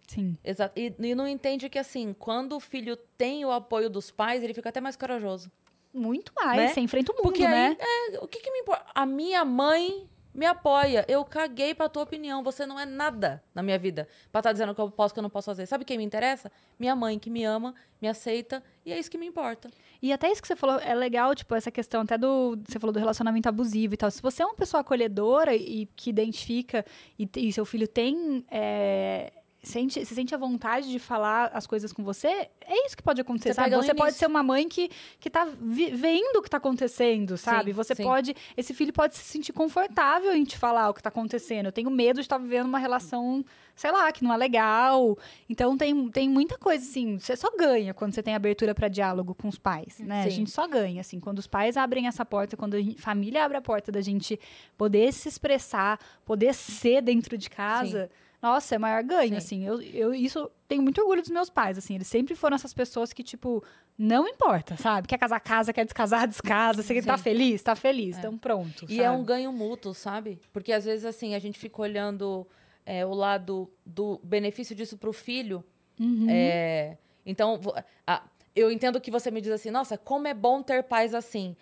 sim. 0.07 0.37
Exato. 0.43 0.79
E, 0.79 0.93
e 0.99 1.15
não 1.15 1.27
entende 1.27 1.69
que, 1.69 1.79
assim, 1.79 2.13
quando 2.13 2.55
o 2.55 2.59
filho 2.59 2.95
tem 3.17 3.45
o 3.45 3.51
apoio 3.51 3.89
dos 3.89 4.11
pais, 4.11 4.43
ele 4.43 4.53
fica 4.53 4.69
até 4.69 4.81
mais 4.81 4.95
corajoso. 4.95 5.51
Muito 5.93 6.31
mais. 6.35 6.57
Né? 6.57 6.67
Você 6.69 6.81
enfrenta 6.81 7.11
o 7.11 7.15
mundo, 7.15 7.23
Porque 7.23 7.47
né? 7.47 7.77
aí, 7.79 8.15
é, 8.15 8.19
o 8.19 8.27
que, 8.27 8.39
que 8.39 8.51
me 8.51 8.59
importa? 8.59 8.85
A 8.93 9.05
minha 9.05 9.45
mãe 9.45 10.09
me 10.35 10.45
apoia. 10.45 11.05
Eu 11.07 11.23
caguei 11.23 11.73
pra 11.73 11.87
tua 11.87 12.03
opinião. 12.03 12.43
Você 12.43 12.65
não 12.65 12.79
é 12.79 12.85
nada 12.85 13.41
na 13.53 13.63
minha 13.63 13.79
vida 13.79 14.07
pra 14.31 14.39
estar 14.39 14.51
dizendo 14.51 14.73
o 14.73 14.75
que 14.75 14.81
eu 14.81 14.91
posso, 14.91 15.13
que 15.13 15.19
eu 15.19 15.23
não 15.23 15.29
posso 15.29 15.45
fazer. 15.45 15.65
Sabe 15.65 15.85
quem 15.85 15.97
me 15.97 16.03
interessa? 16.03 16.51
Minha 16.77 16.95
mãe, 16.95 17.17
que 17.17 17.29
me 17.29 17.43
ama, 17.43 17.73
me 18.01 18.07
aceita. 18.07 18.61
E 18.85 18.91
é 18.91 18.99
isso 18.99 19.09
que 19.09 19.17
me 19.17 19.25
importa. 19.25 19.69
E 20.01 20.11
até 20.11 20.29
isso 20.31 20.41
que 20.41 20.47
você 20.47 20.55
falou 20.55 20.79
é 20.79 20.93
legal, 20.93 21.33
tipo, 21.33 21.55
essa 21.55 21.71
questão 21.71 22.01
até 22.01 22.17
do. 22.17 22.59
Você 22.67 22.77
falou 22.77 22.93
do 22.93 22.99
relacionamento 22.99 23.47
abusivo 23.47 23.93
e 23.93 23.97
tal. 23.97 24.11
Se 24.11 24.21
você 24.21 24.43
é 24.43 24.45
uma 24.45 24.55
pessoa 24.55 24.81
acolhedora 24.81 25.55
e 25.55 25.87
que 25.95 26.09
identifica 26.09 26.85
e, 27.17 27.27
e 27.37 27.53
seu 27.53 27.65
filho 27.65 27.87
tem. 27.87 28.45
é, 28.51 29.31
sente, 29.67 30.05
se 30.05 30.15
sente 30.15 30.33
a 30.33 30.37
vontade 30.37 30.89
de 30.89 30.99
falar 30.99 31.51
as 31.53 31.65
coisas 31.67 31.91
com 31.91 32.03
você, 32.03 32.27
é 32.27 32.85
isso 32.85 32.95
que 32.95 33.03
pode 33.03 33.19
acontecer, 33.21 33.49
Você 33.49 33.55
sabe? 33.55 33.75
Você 33.75 33.93
pode 33.93 34.15
ser 34.15 34.27
uma 34.27 34.43
mãe 34.43 34.67
que, 34.67 34.89
que 35.19 35.29
tá 35.29 35.45
vendo 35.61 36.37
o 36.37 36.41
que 36.41 36.49
tá 36.49 36.57
acontecendo, 36.57 37.37
sabe? 37.37 37.71
você 37.71 37.95
sim. 37.95 38.03
pode. 38.03 38.35
Esse 38.55 38.73
filho 38.73 38.93
pode 38.93 39.15
se 39.15 39.23
sentir 39.23 39.53
confortável 39.53 40.35
em 40.35 40.43
te 40.43 40.57
falar 40.57 40.89
o 40.89 40.93
que 40.93 41.01
tá 41.01 41.09
acontecendo. 41.09 41.67
Eu 41.67 41.71
tenho 41.71 41.89
medo 41.89 42.15
de 42.15 42.21
estar 42.21 42.37
vivendo 42.37 42.65
uma 42.65 42.79
relação, 42.79 43.43
sei 43.75 43.91
lá, 43.91 44.11
que 44.11 44.23
não 44.23 44.33
é 44.33 44.37
legal. 44.37 45.17
Então 45.49 45.77
tem, 45.77 46.09
tem 46.09 46.29
muita 46.29 46.57
coisa, 46.57 46.83
assim. 46.83 47.17
Você 47.19 47.35
só 47.35 47.49
ganha 47.57 47.93
quando 47.93 48.13
você 48.13 48.23
tem 48.23 48.35
abertura 48.35 48.73
para 48.75 48.87
diálogo 48.87 49.35
com 49.35 49.47
os 49.47 49.57
pais, 49.57 49.99
né? 49.99 50.21
A 50.21 50.23
Sim. 50.25 50.29
gente 50.31 50.51
só 50.51 50.67
ganha, 50.67 51.01
assim. 51.01 51.19
Quando 51.19 51.39
os 51.39 51.47
pais 51.47 51.77
abrem 51.77 52.07
essa 52.07 52.25
porta, 52.25 52.55
quando 52.55 52.75
a 52.75 52.81
gente- 52.81 53.01
família 53.01 53.43
abre 53.45 53.57
a 53.57 53.61
porta 53.61 53.91
da 53.91 54.01
gente 54.01 54.39
poder 54.77 55.11
se 55.13 55.27
expressar, 55.27 55.99
poder 56.23 56.53
ser 56.53 57.01
dentro 57.01 57.37
de 57.37 57.49
casa. 57.49 58.09
Nossa, 58.45 58.75
é 58.75 58.77
maior 58.77 59.01
ganho, 59.01 59.29
Sim. 59.31 59.35
assim. 59.37 59.65
Eu, 59.65 59.81
eu 59.81 60.13
isso 60.13 60.51
tenho 60.67 60.83
muito 60.83 61.01
orgulho 61.01 61.19
dos 61.23 61.31
meus 61.31 61.49
pais, 61.49 61.79
assim. 61.79 61.95
Eles 61.95 62.05
sempre 62.05 62.35
foram 62.35 62.53
essas 62.53 62.75
pessoas 62.75 63.11
que, 63.11 63.23
tipo, 63.23 63.63
não 63.97 64.27
importa, 64.27 64.77
sabe? 64.77 65.07
Quer 65.07 65.17
casar, 65.17 65.39
casa, 65.39 65.73
quer 65.73 65.83
descasar, 65.83 66.27
descasa. 66.27 66.83
Você 66.83 67.01
tá 67.01 67.17
feliz? 67.17 67.63
Tá 67.63 67.75
feliz. 67.75 68.19
Então, 68.19 68.37
pronto. 68.37 68.85
E 68.87 69.01
é 69.01 69.05
sabe? 69.05 69.17
um 69.17 69.23
ganho 69.23 69.51
mútuo, 69.51 69.95
sabe? 69.95 70.39
Porque 70.53 70.71
às 70.71 70.85
vezes, 70.85 71.05
assim, 71.05 71.33
a 71.33 71.39
gente 71.39 71.57
fica 71.57 71.81
olhando 71.81 72.45
é, 72.85 73.03
o 73.03 73.15
lado 73.15 73.67
do 73.83 74.19
benefício 74.23 74.75
disso 74.75 74.95
pro 74.95 75.11
filho. 75.11 75.63
Uhum. 75.99 76.27
É, 76.29 76.99
então, 77.25 77.59
a- 78.05 78.21
eu 78.55 78.71
entendo 78.71 79.01
que 79.01 79.09
você 79.09 79.31
me 79.31 79.41
diz 79.41 79.51
assim, 79.53 79.71
nossa, 79.71 79.97
como 79.97 80.27
é 80.27 80.35
bom 80.35 80.61
ter 80.61 80.83
pais 80.83 81.15
assim. 81.15 81.55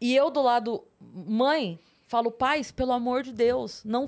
E 0.00 0.14
eu 0.14 0.30
do 0.30 0.40
lado, 0.40 0.84
mãe, 1.00 1.80
falo, 2.06 2.30
pais, 2.30 2.70
pelo 2.70 2.92
amor 2.92 3.24
de 3.24 3.32
Deus, 3.32 3.82
não, 3.84 4.06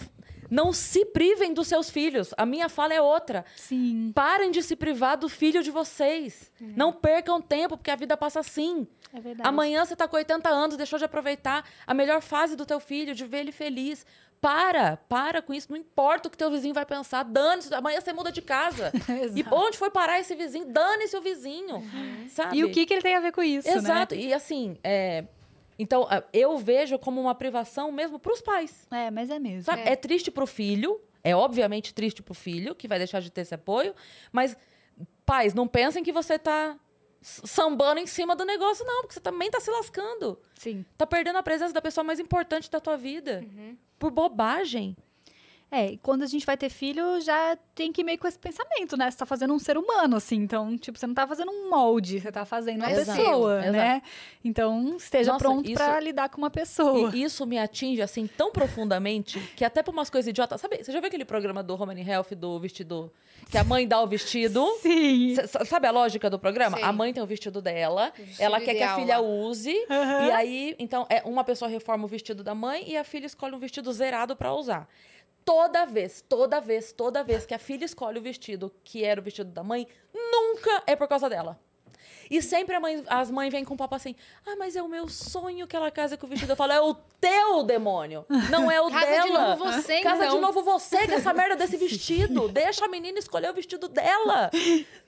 não 0.51 0.73
se 0.73 1.05
privem 1.07 1.55
dos 1.55 1.69
seus 1.69 1.89
filhos. 1.89 2.35
A 2.37 2.45
minha 2.45 2.69
fala 2.69 2.93
é 2.93 3.01
outra. 3.01 3.45
Sim, 3.57 4.13
Parem 4.15 4.51
de 4.51 4.63
se 4.63 4.75
privar 4.75 5.17
do 5.17 5.29
filho 5.29 5.63
de 5.63 5.71
vocês. 5.71 6.51
Não 6.61 6.93
percam 6.93 7.41
tempo, 7.41 7.77
porque 7.77 7.91
a 7.91 7.97
vida 7.97 8.17
passa 8.17 8.41
assim. 8.41 8.87
é 9.13 9.21
verdade. 9.21 9.49
Amanhã 9.49 9.85
você 9.85 9.95
tá 9.95 10.09
com 10.09 10.17
80 10.17 10.49
anos, 10.49 10.77
deixou 10.77 10.99
de 10.99 11.05
aproveitar 11.05 11.65
a 11.87 11.95
melhor 11.95 12.21
fase 12.21 12.57
do 12.57 12.67
teu 12.67 12.81
filho, 12.81 13.15
de 13.15 13.25
ver 13.25 13.39
ele 13.39 13.53
feliz. 13.53 14.05
Para, 14.41 14.97
para 14.97 15.43
com 15.43 15.53
isso. 15.53 15.67
Não 15.71 15.77
importa 15.77 16.27
o 16.27 16.31
que 16.31 16.39
teu 16.39 16.51
vizinho 16.51 16.73
vai 16.73 16.87
pensar. 16.87 17.23
Dane-se. 17.25 17.75
Amanhã 17.75 18.01
você 18.01 18.11
muda 18.11 18.33
de 18.33 18.41
casa. 18.41 18.91
e 19.37 19.45
onde 19.53 19.77
foi 19.77 19.91
parar 19.91 20.19
esse 20.19 20.35
vizinho? 20.35 20.73
Dane-se 20.73 21.15
o 21.15 21.21
vizinho. 21.21 21.85
Sabe? 22.31 22.57
E 22.57 22.65
o 22.65 22.71
que, 22.71 22.87
que 22.87 22.95
ele 22.95 23.03
tem 23.03 23.15
a 23.15 23.21
ver 23.21 23.33
com 23.33 23.43
isso, 23.43 23.69
né? 23.69 23.75
Exato. 23.75 24.15
E 24.15 24.33
assim, 24.33 24.79
é, 24.83 25.25
então 25.81 26.07
ah, 26.11 26.23
eu 26.33 26.59
vejo 26.59 26.99
como 26.99 27.21
uma 27.21 27.35
privação 27.35 27.91
mesmo 27.93 28.19
pros 28.19 28.41
pais. 28.41 28.87
É, 28.91 29.11
mas 29.11 29.31
é 29.31 29.39
mesmo. 29.39 29.63
Sabe? 29.63 29.83
É. 29.83 29.97
triste 29.97 30.31
pro 30.31 30.47
filho, 30.47 31.01
é 31.25 31.35
obviamente 31.35 31.93
triste 31.95 32.23
pro 32.23 32.35
filho, 32.35 32.75
que 32.75 32.87
vai 32.89 32.99
deixar 32.99 33.21
de 33.21 33.31
ter 33.31 33.43
esse 33.43 33.55
apoio, 33.55 33.95
mas 34.33 34.57
pais, 35.27 35.55
não 35.55 35.67
pensem 35.69 36.03
que 36.03 36.13
você 36.13 36.39
tá 36.39 36.77
s- 37.23 37.43
sambando 37.47 38.01
em 38.01 38.07
cima 38.07 38.35
do 38.35 38.45
negócio, 38.45 38.85
não, 38.85 39.03
porque 39.03 39.15
você 39.15 39.21
também 39.21 39.51
tá 39.51 39.61
se 39.61 39.71
lascando. 39.71 40.39
Sim. 40.55 40.85
Tá 40.99 41.07
perdendo 41.07 41.37
a 41.39 41.43
presença 41.43 41.73
da 41.73 41.81
pessoa 41.83 42.03
mais 42.05 42.19
importante 42.19 42.71
da 42.71 42.81
tua 42.81 42.97
vida. 42.97 43.45
Por 43.99 44.11
bobagem. 44.11 44.97
É, 45.73 45.93
e 45.93 45.99
quando 45.99 46.25
a 46.25 46.27
gente 46.27 46.45
vai 46.45 46.57
ter 46.57 46.69
filho, 46.69 47.21
já 47.21 47.57
tem 47.77 47.93
que 47.93 48.01
ir 48.01 48.05
meio 48.05 48.19
com 48.19 48.27
esse 48.27 48.39
pensamento, 48.39 48.97
né? 48.97 49.09
Você 49.09 49.17
tá 49.19 49.25
fazendo 49.25 49.55
um 49.55 49.59
ser 49.59 49.79
humano, 49.79 50.17
assim. 50.17 50.35
Então, 50.37 50.77
tipo, 50.77 50.99
você 50.99 51.07
não 51.07 51.15
tá 51.15 51.27
fazendo 51.29 51.53
um 51.53 51.71
molde, 51.71 52.19
você 52.21 52.33
tá 52.33 52.45
fazendo 52.45 52.79
uma 52.83 52.91
Exato, 52.91 53.19
pessoa, 53.19 53.59
exato. 53.61 53.73
né? 53.73 54.03
Então, 54.45 54.97
esteja 54.97 55.33
Nossa, 55.33 55.45
pronto 55.45 55.67
isso- 55.67 55.75
pra 55.77 56.01
lidar 56.01 56.29
com 56.29 56.39
uma 56.39 56.51
pessoa. 56.51 57.13
E 57.15 57.23
isso 57.23 57.47
me 57.47 57.57
atinge, 57.57 58.03
assim, 58.03 58.27
tão 58.27 58.51
profundamente, 58.51 59.39
que 59.57 59.65
até 59.65 59.81
por 59.83 59.93
umas 59.93 60.11
coisas 60.11 60.29
idiotas... 60.29 60.61
Sabe, 60.61 60.83
você 60.83 60.91
já 60.91 60.99
viu 60.99 61.07
aquele 61.07 61.25
programa 61.25 61.63
do 61.63 61.75
Romani 61.77 62.03
Health, 62.09 62.35
do 62.37 62.59
vestido... 62.59 63.13
Que 63.49 63.57
a 63.57 63.63
mãe 63.65 63.87
dá 63.87 64.01
o 64.03 64.07
vestido... 64.09 64.67
Sim. 64.83 65.37
Sabe 65.67 65.87
a 65.87 65.91
lógica 65.93 66.29
do 66.29 66.39
programa? 66.39 66.77
Sei. 66.79 66.85
A 66.87 66.93
mãe 66.93 67.13
tem 67.13 67.23
o 67.23 67.27
vestido 67.27 67.63
dela, 67.63 68.13
O 68.19 68.23
vestido 68.23 68.43
ela 68.43 68.61
quer 68.61 68.75
que 68.75 68.83
a 68.83 68.97
filha 68.97 69.19
lá. 69.19 69.23
use, 69.27 69.71
e 69.71 70.31
aí, 70.33 70.75
então, 70.79 71.07
é 71.09 71.23
uma 71.25 71.45
pessoa 71.45 71.69
reforma 71.71 72.05
o 72.05 72.09
vestido 72.09 72.43
da 72.43 72.55
mãe 72.57 72.85
e 72.89 72.97
a 72.97 73.05
filha 73.05 73.27
escolhe 73.27 73.55
um 73.55 73.59
vestido 73.59 73.93
zerado 73.93 74.35
pra 74.35 74.53
usar. 74.53 74.89
Toda 75.53 75.85
vez, 75.85 76.23
toda 76.29 76.61
vez, 76.61 76.93
toda 76.93 77.25
vez 77.25 77.45
que 77.45 77.53
a 77.53 77.59
filha 77.59 77.85
escolhe 77.85 78.21
o 78.21 78.23
vestido 78.23 78.73
que 78.85 79.03
era 79.05 79.21
o 79.21 79.25
vestido 79.25 79.51
da 79.51 79.65
mãe, 79.65 79.85
nunca 80.15 80.85
é 80.87 80.95
por 80.95 81.09
causa 81.09 81.29
dela. 81.29 81.59
E 82.31 82.41
sempre 82.41 82.79
mãe- 82.79 83.03
as 83.09 83.33
mães 83.33 83.51
vêm 83.51 83.65
com 83.65 83.75
o 83.75 83.77
papo 83.77 83.97
assim: 83.97 84.15
ah, 84.47 84.55
mas 84.57 84.77
é 84.77 84.83
o 84.83 84.87
meu 84.89 85.09
sonho 85.09 85.67
que 85.67 85.75
ela 85.75 85.91
casa 85.91 86.17
com 86.17 86.25
o 86.25 86.29
vestido. 86.29 86.53
Eu 86.53 86.57
falo: 86.57 86.73
é 86.73 86.81
o 86.81 86.95
teu 87.21 87.65
demônio, 87.65 88.25
não 88.49 88.71
é 88.71 88.81
o 88.81 88.89
Casa 88.89 89.07
dela. 89.07 89.25
de 89.27 89.33
novo 89.33 89.65
você, 89.73 90.01
Casa 90.01 90.25
então. 90.25 90.37
de 90.37 90.41
novo 90.41 90.63
você 90.63 91.09
com 91.09 91.15
essa 91.15 91.35
merda 91.35 91.57
desse 91.57 91.77
vestido. 91.85 92.49
Deixa 92.49 92.85
a 92.85 92.89
menina 92.89 93.19
escolher 93.19 93.51
o 93.51 93.55
vestido 93.55 93.89
dela. 93.89 94.53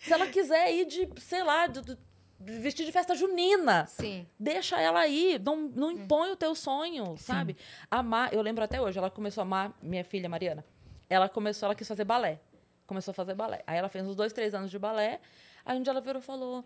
Se 0.01 0.12
ela 0.12 0.26
quiser 0.26 0.72
ir 0.74 0.86
de, 0.86 1.09
sei 1.20 1.45
lá, 1.45 1.68
de, 1.68 1.82
de- 1.82 1.99
de 2.45 2.59
vestido 2.59 2.86
de 2.86 2.93
festa 2.93 3.14
junina. 3.14 3.86
Sim. 3.86 4.26
Deixa 4.38 4.80
ela 4.80 5.01
aí, 5.01 5.38
não, 5.45 5.57
não 5.68 5.90
impõe 5.90 6.30
o 6.30 6.36
teu 6.36 6.55
sonho, 6.55 7.16
sabe? 7.18 7.57
Amar, 7.90 8.32
eu 8.32 8.43
lembro 8.43 8.62
até 8.64 8.80
hoje, 8.80 8.99
ela 8.99 9.11
começou 9.11 9.43
a 9.43 9.45
amar 9.45 9.72
minha 9.82 10.05
filha 10.05 10.28
Mariana. 10.28 10.64
Ela 11.09 11.28
começou, 11.28 11.66
ela 11.66 11.74
quis 11.74 11.86
fazer 11.86 12.05
balé. 12.05 12.40
Começou 12.86 13.12
a 13.12 13.14
fazer 13.14 13.34
balé. 13.34 13.62
Aí 13.66 13.76
ela 13.78 13.88
fez 13.88 14.07
uns 14.07 14.16
dois, 14.16 14.32
três 14.32 14.55
anos 14.55 14.70
de 14.70 14.78
balé. 14.78 15.20
Aí 15.64 15.78
um 15.78 15.82
dia 15.82 15.90
ela 15.93 16.01
virou 16.01 16.20
e 16.20 16.24
falou, 16.24 16.64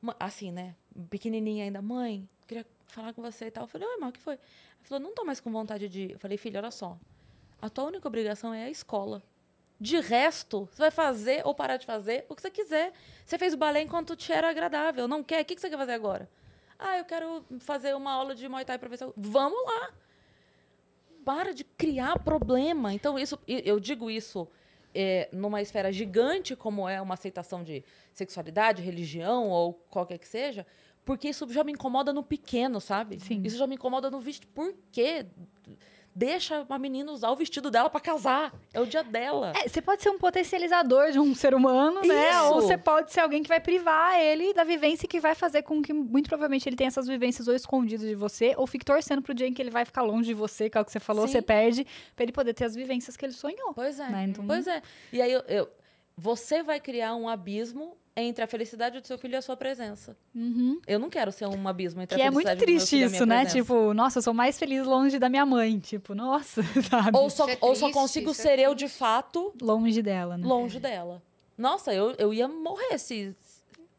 "Ma- 0.00 0.16
assim, 0.20 0.50
né? 0.52 0.74
Pequenininha 1.10 1.64
ainda, 1.64 1.82
mãe, 1.82 2.28
queria 2.46 2.64
falar 2.86 3.12
com 3.12 3.20
você 3.22 3.46
e 3.46 3.50
tal. 3.50 3.64
Eu 3.64 3.68
falei, 3.68 3.86
oi, 3.88 3.96
o 4.08 4.12
que 4.12 4.20
foi? 4.20 4.34
Ela 4.34 4.40
falou, 4.84 5.02
não 5.02 5.14
tô 5.14 5.24
mais 5.24 5.40
com 5.40 5.50
vontade 5.50 5.88
de 5.88 6.02
ir. 6.02 6.10
Eu 6.12 6.18
falei, 6.18 6.36
filha, 6.38 6.60
olha 6.60 6.70
só. 6.70 6.96
A 7.60 7.68
tua 7.68 7.84
única 7.84 8.06
obrigação 8.06 8.54
é 8.54 8.64
a 8.64 8.70
escola. 8.70 9.22
De 9.78 10.00
resto, 10.00 10.68
você 10.72 10.82
vai 10.82 10.90
fazer 10.90 11.42
ou 11.44 11.54
parar 11.54 11.76
de 11.76 11.84
fazer 11.84 12.24
o 12.28 12.34
que 12.34 12.42
você 12.42 12.50
quiser. 12.50 12.92
Você 13.24 13.36
fez 13.38 13.54
o 13.54 13.56
balé 13.56 13.82
enquanto 13.82 14.16
te 14.16 14.32
era 14.32 14.48
agradável. 14.48 15.06
Não 15.06 15.22
quer? 15.22 15.42
O 15.42 15.44
que 15.44 15.58
você 15.58 15.68
quer 15.68 15.76
fazer 15.76 15.92
agora? 15.92 16.28
Ah, 16.78 16.98
eu 16.98 17.04
quero 17.04 17.44
fazer 17.60 17.94
uma 17.94 18.12
aula 18.12 18.34
de 18.34 18.48
Muay 18.48 18.64
Thai 18.64 18.78
pra 18.78 18.88
ver 18.88 18.96
se 18.96 19.04
eu... 19.04 19.12
Vamos 19.16 19.58
lá! 19.66 19.92
Para 21.24 21.52
de 21.52 21.64
criar 21.64 22.18
problema. 22.20 22.92
Então, 22.92 23.18
isso, 23.18 23.38
eu 23.46 23.80
digo 23.80 24.10
isso 24.10 24.48
é, 24.94 25.28
numa 25.30 25.60
esfera 25.60 25.92
gigante, 25.92 26.56
como 26.56 26.88
é 26.88 27.00
uma 27.00 27.14
aceitação 27.14 27.62
de 27.62 27.84
sexualidade, 28.14 28.80
religião 28.80 29.50
ou 29.50 29.74
qualquer 29.90 30.18
que 30.18 30.26
seja, 30.26 30.66
porque 31.04 31.28
isso 31.28 31.46
já 31.52 31.62
me 31.62 31.72
incomoda 31.72 32.12
no 32.12 32.22
pequeno, 32.22 32.80
sabe? 32.80 33.20
Sim. 33.20 33.42
Isso 33.44 33.58
já 33.58 33.66
me 33.66 33.74
incomoda 33.74 34.10
no 34.10 34.18
visto. 34.18 34.46
Por 34.48 34.74
quê? 34.90 35.26
Deixa 36.18 36.62
uma 36.62 36.78
menina 36.78 37.12
usar 37.12 37.28
o 37.30 37.36
vestido 37.36 37.70
dela 37.70 37.90
pra 37.90 38.00
casar. 38.00 38.50
É 38.72 38.80
o 38.80 38.86
dia 38.86 39.04
dela. 39.04 39.52
É, 39.54 39.68
você 39.68 39.82
pode 39.82 40.02
ser 40.02 40.08
um 40.08 40.16
potencializador 40.18 41.10
de 41.12 41.18
um 41.20 41.34
ser 41.34 41.54
humano, 41.54 42.00
né? 42.02 42.30
Isso. 42.30 42.44
Ou 42.54 42.62
você 42.62 42.78
pode 42.78 43.12
ser 43.12 43.20
alguém 43.20 43.42
que 43.42 43.48
vai 43.50 43.60
privar 43.60 44.18
ele 44.18 44.54
da 44.54 44.64
vivência 44.64 45.06
que 45.06 45.20
vai 45.20 45.34
fazer 45.34 45.60
com 45.60 45.82
que, 45.82 45.92
muito 45.92 46.30
provavelmente, 46.30 46.66
ele 46.66 46.74
tenha 46.74 46.88
essas 46.88 47.06
vivências 47.06 47.46
ou 47.48 47.54
escondidas 47.54 48.08
de 48.08 48.14
você, 48.14 48.54
ou 48.56 48.66
fique 48.66 48.82
torcendo 48.82 49.20
pro 49.20 49.34
dia 49.34 49.46
em 49.46 49.52
que 49.52 49.60
ele 49.60 49.70
vai 49.70 49.84
ficar 49.84 50.00
longe 50.00 50.28
de 50.28 50.34
você, 50.34 50.70
que 50.70 50.78
é 50.78 50.80
o 50.80 50.84
que 50.86 50.90
você 50.92 50.98
falou, 51.00 51.26
Sim. 51.26 51.32
você 51.34 51.42
perde, 51.42 51.86
pra 52.14 52.22
ele 52.22 52.32
poder 52.32 52.54
ter 52.54 52.64
as 52.64 52.74
vivências 52.74 53.14
que 53.14 53.26
ele 53.26 53.34
sonhou. 53.34 53.74
Pois 53.74 54.00
é. 54.00 54.08
Né? 54.08 54.24
Então- 54.24 54.46
Pois 54.46 54.66
é. 54.66 54.80
E 55.12 55.20
aí, 55.20 55.30
eu, 55.30 55.40
eu- 55.48 55.68
você 56.16 56.62
vai 56.62 56.80
criar 56.80 57.14
um 57.14 57.28
abismo 57.28 57.96
entre 58.16 58.42
a 58.42 58.46
felicidade 58.46 58.98
do 58.98 59.06
seu 59.06 59.18
filho 59.18 59.34
e 59.34 59.36
a 59.36 59.42
sua 59.42 59.56
presença. 59.56 60.16
Uhum. 60.34 60.80
Eu 60.86 60.98
não 60.98 61.10
quero 61.10 61.30
ser 61.30 61.46
um 61.46 61.68
abismo 61.68 62.00
entre 62.00 62.16
Que 62.16 62.22
a 62.22 62.26
é 62.26 62.30
muito 62.30 62.46
felicidade 62.46 62.64
do 62.64 62.66
meu 62.66 62.78
triste 62.78 62.90
filho 62.90 63.00
e 63.00 63.04
a 63.04 63.08
minha 63.08 63.16
isso, 63.16 63.26
né? 63.26 63.40
presença. 63.42 63.56
Tipo, 63.58 63.94
nossa, 63.94 64.18
eu 64.18 64.22
sou 64.22 64.32
mais 64.32 64.58
feliz 64.58 64.86
longe 64.86 65.18
da 65.18 65.28
minha 65.28 65.44
mãe. 65.44 65.78
Tipo, 65.78 66.14
nossa, 66.14 66.62
sabe? 66.88 67.10
ou 67.16 67.28
só, 67.28 67.46
é 67.46 67.58
ou 67.60 67.74
só 67.74 67.86
triste, 67.86 67.92
consigo 67.92 68.30
isso 68.30 68.40
é 68.40 68.44
ser 68.44 68.58
eu 68.58 68.74
de 68.74 68.88
fato 68.88 69.52
Longe 69.60 70.00
dela, 70.00 70.38
né? 70.38 70.46
longe 70.46 70.80
dela. 70.80 71.22
Nossa, 71.58 71.92
eu, 71.92 72.14
eu 72.18 72.32
ia 72.32 72.48
morrer 72.48 72.98
se, 72.98 73.34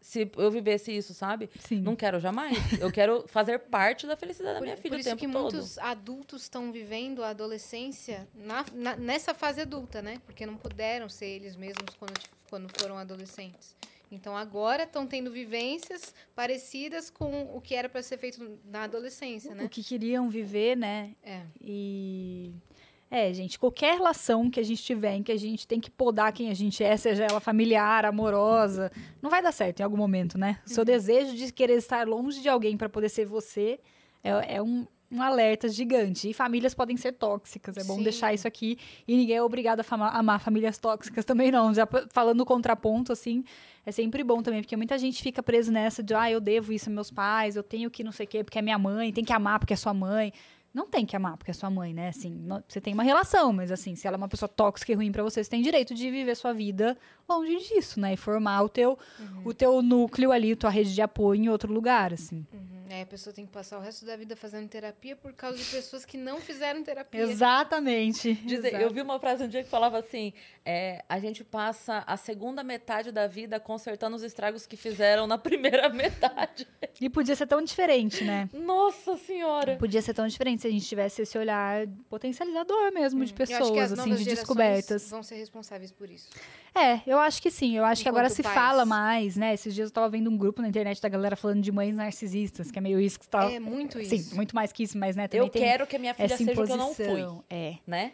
se 0.08 0.32
eu 0.38 0.50
vivesse 0.50 0.90
isso, 0.96 1.14
sabe? 1.14 1.50
Sim. 1.60 1.82
Não 1.82 1.94
quero 1.94 2.18
jamais. 2.18 2.58
Eu 2.80 2.90
quero 2.90 3.26
fazer 3.28 3.60
parte 3.60 4.08
da 4.08 4.16
felicidade 4.16 4.54
da 4.54 4.60
Por, 4.60 4.64
minha 4.64 4.78
filha 4.78 4.92
por 4.92 4.96
o 4.96 5.00
isso 5.02 5.10
tempo 5.10 5.20
que 5.20 5.28
todo. 5.30 5.52
muitos 5.54 5.78
adultos 5.80 6.44
estão 6.44 6.72
vivendo 6.72 7.22
a 7.26 7.30
adolescência 7.32 8.26
na- 8.34 8.66
na- 8.74 8.96
nessa 8.96 9.34
fase 9.34 9.60
adulta, 9.60 10.02
né? 10.02 10.22
Porque 10.26 10.46
não 10.46 10.56
puderam 10.56 11.10
ser 11.10 11.26
eles 11.26 11.58
mesmos 11.58 11.94
quando, 12.00 12.14
quando 12.50 12.70
foram 12.80 12.98
adolescentes. 12.98 13.76
Então 14.10 14.38
agora 14.38 14.84
estão 14.84 15.06
tendo 15.06 15.30
vivências 15.30 16.14
parecidas 16.34 17.10
com 17.10 17.54
o 17.54 17.60
que 17.60 17.76
era 17.76 17.90
para 17.90 18.02
ser 18.02 18.18
feito 18.18 18.58
na 18.64 18.84
adolescência, 18.84 19.52
O 19.52 19.56
né? 19.56 19.68
que 19.68 19.84
queriam 19.84 20.30
viver, 20.30 20.78
né? 20.78 21.12
É. 21.22 21.42
E. 21.60 22.54
É, 23.10 23.32
gente, 23.34 23.58
qualquer 23.58 23.96
relação 23.96 24.50
que 24.50 24.60
a 24.60 24.64
gente 24.64 24.84
tiver 24.84 25.16
em 25.16 25.24
que 25.24 25.32
a 25.32 25.38
gente 25.38 25.66
tem 25.66 25.80
que 25.80 25.90
podar 25.90 26.34
quem 26.34 26.50
a 26.50 26.54
gente 26.54 26.84
é, 26.84 26.96
seja 26.98 27.24
ela 27.24 27.40
familiar, 27.40 28.06
amorosa, 28.06 28.92
não 29.22 29.30
vai 29.30 29.42
dar 29.42 29.54
certo 29.54 29.80
em 29.80 29.84
algum 29.84 29.96
momento, 29.96 30.38
né? 30.38 30.60
O 30.66 30.70
seu 30.70 30.84
desejo 30.84 31.34
de 31.36 31.52
querer 31.54 31.78
estar 31.78 32.06
longe 32.06 32.42
de 32.42 32.50
alguém 32.50 32.76
para 32.76 32.90
poder 32.90 33.08
ser 33.08 33.26
você 33.26 33.80
é, 34.22 34.56
é 34.58 34.62
um, 34.62 34.86
um 35.10 35.22
alerta 35.22 35.70
gigante. 35.70 36.30
E 36.30 36.34
famílias 36.34 36.74
podem 36.74 36.98
ser 36.98 37.14
tóxicas, 37.14 37.78
é 37.78 37.84
bom 37.86 37.96
Sim. 37.96 38.04
deixar 38.04 38.34
isso 38.34 38.46
aqui. 38.46 38.78
E 39.08 39.16
ninguém 39.16 39.38
é 39.38 39.42
obrigado 39.42 39.80
a 39.80 39.84
fama- 39.84 40.10
amar 40.10 40.42
famílias 40.42 40.78
tóxicas 40.78 41.24
também, 41.26 41.50
não. 41.50 41.74
Já 41.74 41.88
falando 42.12 42.42
o 42.42 42.46
contraponto, 42.46 43.14
assim, 43.14 43.42
é 43.86 43.92
sempre 43.94 44.22
bom 44.22 44.42
também, 44.42 44.62
porque 44.62 44.76
muita 44.76 44.98
gente 44.98 45.24
fica 45.24 45.42
preso 45.42 45.72
nessa 45.72 46.04
de, 46.04 46.14
ah, 46.14 46.30
eu 46.30 46.42
devo 46.42 46.74
isso 46.74 46.90
aos 46.90 46.94
meus 46.94 47.10
pais, 47.12 47.56
eu 47.56 47.64
tenho 47.64 47.90
que 47.90 48.04
não 48.04 48.12
sei 48.12 48.26
o 48.26 48.30
quê, 48.30 48.44
porque 48.44 48.60
é 48.60 48.62
minha 48.62 48.78
mãe, 48.78 49.14
tem 49.14 49.24
que 49.24 49.32
amar 49.32 49.60
porque 49.60 49.74
é 49.74 49.78
sua 49.78 49.94
mãe. 49.94 50.34
Não 50.78 50.86
tem 50.86 51.08
que 51.08 51.16
amar 51.16 51.38
porque 51.38 51.50
é 51.50 51.54
sua 51.56 51.72
mãe, 51.72 51.92
né? 51.92 52.10
Assim, 52.10 52.40
você 52.68 52.80
tem 52.80 52.94
uma 52.94 53.02
relação, 53.02 53.52
mas 53.52 53.72
assim, 53.72 53.96
se 53.96 54.06
ela 54.06 54.16
é 54.16 54.20
uma 54.20 54.28
pessoa 54.28 54.48
tóxica 54.48 54.92
e 54.92 54.96
ruim 54.96 55.12
pra 55.12 55.24
você, 55.24 55.44
você 55.44 55.50
tem 55.50 55.60
direito 55.60 55.96
de 55.96 56.12
viver 56.12 56.36
sua 56.36 56.54
vida 56.54 56.96
longe 57.28 57.58
disso, 57.58 58.00
né? 58.00 58.14
E 58.14 58.18
formar 58.18 58.64
o 58.64 58.70
teu, 58.70 58.98
o 59.44 59.54
teu 59.54 59.82
núcleo 59.82 60.32
ali, 60.32 60.56
tua 60.56 60.70
rede 60.70 60.94
de 60.94 61.02
apoio 61.02 61.44
em 61.44 61.50
outro 61.50 61.72
lugar, 61.72 62.14
assim. 62.14 62.46
Uhum. 62.54 62.78
Aí 62.90 63.02
a 63.02 63.06
pessoa 63.06 63.34
tem 63.34 63.46
que 63.46 63.52
passar 63.52 63.78
o 63.78 63.82
resto 63.82 64.06
da 64.06 64.16
vida 64.16 64.36
fazendo 64.36 64.68
terapia 64.70 65.16
por 65.16 65.34
causa 65.34 65.58
de 65.58 65.66
pessoas 65.66 66.06
que 66.06 66.18
não 66.18 66.40
fizeram 66.40 66.82
terapia. 66.82 67.22
Exatamente. 67.22 68.40
Eu 68.80 68.90
vi 68.92 69.02
uma 69.02 69.20
frase 69.20 69.44
um 69.44 69.48
dia 69.48 69.64
que 69.64 69.70
falava 69.70 70.00
assim: 70.00 70.32
é, 70.66 71.04
a 71.08 71.20
gente 71.20 71.44
passa 71.44 72.04
a 72.08 72.16
segunda 72.16 72.64
metade 72.64 73.12
da 73.12 73.28
vida 73.28 73.60
consertando 73.60 74.16
os 74.16 74.24
estragos 74.24 74.66
que 74.66 74.78
fizeram 74.78 75.28
na 75.28 75.38
primeira 75.38 75.90
metade. 75.90 76.66
E 77.00 77.10
podia 77.10 77.36
ser 77.36 77.46
tão 77.46 77.62
diferente, 77.62 78.24
né? 78.24 78.50
Nossa 78.54 79.18
Senhora! 79.18 79.76
Podia 79.76 80.02
ser 80.02 80.14
tão 80.14 80.28
diferente 80.28 80.62
se 80.62 80.68
a 80.68 80.72
gente 80.72 80.86
tivesse 80.86 81.22
esse 81.22 81.38
olhar 81.38 81.86
potencializador 82.10 82.92
mesmo 82.94 83.20
de 83.26 83.34
acho 83.34 83.34
que 83.34 83.38
pessoas, 83.38 83.92
as 83.92 84.00
assim, 84.00 84.16
de 84.16 84.24
descobertas. 84.24 85.10
vão 85.10 85.22
ser 85.22 85.36
responsáveis 85.36 85.92
por 85.92 86.10
isso. 86.10 86.30
É, 86.80 87.02
eu 87.08 87.18
acho 87.20 87.42
que 87.42 87.50
sim. 87.52 87.76
Eu 87.78 87.84
acho 87.86 88.04
que 88.04 88.10
agora 88.10 88.26
Enquanto 88.28 88.36
se 88.38 88.44
pais. 88.44 88.56
fala 88.56 88.86
mais, 88.86 89.36
né? 89.36 89.54
Esses 89.54 89.74
dias 89.74 89.90
eu 89.90 89.94
tava 89.94 90.10
vendo 90.10 90.30
um 90.30 90.38
grupo 90.38 90.62
na 90.62 90.68
internet 90.70 91.02
da 91.02 91.10
galera 91.10 91.36
falando 91.36 91.62
de 91.62 91.72
mães 91.72 91.96
narcisistas, 91.96 92.70
que 92.72 92.78
é 92.78 92.82
meio 92.82 93.00
isso 93.00 93.20
que 93.20 93.28
tá. 93.28 93.52
É 93.52 93.60
muito 93.60 94.00
isso. 94.00 94.16
Sim, 94.18 94.36
muito 94.36 94.56
mais 94.56 94.72
que 94.72 94.84
isso, 94.84 94.98
mas 94.98 95.16
né, 95.16 95.28
também 95.28 95.48
Eu 95.48 95.52
quero 95.52 95.88
que 95.88 95.96
a 95.96 96.00
minha 96.00 96.14
filha 96.14 96.30
seja 96.38 96.52
o 96.52 96.66
que 96.66 96.72
eu 96.72 96.78
não 96.78 96.94
fui, 96.94 97.26
É. 97.50 97.76
né? 97.86 98.14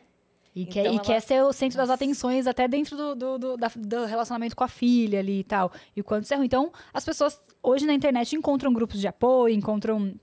E, 0.56 0.62
Então 0.62 0.74
quer, 0.74 0.84
e 0.84 0.88
ela- 0.88 1.00
quer 1.00 1.20
ser 1.20 1.44
o 1.44 1.52
centro 1.52 1.78
das 1.78 1.90
atenções 1.90 2.46
até 2.46 2.68
dentro 2.68 2.96
do, 2.96 3.16
do, 3.16 3.38
do- 3.40 3.58
da- 3.58 3.72
do 3.76 4.06
relacionamento 4.06 4.56
com 4.56 4.64
a 4.64 4.68
filha 4.68 5.18
ali 5.20 5.40
e 5.40 5.44
tal. 5.44 5.72
E 5.96 6.02
o 6.02 6.04
quanto 6.04 6.26
isso 6.26 6.34
é 6.34 6.38
ruim. 6.38 6.46
Então, 6.46 6.72
as 6.94 7.04
pessoas 7.04 7.40
hoje 7.62 7.88
na 7.88 7.94
internet 7.94 8.36
encontram 8.36 8.72
grupos 8.72 9.00
de 9.00 9.08
apoio, 9.08 9.54
encontram 9.56 10.14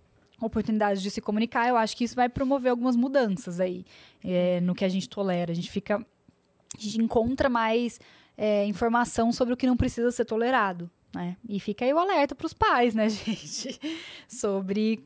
oportunidade 0.40 1.02
de 1.02 1.10
se 1.10 1.20
comunicar, 1.20 1.68
eu 1.68 1.76
acho 1.76 1.96
que 1.96 2.04
isso 2.04 2.14
vai 2.14 2.28
promover 2.28 2.70
algumas 2.70 2.96
mudanças 2.96 3.60
aí 3.60 3.84
é, 4.24 4.60
no 4.60 4.74
que 4.74 4.84
a 4.84 4.88
gente 4.88 5.08
tolera. 5.08 5.50
A 5.52 5.54
gente 5.54 5.70
fica. 5.70 5.96
A 5.96 6.80
gente 6.80 7.00
encontra 7.00 7.48
mais 7.48 7.98
é, 8.40 8.64
informação 8.64 9.30
sobre 9.32 9.52
o 9.52 9.56
que 9.56 9.66
não 9.66 9.76
precisa 9.76 10.10
ser 10.10 10.24
tolerado. 10.24 10.90
Né? 11.14 11.36
E 11.46 11.60
fica 11.60 11.84
aí 11.84 11.92
o 11.92 11.98
alerta 11.98 12.34
para 12.34 12.46
os 12.46 12.54
pais, 12.54 12.94
né, 12.94 13.06
gente? 13.10 13.78
Sobre 14.26 15.04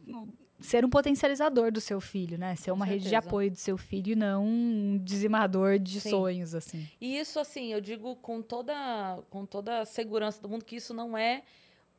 ser 0.60 0.84
um 0.84 0.88
potencializador 0.88 1.72
do 1.72 1.80
seu 1.80 2.00
filho, 2.00 2.38
né? 2.38 2.54
Ser 2.54 2.70
uma 2.70 2.84
rede 2.84 3.08
de 3.08 3.14
apoio 3.16 3.50
do 3.50 3.56
seu 3.56 3.76
filho 3.76 4.12
e 4.12 4.14
não 4.14 4.44
um 4.44 5.00
dizimador 5.02 5.80
de 5.80 6.00
Sim. 6.00 6.10
sonhos, 6.10 6.54
assim. 6.54 6.88
E 7.00 7.18
isso, 7.18 7.40
assim, 7.40 7.72
eu 7.72 7.80
digo 7.80 8.14
com 8.16 8.40
toda, 8.40 9.18
com 9.30 9.44
toda 9.44 9.80
a 9.80 9.84
segurança 9.84 10.40
do 10.40 10.48
mundo 10.48 10.64
que 10.64 10.76
isso 10.76 10.94
não 10.94 11.18
é 11.18 11.42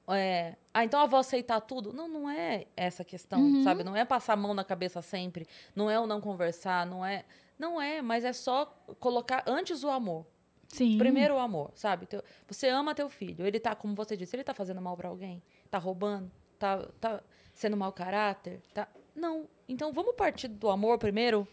é, 0.08 0.56
ah, 0.72 0.86
então 0.86 1.02
eu 1.02 1.08
vou 1.08 1.20
aceitar 1.20 1.60
tudo. 1.62 1.92
Não, 1.92 2.08
não 2.08 2.30
é 2.30 2.66
essa 2.78 3.04
questão, 3.04 3.42
uhum. 3.42 3.64
sabe? 3.64 3.84
Não 3.84 3.96
é 3.96 4.06
passar 4.06 4.34
a 4.34 4.38
mão 4.38 4.54
na 4.54 4.64
cabeça 4.64 5.02
sempre. 5.02 5.48
Não 5.76 5.90
é 5.90 6.00
o 6.00 6.06
não 6.06 6.22
conversar, 6.22 6.86
não 6.86 7.06
é. 7.06 7.26
Não 7.58 7.82
é, 7.82 8.02
mas 8.02 8.24
é 8.24 8.32
só 8.32 8.66
colocar 9.00 9.44
antes 9.48 9.84
o 9.84 9.90
amor. 9.90 10.26
Sim. 10.76 10.98
Primeiro 10.98 11.36
o 11.36 11.40
amor, 11.40 11.72
sabe? 11.76 12.08
Você 12.48 12.68
ama 12.68 12.94
teu 12.94 13.10
filho. 13.10 13.46
Ele 13.46 13.60
tá, 13.60 13.74
como 13.76 13.96
você 13.96 14.16
disse, 14.18 14.36
ele 14.36 14.44
tá 14.44 14.54
fazendo 14.54 14.82
mal 14.82 14.96
para 14.98 15.10
alguém? 15.10 15.42
Tá 15.70 15.78
roubando? 15.78 16.32
Tá, 16.60 16.86
tá 17.00 17.22
sendo 17.54 17.78
mau 17.78 17.92
caráter? 17.92 18.62
Tá... 18.74 18.88
Não. 19.16 19.48
Então 19.68 19.94
vamos 19.94 20.16
partir 20.16 20.48
do 20.48 20.70
amor 20.70 20.98
primeiro? 20.98 21.48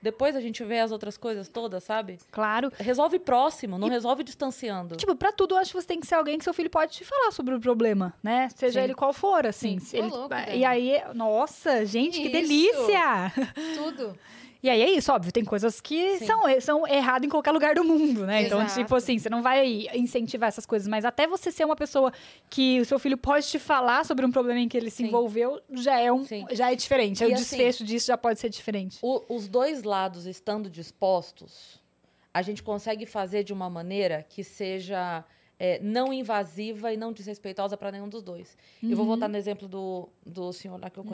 Depois 0.00 0.36
a 0.36 0.40
gente 0.40 0.62
vê 0.62 0.78
as 0.78 0.92
outras 0.92 1.16
coisas 1.16 1.48
todas, 1.48 1.82
sabe? 1.82 2.18
Claro. 2.30 2.72
Resolve 2.78 3.18
próximo, 3.18 3.76
não 3.78 3.88
e, 3.88 3.90
resolve 3.90 4.22
distanciando. 4.22 4.94
Tipo, 4.94 5.16
pra 5.16 5.32
tudo, 5.32 5.54
eu 5.54 5.58
acho 5.58 5.72
que 5.72 5.80
você 5.80 5.88
tem 5.88 5.98
que 5.98 6.06
ser 6.06 6.14
alguém 6.14 6.38
que 6.38 6.44
seu 6.44 6.54
filho 6.54 6.70
pode 6.70 6.92
te 6.92 7.04
falar 7.04 7.32
sobre 7.32 7.54
o 7.54 7.60
problema, 7.60 8.14
né? 8.22 8.48
Seja 8.54 8.78
Sim. 8.78 8.84
ele 8.84 8.94
qual 8.94 9.12
for, 9.12 9.44
assim. 9.44 9.80
Sim. 9.80 9.98
Ele... 9.98 10.08
Louco, 10.08 10.34
e 10.54 10.64
aí, 10.64 11.02
nossa, 11.14 11.84
gente, 11.84 12.14
Isso. 12.14 12.22
que 12.22 12.28
delícia! 12.28 13.32
Tudo. 13.74 14.16
E 14.60 14.68
aí 14.68 14.82
é 14.82 14.90
isso, 14.90 15.12
óbvio, 15.12 15.30
tem 15.30 15.44
coisas 15.44 15.80
que 15.80 16.18
são, 16.18 16.42
são 16.60 16.86
erradas 16.86 17.24
em 17.24 17.30
qualquer 17.30 17.52
lugar 17.52 17.76
do 17.76 17.84
mundo, 17.84 18.26
né? 18.26 18.42
Então, 18.42 18.58
Exato. 18.58 18.72
Então, 18.72 18.84
tipo 18.84 18.94
assim, 18.96 19.16
você 19.16 19.30
não 19.30 19.40
vai 19.40 19.86
incentivar 19.94 20.48
essas 20.48 20.66
coisas, 20.66 20.88
mas 20.88 21.04
até 21.04 21.28
você 21.28 21.52
ser 21.52 21.64
uma 21.64 21.76
pessoa 21.76 22.12
que 22.50 22.80
o 22.80 22.84
seu 22.84 22.98
filho 22.98 23.16
pode 23.16 23.46
te 23.46 23.58
falar 23.58 24.04
sobre 24.04 24.26
um 24.26 24.32
problema 24.32 24.58
em 24.58 24.68
que 24.68 24.76
ele 24.76 24.90
se 24.90 24.96
Sim. 24.96 25.06
envolveu, 25.06 25.60
já 25.70 26.00
é, 26.00 26.12
um, 26.12 26.24
já 26.50 26.72
é 26.72 26.74
diferente. 26.74 27.22
E 27.22 27.26
o 27.26 27.34
assim, 27.34 27.36
desfecho 27.36 27.84
disso 27.84 28.08
já 28.08 28.18
pode 28.18 28.40
ser 28.40 28.48
diferente. 28.48 28.98
O, 29.00 29.22
os 29.28 29.46
dois 29.46 29.84
lados 29.84 30.26
estando 30.26 30.68
dispostos, 30.68 31.80
a 32.34 32.42
gente 32.42 32.60
consegue 32.60 33.06
fazer 33.06 33.44
de 33.44 33.52
uma 33.52 33.70
maneira 33.70 34.26
que 34.28 34.42
seja 34.42 35.24
é, 35.58 35.80
não 35.80 36.12
invasiva 36.12 36.92
e 36.92 36.96
não 36.96 37.12
desrespeitosa 37.12 37.76
para 37.76 37.90
nenhum 37.90 38.08
dos 38.08 38.22
dois. 38.22 38.56
Uhum. 38.82 38.90
Eu 38.90 38.96
vou 38.96 39.04
uhum. 39.04 39.12
voltar 39.12 39.28
no 39.28 39.36
exemplo 39.36 39.66
do, 39.66 40.08
do 40.24 40.52
senhor 40.52 40.80
lá 40.80 40.88
que 40.88 40.98
eu 40.98 41.04
uhum. 41.04 41.10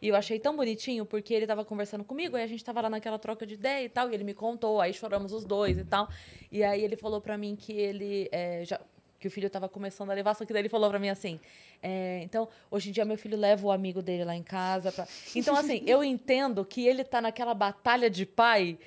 E 0.00 0.08
eu 0.08 0.16
achei 0.16 0.38
tão 0.38 0.56
bonitinho, 0.56 1.04
porque 1.06 1.32
ele 1.32 1.46
tava 1.46 1.64
conversando 1.64 2.04
comigo, 2.04 2.36
e 2.36 2.42
a 2.42 2.46
gente 2.46 2.64
tava 2.64 2.80
lá 2.80 2.90
naquela 2.90 3.18
troca 3.18 3.46
de 3.46 3.54
ideia 3.54 3.84
e 3.84 3.88
tal, 3.88 4.10
e 4.10 4.14
ele 4.14 4.24
me 4.24 4.34
contou, 4.34 4.80
aí 4.80 4.92
choramos 4.92 5.32
os 5.32 5.44
dois 5.44 5.78
e 5.78 5.84
tal. 5.84 6.08
E 6.50 6.62
aí 6.62 6.82
ele 6.82 6.96
falou 6.96 7.20
para 7.20 7.36
mim 7.36 7.56
que 7.56 7.72
ele 7.72 8.28
é, 8.30 8.64
já 8.64 8.80
que 9.18 9.26
o 9.26 9.30
filho 9.30 9.46
estava 9.46 9.68
começando 9.68 10.10
a 10.10 10.14
levar, 10.14 10.34
só 10.34 10.44
que 10.44 10.52
daí 10.52 10.62
ele 10.62 10.68
falou 10.68 10.90
para 10.90 10.98
mim 10.98 11.08
assim, 11.08 11.40
é, 11.82 12.20
então, 12.22 12.48
hoje 12.70 12.90
em 12.90 12.92
dia 12.92 13.04
meu 13.04 13.16
filho 13.16 13.36
leva 13.36 13.66
o 13.66 13.72
amigo 13.72 14.02
dele 14.02 14.24
lá 14.24 14.36
em 14.36 14.42
casa. 14.42 14.92
Pra... 14.92 15.06
Então, 15.34 15.56
assim, 15.56 15.82
eu 15.86 16.04
entendo 16.04 16.64
que 16.64 16.86
ele 16.86 17.04
tá 17.04 17.20
naquela 17.20 17.54
batalha 17.54 18.10
de 18.10 18.26
pai. 18.26 18.78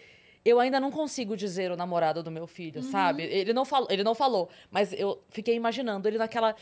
Eu 0.44 0.60
ainda 0.60 0.80
não 0.80 0.92
consigo 0.92 1.36
dizer 1.36 1.72
o 1.72 1.76
namorado 1.76 2.24
do 2.24 2.32
meu 2.32 2.48
filho, 2.48 2.82
uhum. 2.82 2.92
sabe? 2.92 3.24
Ele 3.24 3.54
não, 3.54 3.66
falou, 3.66 3.88
ele 3.92 4.04
não 4.04 4.16
falou, 4.16 4.50
mas 4.72 4.94
eu 4.94 5.22
fiquei 5.30 5.56
imaginando 5.56 6.08
ele 6.08 6.18
naquela 6.18 6.56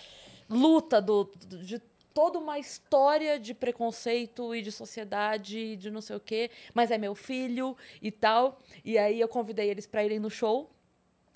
luta 0.49 1.01
do, 1.01 1.31
de 1.47 1.79
toda 2.17 2.39
uma 2.39 2.57
história 2.57 3.39
de 3.39 3.53
preconceito 3.53 4.55
e 4.55 4.63
de 4.63 4.71
sociedade, 4.71 5.75
de 5.75 5.91
não 5.91 6.01
sei 6.01 6.15
o 6.15 6.19
quê, 6.19 6.49
mas 6.73 6.89
é 6.89 6.97
meu 6.97 7.13
filho 7.13 7.77
e 8.01 8.11
tal. 8.11 8.59
E 8.83 8.97
aí 8.97 9.19
eu 9.19 9.27
convidei 9.27 9.69
eles 9.69 9.85
para 9.85 10.03
irem 10.03 10.17
no 10.17 10.27
show. 10.27 10.67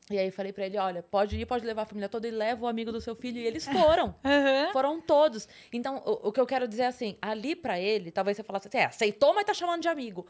E 0.09 0.17
aí 0.17 0.31
falei 0.31 0.51
para 0.51 0.65
ele, 0.65 0.79
olha, 0.79 1.03
pode 1.03 1.37
ir, 1.37 1.45
pode 1.45 1.63
levar 1.67 1.83
a 1.83 1.85
família 1.85 2.09
toda 2.09 2.27
e 2.27 2.31
leva 2.31 2.65
o 2.65 2.67
amigo 2.67 2.91
do 2.91 2.99
seu 2.99 3.13
filho. 3.13 3.37
E 3.37 3.45
eles 3.45 3.67
foram. 3.67 4.15
Uhum. 4.25 4.73
Foram 4.73 4.99
todos. 4.99 5.47
Então, 5.71 6.01
o, 6.03 6.29
o, 6.29 6.31
que 6.31 6.39
eu 6.39 6.47
quero 6.47 6.67
dizer 6.67 6.83
é 6.83 6.87
assim, 6.87 7.15
ali 7.21 7.55
para 7.55 7.79
ele, 7.79 8.09
talvez 8.09 8.35
você 8.35 8.41
falasse 8.41 8.67
assim, 8.67 8.79
é, 8.79 8.85
aceitou, 8.85 9.35
mas 9.35 9.45
tá 9.45 9.53
chamando 9.53 9.83
de 9.83 9.87
amigo. 9.87 10.25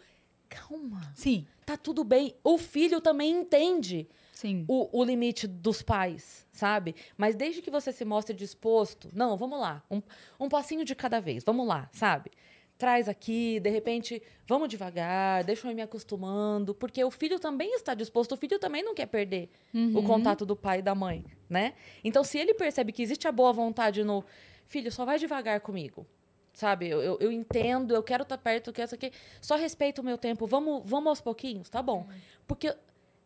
Calma. 0.50 1.14
Sim. 1.16 1.48
Tá 1.66 1.78
tudo 1.78 2.04
bem. 2.04 2.36
O 2.44 2.58
filho 2.58 3.00
também 3.00 3.32
entende. 3.32 4.10
Sim. 4.42 4.66
O, 4.68 4.90
o 4.92 5.04
limite 5.04 5.46
dos 5.46 5.84
pais, 5.84 6.48
sabe? 6.52 6.96
Mas 7.16 7.36
desde 7.36 7.62
que 7.62 7.70
você 7.70 7.92
se 7.92 8.04
mostre 8.04 8.36
disposto, 8.36 9.08
não, 9.14 9.38
vamos 9.38 9.60
lá, 9.60 9.84
um, 9.90 10.02
um 10.40 10.50
passinho 10.50 10.84
de 10.84 10.96
cada 10.96 11.20
vez, 11.22 11.44
vamos 11.44 11.68
lá, 11.68 11.88
sabe? 11.94 12.32
Traz 12.76 13.08
aqui, 13.08 13.60
de 13.60 13.70
repente, 13.70 14.20
vamos 14.48 14.68
devagar, 14.68 15.44
deixa 15.44 15.68
eu 15.68 15.72
ir 15.72 15.76
me 15.76 15.84
acostumando, 15.84 16.74
porque 16.74 17.04
o 17.04 17.12
filho 17.12 17.40
também 17.40 17.76
está 17.76 17.94
disposto, 17.94 18.32
o 18.32 18.36
filho 18.36 18.58
também 18.58 18.82
não 18.82 18.96
quer 18.96 19.06
perder 19.06 19.48
uhum. 19.72 20.00
o 20.00 20.04
contato 20.04 20.44
do 20.44 20.56
pai 20.56 20.80
e 20.80 20.82
da 20.82 20.96
mãe, 20.96 21.24
né? 21.48 21.76
Então, 22.04 22.24
se 22.24 22.40
ele 22.40 22.56
percebe 22.56 22.92
que 22.92 23.04
existe 23.04 23.28
a 23.28 23.32
boa 23.32 23.54
vontade 23.54 24.04
no 24.04 24.26
filho, 24.66 24.92
só 24.92 25.06
vai 25.06 25.20
devagar 25.20 25.62
comigo, 25.62 26.04
sabe? 26.52 26.90
Eu, 26.90 27.00
eu, 27.04 27.18
eu, 27.20 27.32
entendo, 27.32 27.94
eu 27.94 28.02
quero 28.02 28.24
estar 28.24 28.38
tá 28.38 28.42
perto, 28.42 28.72
eu 28.72 28.74
quero 28.74 28.88
isso 28.88 28.96
aqui. 28.96 29.12
Só 29.40 29.56
respeita 29.56 30.02
o 30.02 30.04
meu 30.04 30.18
tempo. 30.18 30.48
Vamos, 30.48 30.82
vamos 30.84 31.10
aos 31.10 31.22
pouquinhos, 31.22 31.70
tá 31.70 31.84
bom? 31.84 32.08
Porque 32.48 32.76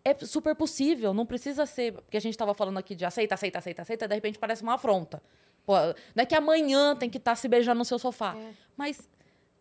é 0.06 0.14
super 0.24 0.56
possível, 0.56 1.14
não 1.14 1.26
precisa 1.26 1.66
ser. 1.66 1.94
Porque 1.94 2.16
a 2.16 2.22
gente 2.22 2.34
estava 2.34 2.54
falando 2.54 2.78
aqui 2.78 2.94
de 2.94 3.04
aceita, 3.04 3.34
aceita, 3.34 3.58
aceita, 3.58 3.82
aceita, 3.82 4.08
de 4.08 4.14
repente 4.14 4.38
parece 4.38 4.62
uma 4.62 4.76
afronta. 4.76 5.22
Pô, 5.66 5.74
não 6.14 6.22
é 6.22 6.26
que 6.26 6.36
amanhã 6.36 6.96
tem 6.96 7.10
que 7.10 7.18
estar 7.18 7.32
tá 7.32 7.36
se 7.36 7.48
beijando 7.48 7.80
no 7.80 7.86
seu 7.86 7.98
sofá. 7.98 8.36
É. 8.38 8.54
Mas. 8.78 9.10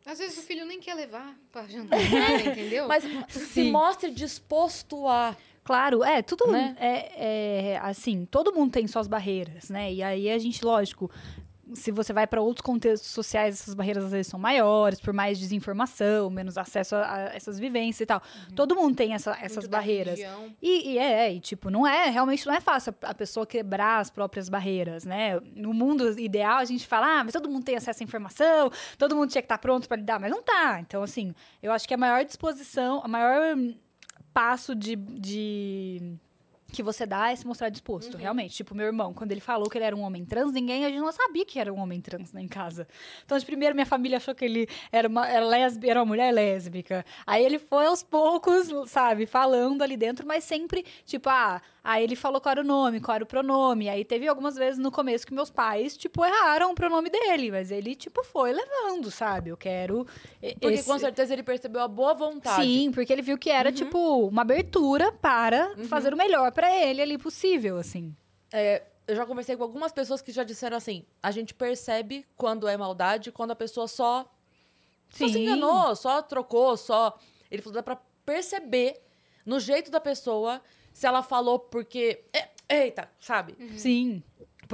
Às 0.05 0.19
vezes 0.19 0.37
o 0.37 0.43
filho 0.43 0.67
nem 0.67 0.79
quer 0.79 0.93
levar 0.93 1.35
para 1.51 1.67
jantar, 1.67 1.99
entendeu? 2.45 2.87
Mas 2.87 3.05
se 3.31 3.71
mostre 3.71 4.11
disposto 4.11 5.09
a. 5.09 5.35
Claro, 5.65 6.05
é, 6.05 6.21
tudo 6.21 6.47
né? 6.53 6.77
é, 6.79 7.73
é, 7.73 7.79
assim, 7.79 8.27
todo 8.27 8.53
mundo 8.53 8.71
tem 8.71 8.87
suas 8.87 9.07
barreiras, 9.07 9.71
né? 9.71 9.91
E 9.91 10.03
aí 10.03 10.31
a 10.31 10.37
gente, 10.37 10.63
lógico, 10.63 11.11
se 11.73 11.91
você 11.91 12.13
vai 12.13 12.27
para 12.27 12.41
outros 12.41 12.63
contextos 12.63 13.11
sociais, 13.11 13.61
essas 13.61 13.75
barreiras 13.75 14.05
às 14.05 14.13
vezes 14.13 14.27
são 14.27 14.39
maiores, 14.39 15.01
por 15.01 15.13
mais 15.13 15.39
desinformação, 15.39 16.29
menos 16.29 16.59
acesso 16.59 16.95
a, 16.97 17.15
a 17.15 17.21
essas 17.35 17.59
vivências 17.59 18.01
e 18.01 18.07
tal. 18.07 18.21
Uhum. 18.51 18.55
Todo 18.55 18.77
mundo 18.77 18.95
tem 18.95 19.15
essa, 19.15 19.37
essas 19.41 19.67
barreiras. 19.67 20.19
E, 20.61 20.93
e, 20.93 20.99
é, 20.99 21.33
e 21.33 21.41
tipo, 21.41 21.71
não 21.71 21.87
é, 21.87 22.11
realmente 22.11 22.47
não 22.47 22.55
é 22.55 22.61
fácil 22.61 22.95
a, 23.03 23.11
a, 23.11 23.15
pessoa 23.15 23.47
quebrar 23.47 24.01
as 24.01 24.11
próprias 24.11 24.49
barreiras, 24.49 25.05
né? 25.05 25.41
No 25.55 25.73
mundo 25.73 26.19
ideal, 26.19 26.59
a 26.59 26.65
gente 26.65 26.87
fala, 26.87 27.21
ah, 27.21 27.25
mas 27.25 27.33
todo 27.33 27.49
mundo 27.49 27.65
tem 27.65 27.77
acesso 27.77 28.03
à 28.03 28.05
informação, 28.05 28.71
todo 28.99 29.17
mundo 29.17 29.31
tinha 29.31 29.43
que 29.43 29.47
estar 29.47 29.59
tá 29.59 29.63
pronto 29.63 29.89
para 29.89 29.97
lidar, 29.97 30.21
mas 30.21 30.31
não 30.31 30.43
tá. 30.43 30.79
Então, 30.81 31.03
assim, 31.03 31.35
eu 31.63 31.73
acho 31.73 31.89
que 31.89 31.95
a 31.95 31.99
maior 31.99 32.25
disposição, 32.25 33.01
a 33.03 33.09
maior 33.09 33.57
passo 34.33 34.75
de, 34.75 34.97
de 34.97 36.19
que 36.75 36.83
você 36.83 37.07
dá 37.07 37.31
é 37.31 37.37
se 37.37 37.47
mostrar 37.47 37.69
disposto, 37.69 38.15
uhum. 38.15 38.21
realmente. 38.21 38.55
Tipo, 38.55 38.75
meu 38.75 38.87
irmão, 38.87 39.15
quando 39.15 39.33
ele 39.33 39.41
falou 39.41 39.69
que 39.69 39.79
ele 39.79 39.85
era 39.85 39.97
um 39.97 40.03
homem 40.03 40.25
trans, 40.25 40.53
ninguém, 40.53 40.85
a 40.85 40.89
gente 40.89 41.01
não 41.01 41.13
sabia 41.13 41.45
que 41.45 41.59
era 41.59 41.73
um 41.73 41.79
homem 41.79 42.01
trans 42.01 42.33
né, 42.33 42.43
em 42.43 42.49
casa. 42.49 42.87
Então, 43.25 43.39
de 43.39 43.47
primeiro, 43.47 43.75
minha 43.75 43.87
família 43.87 44.17
achou 44.17 44.35
que 44.35 44.45
ele 44.45 44.69
era 44.91 45.09
uma, 45.09 45.29
era, 45.29 45.45
lésbica, 45.45 45.91
era 45.91 46.01
uma 46.01 46.07
mulher 46.07 46.33
lésbica. 46.33 47.05
Aí 47.27 47.45
ele 47.45 47.59
foi 47.59 47.87
aos 47.87 48.03
poucos, 48.03 48.69
sabe, 48.91 49.27
falando 49.27 49.83
ali 49.83 49.97
dentro, 49.97 50.27
mas 50.27 50.45
sempre, 50.45 50.85
tipo, 51.05 51.29
ah, 51.29 51.61
Aí 51.85 52.03
ele 52.03 52.17
falou 52.17 52.41
qual 52.41 52.53
era 52.53 52.63
o 52.63 52.65
nome, 52.65 52.99
qual 52.99 53.17
era 53.17 53.25
o 53.25 53.27
pronome. 53.27 53.91
Aí 53.91 54.07
teve 54.07 54.27
algumas 54.27 54.57
vezes 54.57 54.79
no 54.79 54.91
começo 54.91 55.27
que 55.27 55.35
meus 55.35 55.51
pais, 55.51 55.95
tipo, 55.99 56.25
erraram 56.25 56.71
o 56.73 56.75
pronome 56.75 57.11
dele. 57.11 57.51
Mas 57.51 57.71
ele, 57.71 57.95
tipo, 57.95 58.25
foi 58.25 58.55
levando, 58.55 59.11
sabe? 59.11 59.51
Eu 59.51 59.57
quero. 59.57 60.07
Porque 60.41 60.67
esse... 60.69 60.89
com 60.89 60.99
certeza 60.99 61.35
ele 61.35 61.43
percebeu 61.43 61.83
a 61.83 61.89
boa 61.89 62.15
vontade. 62.15 62.65
Sim, 62.65 62.91
porque 62.91 63.13
ele 63.13 63.21
viu 63.21 63.37
que 63.37 63.51
era, 63.51 63.69
uhum. 63.69 63.75
tipo, 63.75 64.27
uma 64.29 64.41
abertura 64.41 65.13
para 65.13 65.75
uhum. 65.77 65.85
fazer 65.85 66.15
o 66.15 66.17
melhor 66.17 66.53
para 66.53 66.64
ele 66.71 67.03
ali 67.03 67.19
possível, 67.19 67.79
assim. 67.79 68.15
É, 68.53 68.83
eu 69.07 69.17
já 69.17 69.27
conversei 69.27 69.57
com 69.57 69.63
algumas 69.63 69.93
pessoas 69.93 70.23
que 70.23 70.33
já 70.33 70.45
disseram 70.45 70.77
assim: 70.77 71.05
a 71.23 71.31
gente 71.31 71.55
percebe 71.55 72.27
quando 72.37 72.69
é 72.69 72.77
maldade, 72.77 73.33
quando 73.33 73.51
a 73.51 73.57
pessoa 73.57 73.87
só, 73.87 74.31
só 75.11 75.29
se 75.29 75.39
enganou, 75.39 75.95
só 75.97 76.23
trocou, 76.23 76.77
só. 76.77 77.19
Ele 77.51 77.63
falou: 77.63 77.75
dá 77.75 77.83
pra 77.83 78.01
perceber 78.25 79.01
no 79.45 79.61
jeito 79.61 79.91
da 79.91 80.01
pessoa 80.01 80.63
se 80.93 81.07
ela 81.07 81.23
falou 81.23 81.59
porque. 81.59 82.25
Eita, 82.69 83.11
sabe? 83.21 83.55
Uhum. 83.61 83.77
Sim. 83.77 84.23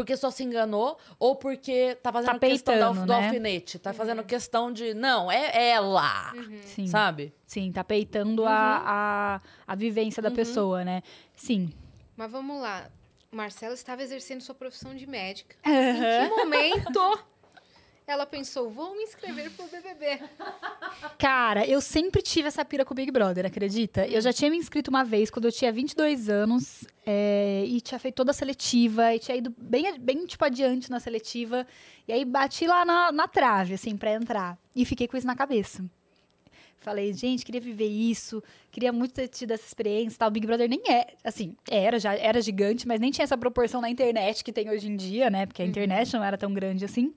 Porque 0.00 0.16
só 0.16 0.30
se 0.30 0.42
enganou 0.42 0.96
ou 1.18 1.36
porque 1.36 1.94
tá 2.02 2.10
fazendo 2.10 2.32
tá 2.32 2.38
questão 2.38 2.94
do, 2.94 3.00
do 3.00 3.06
né? 3.06 3.26
alfinete. 3.26 3.78
Tá 3.78 3.92
fazendo 3.92 4.20
uhum. 4.20 4.24
questão 4.24 4.72
de. 4.72 4.94
Não, 4.94 5.30
é 5.30 5.72
ela. 5.72 6.32
Uhum. 6.34 6.58
Sim. 6.64 6.86
Sabe? 6.86 7.34
Sim, 7.44 7.70
tá 7.70 7.84
peitando 7.84 8.46
a, 8.46 8.48
uhum. 8.48 8.54
a, 8.54 9.40
a 9.66 9.74
vivência 9.74 10.22
da 10.22 10.30
uhum. 10.30 10.34
pessoa, 10.34 10.84
né? 10.86 11.02
Sim. 11.36 11.70
Mas 12.16 12.32
vamos 12.32 12.62
lá. 12.62 12.90
Marcela 13.30 13.74
estava 13.74 14.02
exercendo 14.02 14.40
sua 14.40 14.54
profissão 14.54 14.94
de 14.94 15.06
médica. 15.06 15.54
Em 15.68 16.28
que 16.28 16.34
momento 16.34 17.18
ela 18.10 18.26
pensou, 18.26 18.68
vou 18.68 18.96
me 18.96 19.04
inscrever 19.04 19.50
pro 19.52 19.66
BBB. 19.66 20.20
Cara, 21.16 21.66
eu 21.66 21.80
sempre 21.80 22.20
tive 22.20 22.48
essa 22.48 22.64
pira 22.64 22.84
com 22.84 22.92
o 22.92 22.96
Big 22.96 23.10
Brother, 23.10 23.46
acredita? 23.46 24.06
Eu 24.06 24.20
já 24.20 24.32
tinha 24.32 24.50
me 24.50 24.56
inscrito 24.56 24.90
uma 24.90 25.04
vez 25.04 25.30
quando 25.30 25.44
eu 25.44 25.52
tinha 25.52 25.72
22 25.72 26.28
anos 26.28 26.84
é, 27.06 27.64
e 27.66 27.80
tinha 27.80 27.98
feito 27.98 28.16
toda 28.16 28.32
a 28.32 28.34
seletiva 28.34 29.14
e 29.14 29.18
tinha 29.18 29.36
ido 29.36 29.54
bem, 29.56 29.98
bem 29.98 30.26
tipo, 30.26 30.44
adiante 30.44 30.90
na 30.90 30.98
seletiva. 30.98 31.66
E 32.08 32.12
aí 32.12 32.24
bati 32.24 32.66
lá 32.66 32.84
na, 32.84 33.12
na 33.12 33.28
trave, 33.28 33.74
assim, 33.74 33.96
pra 33.96 34.12
entrar. 34.12 34.58
E 34.74 34.84
fiquei 34.84 35.06
com 35.06 35.16
isso 35.16 35.26
na 35.26 35.36
cabeça. 35.36 35.84
Falei, 36.80 37.12
gente, 37.12 37.44
queria 37.44 37.60
viver 37.60 37.88
isso, 37.88 38.42
queria 38.72 38.90
muito 38.90 39.12
ter 39.12 39.28
tido 39.28 39.50
essa 39.50 39.66
experiência, 39.66 40.18
tal. 40.18 40.28
O 40.28 40.32
Big 40.32 40.46
Brother 40.46 40.68
nem 40.68 40.82
é, 40.88 41.08
assim, 41.22 41.54
era 41.70 41.98
já 41.98 42.14
era 42.14 42.40
gigante, 42.40 42.88
mas 42.88 42.98
nem 42.98 43.10
tinha 43.10 43.22
essa 43.22 43.36
proporção 43.36 43.82
na 43.82 43.90
internet 43.90 44.42
que 44.42 44.50
tem 44.50 44.70
hoje 44.70 44.88
em 44.88 44.96
dia, 44.96 45.28
né? 45.28 45.44
Porque 45.44 45.60
a 45.60 45.66
internet 45.66 46.12
não 46.14 46.24
era 46.24 46.38
tão 46.38 46.52
grande 46.54 46.84
assim. 46.84 47.14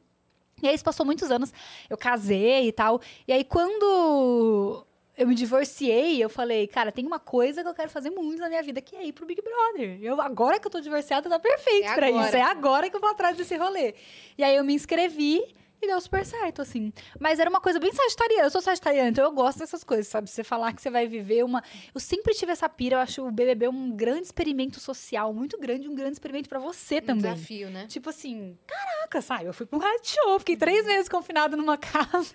E 0.64 0.68
aí, 0.68 0.74
isso 0.76 0.84
passou 0.84 1.06
muitos 1.06 1.30
anos, 1.30 1.52
eu 1.90 1.98
casei 1.98 2.68
e 2.68 2.72
tal. 2.72 3.02
E 3.28 3.34
aí, 3.34 3.44
quando 3.44 4.86
eu 5.18 5.28
me 5.28 5.36
divorciei, 5.36 6.24
eu 6.24 6.30
falei, 6.30 6.66
cara, 6.68 6.92
tem 6.92 7.06
uma 7.06 7.20
coisa 7.20 7.62
que 7.62 7.68
eu 7.70 7.74
quero 7.74 7.90
fazer 7.90 8.10
muito 8.10 8.40
na 8.40 8.50
minha 8.50 8.64
vida, 8.64 8.82
que 8.82 8.96
é 8.96 9.06
ir 9.06 9.12
pro 9.14 9.26
Big 9.26 9.42
Brother. 9.42 10.00
Eu, 10.02 10.20
agora 10.22 10.60
que 10.60 10.66
eu 10.66 10.72
tô 10.72 10.80
divorciada, 10.80 11.30
tá 11.30 11.38
perfeito 11.38 11.88
É 11.88 11.94
pra 11.96 12.08
agora. 12.08 12.28
isso. 12.28 12.38
É 12.38 12.42
agora 12.42 12.90
que 12.90 12.96
eu 12.96 13.02
vou 13.02 13.10
atrás 13.10 13.38
desse 13.38 13.56
rolê. 13.58 13.94
E 14.38 14.44
aí, 14.44 14.56
eu 14.56 14.64
me 14.64 14.74
inscrevi. 14.74 15.44
E 15.84 15.88
deu 15.88 16.00
super 16.00 16.26
certo, 16.26 16.62
assim. 16.62 16.94
Mas 17.20 17.40
era 17.40 17.50
uma 17.50 17.60
coisa 17.60 17.78
bem 17.78 17.92
sagitariana. 17.92 18.46
Eu 18.46 18.50
sou 18.52 18.62
sagitariana, 18.62 19.10
então 19.10 19.24
eu 19.26 19.32
gosto 19.34 19.60
dessas 19.60 19.84
coisas, 19.84 20.08
sabe? 20.08 20.30
Você 20.30 20.42
falar 20.44 20.72
que 20.74 20.82
você 20.82 20.90
vai 20.90 21.08
viver 21.08 21.44
uma. 21.44 21.62
Eu 21.94 22.00
sempre 22.00 22.34
tive 22.34 22.54
essa 22.54 22.70
pira. 22.70 22.96
Eu 22.96 23.00
acho 23.00 23.22
o 23.28 23.32
BBB 23.32 23.68
um 23.68 23.92
grande 23.92 24.22
experimento 24.28 24.80
social, 24.80 25.34
muito 25.34 25.60
grande, 25.60 25.90
um 25.90 25.96
grande 25.96 26.14
experimento 26.14 26.48
pra 26.48 26.60
você 26.60 26.98
Um 27.00 27.02
também. 27.02 27.34
desafio, 27.34 27.70
né? 27.70 27.86
Tipo 27.88 28.10
assim, 28.12 28.58
caraca, 28.66 29.22
sabe? 29.22 29.46
Eu 29.46 29.54
fui 29.54 29.66
pra 29.66 29.78
um 29.78 29.82
reality 29.82 30.16
show, 30.16 30.40
fiquei 30.40 30.56
três 30.56 30.86
meses 30.86 31.10
confinada 31.10 31.58
numa 31.58 31.76
casa. 31.78 32.34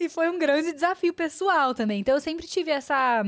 e 0.00 0.08
foi 0.08 0.28
um 0.28 0.38
grande 0.38 0.72
desafio 0.72 1.12
pessoal 1.14 1.74
também. 1.74 2.00
Então 2.00 2.14
eu 2.14 2.20
sempre 2.20 2.46
tive 2.46 2.70
essa, 2.70 3.22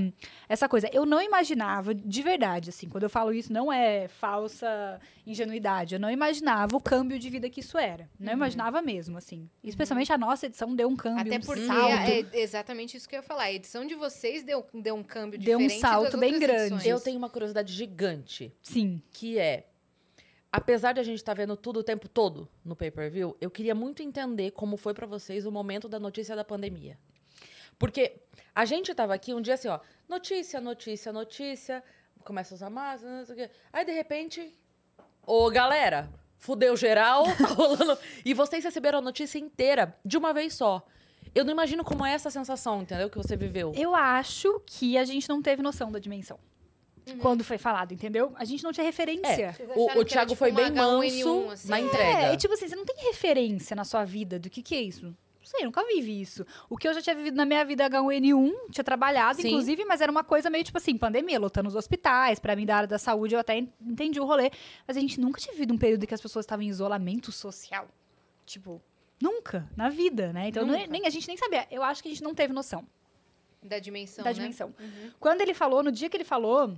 essa 0.49 0.69
coisa. 0.69 0.89
Eu 0.93 1.07
não 1.07 1.21
imaginava, 1.23 1.95
de 1.95 2.23
verdade, 2.23 2.71
assim, 2.71 2.89
quando 2.89 3.05
eu 3.05 3.11
falo 3.11 3.33
isso, 3.33 3.53
não 3.53 3.73
é 3.73 4.09
falsa 4.09 5.01
ingenuidade. 5.27 5.95
Eu 5.95 6.01
não 6.01 6.11
imaginava 6.11 6.77
o 6.77 6.81
câmbio 6.81 7.19
de 7.19 7.31
vida 7.31 7.49
que 7.49 7.61
isso 7.61 7.79
era. 7.79 8.09
Não 8.19 8.33
Uhum. 8.33 8.39
imaginava 8.39 8.83
mesmo, 8.83 9.04
assim. 9.17 9.49
Especialmente 9.63 10.13
a 10.13 10.19
nossa 10.19 10.47
edição 10.47 10.75
deu 10.75 10.89
um 10.89 10.97
câmbio, 10.97 11.35
Até 11.35 11.39
um 11.39 11.67
salto. 11.67 11.93
é 11.93 12.27
exatamente 12.41 12.97
isso 12.97 13.09
que 13.09 13.15
eu 13.17 13.19
ia 13.19 13.23
falar. 13.23 13.45
A 13.45 13.53
edição 13.53 13.85
de 13.87 13.95
vocês 13.95 14.43
deu, 14.43 14.65
deu 14.73 14.95
um 14.95 15.03
câmbio 15.03 15.39
Deu 15.39 15.59
um 15.59 15.63
diferente 15.63 15.81
salto 15.81 16.11
das 16.13 16.21
bem 16.21 16.33
outras 16.35 16.49
grande. 16.51 16.75
edições. 16.75 16.87
Eu 16.87 17.01
tenho 17.01 17.19
uma 17.19 17.29
curiosidade 17.31 17.73
gigante, 17.73 18.53
Sim. 18.63 19.03
que 19.11 19.39
é. 19.39 19.67
Apesar 20.51 20.93
de 20.93 21.01
a 21.01 21.03
gente 21.03 21.17
estar 21.19 21.35
vendo 21.35 21.57
tudo 21.57 21.81
o 21.81 21.83
tempo 21.83 22.09
todo 22.09 22.49
no 22.65 22.77
pay-per-view, 22.77 23.37
eu 23.41 23.51
queria 23.51 23.75
muito 23.75 24.03
entender 24.03 24.53
como 24.53 24.77
foi 24.77 24.95
pra 24.95 25.07
vocês 25.07 25.45
o 25.47 25.51
momento 25.51 25.89
da 25.89 25.99
notícia 25.99 26.37
da 26.37 26.45
pandemia. 26.45 26.97
Porque 27.79 28.21
a 28.55 28.65
gente 28.65 28.95
tava 28.95 29.13
aqui 29.15 29.35
um 29.35 29.41
dia 29.41 29.55
assim, 29.55 29.67
ó, 29.69 29.81
notícia, 30.09 30.61
notícia, 30.61 31.13
notícia, 31.13 31.83
começa 32.23 32.55
a 32.55 32.57
usar 32.57 32.71
máscara, 32.71 33.19
não 33.19 33.27
sei 33.27 33.35
o 33.35 33.39
quê. 33.39 33.51
Aí, 33.73 33.85
de 33.85 33.91
repente, 33.93 34.55
ô, 35.27 35.51
galera, 35.51 36.09
fudeu 36.45 36.77
geral, 36.77 37.25
tá 37.41 37.47
rolando. 37.55 37.99
E 38.23 38.35
vocês 38.35 38.63
receberam 38.63 38.99
a 38.99 39.03
notícia 39.03 39.39
inteira 39.39 39.97
de 40.05 40.19
uma 40.19 40.35
vez 40.35 40.53
só. 40.55 40.87
Eu 41.35 41.43
não 41.43 41.53
imagino 41.53 41.83
como 41.83 42.05
é 42.05 42.13
essa 42.13 42.31
sensação, 42.31 42.83
entendeu? 42.83 43.09
Que 43.09 43.17
você 43.17 43.35
viveu. 43.35 43.73
Eu 43.75 43.95
acho 43.95 44.61
que 44.67 44.99
a 44.99 45.05
gente 45.05 45.27
não 45.29 45.41
teve 45.41 45.63
noção 45.63 45.91
da 45.91 45.99
dimensão. 45.99 46.39
Quando 47.21 47.43
foi 47.43 47.59
falado, 47.59 47.93
entendeu? 47.93 48.33
A 48.37 48.45
gente 48.45 48.63
não 48.63 48.73
tinha 48.73 48.85
referência. 48.85 49.53
Vocês 49.53 49.71
O, 49.75 50.01
o 50.01 50.05
Thiago 50.05 50.31
tipo 50.31 50.39
foi 50.39 50.51
uma 50.51 50.63
bem 50.63 50.71
manso 50.71 51.07
H1N1, 51.07 51.53
assim? 51.53 51.69
na 51.69 51.79
É, 51.79 51.83
entrega. 51.83 52.23
É, 52.23 52.35
e 52.35 52.37
tipo 52.37 52.55
assim, 52.55 52.69
você 52.69 52.77
não 52.77 52.85
tem 52.85 52.97
referência 53.07 53.75
na 53.75 53.85
sua 53.85 54.05
vida 54.05 54.39
do 54.39 54.49
que 54.49 54.63
que 54.63 54.75
é 54.75 54.81
isso. 54.81 55.15
Não 55.45 55.51
sei, 55.51 55.65
nunca 55.67 55.85
vivi 55.87 56.23
isso. 56.23 56.47
O 56.71 56.77
que 56.79 56.89
eu 56.89 56.95
já 56.95 57.03
tinha 57.03 57.15
vivido 57.15 57.37
na 57.37 57.45
minha 57.45 57.63
vida 57.67 57.87
H1N1, 57.91 58.71
tinha 58.71 58.83
trabalhado, 58.83 59.43
Sim. 59.43 59.49
inclusive, 59.49 59.85
mas 59.85 60.01
era 60.01 60.11
uma 60.11 60.25
coisa 60.25 60.49
meio 60.49 60.65
tipo 60.65 60.79
assim, 60.79 60.97
pandemia, 60.97 61.39
lotando 61.39 61.69
os 61.69 61.75
hospitais, 61.77 62.39
pra 62.39 62.57
mim 62.57 62.65
da 62.65 62.77
área 62.77 62.89
da 62.89 62.99
saúde, 62.99 63.35
eu 63.35 63.39
até 63.41 63.59
en- 63.59 63.71
entendi 63.81 64.19
o 64.19 64.25
rolê. 64.25 64.51
Mas 64.89 64.97
a 64.97 65.01
gente 65.01 65.21
nunca 65.21 65.39
tinha 65.39 65.53
vivido 65.53 65.75
um 65.75 65.79
período 65.79 66.05
em 66.05 66.07
que 66.07 66.15
as 66.15 66.21
pessoas 66.21 66.45
estavam 66.45 66.63
em 66.65 66.69
isolamento 66.69 67.31
social. 67.31 67.87
Tipo, 68.47 68.81
nunca, 69.21 69.69
na 69.77 69.91
vida, 69.91 70.33
né? 70.33 70.49
Então 70.49 70.65
nem, 70.67 71.07
a 71.07 71.11
gente 71.11 71.29
nem 71.29 71.37
sabia. 71.37 71.67
Eu 71.71 71.83
acho 71.83 72.03
que 72.03 72.09
a 72.09 72.13
gente 72.13 72.23
não 72.23 72.35
teve 72.35 72.53
noção 72.55 72.87
Da 73.63 73.79
dimensão, 73.79 74.25
da 74.25 74.31
né? 74.31 74.35
dimensão. 74.35 74.75
Uhum. 74.81 75.11
Quando 75.21 75.43
ele 75.43 75.53
falou, 75.53 75.83
no 75.83 75.93
dia 75.93 76.09
que 76.09 76.17
ele 76.17 76.25
falou, 76.25 76.75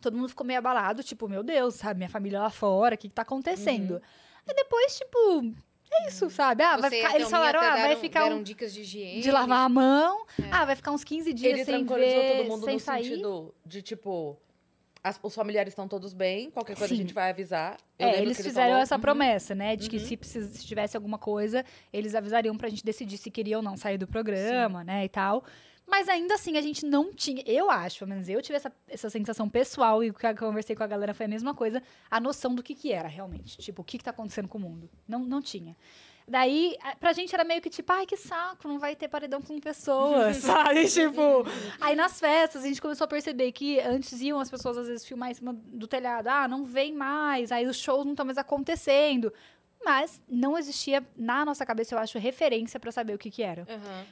todo 0.00 0.16
mundo 0.16 0.28
ficou 0.28 0.46
meio 0.46 0.58
abalado, 0.60 1.02
tipo, 1.02 1.28
meu 1.28 1.42
Deus, 1.42 1.74
sabe, 1.74 1.98
minha 1.98 2.08
família 2.10 2.38
lá 2.40 2.50
fora, 2.50 2.94
o 2.94 2.98
que, 2.98 3.08
que 3.08 3.14
tá 3.14 3.22
acontecendo? 3.22 3.94
Uhum. 3.94 4.00
Aí 4.48 4.54
depois, 4.54 4.96
tipo, 4.96 5.52
é 6.04 6.08
isso, 6.08 6.30
sabe? 6.30 6.62
Ah, 6.62 6.76
vai 6.76 6.90
ficar, 6.90 7.14
eles 7.14 7.30
falaram, 7.30 7.60
ah, 7.60 7.76
vai 7.76 7.96
ficar 7.96 8.22
deram 8.24 8.38
um, 8.38 8.42
dicas 8.42 8.72
de 8.72 8.80
higiene. 8.82 9.20
de 9.20 9.30
lavar 9.30 9.66
a 9.66 9.68
mão, 9.68 10.24
ah, 10.50 10.64
vai 10.64 10.76
ficar 10.76 10.92
uns 10.92 11.04
15 11.04 11.32
dias 11.32 11.52
Ele 11.54 11.64
sem 11.64 11.84
tranquilizou 11.84 12.20
ver, 12.22 12.36
todo 12.36 12.46
mundo 12.48 12.64
sem 12.64 12.74
no 12.74 12.80
sair. 12.80 13.04
sentido 13.04 13.54
de, 13.64 13.82
tipo, 13.82 14.36
as- 15.02 15.18
os 15.22 15.34
familiares 15.34 15.72
estão 15.72 15.86
todos 15.88 16.12
bem, 16.12 16.50
qualquer 16.50 16.76
coisa 16.76 16.88
Sim. 16.94 17.00
a 17.00 17.02
gente 17.02 17.14
vai 17.14 17.30
avisar. 17.30 17.76
Eu 17.98 18.08
É, 18.08 18.20
eles 18.22 18.36
que 18.36 18.42
fizeram 18.42 18.68
falou. 18.70 18.82
essa 18.82 18.94
Uhum. 18.96 19.00
promessa, 19.00 19.54
né? 19.54 19.76
De 19.76 19.88
que 19.88 19.96
Uhum. 19.96 20.04
se, 20.04 20.16
precis- 20.16 20.50
se 20.58 20.66
tivesse 20.66 20.96
alguma 20.96 21.18
coisa, 21.18 21.64
eles 21.92 22.14
avisariam 22.14 22.56
pra 22.56 22.68
gente 22.68 22.84
decidir 22.84 23.16
se 23.18 23.30
queria 23.30 23.56
ou 23.56 23.62
não 23.62 23.76
sair 23.76 23.96
do 23.98 24.06
programa, 24.06 24.82
né? 24.84 25.04
E 25.04 25.08
tal. 25.08 25.44
Mas 25.88 26.08
ainda 26.08 26.34
assim, 26.34 26.58
a 26.58 26.60
gente 26.60 26.84
não 26.84 27.12
tinha. 27.14 27.42
Eu 27.46 27.70
acho, 27.70 28.00
pelo 28.00 28.10
menos 28.10 28.28
eu 28.28 28.42
tive 28.42 28.56
essa, 28.56 28.70
essa 28.86 29.08
sensação 29.08 29.48
pessoal 29.48 30.04
e 30.04 30.10
o 30.10 30.14
que 30.14 30.26
eu 30.26 30.36
conversei 30.36 30.76
com 30.76 30.82
a 30.82 30.86
galera 30.86 31.14
foi 31.14 31.24
a 31.26 31.28
mesma 31.28 31.54
coisa, 31.54 31.82
a 32.10 32.20
noção 32.20 32.54
do 32.54 32.62
que, 32.62 32.74
que 32.74 32.92
era 32.92 33.08
realmente. 33.08 33.56
Tipo, 33.58 33.82
o 33.82 33.84
que, 33.84 33.96
que 33.98 34.04
tá 34.04 34.10
acontecendo 34.10 34.48
com 34.48 34.58
o 34.58 34.60
mundo. 34.60 34.90
Não, 35.08 35.20
não 35.20 35.40
tinha. 35.40 35.74
Daí, 36.30 36.76
a- 36.82 36.94
pra 36.94 37.14
gente 37.14 37.34
era 37.34 37.42
meio 37.42 37.62
que 37.62 37.70
tipo, 37.70 37.90
ai, 37.90 38.04
que 38.04 38.14
saco, 38.18 38.68
não 38.68 38.78
vai 38.78 38.94
ter 38.94 39.08
paredão 39.08 39.40
com 39.40 39.58
pessoas, 39.58 40.36
sabe? 40.44 40.86
Tipo, 40.86 41.46
aí 41.80 41.96
nas 41.96 42.20
festas 42.20 42.62
a 42.64 42.66
gente 42.66 42.82
começou 42.82 43.06
a 43.06 43.08
perceber 43.08 43.50
que 43.52 43.80
antes 43.80 44.20
iam 44.20 44.38
as 44.38 44.50
pessoas 44.50 44.76
às 44.76 44.88
vezes 44.88 45.06
filmar 45.06 45.30
em 45.30 45.34
cima 45.34 45.54
do 45.54 45.86
telhado, 45.86 46.28
ah, 46.28 46.46
não 46.46 46.64
vem 46.64 46.92
mais, 46.92 47.50
aí 47.50 47.66
os 47.66 47.78
shows 47.78 48.04
não 48.04 48.12
estão 48.12 48.26
mais 48.26 48.36
acontecendo. 48.36 49.32
Mas 49.88 50.20
não 50.28 50.58
existia 50.58 51.02
na 51.16 51.46
nossa 51.46 51.64
cabeça, 51.64 51.94
eu 51.94 51.98
acho, 51.98 52.18
referência 52.18 52.78
pra 52.78 52.92
saber 52.92 53.14
o 53.14 53.18
que 53.18 53.30
que 53.30 53.42
era. 53.42 53.66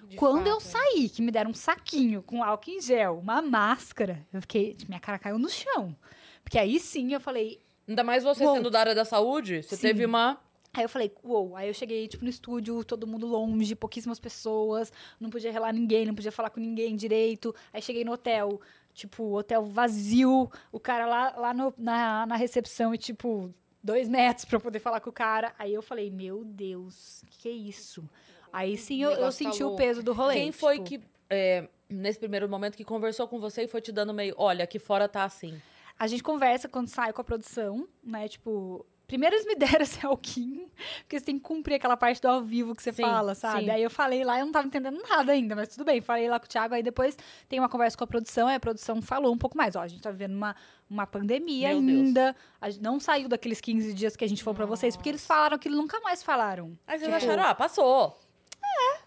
De 0.08 0.16
Quando 0.16 0.46
eu 0.46 0.58
fato. 0.58 0.72
saí, 0.72 1.08
que 1.10 1.20
me 1.20 1.30
deram 1.30 1.50
um 1.50 1.54
saquinho 1.54 2.22
com 2.22 2.42
álcool 2.42 2.70
em 2.70 2.80
gel, 2.80 3.18
uma 3.18 3.42
máscara, 3.42 4.26
eu 4.32 4.40
fiquei, 4.40 4.74
minha 4.88 4.98
cara 4.98 5.18
caiu 5.18 5.38
no 5.38 5.50
chão. 5.50 5.94
Porque 6.42 6.58
aí 6.58 6.80
sim 6.80 7.12
eu 7.12 7.20
falei, 7.20 7.60
Ainda 7.86 8.02
mais 8.02 8.24
você 8.24 8.42
sendo 8.44 8.70
da 8.70 8.80
área 8.80 8.94
da 8.94 9.04
saúde, 9.04 9.62
você 9.62 9.76
Sim. 9.76 9.82
teve 9.88 10.06
uma. 10.06 10.40
Aí 10.72 10.82
eu 10.82 10.88
falei, 10.88 11.12
uou. 11.22 11.54
Aí 11.54 11.68
eu 11.68 11.74
cheguei, 11.74 12.08
tipo, 12.08 12.24
no 12.24 12.30
estúdio, 12.30 12.82
todo 12.82 13.06
mundo 13.06 13.26
longe, 13.26 13.74
pouquíssimas 13.76 14.18
pessoas, 14.18 14.90
não 15.20 15.28
podia 15.30 15.52
relar 15.52 15.72
ninguém, 15.74 16.04
não 16.06 16.14
podia 16.14 16.32
falar 16.32 16.48
com 16.50 16.58
ninguém 16.58 16.96
direito. 16.96 17.54
Aí 17.72 17.80
cheguei 17.82 18.02
no 18.04 18.12
hotel, 18.12 18.60
tipo, 18.94 19.36
hotel 19.36 19.64
vazio, 19.64 20.50
o 20.72 20.80
cara 20.80 21.06
lá, 21.06 21.34
lá 21.36 21.54
no- 21.54 21.72
na, 21.78 22.26
na 22.26 22.34
recepção 22.36 22.92
e, 22.94 22.98
tipo, 22.98 23.54
dois 23.86 24.08
metros 24.08 24.44
pra 24.44 24.56
eu 24.56 24.60
poder 24.60 24.80
falar 24.80 25.00
com 25.00 25.08
o 25.08 25.12
cara. 25.12 25.54
Aí 25.58 25.72
eu 25.72 25.80
falei, 25.80 26.10
meu 26.10 26.44
Deus, 26.44 27.22
que, 27.30 27.38
que 27.38 27.48
é 27.48 27.52
isso? 27.52 28.04
Aí 28.52 28.76
sim 28.76 29.02
eu, 29.02 29.12
eu 29.12 29.20
tá 29.20 29.32
senti 29.32 29.62
o 29.62 29.68
louco. 29.68 29.82
peso 29.82 30.02
do 30.02 30.12
rolê. 30.12 30.34
Quem 30.34 30.52
foi 30.52 30.80
tipo, 30.80 31.04
que, 31.04 31.08
é, 31.30 31.68
nesse 31.88 32.18
primeiro 32.18 32.48
momento, 32.48 32.76
que 32.76 32.84
conversou 32.84 33.28
com 33.28 33.38
você 33.38 33.62
e 33.62 33.68
foi 33.68 33.80
te 33.80 33.92
dando 33.92 34.12
meio, 34.12 34.34
olha, 34.36 34.64
aqui 34.64 34.78
fora 34.78 35.08
tá 35.08 35.24
assim. 35.24 35.60
A 35.98 36.06
gente 36.06 36.22
conversa 36.22 36.68
quando 36.68 36.88
sai 36.88 37.12
com 37.12 37.20
a 37.20 37.24
produção, 37.24 37.88
né? 38.02 38.28
Tipo, 38.28 38.84
primeiro 39.06 39.34
eles 39.36 39.46
me 39.46 39.54
deram 39.56 39.82
esse 39.82 40.04
alquinho, 40.04 40.68
porque 41.00 41.18
você 41.18 41.24
tem 41.24 41.36
que 41.36 41.42
cumprir 41.44 41.74
aquela 41.74 41.96
parte 41.96 42.20
do 42.20 42.28
ao 42.28 42.42
vivo 42.42 42.74
que 42.74 42.82
você 42.82 42.92
Sim, 42.92 43.02
fala, 43.02 43.34
sabe? 43.34 43.64
sim. 43.64 43.70
Aí 43.70 43.82
eu 43.82 43.90
falei 43.90 44.24
lá, 44.24 44.38
eu 44.38 44.44
não 44.46 44.52
tava 44.52 44.66
entendendo 44.66 45.00
nada 45.08 45.32
ainda, 45.32 45.54
mas 45.54 45.68
tudo 45.68 45.84
bem. 45.84 46.00
Falei 46.00 46.28
lá 46.28 46.38
com 46.38 46.46
o 46.46 46.48
Thiago, 46.48 46.74
aí 46.74 46.82
depois 46.82 47.16
tem 47.48 47.58
uma 47.58 47.68
conversa 47.68 47.96
com 47.96 48.04
a 48.04 48.06
produção, 48.06 48.48
aí 48.48 48.56
a 48.56 48.60
produção 48.60 49.00
falou 49.00 49.32
um 49.32 49.38
pouco 49.38 49.56
mais. 49.56 49.76
Ó, 49.76 49.80
a 49.80 49.88
gente 49.88 50.02
tá 50.02 50.10
vivendo 50.10 50.34
uma, 50.34 50.54
uma 50.90 51.06
pandemia 51.06 51.68
Meu 51.68 51.78
ainda, 51.78 52.34
a 52.60 52.68
gente 52.70 52.82
não 52.82 52.98
saiu 53.00 53.28
daqueles 53.28 53.60
15 53.60 53.94
dias 53.94 54.16
que 54.16 54.24
a 54.24 54.28
gente 54.28 54.42
falou 54.42 54.56
pra 54.56 54.66
vocês, 54.66 54.96
porque 54.96 55.08
eles 55.08 55.26
falaram 55.26 55.58
que 55.58 55.68
nunca 55.68 56.00
mais 56.00 56.22
falaram. 56.22 56.76
Aí 56.86 56.98
vocês 56.98 57.12
Tipo, 57.12 57.32
acharam, 57.32 57.42
ah, 57.50 57.54
passou. 57.54 58.18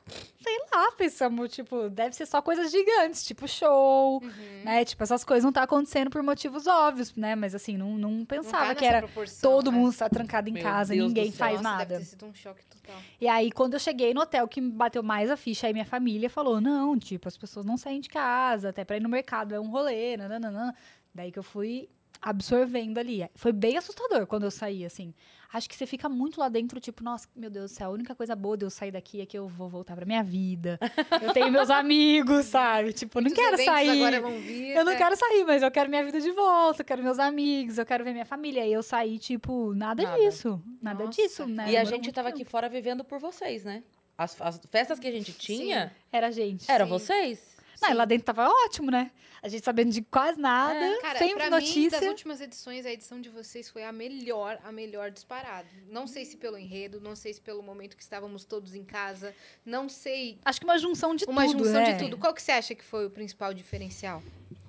Sei 0.10 0.58
lá, 0.74 0.92
pensamos, 0.94 1.52
tipo, 1.52 1.90
deve 1.90 2.16
ser 2.16 2.26
só 2.26 2.42
coisas 2.42 2.72
gigantes, 2.72 3.24
tipo 3.24 3.48
show, 3.48 4.22
Uhum. 4.24 4.62
né? 4.64 4.84
Tipo, 4.86 5.04
essas 5.04 5.24
coisas 5.24 5.44
não 5.44 5.52
tá 5.52 5.64
acontecendo 5.64 6.10
por 6.10 6.22
motivos 6.24 6.68
óbvios, 6.68 7.14
né? 7.16 7.36
Mas 7.36 7.54
assim, 7.56 7.78
não, 7.78 7.98
não 7.98 8.12
Não 8.12 8.26
pensava 8.26 8.68
tá 8.68 8.76
que 8.76 8.86
era 8.86 9.08
todo 9.42 9.72
né? 9.72 9.78
mundo 9.78 9.92
está 9.92 10.10
trancado 10.10 10.50
em 10.50 10.54
Meu 10.54 10.64
casa, 10.64 10.94
Deus 10.94 11.08
ninguém 11.08 11.32
faz 11.32 11.62
Nossa, 11.62 11.64
nada. 11.64 11.86
Deve 11.86 12.04
ter 12.04 12.10
sido 12.10 12.26
um 12.26 12.34
choque 12.34 12.64
total. 12.66 12.96
E 13.22 13.28
aí, 13.28 13.52
quando 13.52 13.74
eu 13.76 13.80
cheguei 13.80 14.14
no 14.14 14.22
hotel, 14.22 14.48
que 14.48 14.60
me 14.62 14.72
bateu 14.72 15.04
mais 15.04 15.30
a 15.30 15.38
ficha, 15.38 15.68
aí 15.68 15.74
minha 15.74 15.86
família 15.86 16.30
falou: 16.30 16.60
não, 16.60 16.98
tipo, 16.98 17.28
as 17.28 17.38
pessoas 17.38 17.66
não 17.66 17.78
saem 17.78 18.00
de 18.02 18.10
casa, 18.10 18.70
até 18.70 18.84
pra 18.84 18.98
ir 18.98 19.02
no 19.02 19.10
mercado 19.10 19.54
é 19.54 19.60
um 19.60 19.70
rolê, 19.70 20.18
nananã. 20.18 20.74
Daí 21.14 21.32
que 21.32 21.40
eu 21.40 21.44
fui 21.44 21.90
absorvendo 22.22 22.98
ali. 22.98 23.28
Foi 23.36 23.52
bem 23.52 23.78
assustador 23.78 24.26
quando 24.28 24.44
eu 24.44 24.52
saí, 24.52 24.86
assim. 24.86 25.14
Acho 25.52 25.68
que 25.68 25.76
você 25.76 25.88
fica 25.88 26.08
muito 26.08 26.40
lá 26.40 26.48
dentro, 26.48 26.80
tipo, 26.80 27.04
nossa, 27.04 27.28
meu 27.36 27.50
Deus 27.50 27.72
do 27.72 27.76
céu, 27.76 27.90
a 27.90 27.94
única 27.94 28.14
coisa 28.14 28.36
boa 28.36 28.56
de 28.56 28.66
eu 28.66 28.70
sair 28.70 28.92
daqui 28.92 29.20
é 29.20 29.26
que 29.26 29.36
eu 29.36 29.48
vou 29.48 29.68
voltar 29.68 29.96
pra 29.96 30.06
minha 30.06 30.24
vida. 30.24 30.80
Eu 31.22 31.34
tenho 31.34 31.52
meus 31.52 31.72
amigos, 31.72 32.46
sabe? 32.48 32.94
Tipo, 32.94 33.18
eu 33.18 33.24
não 33.24 33.32
quero 33.32 33.58
sair. 33.58 33.90
agora 33.90 34.22
vão 34.22 34.40
vir. 34.40 34.76
Eu 34.76 34.86
não 34.86 34.92
é. 34.92 34.96
quero 34.96 35.16
sair, 35.16 35.44
mas 35.46 35.64
eu 35.64 35.72
quero 35.72 35.90
minha 35.90 36.04
vida 36.04 36.22
de 36.22 36.32
volta, 36.32 36.82
eu 36.82 36.86
quero 36.86 37.02
meus 37.02 37.18
amigos, 37.18 37.80
eu 37.80 37.86
quero 37.86 38.04
ver 38.04 38.12
minha 38.14 38.26
família. 38.26 38.64
E 38.66 38.72
eu 38.72 38.84
saí, 38.84 39.18
tipo, 39.18 39.74
nada, 39.74 40.04
Nada. 40.04 40.20
disso. 40.20 40.62
Nada 40.80 41.06
Nossa. 41.06 41.20
disso, 41.22 41.48
né? 41.48 41.72
E 41.72 41.78
a 41.78 41.84
gente 41.84 42.12
tava 42.12 42.30
tempo. 42.30 42.42
aqui 42.44 42.50
fora 42.50 42.70
vivendo 42.70 43.04
por 43.04 43.20
vocês, 43.20 43.64
né? 43.64 43.82
As, 44.16 44.40
as 44.42 44.62
festas 44.70 45.00
que 45.00 45.08
a 45.08 45.12
gente 45.12 45.34
tinha, 45.34 45.92
Era 46.12 46.28
a 46.28 46.32
gente. 46.32 46.70
eram 46.70 46.86
Sim. 46.86 46.92
vocês. 46.92 47.59
Não, 47.82 47.90
e 47.92 47.94
lá 47.94 48.06
dentro 48.06 48.26
tava 48.26 48.48
ótimo, 48.66 48.92
né? 48.92 49.12
A 49.42 49.48
gente 49.48 49.64
sabendo 49.64 49.92
de 49.92 50.02
quase 50.02 50.38
nada, 50.40 50.74
É, 50.78 50.98
Cara, 51.00 51.20
sem 51.20 51.34
pra 51.34 51.46
mim, 51.46 51.52
notícia. 51.52 51.92
das 52.00 52.10
últimas 52.10 52.42
edições, 52.42 52.86
a 52.86 52.92
edição 52.92 53.22
de 53.22 53.30
vocês 53.30 53.70
foi 53.70 53.84
a 53.86 53.92
melhor, 53.92 54.60
a 54.66 54.72
melhor 54.72 55.10
disparado. 55.12 55.68
Não 55.90 56.06
sei 56.06 56.26
se 56.26 56.36
pelo 56.36 56.58
enredo, 56.58 57.00
não 57.00 57.16
sei 57.16 57.34
se 57.34 57.40
pelo 57.40 57.64
momento 57.64 57.96
que 57.96 58.04
estávamos 58.04 58.44
todos 58.44 58.76
em 58.76 58.84
casa, 58.84 59.34
não 59.66 59.88
sei. 59.88 60.40
Acho 60.44 60.60
que 60.60 60.66
uma 60.66 60.78
junção 60.78 61.16
de 61.16 61.24
Uma 61.26 61.46
tudo, 61.46 61.60
junção 61.60 61.74
né? 61.82 61.94
de 61.94 62.04
tudo. 62.04 62.18
Qual 62.18 62.34
que 62.34 62.42
você 62.42 62.52
acha 62.52 62.76
que 62.76 62.84
foi 62.84 63.06
o 63.06 63.10
principal 63.10 63.54
diferencial? 63.54 64.22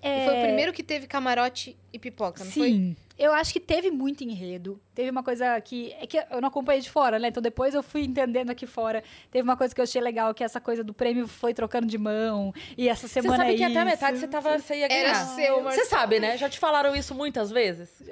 É... 0.02 0.22
E 0.22 0.24
foi 0.28 0.38
o 0.38 0.42
primeiro 0.42 0.72
que 0.72 0.82
teve 0.82 1.06
camarote 1.06 1.76
e 1.92 1.98
pipoca, 1.98 2.42
não 2.44 2.50
foi? 2.50 2.68
Sim. 2.70 2.96
Eu 3.18 3.32
acho 3.34 3.52
que 3.52 3.60
teve 3.60 3.90
muito 3.90 4.24
enredo. 4.24 4.80
Teve 4.94 5.10
uma 5.10 5.22
coisa 5.22 5.60
que. 5.60 5.92
É 6.00 6.06
que 6.06 6.16
eu 6.30 6.40
não 6.40 6.48
acompanhei 6.48 6.80
de 6.80 6.90
fora, 6.90 7.18
né? 7.18 7.28
Então 7.28 7.42
depois 7.42 7.74
eu 7.74 7.82
fui 7.82 8.02
entendendo 8.04 8.48
aqui 8.48 8.66
fora. 8.66 9.04
Teve 9.30 9.42
uma 9.42 9.58
coisa 9.58 9.74
que 9.74 9.80
eu 9.80 9.82
achei 9.82 10.00
legal, 10.00 10.32
que 10.32 10.42
essa 10.42 10.58
coisa 10.58 10.82
do 10.82 10.94
prêmio 10.94 11.28
foi 11.28 11.52
trocando 11.52 11.86
de 11.86 11.98
mão. 11.98 12.50
E 12.78 12.88
essa 12.88 13.06
Você 13.06 13.20
semana 13.20 13.44
sabe 13.44 13.56
que 13.56 13.62
é 13.62 13.66
até 13.66 13.78
a 13.78 13.82
isso. 13.82 13.90
metade 13.90 14.18
você, 14.18 14.26
tava, 14.26 14.58
você 14.58 14.76
ia 14.78 14.88
ganhar. 14.88 15.00
Era 15.02 15.14
seu, 15.26 15.62
Você 15.64 15.84
sabe, 15.84 16.18
né? 16.18 16.38
Já 16.38 16.48
te 16.48 16.58
falaram 16.58 16.96
isso 16.96 17.14
muitas 17.14 17.50
vezes? 17.50 18.02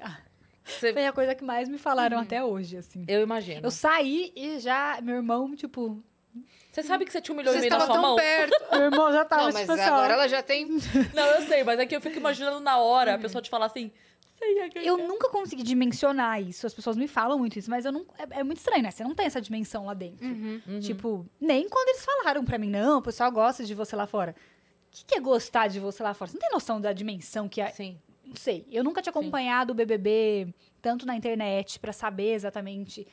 Você- 0.62 0.92
Foi 0.92 1.06
a 1.06 1.12
coisa 1.12 1.34
que 1.34 1.42
mais 1.42 1.66
me 1.70 1.78
falaram 1.78 2.18
até 2.18 2.44
hoje, 2.44 2.76
assim. 2.76 3.02
Eu 3.08 3.22
imagino. 3.22 3.60
Eu 3.66 3.70
saí 3.70 4.30
e 4.36 4.60
já, 4.60 4.98
meu 5.02 5.16
irmão, 5.16 5.56
tipo, 5.56 6.02
Você 6.72 6.82
sabe 6.82 7.04
que 7.04 7.12
você 7.12 7.20
tinha 7.20 7.34
um 7.34 7.38
milhão 7.38 7.52
Você 7.52 7.58
e 7.58 7.60
meio 7.62 7.70
na 7.72 7.78
estava 7.78 7.92
sua 7.92 8.00
tão 8.00 8.10
mão? 8.10 8.16
perto. 8.16 8.70
meu 8.72 8.82
irmão 8.82 9.12
já 9.12 9.24
tava, 9.24 9.42
Não, 9.44 9.52
mas 9.52 9.60
tipo 9.62 9.72
assim, 9.72 9.82
ó, 9.82 9.94
agora 9.94 10.12
ela 10.14 10.28
já 10.28 10.42
tem. 10.42 10.66
Não, 11.14 11.26
eu 11.26 11.42
sei, 11.42 11.64
mas 11.64 11.78
é 11.80 11.86
que 11.86 11.96
eu 11.96 12.00
fico 12.00 12.18
imaginando 12.18 12.60
na 12.60 12.78
hora 12.78 13.14
a 13.14 13.18
pessoa 13.18 13.42
te 13.42 13.50
falar 13.50 13.66
assim, 13.66 13.90
você 14.38 14.54
ia 14.54 14.68
ganhar. 14.68 14.86
Eu 14.86 14.98
nunca 14.98 15.28
consegui 15.28 15.62
dimensionar 15.62 16.40
isso. 16.40 16.66
As 16.66 16.72
pessoas 16.72 16.96
me 16.96 17.08
falam 17.08 17.38
muito 17.38 17.58
isso, 17.58 17.68
mas 17.68 17.84
eu 17.84 17.90
não. 17.92 18.06
É, 18.18 18.40
é 18.40 18.44
muito 18.44 18.58
estranho, 18.58 18.82
né? 18.82 18.90
Você 18.90 19.02
não 19.02 19.14
tem 19.14 19.26
essa 19.26 19.40
dimensão 19.40 19.86
lá 19.86 19.94
dentro. 19.94 20.24
Uhum. 20.24 20.78
Tipo, 20.80 21.26
nem 21.40 21.68
quando 21.68 21.88
eles 21.88 22.04
falaram 22.04 22.44
pra 22.44 22.58
mim, 22.58 22.70
não, 22.70 22.98
o 22.98 23.02
pessoal 23.02 23.30
gosta 23.32 23.64
de 23.64 23.74
você 23.74 23.96
lá 23.96 24.06
fora. 24.06 24.34
O 24.86 24.90
que, 24.90 25.04
que 25.04 25.14
é 25.16 25.20
gostar 25.20 25.68
de 25.68 25.80
você 25.80 26.02
lá 26.02 26.14
fora? 26.14 26.30
Você 26.30 26.36
não 26.36 26.40
tem 26.40 26.50
noção 26.50 26.80
da 26.80 26.92
dimensão 26.92 27.48
que 27.48 27.60
é. 27.60 27.70
Sim. 27.70 27.98
Não 28.24 28.36
sei. 28.36 28.66
Eu 28.70 28.84
nunca 28.84 29.00
tinha 29.02 29.10
acompanhado 29.10 29.72
o 29.72 29.74
BBB 29.74 30.54
tanto 30.82 31.06
na 31.06 31.16
internet 31.16 31.78
pra 31.80 31.92
saber 31.92 32.34
exatamente 32.34 33.06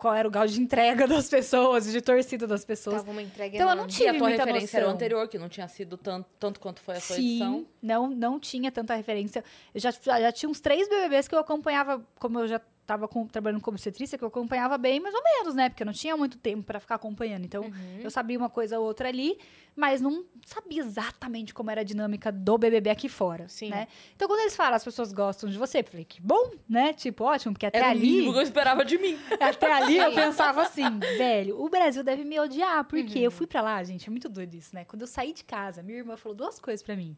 qual 0.00 0.14
era 0.14 0.26
o 0.26 0.30
grau 0.30 0.46
de 0.46 0.60
entrega 0.60 1.06
das 1.06 1.28
pessoas, 1.28 1.84
de 1.92 2.00
torcida 2.00 2.46
das 2.46 2.64
pessoas. 2.64 2.96
Tava 2.96 3.10
uma 3.12 3.22
entrega 3.22 3.54
Então 3.54 3.68
eu 3.68 3.76
não 3.76 3.84
enorme. 3.84 3.92
tive 3.92 4.04
e 4.04 4.08
a 4.08 4.14
tua 4.14 4.28
muita 4.28 4.44
referência 4.44 4.76
era 4.78 4.86
o 4.86 4.88
noção. 4.88 4.96
anterior, 4.96 5.28
que 5.28 5.38
não 5.38 5.48
tinha 5.48 5.68
sido 5.68 5.96
tanto, 5.96 6.26
tanto 6.38 6.58
quanto 6.58 6.80
foi 6.80 6.96
a 6.96 7.00
sua 7.00 7.16
Sim, 7.16 7.28
edição. 7.30 7.66
não, 7.82 8.08
não 8.08 8.40
tinha 8.40 8.72
tanta 8.72 8.94
referência. 8.94 9.44
Eu 9.74 9.80
já, 9.80 9.90
já, 9.90 10.20
já 10.20 10.32
tinha 10.32 10.48
uns 10.48 10.60
três 10.60 10.88
BBBs 10.88 11.28
que 11.28 11.34
eu 11.34 11.38
acompanhava, 11.38 12.02
como 12.18 12.38
eu 12.40 12.48
já 12.48 12.60
estava 12.90 13.08
trabalhando 13.30 13.60
como 13.60 13.74
obstetrícia, 13.76 14.18
que 14.18 14.24
eu 14.24 14.28
acompanhava 14.28 14.76
bem, 14.76 14.98
mais 15.00 15.14
ou 15.14 15.22
menos, 15.22 15.54
né? 15.54 15.68
Porque 15.68 15.82
eu 15.82 15.86
não 15.86 15.92
tinha 15.92 16.16
muito 16.16 16.36
tempo 16.38 16.64
pra 16.64 16.80
ficar 16.80 16.96
acompanhando. 16.96 17.44
Então, 17.44 17.62
Uhum. 17.64 18.00
eu 18.02 18.10
sabia 18.10 18.36
uma 18.36 18.50
coisa 18.50 18.78
ou 18.78 18.84
outra 18.86 19.08
ali, 19.08 19.38
mas 19.76 20.00
não 20.00 20.24
sabia 20.44 20.80
exatamente 20.82 21.54
como 21.54 21.70
era 21.70 21.80
a 21.82 21.84
dinâmica 21.84 22.32
do 22.32 22.58
BBB 22.58 22.90
aqui 22.90 23.08
fora, 23.08 23.48
Sim. 23.48 23.70
né? 23.70 23.86
Então, 24.16 24.26
quando 24.28 24.40
eles 24.40 24.56
falam, 24.56 24.74
as 24.74 24.84
pessoas 24.84 25.12
gostam 25.12 25.48
de 25.48 25.56
você, 25.56 25.78
eu 25.80 25.84
falei, 25.84 26.04
que 26.04 26.20
bom, 26.20 26.50
né? 26.68 26.92
Tipo, 26.92 27.24
ótimo, 27.24 27.54
porque 27.54 27.66
até 27.66 27.78
Era 27.78 27.90
ali... 27.90 28.22
que 28.22 28.26
eu 28.26 28.40
esperava 28.42 28.84
de 28.84 28.98
mim. 28.98 29.16
Até 29.40 29.72
ali 29.72 29.96
eu 29.96 30.12
pensava 30.12 30.62
assim, 30.62 30.98
velho, 30.98 31.60
o 31.62 31.68
Brasil 31.68 32.02
deve 32.02 32.24
me 32.24 32.38
odiar, 32.40 32.84
porque 32.84 33.18
Uhum. 33.18 33.24
eu 33.24 33.30
fui 33.30 33.46
pra 33.46 33.60
lá, 33.62 33.82
gente, 33.84 34.06
é 34.08 34.10
muito 34.10 34.28
doido 34.28 34.54
isso, 34.54 34.74
né? 34.74 34.84
Quando 34.84 35.02
eu 35.02 35.08
saí 35.08 35.32
de 35.32 35.44
casa, 35.44 35.82
minha 35.82 35.98
irmã 35.98 36.16
falou 36.16 36.34
duas 36.36 36.58
coisas 36.58 36.82
pra 36.82 36.96
mim. 36.96 37.16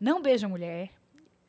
Não 0.00 0.20
beija 0.20 0.48
mulher 0.48 0.90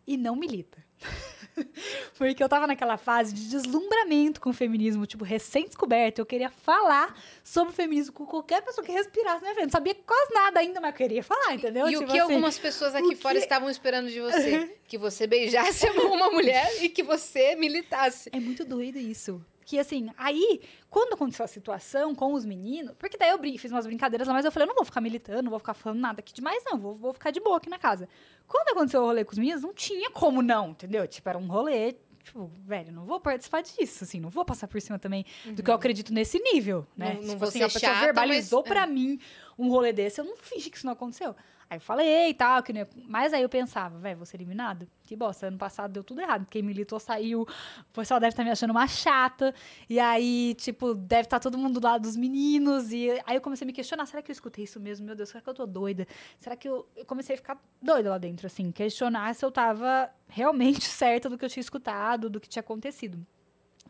e 0.07 0.17
não 0.17 0.35
milita. 0.35 0.83
porque 2.17 2.43
eu 2.43 2.49
tava 2.49 2.67
naquela 2.67 2.97
fase 2.97 3.33
de 3.33 3.49
deslumbramento 3.49 4.41
com 4.41 4.49
o 4.49 4.53
feminismo, 4.53 5.05
tipo, 5.05 5.23
recém-descoberto. 5.23 6.19
Eu 6.19 6.25
queria 6.25 6.49
falar 6.49 7.17
sobre 7.43 7.71
o 7.73 7.75
feminismo 7.75 8.13
com 8.13 8.25
qualquer 8.25 8.61
pessoa 8.61 8.85
que 8.85 8.91
respirasse 8.91 9.37
na 9.37 9.41
minha 9.41 9.53
frente. 9.55 9.65
Não 9.65 9.71
sabia 9.71 9.95
quase 9.95 10.33
nada 10.33 10.59
ainda, 10.59 10.81
mas 10.81 10.91
eu 10.91 10.97
queria 10.97 11.23
falar, 11.23 11.53
entendeu? 11.53 11.87
E 11.87 11.95
o 11.95 11.99
Tipo 11.99 12.11
que 12.11 12.19
assim, 12.19 12.33
algumas 12.33 12.57
pessoas 12.59 12.95
aqui 12.95 13.13
o 13.13 13.17
fora 13.17 13.35
que- 13.35 13.41
estavam 13.43 13.69
esperando 13.69 14.09
de 14.09 14.19
você? 14.19 14.75
que 14.87 14.97
você 14.97 15.25
beijasse 15.27 15.87
uma 15.99 16.29
mulher 16.29 16.83
e 16.83 16.89
que 16.89 17.03
você 17.03 17.55
militasse. 17.55 18.29
É 18.33 18.39
muito 18.39 18.65
doido 18.65 18.97
isso. 18.97 19.43
Que 19.65 19.79
assim, 19.79 20.09
aí, 20.15 20.61
quando 20.91 21.13
aconteceu 21.13 21.43
a 21.43 21.47
situação 21.47 22.13
com 22.13 22.33
os 22.33 22.45
meninos, 22.45 22.93
porque 22.99 23.17
daí 23.17 23.31
eu 23.31 23.37
brin- 23.39 23.57
fiz 23.57 23.71
umas 23.71 23.85
brincadeiras 23.87 24.27
lá, 24.27 24.33
mas 24.35 24.45
eu 24.45 24.51
falei, 24.51 24.65
eu 24.65 24.67
não 24.69 24.75
vou 24.75 24.85
ficar 24.85 25.01
militando, 25.01 25.41
não 25.43 25.49
vou 25.49 25.57
ficar 25.59 25.73
falando 25.73 25.99
nada 25.99 26.19
aqui 26.19 26.31
demais, 26.33 26.63
não, 26.65 26.77
vou, 26.77 26.93
vou 26.93 27.11
ficar 27.11 27.31
de 27.31 27.39
boa 27.39 27.57
aqui 27.57 27.69
na 27.69 27.79
casa. 27.79 28.07
Quando 28.47 28.69
aconteceu 28.69 29.01
o 29.01 29.05
rolê 29.05 29.25
com 29.25 29.31
os 29.31 29.39
meninos, 29.39 29.63
não 29.63 29.73
tinha 29.73 30.11
como 30.11 30.43
não, 30.43 30.69
entendeu? 30.69 31.07
Tipo, 31.07 31.27
era 31.29 31.37
um 31.39 31.47
rolê, 31.47 31.95
tipo, 32.23 32.49
velho, 32.63 32.91
não 32.93 33.05
vou 33.05 33.19
participar 33.19 33.61
disso, 33.61 34.03
assim, 34.03 34.19
não 34.19 34.29
vou 34.29 34.45
passar 34.45 34.67
por 34.67 34.79
cima 34.79 34.99
também 34.99 35.25
do 35.47 35.63
que 35.63 35.69
eu 35.71 35.73
acredito 35.73 36.13
nesse 36.13 36.37
nível, 36.37 36.85
né? 36.95 37.07
Uhum. 37.07 37.13
Não- 37.13 37.21
não 37.21 37.27
tipo 37.29 37.39
vou 37.39 37.47
assim, 37.49 37.57
ser 37.57 37.63
a 37.65 37.69
pessoa 37.69 37.91
chata, 37.93 38.05
verbalizou 38.05 38.59
mas- 38.61 38.69
pra 38.71 38.83
é. 38.83 38.87
mim 38.87 39.19
um 39.57 39.69
rolê 39.69 39.91
desse, 39.91 40.21
eu 40.21 40.25
não 40.25 40.37
fingi 40.37 40.69
que 40.69 40.77
isso 40.77 40.85
não 40.85 40.93
aconteceu. 40.93 41.35
Aí 41.69 41.77
eu 41.77 41.81
falei 41.81 42.29
e 42.29 42.33
tal, 42.33 42.61
que 42.61 42.71
não 42.71 42.85
mas 43.07 43.33
aí 43.33 43.41
eu 43.41 43.49
pensava, 43.49 43.97
velho, 43.97 44.17
vou 44.17 44.25
ser 44.25 44.37
eliminado? 44.37 44.87
Que 45.03 45.15
bosta, 45.15 45.47
ano 45.47 45.57
passado 45.57 45.91
deu 45.91 46.03
tudo 46.03 46.21
errado. 46.21 46.45
Quem 46.49 46.61
militou 46.61 46.99
saiu, 46.99 47.41
o 47.41 47.93
pessoal 47.93 48.19
deve 48.19 48.29
estar 48.29 48.43
me 48.43 48.51
achando 48.51 48.71
uma 48.71 48.87
chata. 48.87 49.53
E 49.89 49.99
aí, 49.99 50.53
tipo, 50.55 50.93
deve 50.93 51.23
estar 51.23 51.39
todo 51.39 51.57
mundo 51.57 51.79
do 51.79 51.85
lado 51.85 52.03
dos 52.03 52.15
meninos. 52.15 52.91
E 52.91 53.09
aí 53.25 53.35
eu 53.35 53.41
comecei 53.41 53.65
a 53.65 53.67
me 53.67 53.73
questionar, 53.73 54.05
será 54.05 54.21
que 54.21 54.31
eu 54.31 54.33
escutei 54.33 54.63
isso 54.63 54.79
mesmo? 54.79 55.05
Meu 55.05 55.15
Deus, 55.15 55.29
será 55.29 55.41
que 55.41 55.49
eu 55.49 55.53
tô 55.53 55.65
doida? 55.65 56.07
Será 56.37 56.55
que 56.55 56.69
eu... 56.69 56.87
Eu 56.95 57.05
comecei 57.05 57.33
a 57.33 57.37
ficar 57.37 57.57
doida 57.81 58.09
lá 58.11 58.17
dentro, 58.17 58.45
assim, 58.45 58.71
questionar 58.71 59.33
se 59.33 59.43
eu 59.43 59.51
tava 59.51 60.09
realmente 60.27 60.85
certa 60.85 61.29
do 61.29 61.37
que 61.37 61.45
eu 61.45 61.49
tinha 61.49 61.61
escutado, 61.61 62.29
do 62.29 62.39
que 62.39 62.47
tinha 62.47 62.61
acontecido. 62.61 63.25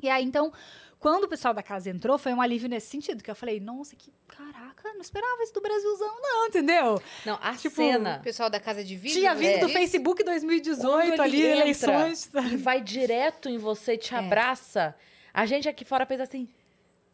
E 0.02 0.10
aí, 0.10 0.23
então, 0.23 0.52
quando 1.06 1.26
o 1.26 1.27
pessoal 1.27 1.53
da 1.53 1.61
casa 1.61 1.88
entrou, 1.88 2.18
foi 2.18 2.34
um 2.34 2.41
alívio 2.41 2.68
nesse 2.68 2.88
sentido, 2.88 3.23
que 3.23 3.30
eu 3.30 3.36
falei, 3.36 3.60
nossa, 3.60 3.95
que 3.95 4.11
caraca, 4.27 4.91
não 4.91 5.02
esperava 5.02 5.44
isso 5.44 5.53
do 5.53 5.61
Brasilzão, 5.61 6.19
não, 6.19 6.48
entendeu? 6.48 6.99
Não, 7.23 7.38
a 7.44 7.53
Tipo, 7.53 7.68
O 7.68 7.72
cena 7.76 8.19
pessoal 8.23 8.49
da 8.49 8.60
casa 8.60 8.84
de 8.84 8.95
vídeo. 8.95 9.19
Tinha 9.19 9.36
você 9.36 9.40
vindo 9.40 9.60
do 9.60 9.68
disse? 9.68 9.77
Facebook 9.80 10.23
Quando 10.23 10.30
2018, 10.32 11.14
ele 11.14 11.22
ali, 11.22 11.45
entra 11.45 11.61
eleições. 11.61 12.30
e 12.52 12.57
vai 12.57 12.82
direto 12.82 13.48
em 13.49 13.60
você, 13.60 13.95
te 13.95 14.15
É. 14.15 14.18
abraça. 14.18 14.95
A 15.32 15.45
gente 15.45 15.69
aqui 15.69 15.86
fora 15.86 16.07
pensa 16.07 16.23
assim, 16.23 16.49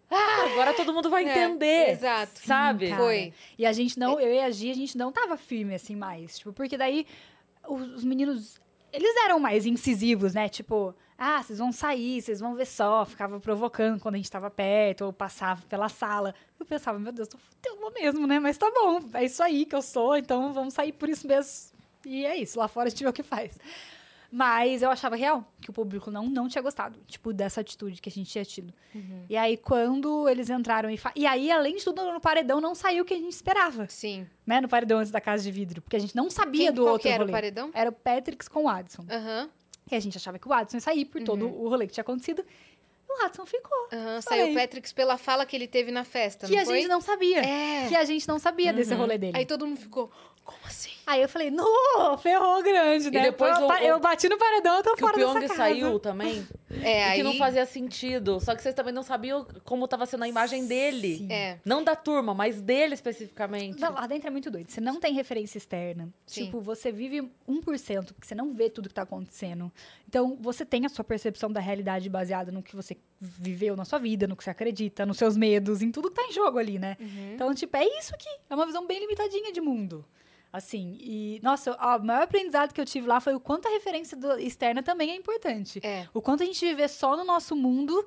ah, 0.10 0.46
agora 0.54 0.74
todo 0.74 0.94
mundo 0.94 1.10
vai 1.10 1.28
É, 1.28 1.44
entender. 1.44 1.90
exato. 1.90 2.40
Sabe? 2.46 2.90
Cara. 2.92 3.02
Foi. 3.02 3.34
E 3.58 3.66
a 3.66 3.74
gente 3.74 4.00
não, 4.00 4.18
eu 4.22 4.34
e 4.34 4.40
a 4.40 4.50
Gi, 4.50 4.72
a 4.72 4.74
gente 4.74 4.98
não 4.98 5.12
tava 5.12 5.36
firme 5.36 5.76
assim 5.76 5.98
mais. 5.98 6.38
Tipo, 6.38 6.54
porque 6.54 6.78
daí 6.78 7.06
os, 7.68 7.82
os 7.96 8.04
meninos, 8.06 8.58
eles 8.92 9.16
eram 9.26 9.40
mais 9.40 9.66
incisivos, 9.66 10.34
né? 10.34 10.50
Tipo, 10.50 10.96
ah, 11.18 11.42
vocês 11.42 11.60
vão 11.60 11.72
sair, 11.72 12.22
vocês 12.22 12.40
vão 12.40 12.56
ver 12.56 12.66
só. 12.66 13.06
Ficava 13.06 13.40
provocando 13.40 14.00
quando 14.00 14.16
a 14.16 14.18
gente 14.18 14.32
tava 14.32 14.50
perto, 14.50 15.06
ou 15.06 15.14
passava 15.14 15.62
pela 15.68 15.88
sala. 15.88 16.34
Eu 16.60 16.66
pensava, 16.66 16.98
meu 17.00 17.12
Deus, 17.12 17.28
tô 17.28 17.38
fudendo 17.38 17.92
mesmo, 17.94 18.28
né? 18.28 18.40
Mas 18.40 18.58
tá 18.58 18.72
bom, 18.72 19.00
é 19.14 19.26
isso 19.26 19.42
aí 19.44 19.66
que 19.66 19.76
eu 19.76 19.82
sou, 19.82 20.18
então 20.18 20.52
vamos 20.54 20.74
sair 20.74 20.92
por 20.92 21.10
isso 21.10 21.28
mesmo. 21.28 21.72
E 22.06 22.26
é 22.26 22.36
isso, 22.36 22.58
lá 22.58 22.68
fora 22.68 22.88
a 22.88 22.90
gente 22.90 23.04
vê 23.04 23.10
o 23.10 23.14
que 23.14 23.24
faz. 23.24 23.58
Mas 24.34 24.82
eu 24.82 24.90
achava 24.90 25.18
real 25.18 25.44
que 25.62 25.70
o 25.70 25.74
público 25.74 26.10
não, 26.10 26.26
não 26.30 26.48
tinha 26.48 26.62
gostado, 26.62 26.98
tipo, 27.06 27.34
dessa 27.34 27.60
atitude 27.60 28.02
que 28.02 28.08
a 28.08 28.12
gente 28.12 28.32
tinha 28.32 28.46
tido. 28.46 28.74
E 29.30 29.36
aí, 29.36 29.58
quando 29.58 30.30
eles 30.30 30.50
entraram 30.50 30.90
e... 30.90 30.98
fa- 30.98 31.12
E 31.16 31.26
aí, 31.26 31.52
além 31.52 31.76
de 31.76 31.84
tudo, 31.84 32.02
no 32.14 32.22
paredão 32.22 32.62
não 32.62 32.74
saiu 32.74 33.04
o 33.04 33.06
que 33.06 33.14
a 33.14 33.18
gente 33.18 33.34
esperava 33.34 33.88
Sim. 33.90 34.26
né, 34.46 34.62
no 34.62 34.70
paredão 34.70 35.00
antes 35.00 35.12
da 35.12 35.20
casa 35.20 35.44
de 35.44 35.52
vidro, 35.52 35.82
porque 35.82 35.98
a 35.98 36.00
gente 36.00 36.16
não 36.16 36.30
sabia 36.30 36.68
Quem, 36.68 36.74
do 36.74 36.84
qual 36.84 36.94
outro 36.94 37.02
que 37.08 37.10
era 37.14 37.20
rolê. 37.24 37.32
o 37.32 37.34
paredão? 37.34 37.72
Era 37.74 37.90
o 37.90 37.94
Patrick 37.94 38.50
com 38.50 38.64
o 38.64 38.70
Adson. 38.70 39.06
Aham. 39.10 39.50
E 39.92 39.96
a 39.96 40.00
gente 40.00 40.16
achava 40.16 40.40
que 40.40 40.48
o 40.48 40.54
Adson 40.54 40.78
ia 40.78 40.82
sair 40.82 41.04
por 41.04 41.22
todo 41.24 41.46
Uhum. 41.46 41.64
o 41.66 41.68
rolê 41.68 41.86
que 41.86 41.92
tinha 41.94 42.02
acontecido. 42.04 42.46
E 43.10 43.12
o 43.22 43.26
Adson 43.26 43.46
ficou. 43.46 43.90
Falei. 43.90 44.22
Saiu 44.22 44.52
o 44.52 44.54
Patrick 44.56 44.94
pela 44.94 45.18
fala 45.18 45.46
que 45.46 45.54
ele 45.58 45.68
teve 45.68 45.92
na 45.92 46.06
festa, 46.06 46.48
que 46.48 46.56
a 46.58 46.64
foi? 46.64 46.78
gente 46.78 46.88
não 46.88 47.02
sabia. 47.02 47.42
É. 47.42 47.90
Que 47.90 47.96
a 47.98 48.06
gente 48.06 48.26
não 48.30 48.40
sabia 48.40 48.72
desse 48.72 48.94
Uhum. 48.94 49.00
rolê 49.00 49.18
dele. 49.18 49.38
Aí, 49.38 49.46
todo 49.46 49.68
mundo 49.68 49.78
ficou, 49.78 50.10
como 50.46 50.60
assim? 50.66 50.92
Eu 51.20 51.28
falei, 51.30 51.52
no, 51.52 51.66
ferrou 52.20 52.62
grande, 52.64 53.12
né? 53.12 53.24
depois 53.24 53.58
eu, 53.60 53.68
o- 53.68 53.74
eu 53.74 54.00
bati 54.00 54.30
no 54.30 54.38
paredão, 54.38 54.78
eu 54.78 54.84
tô 54.84 54.96
Que 54.96 55.04
o 55.04 55.08
fora 55.08 55.18
dessa 55.18 55.40
casa. 55.42 55.56
saiu 55.56 56.00
também. 56.00 56.48
É, 56.84 57.00
e 57.00 57.04
aí... 57.04 57.18
que 57.18 57.24
não 57.24 57.34
fazia 57.36 57.66
sentido. 57.66 58.40
Só 58.40 58.56
que 58.56 58.62
vocês 58.62 58.74
também 58.74 58.94
não 58.94 59.04
sabiam 59.04 59.46
como 59.66 59.86
tava 59.90 60.06
sendo 60.06 60.24
a 60.24 60.28
imagem 60.30 60.66
dele. 60.68 61.18
Sim. 61.18 61.28
É. 61.30 61.60
Não 61.66 61.84
da 61.84 61.98
turma, 61.98 62.34
mas 62.34 62.62
dele 62.62 62.94
especificamente. 62.94 63.78
Não, 63.78 63.92
lá 63.94 64.08
dentro 64.08 64.30
é 64.30 64.32
muito 64.32 64.50
doido. 64.50 64.72
Você 64.72 64.80
não 64.80 64.98
tem 64.98 65.14
referência 65.14 65.58
externa. 65.58 66.08
Sim. 66.26 66.46
Tipo, 66.46 66.62
você 66.62 66.90
vive 66.90 67.30
1%, 67.48 68.14
porque 68.14 68.26
você 68.26 68.34
não 68.34 68.54
vê 68.54 68.70
tudo 68.70 68.88
que 68.88 68.96
tá 68.96 69.02
acontecendo. 69.02 69.70
Então, 70.08 70.38
você 70.40 70.66
tem 70.66 70.86
a 70.86 70.90
sua 70.90 71.04
percepção 71.04 71.52
da 71.52 71.60
realidade 71.60 72.10
baseada 72.10 72.54
no 72.54 72.64
que 72.64 72.74
você 72.74 72.96
viveu 73.20 73.76
na 73.76 73.84
sua 73.84 74.00
vida, 74.00 74.26
no 74.26 74.38
que 74.38 74.44
você 74.46 74.50
acredita, 74.52 75.06
nos 75.06 75.18
seus 75.18 75.36
medos, 75.36 75.82
em 75.82 75.92
tudo 75.92 76.10
que 76.10 76.16
tá 76.16 76.24
em 76.24 76.32
jogo 76.32 76.58
ali, 76.58 76.80
né? 76.80 76.96
Uhum. 77.02 77.34
Então, 77.34 77.54
tipo, 77.54 77.76
é 77.76 77.86
isso 78.00 78.16
aqui. 78.16 78.30
É 78.50 78.56
uma 78.56 78.66
visão 78.66 78.88
bem 78.88 78.98
limitadinha 79.00 79.52
de 79.52 79.60
mundo. 79.60 80.06
Assim, 80.54 80.98
e, 81.00 81.40
nossa, 81.42 81.72
o 81.74 82.00
maior 82.06 82.24
aprendizado 82.24 82.74
que 82.74 82.82
eu 82.82 82.86
tive 82.86 83.08
lá 83.08 83.22
foi 83.22 83.34
o 83.34 83.40
quanto 83.40 83.68
a 83.68 83.72
referência 83.72 84.18
do- 84.18 84.38
externa 84.38 84.84
também 84.84 85.12
é 85.12 85.16
importante. 85.16 85.80
É. 85.82 86.06
O 86.14 86.22
quanto 86.22 86.44
a 86.44 86.46
gente 86.46 86.60
viver 86.66 86.90
só 86.90 87.16
no 87.16 87.24
nosso 87.24 87.56
mundo 87.56 88.06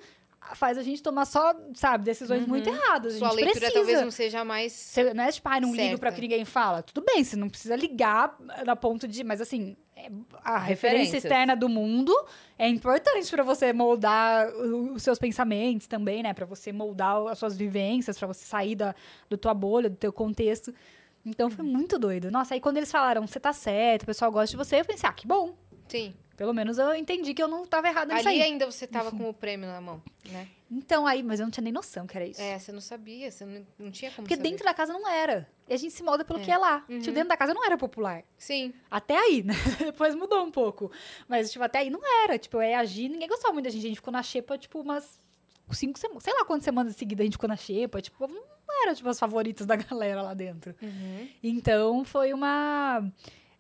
faz 0.55 0.77
a 0.77 0.83
gente 0.83 1.03
tomar 1.03 1.25
só, 1.25 1.55
sabe, 1.75 2.05
decisões 2.05 2.47
muito 2.47 2.69
erradas. 2.69 3.15
Sua 3.15 3.29
a 3.29 3.31
gente 3.31 3.37
leitura 3.45 3.61
precisa. 3.61 3.79
talvez 3.79 4.01
não 4.03 4.11
seja 4.11 4.45
mais. 4.45 4.73
Você, 4.75 5.15
não 5.15 5.25
é 5.25 5.33
tipo, 5.33 5.49
ah, 5.49 5.59
não 5.59 5.71
ligo 5.75 5.99
pra 5.99 6.11
Certa. 6.11 6.15
que 6.17 6.21
ninguém 6.21 6.45
fala. 6.45 6.83
Tudo 6.83 7.03
bem, 7.03 7.25
você 7.25 7.35
não 7.35 7.49
precisa 7.49 7.75
ligar 7.77 8.37
na 8.67 8.77
ponto 8.77 9.09
de. 9.09 9.25
Mas 9.25 9.41
assim, 9.41 9.75
é- 9.97 10.11
a 10.45 10.59
referência 10.59 11.17
externa 11.17 11.57
do 11.57 11.67
mundo 11.67 12.15
é 12.59 12.69
importante 12.69 13.31
pra 13.31 13.43
você 13.43 13.73
moldar 13.73 14.49
os 14.55 15.03
seus 15.03 15.19
pensamentos 15.19 15.87
também, 15.87 16.23
né? 16.23 16.35
Pra 16.35 16.45
você 16.45 16.71
moldar 16.73 17.27
as 17.29 17.39
suas 17.39 17.57
vivências, 17.57 18.19
pra 18.19 18.29
você 18.29 18.45
sair 18.45 18.75
da 18.77 18.95
do 19.31 19.39
tua 19.39 19.55
bolha, 19.55 19.89
do 19.89 19.97
teu 19.97 20.13
contexto. 20.13 20.75
Então 21.25 21.51
foi 21.51 21.65
muito 21.65 21.99
doido. 21.99 22.31
Nossa, 22.31 22.55
aí 22.55 22.61
quando 22.61 22.77
eles 22.77 22.91
falaram, 22.91 23.27
você 23.27 23.41
tá 23.41 23.53
certo, 23.53 24.03
o 24.03 24.07
pessoal 24.07 24.31
gosta 24.31 24.51
de 24.51 24.57
você, 24.57 24.81
eu 24.81 24.85
pensei, 24.85 25.09
ah, 25.09 25.13
que 25.13 25.27
bom. 25.27 25.55
Sim. 25.89 26.15
Pelo 26.37 26.53
menos 26.53 26.79
eu 26.79 26.93
entendi 26.97 27.33
que 27.33 27.41
eu 27.43 27.47
não 27.47 27.65
tava 27.65 27.87
errada 27.89 28.13
nisso 28.13 28.27
Ali 28.29 28.43
aí. 28.43 28.51
ainda 28.51 28.67
você 28.69 28.87
tava 28.89 29.13
com 29.13 29.29
o 29.31 29.33
prêmio 29.33 29.69
na 29.69 29.81
mão, 29.81 30.03
né? 30.31 30.49
Então 30.69 31.07
aí, 31.07 31.23
mas 31.23 31.39
eu 31.39 31.47
não 31.47 31.51
tinha 31.53 31.63
nem 31.63 31.73
noção 31.73 32.07
que 32.09 32.17
era 32.17 32.27
isso. 32.27 32.41
É, 32.43 32.59
você 32.59 32.73
não 32.73 32.81
sabia, 32.81 33.31
você 33.31 33.45
não, 33.45 33.65
não 33.79 33.91
tinha 33.93 34.11
como 34.11 34.25
Porque 34.27 34.35
saber. 34.35 34.49
dentro 34.51 34.65
da 34.65 34.75
casa 34.75 34.93
não 34.93 35.09
era. 35.09 35.49
E 35.69 35.73
a 35.73 35.77
gente 35.77 35.93
se 35.95 36.03
molda 36.03 36.25
pelo 36.25 36.41
É. 36.41 36.43
que 36.45 36.51
é 36.51 36.59
lá. 36.59 36.85
Uhum. 36.89 36.99
Tipo, 36.99 37.13
dentro 37.13 37.29
da 37.29 37.37
casa 37.37 37.55
não 37.55 37.65
era 37.65 37.79
popular. 37.79 38.25
Sim. 38.37 38.75
Até 38.91 39.17
aí, 39.17 39.45
né? 39.45 39.55
Depois 39.79 40.17
mudou 40.17 40.43
um 40.45 40.51
pouco. 40.51 40.91
Mas, 41.29 41.53
tipo, 41.53 41.63
até 41.65 41.79
aí 41.79 41.91
não 41.91 42.01
era. 42.25 42.37
Tipo, 42.37 42.59
é 42.61 42.75
agir. 42.75 43.09
Ninguém 43.09 43.29
gostava 43.29 43.53
muito 43.55 43.67
da 43.67 43.71
gente. 43.71 43.85
A 43.85 43.89
gente 43.89 43.97
ficou 43.97 44.13
na 44.13 44.23
xepa, 44.23 44.59
tipo, 44.59 44.81
umas 44.81 45.21
cinco 45.71 45.97
semanas. 46.01 46.25
Sei 46.25 46.35
lá 46.35 46.45
quantas 46.45 46.65
semanas 46.65 46.97
seguidas 46.97 47.23
a 47.23 47.27
gente 47.27 47.35
ficou 47.35 47.49
na 47.49 47.57
xepa. 47.57 48.01
Tipo, 48.03 48.27
não 48.27 48.43
era, 48.85 48.95
tipo, 48.95 49.09
as 49.09 49.19
favoritas 49.19 49.67
da 49.67 49.77
galera 49.77 50.23
lá 50.23 50.35
dentro. 50.35 50.75
Uhum. 50.83 51.29
Então, 51.43 52.05
foi 52.05 52.33
uma... 52.33 53.05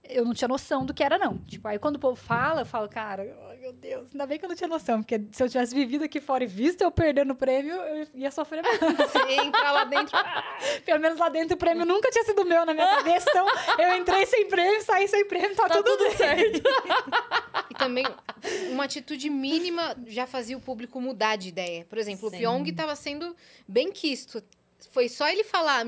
Eu 0.06 0.22
não 0.22 0.34
tinha 0.34 0.46
noção 0.46 0.84
do 0.84 0.92
que 0.92 1.02
era, 1.02 1.16
não. 1.16 1.38
Tipo, 1.38 1.66
aí 1.66 1.78
quando 1.78 1.96
o 1.96 1.98
povo 1.98 2.14
fala, 2.14 2.60
eu 2.60 2.66
falo, 2.66 2.86
cara, 2.90 3.22
ai, 3.48 3.56
meu 3.56 3.72
Deus, 3.72 4.10
ainda 4.12 4.26
bem 4.26 4.38
que 4.38 4.44
eu 4.44 4.50
não 4.50 4.54
tinha 4.56 4.68
noção. 4.68 5.02
Porque 5.02 5.18
se 5.32 5.42
eu 5.42 5.48
tivesse 5.48 5.74
vivido 5.74 6.04
aqui 6.04 6.20
fora 6.20 6.44
e 6.44 6.46
visto 6.46 6.82
eu 6.82 6.90
perdendo 6.90 7.30
o 7.30 7.34
prêmio, 7.34 7.74
eu 7.74 8.06
ia 8.14 8.30
sofrer 8.30 8.62
mais. 8.62 8.78
Você 9.10 9.32
entra 9.32 9.72
lá 9.72 9.84
dentro. 9.84 10.14
Pelo 10.84 11.00
menos 11.00 11.18
lá 11.18 11.30
dentro 11.30 11.54
o 11.54 11.58
prêmio 11.58 11.86
nunca 11.86 12.10
tinha 12.10 12.22
sido 12.22 12.44
meu 12.44 12.66
na 12.66 12.74
minha 12.74 12.86
cabeça. 12.86 13.30
Então, 13.30 13.46
eu 13.78 13.96
entrei 13.96 14.26
sem 14.26 14.46
prêmio, 14.46 14.82
saí 14.82 15.08
sem 15.08 15.26
prêmio, 15.26 15.56
tá, 15.56 15.68
Tá 15.68 15.76
tudo, 15.76 15.96
tudo 15.96 16.16
certo. 16.18 16.62
E 17.70 17.74
também, 17.74 18.04
uma 18.72 18.84
atitude 18.84 19.30
mínima 19.30 19.96
já 20.06 20.26
fazia 20.26 20.58
o 20.58 20.60
público 20.60 21.00
mudar 21.00 21.36
de 21.36 21.48
ideia. 21.48 21.86
Por 21.86 21.96
exemplo, 21.96 22.28
Sim. 22.28 22.36
o 22.36 22.38
Pyong 22.40 22.68
estava 22.68 22.94
sendo 22.94 23.34
bem 23.66 23.90
quisto. 23.90 24.42
Foi 24.90 25.08
só 25.08 25.28
ele 25.28 25.42
falar, 25.44 25.84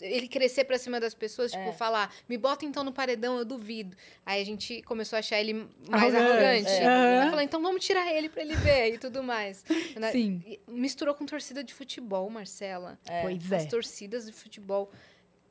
ele 0.00 0.28
crescer 0.28 0.64
pra 0.64 0.78
cima 0.78 1.00
das 1.00 1.14
pessoas, 1.14 1.50
tipo, 1.52 1.64
É. 1.68 1.72
falar, 1.72 2.12
me 2.28 2.36
bota 2.36 2.64
então 2.64 2.84
no 2.84 2.92
paredão, 2.92 3.38
eu 3.38 3.44
duvido. 3.44 3.96
Aí 4.24 4.40
a 4.40 4.44
gente 4.44 4.82
começou 4.82 5.16
a 5.16 5.20
achar 5.20 5.40
ele 5.40 5.54
mais 5.88 6.14
Arrogante. 6.14 6.30
arrogante. 6.32 6.70
É. 6.70 7.18
Aí 7.22 7.28
falou, 7.30 7.42
então 7.42 7.62
vamos 7.62 7.84
tirar 7.84 8.12
ele 8.12 8.28
pra 8.28 8.42
ele 8.42 8.54
ver 8.56 8.94
e 8.94 8.98
tudo 8.98 9.22
mais. 9.22 9.64
Sim. 10.12 10.58
Misturou 10.68 11.14
com 11.14 11.24
torcida 11.26 11.64
de 11.64 11.72
futebol, 11.74 12.28
Marcela. 12.30 12.98
Pois 13.22 13.52
As 13.52 13.64
é. 13.64 13.66
torcidas 13.66 14.26
de 14.26 14.32
futebol. 14.32 14.90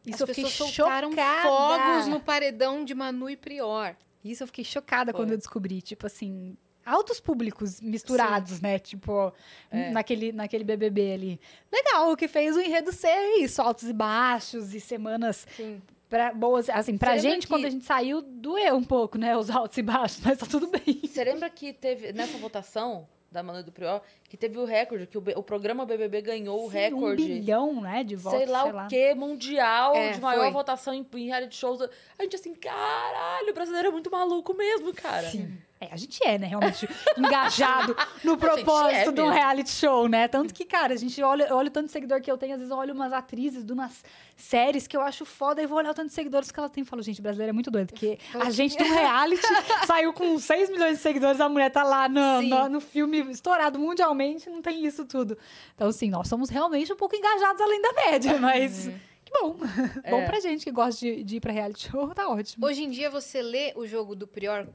Isso 0.06 0.16
As 0.16 0.22
eu 0.22 0.28
fiquei 0.28 0.44
pessoas 0.44 0.70
soltaram 0.72 1.10
chocada. 1.10 1.42
fogos 1.42 2.08
no 2.08 2.20
paredão 2.20 2.86
de 2.86 2.94
Manu 2.94 3.30
e 3.30 3.36
Prior. 3.36 3.96
Isso 4.24 4.44
eu 4.44 4.48
fiquei 4.48 4.64
chocada 4.64 5.12
Foi. 5.12 5.20
quando 5.22 5.32
eu 5.32 5.38
descobri. 5.38 5.82
Tipo 5.82 6.06
assim, 6.06 6.56
altos 6.86 7.20
públicos 7.20 7.82
misturados, 7.82 8.62
né? 8.62 8.78
Tipo, 8.80 9.34
É. 9.72 9.90
naquele, 9.92 10.32
naquele 10.32 10.64
BBB 10.64 11.14
ali. 11.14 11.40
Legal, 11.72 12.12
o 12.12 12.16
que 12.18 12.28
fez 12.28 12.56
o 12.56 12.60
enredo 12.62 12.92
ser 12.92 13.38
isso, 13.40 13.62
altos 13.62 13.90
e 13.90 13.94
baixos 13.94 14.74
e 14.74 14.80
semanas 14.80 15.48
Sim. 15.58 15.82
pra, 16.10 16.32
boas. 16.34 16.70
Assim, 16.70 16.98
pra 16.98 17.14
Você 17.16 17.20
gente, 17.20 17.42
que- 17.42 17.48
quando 17.54 17.66
a 17.66 17.70
gente 17.70 17.86
saiu, 17.86 18.22
doeu 18.22 18.76
um 18.76 18.84
pouco, 18.84 19.18
né? 19.18 19.36
Os 19.36 19.50
altos 19.50 19.78
e 19.78 19.82
baixos, 19.82 20.22
mas 20.24 20.38
tá 20.38 20.46
tudo 20.46 20.68
bem. 20.68 21.02
Você 21.04 21.24
lembra 21.24 21.50
que 21.50 21.74
teve, 21.74 22.14
nessa 22.14 22.38
votação 22.38 23.08
da 23.32 23.44
Manu 23.44 23.64
do 23.64 23.72
Prior, 23.72 24.02
que 24.30 24.38
teve 24.38 24.58
o 24.58 24.64
recorde, 24.64 25.08
que 25.08 25.18
o, 25.18 25.24
o 25.36 25.44
programa 25.44 25.86
BBB 25.86 26.22
ganhou 26.22 26.68
o 26.68 26.72
Sim, 26.72 26.78
recorde. 26.78 27.22
Um 27.24 27.28
bilhão, 27.28 27.82
né? 27.82 28.02
De 28.02 28.16
votos, 28.16 28.40
sei 28.40 28.48
lá 28.48 28.64
o 28.64 28.88
quê, 28.88 29.14
mundial, 29.14 29.94
É, 29.94 30.12
de 30.12 30.22
maior 30.22 30.44
foi. 30.44 30.52
votação 30.52 30.94
em, 30.94 31.06
em 31.16 31.26
reality 31.26 31.54
shows. 31.58 31.82
A 31.82 32.24
gente 32.24 32.38
assim, 32.38 32.54
caralho, 32.56 33.50
o 33.52 33.54
brasileiro 33.54 33.90
é 33.90 33.92
muito 33.92 34.10
maluco 34.10 34.54
mesmo, 34.54 34.94
cara. 34.94 35.30
Sim. 35.30 35.58
É, 35.80 35.90
a 35.92 35.98
gente 35.98 36.26
é, 36.26 36.38
né, 36.38 36.48
realmente 36.48 36.88
engajado 37.18 37.96
no 38.24 38.38
propósito 38.38 39.10
é 39.10 39.12
de 39.12 39.22
um 39.22 39.30
reality 39.30 39.70
show, 39.70 40.08
né? 40.08 40.26
Tanto 40.28 40.54
que, 40.54 40.64
cara, 40.64 40.94
a 40.94 40.98
gente 40.98 41.22
olha, 41.22 41.48
eu 41.50 41.56
olho 41.58 41.68
o 41.68 41.72
tanto 41.72 41.88
de 41.88 41.92
seguidor 41.92 42.22
que 42.22 42.32
eu 42.32 42.38
tenho, 42.38 42.54
às 42.54 42.60
vezes 42.60 42.72
eu 42.72 42.78
olho 42.78 42.94
umas 42.94 43.12
atrizes 43.12 43.66
de 43.66 43.74
umas 43.74 44.02
séries 44.38 44.88
que 44.88 44.96
eu 44.96 45.02
acho 45.02 45.26
foda 45.26 45.62
e 45.62 45.68
vou 45.68 45.78
olhar 45.78 45.92
o 45.92 45.94
tanto 45.94 46.08
de 46.08 46.14
seguidores 46.14 46.50
que 46.50 46.58
ela 46.58 46.70
tem 46.70 46.84
e 46.84 46.86
falo, 46.86 47.02
gente, 47.02 47.22
brasileira 47.22 47.52
é 47.52 47.54
muito 47.54 47.70
doido, 47.70 47.90
porque 47.90 48.18
a 48.34 48.50
gente 48.50 48.78
do 48.78 48.86
reality 48.86 49.42
saiu 49.86 50.14
com 50.14 50.40
6 50.40 50.70
milhões 50.70 50.98
de 50.98 51.04
seguidores, 51.04 51.42
a 51.42 51.50
mulher 51.50 51.70
tá 51.70 51.84
lá 51.84 52.08
no, 52.08 52.42
no, 52.42 52.70
no 52.70 52.80
filme 52.80 53.20
estourado 53.30 53.78
mundialmente, 53.78 54.50
não 54.50 54.62
tem 54.62 54.86
isso 54.86 55.04
tudo. 55.04 55.38
Então, 55.76 55.90
assim, 55.90 56.10
nós 56.10 56.30
somos 56.30 56.50
realmente 56.50 56.92
um 56.94 56.96
pouco 56.96 57.18
engajados 57.18 57.62
além 57.62 57.82
da 57.82 57.94
média, 57.94 58.40
mas 58.40 58.90
que 59.26 59.32
bom. 59.42 59.58
Bom 60.10 60.26
pra 60.26 60.40
gente 60.40 60.64
que 60.64 60.72
gosta 60.72 61.00
de, 61.00 61.24
de 61.24 61.38
ir 61.38 61.40
pra 61.42 61.52
reality 61.52 61.90
show, 61.90 62.08
tá 62.14 62.30
ótimo. 62.30 62.66
Hoje 62.66 62.84
em 62.84 62.90
dia, 62.90 63.10
você 63.10 63.42
lê 63.42 63.74
o 63.76 63.86
jogo 63.86 64.16
do 64.16 64.28
Prior 64.28 64.68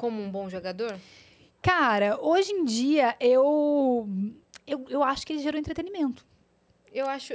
como 0.00 0.22
um 0.22 0.30
bom 0.30 0.48
jogador? 0.48 0.98
Cara, 1.60 2.18
hoje 2.20 2.52
em 2.52 2.64
dia 2.64 3.14
eu, 3.20 4.08
eu, 4.66 4.86
eu 4.88 5.04
acho 5.04 5.26
que 5.26 5.32
ele 5.34 5.42
gerou 5.42 5.60
entretenimento. 5.60 6.24
Eu 6.92 7.06
acho. 7.06 7.34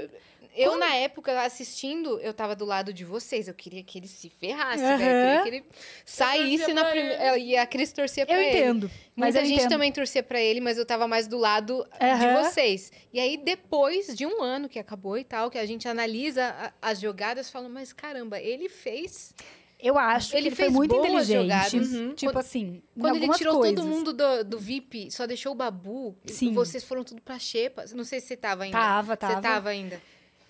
Eu, 0.57 0.77
na 0.77 0.95
época, 0.95 1.41
assistindo, 1.41 2.17
eu 2.21 2.33
tava 2.33 2.55
do 2.55 2.63
lado 2.63 2.93
de 2.93 3.03
vocês. 3.03 3.47
Eu 3.49 3.53
queria 3.53 3.83
que 3.83 3.99
ele 3.99 4.07
se 4.07 4.29
ferrasse, 4.29 4.81
Aham. 4.83 4.97
velho. 4.97 5.11
Eu 5.11 5.43
queria 5.43 5.61
que 5.61 5.67
ele 5.67 5.75
saísse 6.05 6.73
na 6.73 6.85
primeira. 6.85 7.37
E 7.37 7.57
a 7.57 7.65
Cris 7.67 7.91
torcia 7.91 8.25
pra 8.25 8.35
Eu 8.35 8.41
ele. 8.41 8.57
entendo. 8.59 8.91
Mas 9.15 9.35
Muita 9.35 9.39
eu 9.39 9.45
gente 9.49 9.55
entendo. 9.59 9.69
também 9.69 9.91
torcia 9.91 10.23
pra 10.23 10.39
ele, 10.41 10.61
mas 10.61 10.77
eu 10.77 10.85
tava 10.85 11.07
mais 11.09 11.27
do 11.27 11.37
lado 11.37 11.85
Aham. 12.01 12.19
de 12.19 12.43
vocês. 12.49 12.89
E 13.13 13.19
aí, 13.19 13.35
depois 13.37 14.15
de 14.15 14.25
um 14.25 14.41
ano 14.41 14.69
que 14.69 14.79
acabou 14.79 15.17
e 15.17 15.25
tal, 15.25 15.51
que 15.51 15.57
a 15.57 15.65
gente 15.65 15.87
analisa 15.89 16.45
a- 16.47 16.73
as 16.89 17.01
jogadas, 17.01 17.49
fala, 17.49 17.67
mas 17.67 17.91
caramba, 17.91 18.39
ele 18.39 18.69
fez. 18.69 19.33
Eu 19.79 19.97
acho 19.99 20.33
Ele 20.35 20.41
que 20.43 20.47
ele 20.47 20.55
foi 20.55 20.65
fez 20.65 20.73
muito 20.73 20.95
boas 20.95 21.05
inteligente. 21.29 21.41
jogadas. 21.43 22.15
Tipo 22.15 22.31
Quando- 22.31 22.37
assim, 22.39 22.81
Quando 22.99 23.15
ele 23.17 23.29
tirou 23.33 23.55
coisas. 23.57 23.75
todo 23.75 23.87
mundo 23.87 24.13
do, 24.13 24.43
do 24.43 24.57
VIP, 24.59 25.11
só 25.11 25.27
deixou 25.27 25.51
o 25.51 25.55
Babu, 25.55 26.15
Sim. 26.25 26.53
vocês 26.53 26.83
foram 26.83 27.03
tudo 27.03 27.21
pra 27.21 27.37
Xepa. 27.37 27.85
Não 27.93 28.03
sei 28.03 28.19
se 28.19 28.27
você 28.27 28.37
tava 28.37 28.63
ainda. 28.63 28.77
Tava, 28.77 29.17
tava. 29.17 29.33
Você 29.35 29.41
tava 29.41 29.69
ainda. 29.69 30.01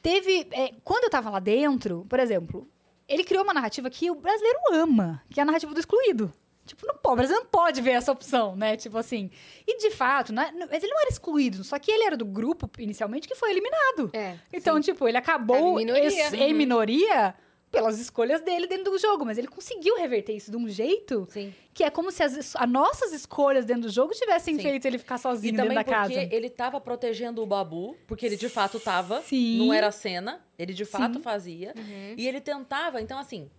Teve. 0.02 0.48
é, 0.52 0.72
quando 0.84 1.06
eu 1.06 1.10
tava 1.10 1.30
lá 1.30 1.40
dentro, 1.40 2.06
por 2.08 2.20
exemplo, 2.20 2.68
ele 3.08 3.24
criou 3.24 3.44
uma 3.44 3.54
narrativa 3.54 3.90
que 3.90 4.10
o 4.12 4.16
brasileiro 4.16 4.60
ama, 4.74 5.22
que 5.30 5.40
é 5.40 5.44
a 5.44 5.46
narrativa 5.46 5.74
do 5.74 5.80
excluído. 5.80 6.32
Tipo, 6.66 6.88
não 6.88 6.96
pode, 6.96 7.14
o 7.14 7.16
brasileiro 7.18 7.44
não 7.44 7.52
pode 7.52 7.80
ver 7.82 7.92
essa 7.92 8.12
opção, 8.12 8.56
né? 8.56 8.76
Tipo 8.78 8.98
assim. 8.98 9.30
E 9.68 9.78
de 9.78 9.92
fato, 9.92 10.32
né, 10.34 10.52
mas 10.72 10.84
ele 10.84 10.92
não 10.94 11.02
era 11.02 11.10
excluído, 11.10 11.64
só 11.64 11.78
que 11.78 11.92
ele 11.92 12.04
era 12.06 12.18
do 12.18 12.26
grupo, 12.26 12.70
inicialmente, 12.80 13.28
que 13.28 13.36
foi 13.36 13.52
eliminado. 13.52 14.10
É. 14.14 14.36
Então, 14.54 14.80
tipo, 14.82 15.08
ele 15.08 15.18
acabou 15.18 15.76
minoria. 15.76 16.06
esse- 16.08 16.36
em 16.38 16.54
minoria 16.54 17.36
pelas 17.76 18.00
escolhas 18.00 18.42
dele 18.42 18.68
dentro 18.68 18.92
do 18.92 18.98
jogo, 18.98 19.26
mas 19.26 19.38
ele 19.38 19.48
conseguiu 19.48 19.98
reverter 19.98 20.34
isso 20.34 20.50
de 20.50 20.56
um 20.56 20.68
jeito 20.70 21.28
Sim. 21.30 21.54
que 21.74 21.84
é 21.84 21.90
como 21.90 22.10
se 22.10 22.24
as, 22.24 22.56
as 22.56 22.70
nossas 22.70 23.12
escolhas 23.12 23.66
dentro 23.66 23.84
do 23.84 23.90
jogo 23.90 24.14
tivessem 24.14 24.56
Sim. 24.56 24.62
feito 24.62 24.86
ele 24.86 24.98
ficar 24.98 25.16
E 25.16 25.20
sozinho 25.20 25.52
dentro 25.54 25.70
também 25.70 25.76
da 25.76 25.84
porque 25.84 26.16
casa. 26.16 26.34
ele 26.36 26.50
tava 26.50 26.80
protegendo 26.80 27.44
o 27.44 27.46
Babu, 27.46 27.96
porque 28.08 28.26
ele 28.26 28.38
de 28.38 28.48
fato 28.48 28.80
tava. 28.80 29.22
Sim. 29.22 29.58
Não 29.58 29.74
era 29.74 29.92
cena, 29.92 30.42
ele 30.58 30.74
de 30.74 30.86
fato 30.86 31.16
Sim. 31.16 31.22
fazia. 31.22 31.74
Uhum. 31.78 32.16
E 32.18 32.28
ele 32.28 32.40
tentava, 32.40 33.02
então 33.02 33.20
assim, 33.20 33.50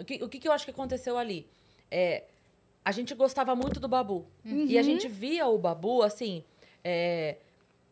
o 0.00 0.04
que, 0.04 0.24
o 0.24 0.28
que 0.28 0.38
que 0.38 0.48
eu 0.48 0.52
acho 0.52 0.64
que 0.64 0.70
aconteceu 0.70 1.18
ali? 1.18 1.46
É, 1.90 2.24
a 2.84 2.90
gente 2.90 3.14
gostava 3.14 3.54
muito 3.54 3.78
do 3.78 3.86
Babu. 3.88 4.26
E 4.44 4.78
a 4.78 4.82
gente 4.82 5.06
via 5.08 5.46
o 5.46 5.58
Babu, 5.58 6.02
assim, 6.02 6.42
é, 6.82 7.36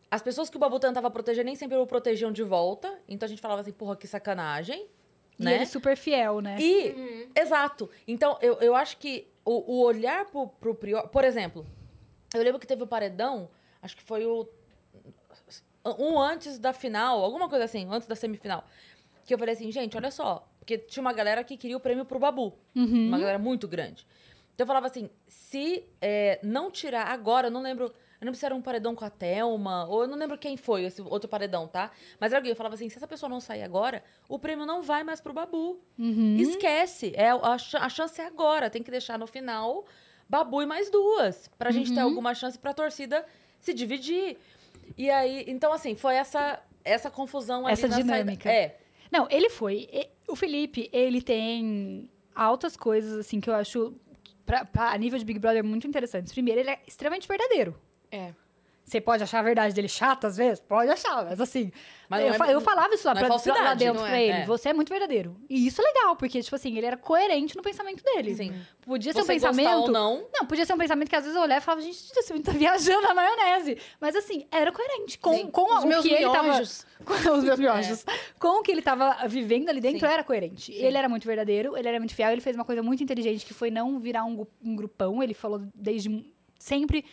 as 0.09 0.23
pessoas 0.23 0.49
que 0.49 0.57
o 0.57 0.59
Babu 0.59 0.79
tentava 0.79 1.11
proteger 1.11 1.45
nem 1.45 1.55
sempre 1.55 1.77
o 1.77 1.85
protegiam 1.85 2.31
de 2.31 2.41
volta. 2.41 2.99
Então 3.07 3.27
a 3.27 3.29
gente 3.29 3.41
falava 3.41 3.61
assim, 3.61 3.71
porra, 3.71 3.95
que 3.95 4.07
sacanagem. 4.07 4.87
E 5.39 5.43
né? 5.43 5.55
ele 5.55 5.65
super 5.65 5.95
fiel, 5.95 6.41
né? 6.41 6.57
E, 6.59 7.29
exato. 7.35 7.89
Então, 8.07 8.37
eu, 8.41 8.55
eu 8.55 8.75
acho 8.75 8.97
que 8.97 9.27
o, 9.45 9.75
o 9.75 9.83
olhar 9.83 10.25
pro, 10.25 10.47
pro 10.47 10.73
Prior... 10.73 11.07
Por 11.09 11.23
exemplo, 11.23 11.65
eu 12.33 12.41
lembro 12.41 12.59
que 12.59 12.65
teve 12.65 12.83
o 12.83 12.87
paredão, 12.87 13.49
acho 13.81 13.95
que 13.95 14.03
foi 14.03 14.25
o... 14.25 14.47
Um 15.85 16.19
antes 16.19 16.57
da 16.57 16.73
final, 16.73 17.23
alguma 17.23 17.47
coisa 17.47 17.65
assim, 17.65 17.87
antes 17.89 18.07
da 18.07 18.15
semifinal. 18.15 18.65
Que 19.25 19.33
eu 19.33 19.37
falei 19.37 19.53
assim, 19.53 19.71
gente, 19.71 19.95
olha 19.95 20.11
só. 20.11 20.47
Porque 20.59 20.77
tinha 20.77 21.01
uma 21.01 21.13
galera 21.13 21.43
que 21.43 21.55
queria 21.55 21.77
o 21.77 21.79
prêmio 21.79 22.03
pro 22.03 22.19
Babu. 22.19 22.57
Uhum. 22.75 23.07
Uma 23.07 23.19
galera 23.19 23.39
muito 23.39 23.67
grande. 23.67 24.05
Então 24.53 24.65
eu 24.65 24.67
falava 24.67 24.87
assim, 24.87 25.09
se 25.27 25.85
é, 26.01 26.39
não 26.43 26.71
tirar 26.71 27.07
agora, 27.07 27.47
eu 27.47 27.51
não 27.51 27.61
lembro... 27.61 27.93
Eu 28.19 28.25
não 28.25 28.29
lembro 28.29 28.39
se 28.39 28.45
era 28.45 28.55
um 28.55 28.61
paredão 28.61 28.95
com 28.95 29.05
a 29.05 29.09
Thelma, 29.09 29.85
ou 29.87 30.01
eu 30.01 30.07
não 30.07 30.17
lembro 30.17 30.37
quem 30.37 30.57
foi 30.57 30.83
esse 30.85 31.01
outro 31.01 31.29
paredão, 31.29 31.67
tá? 31.67 31.91
Mas 32.19 32.31
era 32.31 32.39
alguém, 32.39 32.49
eu 32.51 32.55
falava 32.55 32.73
assim, 32.75 32.89
se 32.89 32.97
essa 32.97 33.07
pessoa 33.07 33.29
não 33.29 33.39
sair 33.39 33.61
agora, 33.61 34.03
o 34.27 34.39
prêmio 34.39 34.65
não 34.65 34.81
vai 34.81 35.03
mais 35.03 35.21
pro 35.21 35.33
Babu. 35.33 35.79
Uhum. 35.99 36.35
Esquece. 36.39 37.13
É, 37.15 37.29
a, 37.29 37.37
a 37.79 37.89
chance 37.89 38.19
é 38.19 38.25
agora. 38.25 38.69
Tem 38.69 38.81
que 38.81 38.89
deixar 38.89 39.19
no 39.19 39.27
final 39.27 39.85
Babu 40.27 40.61
e 40.63 40.65
mais 40.65 40.89
duas. 40.89 41.47
Pra 41.59 41.69
gente 41.71 41.89
Uhum. 41.89 41.95
ter 41.95 42.01
alguma 42.01 42.33
chance 42.33 42.57
pra 42.57 42.73
torcida 42.73 43.23
se 43.59 43.71
dividir. 43.73 44.37
E 44.97 45.09
aí, 45.11 45.45
então 45.47 45.71
assim, 45.71 45.93
foi 45.95 46.15
essa 46.15 46.59
essa 46.83 47.11
confusão 47.11 47.65
ali 47.65 47.73
Essa 47.73 47.87
na 47.87 47.95
saída. 47.95 48.13
dinâmica. 48.13 48.49
É. 48.51 48.79
Não, 49.11 49.27
ele 49.29 49.49
foi. 49.49 49.87
O 50.27 50.35
Felipe, 50.35 50.89
ele 50.93 51.21
tem 51.21 52.09
altas 52.33 52.75
coisas, 52.77 53.17
assim, 53.19 53.39
que 53.41 53.49
eu 53.49 53.53
acho, 53.53 53.93
pra, 54.45 54.63
pra- 54.65 54.91
a 54.91 54.97
nível 54.97 55.19
de 55.19 55.25
Big 55.25 55.37
Brother, 55.37 55.63
muito 55.63 55.85
interessantes. 55.87 56.31
Primeiro, 56.31 56.61
ele 56.61 56.69
é 56.71 56.79
extremamente 56.87 57.27
verdadeiro. 57.27 57.75
É. 58.11 58.33
Você 58.85 59.01
pode 59.01 59.21
achar 59.21 59.39
a 59.39 59.41
verdade 59.41 59.75
dele 59.75 59.89
chata 59.89 60.27
às 60.27 60.37
vezes? 60.37 60.61
Pode 60.61 60.89
achar, 60.89 61.25
mas 61.25 61.41
assim. 61.41 61.73
Mas 62.07 62.21
eu, 62.37 62.41
é- 62.45 62.53
eu 62.53 62.61
falava 62.61 62.95
isso 62.95 63.05
lá, 63.05 63.11
é 63.11 63.15
pra, 63.15 63.23
lá 63.23 63.27
falsidade, 63.27 63.79
dentro 63.79 63.95
não 63.99 64.07
pra 64.07 64.17
é? 64.17 64.23
ele. 64.23 64.37
É. 64.39 64.45
Você 64.45 64.69
é 64.69 64.73
muito 64.73 64.87
verdadeiro. 64.87 65.35
E 65.49 65.67
isso 65.67 65.81
é 65.81 65.83
legal, 65.83 66.15
porque, 66.15 66.41
tipo 66.41 66.55
assim, 66.55 66.77
ele 66.77 66.85
era 66.85 66.95
coerente 66.95 67.57
no 67.57 67.61
pensamento 67.61 68.01
dele. 68.01 68.33
Sim. 68.33 68.53
Podia 68.85 69.11
ser 69.11 69.19
um 69.19 69.23
Você 69.23 69.33
pensamento. 69.33 69.69
ou 69.81 69.87
não, 69.89 70.25
Não, 70.33 70.45
podia 70.45 70.65
ser 70.65 70.73
um 70.73 70.77
pensamento 70.77 71.09
que 71.09 71.15
às 71.17 71.23
vezes 71.23 71.35
eu 71.35 71.41
olhava 71.43 71.59
e 71.59 71.65
falava, 71.65 71.81
gente, 71.81 71.97
você 72.01 72.39
tá 72.39 72.53
viajando 72.53 73.01
na 73.01 73.13
maionese. 73.13 73.77
Mas 73.99 74.15
assim, 74.15 74.47
era 74.49 74.71
coerente 74.71 75.19
com, 75.19 75.33
Sim. 75.35 75.51
com 75.51 75.75
Os 75.79 75.83
o 75.83 75.87
meus 75.87 76.05
que 76.05 76.13
ele 76.13 76.23
tava. 76.31 76.43
miojos. 76.43 76.85
Com 77.05 77.13
os 77.37 77.43
meus 77.43 77.59
miojos. 77.59 78.05
Com 78.39 78.59
o 78.59 78.63
que 78.63 78.71
ele 78.71 78.81
tava 78.81 79.27
vivendo 79.27 79.67
ali 79.67 79.81
dentro, 79.81 79.99
Sim. 80.07 80.13
era 80.13 80.23
coerente. 80.23 80.71
Ele 80.71 80.97
era 80.97 81.09
muito 81.09 81.27
verdadeiro, 81.27 81.75
ele 81.77 81.87
era 81.89 81.99
muito 81.99 82.15
fiel, 82.15 82.31
ele 82.31 82.39
fez 82.41 82.55
uma 82.55 82.63
coisa 82.65 82.81
muito 82.81 83.03
inteligente 83.03 83.45
que 83.45 83.53
foi 83.53 83.69
não 83.69 83.99
virar 83.99 84.23
um, 84.23 84.47
um 84.63 84.75
grupão. 84.77 85.21
Ele 85.21 85.33
falou 85.33 85.61
desde 85.75 86.25
sempre. 86.57 87.03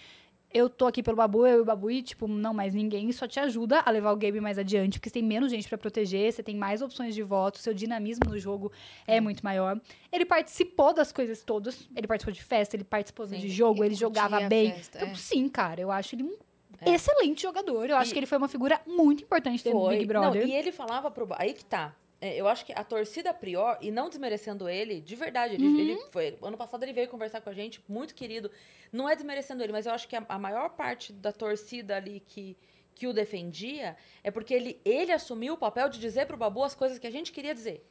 Eu 0.55 0.71
tô 0.71 0.87
aqui 0.87 1.03
pelo 1.03 1.17
Babu, 1.17 1.45
eu 1.45 1.59
e 1.59 1.61
o 1.63 1.65
Babu, 1.65 1.91
e, 1.91 2.01
tipo, 2.01 2.29
não 2.29 2.55
mais 2.55 2.73
ninguém. 2.73 3.09
Isso 3.11 3.19
só 3.19 3.27
te 3.27 3.41
ajuda 3.41 3.81
a 3.85 3.91
levar 3.91 4.13
o 4.13 4.17
game 4.17 4.41
mais 4.41 4.57
adiante, 4.57 5.01
porque 5.01 5.09
você 5.09 5.15
tem 5.15 5.23
menos 5.25 5.51
gente 5.51 5.69
pra 5.69 5.77
proteger, 5.77 6.33
você 6.33 6.45
tem 6.45 6.55
mais 6.55 6.81
opções 6.81 7.13
de 7.13 7.23
voto, 7.25 7.59
seu 7.59 7.75
dinamismo 7.75 8.31
no 8.31 8.39
jogo 8.39 8.71
é 9.05 9.21
muito 9.21 9.43
maior. 9.43 9.81
Ele 10.13 10.25
participou 10.25 10.95
das 10.95 11.11
coisas 11.11 11.43
todas. 11.43 11.89
Ele 11.97 12.07
participou 12.07 12.33
de 12.33 12.43
festa, 12.43 12.77
ele 12.77 12.85
participou 12.85 13.27
Sim. 13.27 13.39
de 13.39 13.49
jogo, 13.49 13.83
ele, 13.83 13.97
jogava 13.97 14.41
bem. 14.49 14.73
festa, 14.73 14.99
Então, 14.99 15.09
é. 15.11 15.15
sim, 15.17 15.49
cara, 15.49 15.81
eu 15.81 15.91
acho 15.91 16.15
ele 16.15 16.23
um 16.23 16.37
É. 16.81 16.91
excelente 16.95 17.43
jogador. 17.43 17.91
Eu 17.91 17.97
acho 17.97 18.11
E- 18.11 18.13
que 18.13 18.19
ele 18.21 18.27
foi 18.27 18.39
uma 18.39 18.47
figura 18.49 18.81
muito 18.87 19.25
importante 19.25 19.65
dentro 19.65 19.81
do. 19.81 19.89
Big 19.89 20.07
Brother. 20.07 20.43
Não, 20.43 20.49
e 20.49 20.55
ele 20.55 20.71
falava 20.71 21.11
pro. 21.11 21.27
Aí 21.37 21.53
que 21.53 21.65
tá. 21.65 21.93
É, 22.25 22.41
eu 22.41 22.49
acho 22.49 22.65
que 22.65 22.73
a 22.73 22.83
torcida 22.83 23.35
prior, 23.35 23.77
e 23.83 23.91
não 23.91 24.09
desmerecendo 24.09 24.67
ele, 24.67 24.99
de 24.99 25.15
verdade, 25.15 25.57
ele, 25.57 25.67
Uhum. 25.67 25.79
ele 25.79 26.01
foi. 26.11 26.39
Ano 26.41 26.57
passado 26.57 26.83
ele 26.83 26.95
veio 26.95 27.07
conversar 27.07 27.43
com 27.43 27.51
a 27.51 27.53
gente, 27.53 27.85
muito 27.87 28.15
querido. 28.15 28.51
Não 28.91 29.07
é 29.07 29.15
desmerecendo 29.15 29.63
ele, 29.63 29.73
mas 29.73 29.85
eu 29.85 29.93
acho 29.93 30.09
que 30.09 30.17
a, 30.17 30.25
a 30.27 30.39
maior 30.39 30.71
parte 30.71 31.13
da 31.13 31.31
torcida 31.33 31.97
ali 31.97 32.23
que, 32.27 32.57
que 32.95 33.07
o 33.07 33.13
defendia 33.13 33.95
é 34.23 34.31
porque 34.31 34.55
ele, 34.55 34.81
ele 34.87 35.13
assumiu 35.13 35.53
o 35.53 35.59
papel 35.59 35.87
de 35.91 36.01
dizer 36.01 36.25
pro 36.27 36.35
Babu 36.35 36.65
as 36.65 36.75
coisas 36.75 36.99
que 36.99 37.07
a 37.07 37.11
gente 37.11 37.31
queria 37.31 37.53
dizer. 37.55 37.87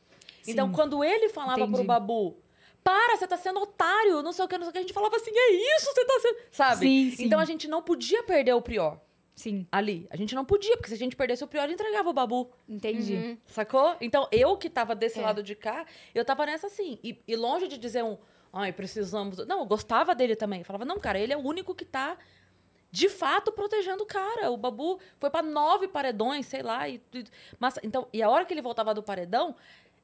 Então, 0.47 0.65
Sim. 0.69 0.73
quando 0.73 1.03
ele 1.03 1.29
falava 1.29 1.59
Entendi. 1.59 1.75
pro 1.75 1.83
Babu. 1.83 2.35
Para, 2.83 3.15
você 3.15 3.27
tá 3.27 3.37
sendo 3.37 3.59
otário, 3.61 4.23
não 4.23 4.33
sei 4.33 4.45
o 4.45 4.47
que, 4.47 4.57
não 4.57 4.63
sei 4.65 4.69
o 4.71 4.73
que. 4.73 4.79
A 4.79 4.81
gente 4.81 4.93
falava 4.93 5.15
assim, 5.15 5.31
é 5.31 5.51
isso, 5.77 5.85
você 5.93 6.05
tá 6.05 6.19
sendo. 6.19 6.37
Sabe? 6.51 6.79
Sim, 6.79 7.11
sim. 7.11 7.25
Então 7.25 7.39
a 7.39 7.45
gente 7.45 7.67
não 7.67 7.83
podia 7.83 8.23
perder 8.23 8.53
o 8.53 8.61
Prior 8.63 8.99
Sim, 9.35 9.65
ali. 9.71 10.05
A 10.11 10.15
gente 10.15 10.35
não 10.35 10.45
podia, 10.45 10.75
porque 10.77 10.89
se 10.89 10.93
a 10.93 10.97
gente 10.97 11.15
perdesse 11.15 11.43
o 11.43 11.47
Prior, 11.47 11.69
entregava 11.69 12.09
o 12.09 12.13
Babu. 12.13 12.51
entendi. 12.69 13.15
Uhum. 13.15 13.37
Sacou? 13.47 13.95
Então, 13.99 14.27
eu 14.31 14.55
que 14.57 14.69
tava 14.69 14.93
desse 14.93 15.19
É. 15.19 15.23
lado 15.23 15.41
de 15.41 15.55
cá, 15.55 15.85
eu 16.13 16.23
tava 16.23 16.45
nessa 16.45 16.67
assim. 16.67 16.99
E, 17.03 17.19
e 17.27 17.35
longe 17.35 17.67
de 17.67 17.77
dizer 17.77 18.03
um, 18.03 18.17
ai, 18.51 18.71
precisamos. 18.71 19.37
Não, 19.47 19.59
eu 19.61 19.65
gostava 19.65 20.13
dele 20.13 20.35
também. 20.35 20.59
Eu 20.59 20.65
falava, 20.65 20.85
não, 20.85 20.99
cara, 20.99 21.17
ele 21.19 21.33
é 21.33 21.37
o 21.37 21.39
único 21.45 21.73
que 21.73 21.83
tá, 21.83 22.15
de 22.91 23.09
fato, 23.09 23.51
protegendo 23.51 24.03
o 24.03 24.05
cara. 24.05 24.51
O 24.51 24.57
Babu 24.57 24.99
foi 25.17 25.31
pra 25.31 25.41
nove 25.41 25.87
paredões, 25.87 26.45
sei 26.45 26.61
lá. 26.61 26.87
E, 26.87 27.01
e- 27.13 27.23
mas, 27.59 27.79
então, 27.81 28.07
e 28.13 28.21
a 28.21 28.29
hora 28.29 28.45
que 28.45 28.53
ele 28.53 28.61
voltava 28.61 28.93
do 28.93 29.01
paredão, 29.01 29.55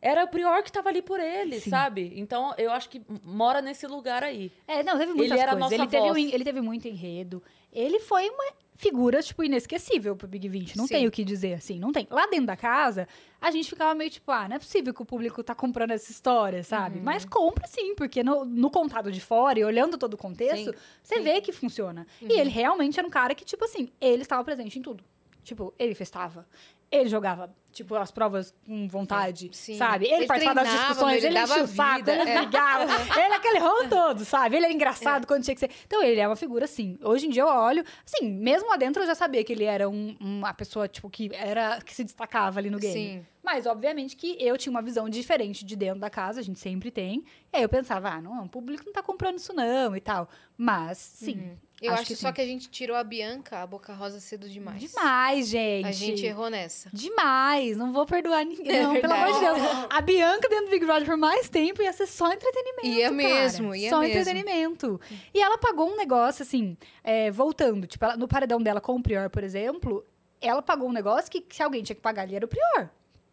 era 0.01 0.23
o 0.23 0.27
Prior 0.27 0.63
que 0.63 0.71
tava 0.71 0.89
ali 0.89 1.03
por 1.03 1.19
ele, 1.19 1.59
Sim. 1.59 1.69
sabe? 1.69 2.13
Então, 2.15 2.51
eu 2.57 2.71
acho 2.71 2.89
que 2.89 2.99
mora 3.23 3.61
nesse 3.61 3.85
lugar 3.85 4.23
aí. 4.23 4.51
É, 4.67 4.81
não, 4.81 4.97
teve 4.97 5.13
muitas 5.13 5.37
Ele 5.37 5.47
coisas. 5.47 5.59
nossa 5.59 5.75
Ele 5.75 5.87
teve, 5.87 6.11
um, 6.11 6.17
ele 6.17 6.43
teve 6.43 6.61
muito 6.61 6.87
enredo. 6.87 7.43
Ele 7.71 7.99
foi 7.99 8.29
uma 8.29 8.53
figura, 8.79 9.21
tipo, 9.21 9.43
inesquecível 9.43 10.15
pro 10.15 10.25
Big 10.25 10.47
20. 10.47 10.77
Não 10.77 10.87
Sim. 10.87 10.93
tem 10.93 11.07
o 11.07 11.11
que 11.11 11.25
dizer, 11.25 11.53
assim, 11.55 11.77
não 11.77 11.91
tem. 11.91 12.07
Lá 12.09 12.27
dentro 12.27 12.45
da 12.45 12.55
casa, 12.55 13.09
a 13.41 13.51
gente 13.51 13.69
ficava 13.69 13.93
meio 13.93 14.09
tipo, 14.09 14.31
ah, 14.31 14.47
não 14.47 14.55
é 14.55 14.59
possível 14.59 14.93
que 14.93 15.01
o 15.01 15.05
público 15.05 15.43
tá 15.43 15.53
comprando 15.53 15.91
essa 15.91 16.09
história, 16.09 16.63
sabe? 16.63 16.97
Uhum. 16.97 17.03
Mas 17.03 17.25
compra 17.25 17.67
sim, 17.67 17.93
porque 17.93 18.23
no, 18.23 18.45
no 18.45 18.71
contado 18.71 19.11
de 19.11 19.19
fora 19.19 19.59
e 19.59 19.65
olhando 19.65 19.97
todo 19.97 20.13
o 20.13 20.17
contexto, 20.17 20.71
Sim, 20.71 20.79
você 21.03 21.15
sim. 21.15 21.21
vê 21.21 21.41
que 21.41 21.51
funciona. 21.51 22.07
Uhum. 22.21 22.29
E 22.29 22.39
ele 22.39 22.49
realmente 22.49 22.97
era 22.97 23.05
um 23.05 23.11
cara 23.11 23.35
que, 23.35 23.43
tipo 23.43 23.65
assim, 23.65 23.89
ele 23.99 24.21
estava 24.21 24.41
presente 24.45 24.79
em 24.79 24.81
tudo. 24.81 25.03
Tipo, 25.43 25.73
ele 25.77 25.93
festava, 25.93 26.47
ele 26.89 27.09
jogava, 27.09 27.53
tipo, 27.71 27.95
as 27.95 28.11
provas 28.11 28.53
com 28.65 28.87
vontade, 28.87 29.49
Sim. 29.53 29.77
sabe? 29.77 30.05
Ele, 30.05 30.15
Ele 30.15 30.25
participava 30.27 30.63
das 30.63 30.73
discussões, 30.73 31.23
ele 31.23 31.37
ele, 31.37 31.43
enchia 31.43 31.63
o 31.63 31.67
saco, 31.67 32.09
ele 32.09 32.21
é. 32.29 32.37
brigava. 32.39 32.83
ele 33.19 33.33
é 33.33 33.35
aquele 33.35 33.59
rolo 33.59 33.89
todo, 33.89 34.25
sabe? 34.25 34.55
Ele 34.57 34.65
é 34.65 34.71
engraçado 34.71 35.25
quando 35.27 35.43
tinha 35.43 35.53
que 35.53 35.59
ser. 35.59 35.69
Então, 35.85 36.01
ele 36.03 36.19
é 36.19 36.27
uma 36.27 36.35
figura, 36.35 36.65
assim. 36.65 36.97
Hoje 37.03 37.27
em 37.27 37.29
dia 37.29 37.43
eu 37.43 37.47
olho, 37.47 37.83
assim, 38.05 38.29
mesmo 38.31 38.69
lá 38.69 38.77
dentro 38.77 39.01
eu 39.03 39.07
já 39.07 39.15
sabia 39.15 39.43
que 39.43 39.53
ele 39.53 39.63
era 39.63 39.89
um- 39.89 40.15
uma 40.19 40.53
pessoa, 40.53 40.87
tipo, 40.87 41.09
que 41.09 41.29
era, 41.33 41.79
que 41.81 41.93
se 41.93 42.03
destacava 42.03 42.59
ali 42.59 42.69
no 42.69 42.79
game. 42.79 42.93
Sim. 42.93 43.25
Mas, 43.41 43.65
obviamente, 43.65 44.15
que 44.15 44.37
eu 44.39 44.57
tinha 44.57 44.69
uma 44.69 44.81
visão 44.81 45.09
diferente 45.09 45.63
de 45.65 45.75
dentro 45.75 45.99
da 45.99 46.09
casa, 46.09 46.39
a 46.39 46.43
gente 46.43 46.59
sempre 46.59 46.91
tem. 46.91 47.23
E 47.51 47.57
aí 47.57 47.63
eu 47.63 47.69
pensava, 47.69 48.09
ah, 48.09 48.21
não, 48.21 48.43
o 48.43 48.49
público 48.49 48.83
não 48.85 48.93
tá 48.93 49.01
comprando 49.01 49.37
isso 49.37 49.53
não 49.53 49.95
e 49.95 50.01
tal. 50.01 50.29
Mas, 50.57 50.97
sim. 50.97 51.39
Uhum. 51.39 51.57
Eu 51.81 51.93
acho 51.93 52.01
acho, 52.01 52.07
que 52.11 52.15
só 52.17 52.27
sim. 52.27 52.33
que 52.33 52.41
a 52.41 52.45
gente 52.45 52.69
tirou 52.69 52.95
a 52.97 53.03
Bianca, 53.03 53.59
a 53.61 53.65
Boca 53.65 53.93
Rosa, 53.93 54.19
cedo 54.19 54.49
demais. 54.49 54.81
Demais, 54.81 55.47
gente. 55.47 55.87
A 55.87 55.91
gente 55.93 56.25
errou 56.25 56.49
nessa. 56.49 56.89
Demais, 56.91 57.58
não 57.75 57.91
vou 57.93 58.05
perdoar 58.05 58.43
ninguém, 58.45 58.75
É 58.77 58.83
não, 58.83 58.93
pelo 58.99 59.13
amor 59.13 59.33
de 59.33 59.39
Deus. 59.39 59.57
A 59.89 60.01
Bianca 60.01 60.47
dentro 60.49 60.65
do 60.65 60.71
Big 60.71 60.85
Brother 60.85 61.05
por 61.05 61.17
mais 61.17 61.49
tempo 61.49 61.81
ia 61.81 61.93
ser 61.93 62.07
só 62.07 62.31
entretenimento. 62.31 62.87
Ia 62.87 63.11
mesmo, 63.11 63.75
ia 63.75 63.89
Só 63.89 63.99
mesmo. 63.99 64.13
entretenimento. 64.17 65.01
E 65.33 65.41
ela 65.41 65.57
pagou 65.57 65.89
um 65.91 65.95
negócio, 65.97 66.43
assim, 66.43 66.77
é, 67.03 67.29
voltando. 67.31 67.85
Tipo, 67.87 68.05
ela- 68.05 68.17
no 68.17 68.27
paredão 68.27 68.61
dela 68.61 68.79
com 68.81 68.95
o 68.95 69.01
Prior, 69.03 69.29
por 69.29 69.43
exemplo, 69.43 70.05
ela 70.41 70.61
pagou 70.61 70.87
um 70.89 70.93
negócio 70.93 71.29
que 71.31 71.43
se 71.49 71.61
alguém 71.63 71.83
tinha 71.83 71.95
que 71.95 72.01
pagar 72.01 72.23
ali 72.23 72.35
era 72.35 72.45
o 72.45 72.49
Prior. 72.49 72.89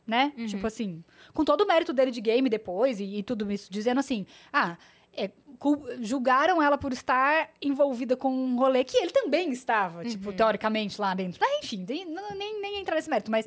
Né? 0.06 0.32
Uhum. 0.38 0.46
Tipo 0.46 0.66
assim, 0.68 1.02
com 1.34 1.44
todo 1.44 1.62
o 1.62 1.66
mérito 1.66 1.92
dele 1.92 2.12
de 2.12 2.20
game 2.20 2.48
depois 2.48 3.00
e, 3.00 3.16
e 3.16 3.22
tudo 3.24 3.50
isso, 3.50 3.68
dizendo 3.72 3.98
assim, 3.98 4.24
ah, 4.52 4.76
é, 5.12 5.30
julgaram 6.00 6.62
ela 6.62 6.78
por 6.78 6.92
estar 6.92 7.50
envolvida 7.60 8.16
com 8.16 8.30
um 8.30 8.56
rolê 8.56 8.84
que 8.84 8.96
ele 8.96 9.10
também 9.10 9.50
estava, 9.50 10.04
tipo, 10.04 10.30
Uhum. 10.30 10.36
teoricamente 10.36 11.00
lá 11.00 11.14
dentro. 11.14 11.38
Mas, 11.40 11.64
enfim, 11.64 11.84
nem, 11.88 12.04
nem, 12.36 12.60
nem 12.60 12.78
entrar 12.80 12.94
nesse 12.96 13.10
mérito, 13.10 13.30
mas 13.30 13.46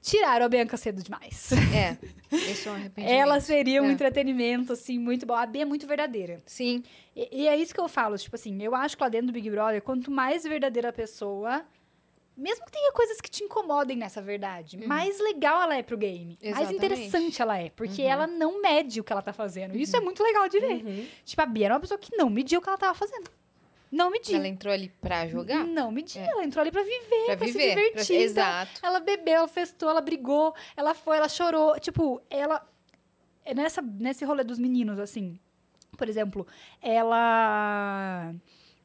tiraram 0.00 0.46
a 0.46 0.48
Bianca 0.48 0.76
cedo 0.76 1.02
demais. 1.02 1.50
É, 1.74 1.96
esse 2.50 2.66
é 2.68 2.70
um 2.70 2.74
arrependimento. 2.74 3.18
Ela 3.20 3.40
seria 3.40 3.82
um 3.82 3.86
É. 3.88 3.92
entretenimento, 3.92 4.72
assim, 4.72 4.98
muito 4.98 5.26
bom. 5.26 5.34
A 5.34 5.46
Bia 5.46 5.62
é 5.62 5.64
muito 5.64 5.86
verdadeira. 5.86 6.40
Sim, 6.46 6.82
E, 7.14 7.42
e 7.42 7.48
é 7.48 7.56
isso 7.56 7.74
que 7.74 7.80
eu 7.80 7.88
falo, 7.88 8.16
tipo 8.16 8.34
assim, 8.36 8.62
eu 8.62 8.74
acho 8.74 8.96
que 8.96 9.02
lá 9.02 9.08
dentro 9.08 9.28
do 9.28 9.32
Big 9.32 9.50
Brother, 9.50 9.82
quanto 9.82 10.10
mais 10.10 10.44
verdadeira 10.44 10.88
a 10.90 10.92
pessoa, 10.92 11.64
mesmo 12.36 12.64
que 12.64 12.72
tenha 12.72 12.92
coisas 12.92 13.20
que 13.20 13.28
te 13.30 13.44
incomodem 13.44 13.96
nessa 13.96 14.22
verdade, 14.22 14.78
mais 14.86 15.18
legal 15.20 15.62
ela 15.62 15.76
é 15.76 15.82
pro 15.82 15.98
game. 15.98 16.38
Mais 16.42 16.56
Exatamente. 16.70 16.76
interessante 16.76 17.42
ela 17.42 17.58
é, 17.58 17.68
porque 17.70 18.00
ela 18.02 18.26
não 18.26 18.62
mede 18.62 19.00
o 19.00 19.04
que 19.04 19.12
ela 19.12 19.20
tá 19.20 19.32
fazendo. 19.32 19.76
Isso 19.76 19.94
é 19.96 20.00
muito 20.00 20.22
legal 20.22 20.48
de 20.48 20.58
ver. 20.60 20.84
Uhum. 20.84 21.06
Tipo, 21.24 21.42
a 21.42 21.46
Bia 21.46 21.66
era 21.66 21.74
uma 21.74 21.80
pessoa 21.80 21.98
que 21.98 22.16
não 22.16 22.30
media 22.30 22.58
o 22.58 22.62
que 22.62 22.68
ela 22.68 22.78
tava 22.78 22.94
fazendo. 22.94 23.30
Não 23.90 24.10
media. 24.10 24.36
ela 24.36 24.46
entrou 24.46 24.72
ali 24.72 24.88
pra 25.00 25.26
jogar. 25.26 25.64
Não 25.64 25.90
media. 25.90 26.22
É. 26.22 26.26
Ela 26.28 26.44
entrou 26.44 26.60
ali 26.62 26.70
pra 26.70 26.82
viver, 26.82 27.24
Pra 27.26 27.36
pra, 27.36 27.46
viver. 27.46 27.60
se 27.60 27.68
divertir. 27.68 27.92
pra- 27.92 28.02
Então, 28.04 28.16
Exato. 28.16 28.80
ela 28.82 29.00
bebeu, 29.00 29.34
ela 29.34 29.48
festou, 29.48 29.90
ela 29.90 30.00
brigou, 30.00 30.54
ela 30.76 30.94
foi, 30.94 31.16
ela 31.16 31.28
chorou. 31.28 31.78
Tipo, 31.80 32.22
ela. 32.30 32.64
é 33.44 33.52
Nessa, 33.54 33.82
nesse 33.82 34.24
rolê 34.24 34.44
dos 34.44 34.58
meninos, 34.58 34.98
assim. 35.00 35.38
Por 35.98 36.08
exemplo, 36.08 36.46
ela. 36.80 38.34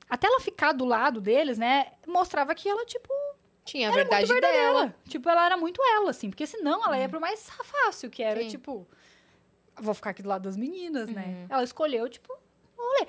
Até 0.10 0.28
ela 0.28 0.40
ficar 0.40 0.72
do 0.72 0.86
lado 0.86 1.20
deles, 1.22 1.58
né? 1.58 1.92
Mostrava 2.08 2.54
que 2.54 2.68
ela, 2.70 2.86
tipo, 2.86 3.10
Tinha 3.64 3.88
a 3.90 3.92
era 3.92 3.96
verdade 4.04 4.40
dela. 4.42 4.96
Tipo, 5.08 5.30
ela 5.30 5.46
era 5.46 5.58
muito 5.58 5.82
ela, 5.84 6.10
assim. 6.12 6.30
Porque 6.30 6.46
senão 6.46 6.84
ela 6.86 6.98
ia 6.98 7.10
pro 7.10 7.20
mais 7.22 7.50
fácil, 7.64 8.10
que 8.10 8.22
era, 8.24 8.42
Sim. 8.42 8.48
tipo. 8.50 8.88
Vou 9.80 9.94
ficar 9.94 10.12
aqui 10.12 10.22
do 10.24 10.30
lado 10.30 10.44
das 10.44 10.56
meninas, 10.56 11.10
né? 11.10 11.24
Uhum. 11.28 11.46
Ela 11.50 11.64
escolheu, 11.64 12.08
tipo, 12.08 12.34
rolê. 12.78 13.08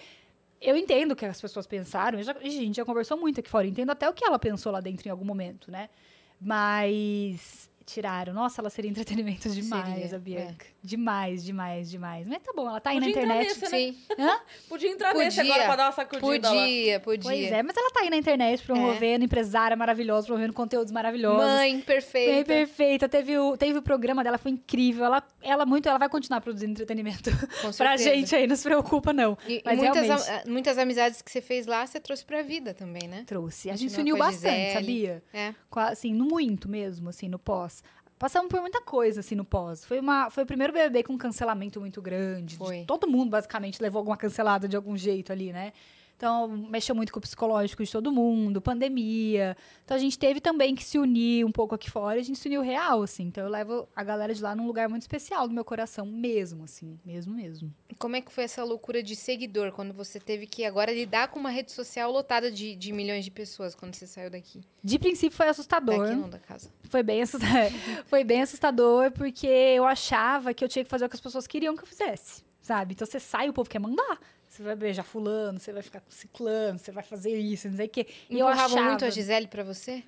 Eu 0.69 0.77
entendo 0.77 1.13
o 1.13 1.17
que 1.17 1.25
as 1.25 1.41
pessoas 1.41 1.67
pensaram. 1.67 2.21
já- 2.23 2.33
a 2.37 2.43
gente 2.49 2.77
já 2.77 2.85
conversou 2.85 3.17
muito 3.17 3.41
aqui 3.41 3.49
fora. 3.49 3.67
eu 3.67 3.71
Entendo 3.71 3.91
até 3.91 4.09
o 4.09 4.13
que 4.13 4.25
ela 4.25 4.39
pensou 4.39 4.73
lá 4.73 4.81
dentro 4.81 5.07
em 5.07 5.11
algum 5.11 5.25
momento, 5.25 5.71
né? 5.71 5.89
Mas 6.41 7.71
tiraram. 7.85 8.33
Nossa, 8.35 8.61
ela 8.61 8.71
seria 8.71 8.91
entretenimento 8.91 9.49
demais, 9.51 10.11
Seria, 10.11 10.13
é. 10.13 10.15
a 10.15 10.19
Bianca. 10.19 10.67
Demais, 10.87 11.45
demais, 11.45 11.91
demais. 11.91 12.27
Mas 12.27 12.39
tá 12.43 12.53
bom, 12.55 12.69
ela 12.69 12.81
tá 12.81 12.91
aí 12.91 13.01
Podia 13.01 13.15
na 13.17 13.23
entrar 13.23 13.37
internet. 13.43 13.61
nesse, 13.61 13.73
né? 13.73 13.79
Sim, 13.79 13.97
Hã? 14.23 14.41
Podia 14.69 14.91
entrar 14.91 15.09
Podia. 15.13 15.25
nesse 15.25 15.41
agora 15.41 15.65
pra 15.65 15.77
dar 15.77 15.87
uma 15.87 15.93
sacudida 15.93 16.49
lá. 16.51 16.55
podia, 16.63 17.01
podia. 17.01 17.23
Pois 17.31 17.53
é, 17.53 17.63
mas 17.63 17.77
ela 17.77 17.91
tá 17.91 18.01
aí 18.01 18.11
na 18.11 18.17
internet 18.17 18.63
promovendo, 18.65 19.25
empresária 19.25 19.77
maravilhosa, 19.77 20.27
promovendo 20.27 20.53
conteúdos 20.53 20.93
maravilhosos. 20.93 21.45
Mãe 21.45 21.73
Bem 21.73 21.81
perfeita. 21.81 22.45
perfeita. 22.45 23.09
Teve 23.09 23.37
o, 23.39 23.57
teve 23.57 23.79
o 23.79 23.83
programa 23.83 24.23
dela, 24.23 24.39
foi 24.39 24.53
incrível. 24.53 25.05
Ela, 25.05 25.23
ela 25.43 25.67
muito, 25.67 25.89
ela 25.89 25.99
vai 25.99 26.09
continuar 26.09 26.41
produzindo 26.41 26.71
entretenimento 26.73 27.31
Com 27.61 27.73
pra 27.77 27.97
gente 27.97 28.35
aí, 28.37 28.47
não 28.47 28.55
se 28.57 28.63
preocupa, 28.63 29.13
não. 29.13 29.37
E, 29.49 29.61
Mas 29.65 29.79
muitas, 29.79 30.07
realmente- 30.07 30.31
am- 30.31 30.53
muitas 30.53 30.79
amizades 30.79 31.21
que 31.21 31.31
você 31.31 31.41
fez 31.41 31.67
lá, 31.67 31.85
você 31.87 31.99
trouxe 31.99 32.25
pra 32.25 32.43
vida 32.43 32.73
também, 32.73 33.09
né? 33.09 33.25
Trouxe. 33.27 33.71
A 33.71 33.77
gente 33.77 33.93
se 33.93 34.01
uniu 34.01 34.15
a 34.17 34.19
bastante, 34.21 34.55
Gisele. 34.55 34.73
sabia? 34.73 35.23
É. 35.35 35.55
A- 35.73 35.89
Assim, 35.89 36.13
no 36.15 36.25
muito 36.25 36.69
mesmo, 36.69 37.09
assim, 37.09 37.29
no 37.29 37.39
pós. 37.39 37.83
Passamos 38.19 38.49
por 38.51 38.61
muita 38.63 38.81
coisa, 38.81 39.21
assim, 39.21 39.35
no 39.35 39.45
pós. 39.45 39.85
Foi, 39.85 40.01
uma, 40.01 40.31
foi 40.31 40.45
o 40.45 40.47
primeiro 40.47 40.73
BBB 40.73 41.03
com 41.03 41.13
um 41.13 41.19
cancelamento 41.19 41.79
muito 41.81 42.01
grande. 42.01 42.53
de- 42.53 42.57
Foi. 42.57 42.85
todo 42.87 43.07
mundo, 43.07 43.29
basicamente, 43.31 43.81
levou 43.83 43.99
alguma 43.99 44.17
cancelada 44.17 44.67
de 44.67 44.75
algum 44.75 44.97
jeito 44.97 45.33
ali, 45.33 45.53
né? 45.53 45.73
Então, 46.17 46.49
mexeu 46.49 46.95
muito 46.95 47.13
com 47.13 47.19
o 47.19 47.23
psicológico 47.23 47.85
de 47.85 47.93
todo 47.93 48.11
mundo, 48.11 48.59
pandemia. 48.59 49.55
Então, 49.85 49.95
a 49.95 50.01
gente 50.01 50.19
teve 50.19 50.41
também 50.41 50.75
que 50.75 50.83
se 50.83 50.99
unir 50.99 51.45
um 51.45 51.53
pouco 51.53 51.75
aqui 51.75 51.91
fora. 51.91 52.19
A 52.19 52.23
gente 52.23 52.39
se 52.39 52.49
uniu 52.49 52.63
real, 52.63 53.03
assim. 53.03 53.25
Então, 53.25 53.45
eu 53.45 53.51
levo 53.51 53.87
a 53.95 54.03
galera 54.03 54.35
de 54.35 54.43
lá 54.43 54.57
num 54.57 54.67
lugar 54.67 54.89
muito 54.89 55.03
especial 55.03 55.47
do 55.47 55.53
meu 55.53 55.65
coração, 55.65 56.07
mesmo, 56.07 56.65
assim. 56.65 56.99
Mesmo, 57.05 57.35
mesmo. 57.35 57.71
Como 57.99 58.17
é 58.17 58.23
que 58.23 58.33
foi 58.33 58.45
essa 58.45 58.65
loucura 58.65 59.03
de 59.03 59.15
seguidor, 59.15 59.73
quando 59.73 59.93
você 59.93 60.19
teve 60.19 60.47
que 60.47 60.65
agora 60.65 60.91
lidar 60.91 61.29
com 61.29 61.39
uma 61.39 61.51
rede 61.51 61.71
social 61.71 62.11
lotada 62.11 62.51
de, 62.51 62.75
de 62.75 62.93
milhões 62.93 63.23
de 63.23 63.31
pessoas, 63.31 63.75
quando 63.75 63.95
você 63.95 64.07
saiu 64.07 64.31
daqui? 64.31 64.63
De 64.83 64.99
princípio, 64.99 65.37
foi 65.37 65.49
assustador. 65.49 65.99
Daqui 65.99 66.15
não, 66.15 66.31
da 66.31 66.39
casa. 66.39 66.71
Foi 66.85 67.03
bem, 67.03 67.21
assustador. 67.21 67.71
foi 68.07 68.25
bem 68.25 68.41
assustador, 68.41 69.11
porque 69.13 69.47
eu 69.47 69.85
achava 69.85 70.55
que 70.55 70.65
eu 70.65 70.69
tinha 70.69 70.83
que 70.83 70.91
fazer 70.91 71.05
o 71.05 71.09
que 71.11 71.17
as 71.17 71.21
pessoas 71.21 71.47
queriam 71.47 71.77
que 71.77 71.83
eu 71.83 71.87
fizesse, 71.87 72.43
sabe? 72.67 72.95
Então, 72.95 73.07
você 73.07 73.21
sai, 73.21 73.49
o 73.49 73.53
povo 73.53 73.71
quer 73.71 73.79
mandar. 73.79 74.19
Você 74.49 74.63
vai 74.63 74.75
beijar 74.77 75.03
fulano, 75.05 75.59
você 75.61 75.73
vai 75.73 75.83
ficar 75.83 76.01
com 76.01 76.11
ciclano, 76.11 76.79
você 76.79 76.91
vai 76.93 77.03
fazer 77.03 77.37
isso, 77.39 77.69
não 77.69 77.77
sei 77.77 77.87
o 77.87 77.89
quê. 77.89 78.07
E 78.31 78.39
eu 78.39 78.47
achava... 78.49 78.83
muito 78.83 79.05
a 79.05 79.11
Gisele 79.11 79.47
pra 79.47 79.63
você? 79.65 80.03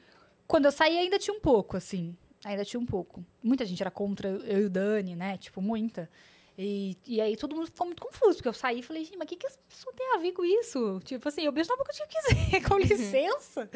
Quando 0.46 0.64
eu 0.66 0.72
saí, 0.72 0.96
ainda 0.98 1.18
tinha 1.18 1.34
um 1.36 1.40
pouco, 1.40 1.76
assim. 1.76 2.16
Ainda 2.44 2.64
tinha 2.64 2.80
um 2.80 2.86
pouco. 2.86 3.24
Muita 3.42 3.64
gente 3.64 3.82
era 3.82 3.90
contra 3.90 4.28
eu 4.28 4.60
e 4.62 4.64
o 4.64 4.70
Dani, 4.70 5.14
né? 5.16 5.36
Tipo, 5.38 5.60
muita. 5.60 6.08
E, 6.56 6.96
e 7.06 7.20
aí 7.20 7.36
todo 7.36 7.54
mundo 7.54 7.66
ficou 7.66 7.86
muito 7.86 8.02
confuso, 8.02 8.36
porque 8.36 8.48
eu 8.48 8.52
saí 8.52 8.80
e 8.80 8.82
falei, 8.82 9.04
gente, 9.04 9.16
mas 9.16 9.26
o 9.26 9.28
que, 9.28 9.36
que 9.36 9.46
as 9.46 9.56
pessoas 9.68 9.94
têm 9.94 10.14
a 10.14 10.18
ver 10.18 10.32
com 10.32 10.44
isso? 10.44 11.00
Tipo 11.04 11.28
assim, 11.28 11.42
eu 11.42 11.52
beijo 11.52 11.68
na 11.70 11.76
boca 11.76 11.92
que 11.92 12.02
eu 12.02 12.06
quiser, 12.08 12.62
com 12.68 12.76
licença. 12.78 13.70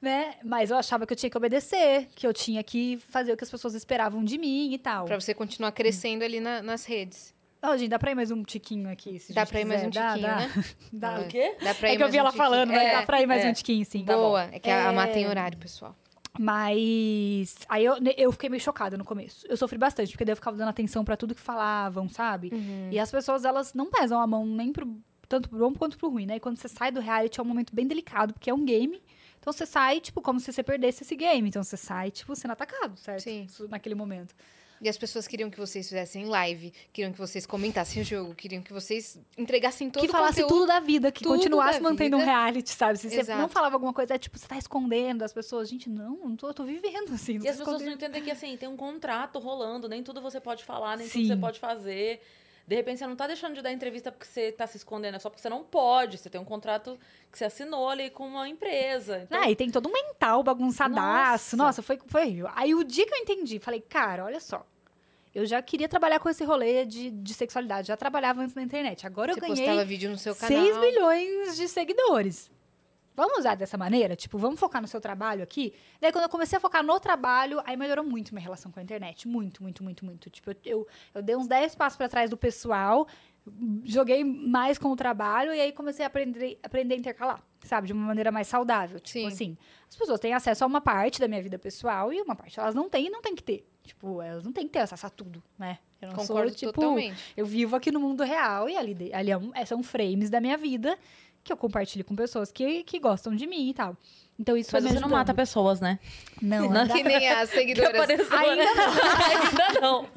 né? 0.00 0.36
Mas 0.44 0.70
eu 0.70 0.76
achava 0.76 1.06
que 1.06 1.12
eu 1.12 1.16
tinha 1.16 1.30
que 1.30 1.36
obedecer, 1.36 2.08
que 2.14 2.26
eu 2.26 2.32
tinha 2.32 2.62
que 2.62 2.98
fazer 3.08 3.32
o 3.32 3.36
que 3.36 3.44
as 3.44 3.50
pessoas 3.50 3.74
esperavam 3.74 4.24
de 4.24 4.36
mim 4.36 4.72
e 4.72 4.78
tal. 4.78 5.04
Pra 5.06 5.18
você 5.20 5.32
continuar 5.32 5.72
crescendo 5.72 6.22
ali 6.24 6.40
na- 6.40 6.62
nas 6.62 6.84
redes. 6.84 7.34
Ó, 7.62 7.76
gente, 7.76 7.90
dá 7.90 7.98
pra 7.98 8.10
ir 8.10 8.14
mais 8.16 8.30
um 8.32 8.42
tiquinho 8.42 8.90
aqui? 8.90 9.18
Se 9.20 9.32
Dá 9.32 9.46
pra 9.46 9.60
ir 9.60 9.64
mais 9.64 9.84
um 9.84 9.90
Dá, 9.90 10.08
tiquinho, 10.14 10.26
dá. 10.26 10.36
né? 10.36 10.50
Dá. 10.92 11.12
É. 11.12 11.20
O 11.20 11.28
quê? 11.28 11.56
Dá 11.62 11.74
pra 11.74 11.88
ir 11.90 11.92
É 11.92 11.96
que 11.96 12.02
eu 12.02 12.08
vi 12.10 12.16
um 12.16 12.20
ela 12.20 12.30
tiquinho. 12.30 12.44
falando, 12.44 12.68
mas 12.70 12.82
É, 12.82 12.92
dá 12.92 13.02
pra 13.06 13.22
ir 13.22 13.26
mais 13.26 13.44
é. 13.44 13.48
um 13.50 13.52
tiquinho, 13.52 13.84
sim. 13.84 14.04
tá 14.04 14.14
bom. 14.14 14.20
Boa. 14.30 14.42
É 14.50 14.58
que 14.58 14.68
a, 14.68 14.88
a 14.88 14.92
Má 14.92 15.06
tem 15.06 15.24
É. 15.24 15.28
horário, 15.28 15.56
pessoal. 15.58 15.94
Mas 16.38 17.54
aí 17.68 17.84
eu, 17.84 17.94
eu 18.16 18.32
fiquei 18.32 18.48
meio 18.48 18.60
chocada 18.62 18.96
no 18.96 19.04
começo. 19.04 19.46
Eu 19.48 19.56
sofri 19.56 19.78
bastante, 19.78 20.10
porque 20.10 20.24
daí 20.24 20.32
eu 20.32 20.36
ficava 20.36 20.56
dando 20.56 20.68
atenção 20.70 21.04
pra 21.04 21.16
tudo 21.16 21.34
que 21.34 21.40
falavam, 21.40 22.08
sabe? 22.08 22.50
Uhum. 22.52 22.88
E 22.90 22.98
as 22.98 23.10
pessoas, 23.10 23.44
elas 23.44 23.74
não 23.74 23.90
pesam 23.90 24.20
a 24.20 24.26
mão 24.26 24.44
nem 24.46 24.72
pro 24.72 24.96
tanto 25.28 25.48
pro 25.48 25.58
bom 25.58 25.72
quanto 25.74 25.96
pro 25.96 26.10
ruim, 26.10 26.26
né? 26.26 26.36
E 26.36 26.40
quando 26.40 26.56
você 26.58 26.68
sai 26.68 26.90
do 26.90 27.00
reality 27.00 27.38
é 27.40 27.42
um 27.42 27.46
momento 27.46 27.74
bem 27.74 27.86
delicado, 27.86 28.34
porque 28.34 28.50
é 28.50 28.54
um 28.54 28.64
game. 28.64 29.00
Então 29.38 29.52
você 29.52 29.64
sai, 29.66 29.98
tipo, 30.00 30.20
como 30.20 30.38
se 30.40 30.52
você 30.52 30.62
perdesse 30.62 31.04
esse 31.04 31.16
game. 31.16 31.48
Então 31.48 31.62
você 31.62 31.76
sai, 31.76 32.10
tipo, 32.10 32.34
sendo 32.36 32.50
atacado, 32.52 32.96
certo? 32.98 33.22
Sim. 33.22 33.46
Naquele 33.70 33.94
momento. 33.94 34.34
E 34.82 34.88
as 34.88 34.98
pessoas 34.98 35.28
queriam 35.28 35.48
que 35.48 35.56
vocês 35.60 35.88
fizessem 35.88 36.24
live, 36.26 36.72
queriam 36.92 37.12
que 37.12 37.18
vocês 37.18 37.46
comentassem 37.46 38.02
o 38.02 38.04
jogo, 38.04 38.34
queriam 38.34 38.60
que 38.60 38.72
vocês 38.72 39.16
entregassem 39.38 39.88
todo 39.88 40.02
que 40.02 40.08
o 40.08 40.10
falasse 40.12 40.42
conteúdo. 40.42 40.62
tudo 40.62 40.66
da 40.66 40.80
vida, 40.80 41.12
que 41.12 41.22
tudo 41.22 41.36
continuasse 41.36 41.80
mantendo 41.80 42.16
um 42.16 42.18
vida. 42.18 42.32
reality, 42.32 42.70
sabe? 42.70 42.98
Se 42.98 43.08
você 43.08 43.20
Exato. 43.20 43.40
não 43.40 43.48
falava 43.48 43.76
alguma 43.76 43.92
coisa, 43.92 44.14
é 44.14 44.18
tipo, 44.18 44.36
você 44.36 44.48
tá 44.48 44.58
escondendo 44.58 45.20
das 45.20 45.32
pessoas. 45.32 45.68
Gente, 45.68 45.88
não, 45.88 46.16
não 46.16 46.34
tô, 46.34 46.48
eu 46.48 46.54
tô 46.54 46.64
vivendo, 46.64 47.14
assim. 47.14 47.38
Não 47.38 47.44
E 47.46 47.48
as 47.48 47.58
pessoas 47.58 47.80
não 47.80 47.92
entendem 47.92 48.22
que, 48.24 48.30
assim, 48.32 48.56
tem 48.56 48.68
um 48.68 48.76
contrato 48.76 49.38
rolando, 49.38 49.88
nem 49.88 50.02
tudo 50.02 50.20
você 50.20 50.40
pode 50.40 50.64
falar, 50.64 50.96
nem 50.96 51.06
Sim. 51.06 51.20
tudo 51.20 51.28
você 51.28 51.36
pode 51.40 51.60
fazer. 51.60 52.20
De 52.66 52.74
repente, 52.74 52.98
você 52.98 53.06
não 53.06 53.14
tá 53.16 53.26
deixando 53.28 53.54
de 53.54 53.62
dar 53.62 53.70
entrevista 53.72 54.10
porque 54.10 54.26
você 54.26 54.50
tá 54.50 54.66
se 54.66 54.76
escondendo, 54.78 55.14
é 55.14 55.18
só 55.20 55.28
porque 55.30 55.42
você 55.42 55.48
não 55.48 55.62
pode. 55.62 56.18
Você 56.18 56.28
tem 56.28 56.40
um 56.40 56.44
contrato 56.44 56.98
que 57.30 57.38
você 57.38 57.44
assinou 57.44 57.88
ali 57.88 58.10
com 58.10 58.26
uma 58.26 58.48
empresa. 58.48 59.18
Então, 59.18 59.40
Ah, 59.40 59.48
e 59.50 59.54
tem 59.54 59.70
todo 59.70 59.88
um 59.88 59.92
mental 59.92 60.42
bagunçadaço. 60.42 61.56
Nossa. 61.56 61.56
Nossa, 61.56 61.82
foi, 61.82 62.00
foi 62.06 62.22
horrível. 62.22 62.50
Aí 62.54 62.74
o 62.74 62.82
dia 62.82 63.06
que 63.06 63.14
eu 63.14 63.18
entendi, 63.18 63.60
falei, 63.60 63.80
cara, 63.80 64.24
olha 64.24 64.40
só. 64.40 64.64
Eu 65.34 65.46
já 65.46 65.62
queria 65.62 65.88
trabalhar 65.88 66.20
com 66.20 66.28
esse 66.28 66.44
rolê 66.44 66.84
de, 66.84 67.10
de 67.10 67.34
sexualidade. 67.34 67.88
Já 67.88 67.96
trabalhava 67.96 68.42
antes 68.42 68.54
na 68.54 68.62
internet. 68.62 69.06
Agora 69.06 69.32
Você 69.32 69.38
eu 69.38 69.40
ganhei 69.40 69.56
postava 69.56 69.84
vídeo 69.84 70.10
no 70.10 70.18
seu 70.18 70.34
canal. 70.34 70.62
6 70.62 70.78
milhões 70.78 71.56
de 71.56 71.68
seguidores. 71.68 72.50
Vamos 73.14 73.38
usar 73.38 73.54
dessa 73.54 73.76
maneira? 73.76 74.16
Tipo, 74.16 74.38
vamos 74.38 74.58
focar 74.58 74.80
no 74.80 74.88
seu 74.88 75.00
trabalho 75.00 75.42
aqui? 75.42 75.74
Daí, 76.00 76.10
quando 76.10 76.24
eu 76.24 76.30
comecei 76.30 76.56
a 76.56 76.60
focar 76.60 76.82
no 76.82 76.98
trabalho, 76.98 77.60
aí 77.64 77.76
melhorou 77.76 78.04
muito 78.04 78.32
minha 78.32 78.42
relação 78.42 78.72
com 78.72 78.80
a 78.80 78.82
internet. 78.82 79.28
Muito, 79.28 79.62
muito, 79.62 79.84
muito, 79.84 80.04
muito. 80.04 80.30
Tipo, 80.30 80.50
eu, 80.50 80.56
eu, 80.64 80.88
eu 81.14 81.22
dei 81.22 81.36
uns 81.36 81.46
10 81.46 81.74
passos 81.74 81.96
pra 81.96 82.08
trás 82.08 82.30
do 82.30 82.38
pessoal, 82.38 83.06
joguei 83.84 84.24
mais 84.24 84.78
com 84.78 84.88
o 84.88 84.96
trabalho 84.96 85.52
e 85.52 85.60
aí 85.60 85.72
comecei 85.72 86.04
a 86.04 86.08
aprender, 86.08 86.58
aprender 86.62 86.94
a 86.94 86.98
intercalar, 86.98 87.42
sabe? 87.62 87.88
De 87.88 87.92
uma 87.92 88.06
maneira 88.06 88.32
mais 88.32 88.48
saudável. 88.48 88.98
Tipo 88.98 89.20
Sim. 89.20 89.26
assim, 89.26 89.58
as 89.88 89.96
pessoas 89.96 90.18
têm 90.18 90.32
acesso 90.32 90.64
a 90.64 90.66
uma 90.66 90.80
parte 90.80 91.20
da 91.20 91.28
minha 91.28 91.42
vida 91.42 91.58
pessoal 91.58 92.12
e 92.12 92.20
uma 92.22 92.34
parte 92.34 92.58
elas 92.58 92.74
não 92.74 92.88
têm 92.88 93.06
e 93.06 93.10
não 93.10 93.20
têm 93.20 93.34
que 93.34 93.42
ter. 93.42 93.66
Tipo, 93.84 94.22
elas 94.22 94.44
não 94.44 94.52
têm 94.52 94.66
que 94.66 94.72
ter 94.72 94.78
acesso 94.80 95.06
a 95.06 95.10
tudo, 95.10 95.42
né? 95.58 95.78
Eu 96.00 96.08
não 96.08 96.16
Concordo 96.16 96.48
sou, 96.50 96.56
tipo, 96.58 96.72
totalmente. 96.72 97.32
eu 97.36 97.44
vivo 97.46 97.74
aqui 97.76 97.90
no 97.90 98.00
mundo 98.00 98.22
real 98.22 98.68
e 98.68 98.76
ali, 98.76 99.12
ali 99.12 99.30
é 99.30 99.36
um- 99.38 99.52
são 99.66 99.82
frames 99.82 100.30
da 100.30 100.40
minha 100.40 100.56
vida 100.56 100.96
que 101.44 101.52
eu 101.52 101.56
compartilho 101.56 102.04
com 102.04 102.14
pessoas 102.14 102.52
que, 102.52 102.84
que 102.84 102.98
gostam 103.00 103.34
de 103.34 103.46
mim 103.46 103.68
e 103.70 103.74
tal. 103.74 103.96
Então 104.42 104.56
isso 104.56 104.70
Mas 104.72 104.82
você 104.82 104.94
me 104.94 104.98
não 105.00 105.08
mata 105.08 105.32
pessoas, 105.32 105.80
né? 105.80 106.00
Não, 106.42 106.68
Não. 106.68 106.88
Que 106.88 107.04
nem 107.04 107.28
as 107.30 107.48
seguidoras. 107.48 107.94
apareceu 107.94 108.36
Ainda 108.36 108.62
Ainda 109.70 109.80
não. 109.80 110.08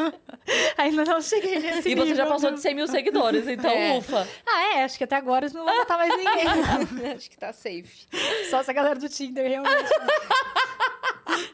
ainda 0.76 1.06
não 1.06 1.22
cheguei 1.22 1.60
nesse 1.60 1.90
E 1.90 1.94
você 1.94 2.16
já 2.16 2.24
nível, 2.24 2.28
passou 2.28 2.50
não. 2.50 2.56
de 2.56 2.62
100 2.64 2.74
mil 2.76 2.88
seguidores, 2.88 3.48
então 3.48 3.70
É. 3.70 3.96
ufa. 4.00 4.28
Ah, 4.44 4.78
é, 4.78 4.84
acho 4.84 4.98
que 4.98 5.04
até 5.04 5.16
agora 5.16 5.46
eu 5.46 5.54
não 5.54 5.64
vou 5.64 5.78
matar 5.78 5.96
mais 6.00 6.18
ninguém. 6.18 7.14
Acho 7.16 7.30
que 7.30 7.38
tá 7.38 7.54
safe. 7.54 8.08
Só 8.50 8.62
essa 8.62 8.74
galera 8.74 8.98
do 9.00 9.08
Tinder, 9.08 9.48
realmente. 9.48 9.90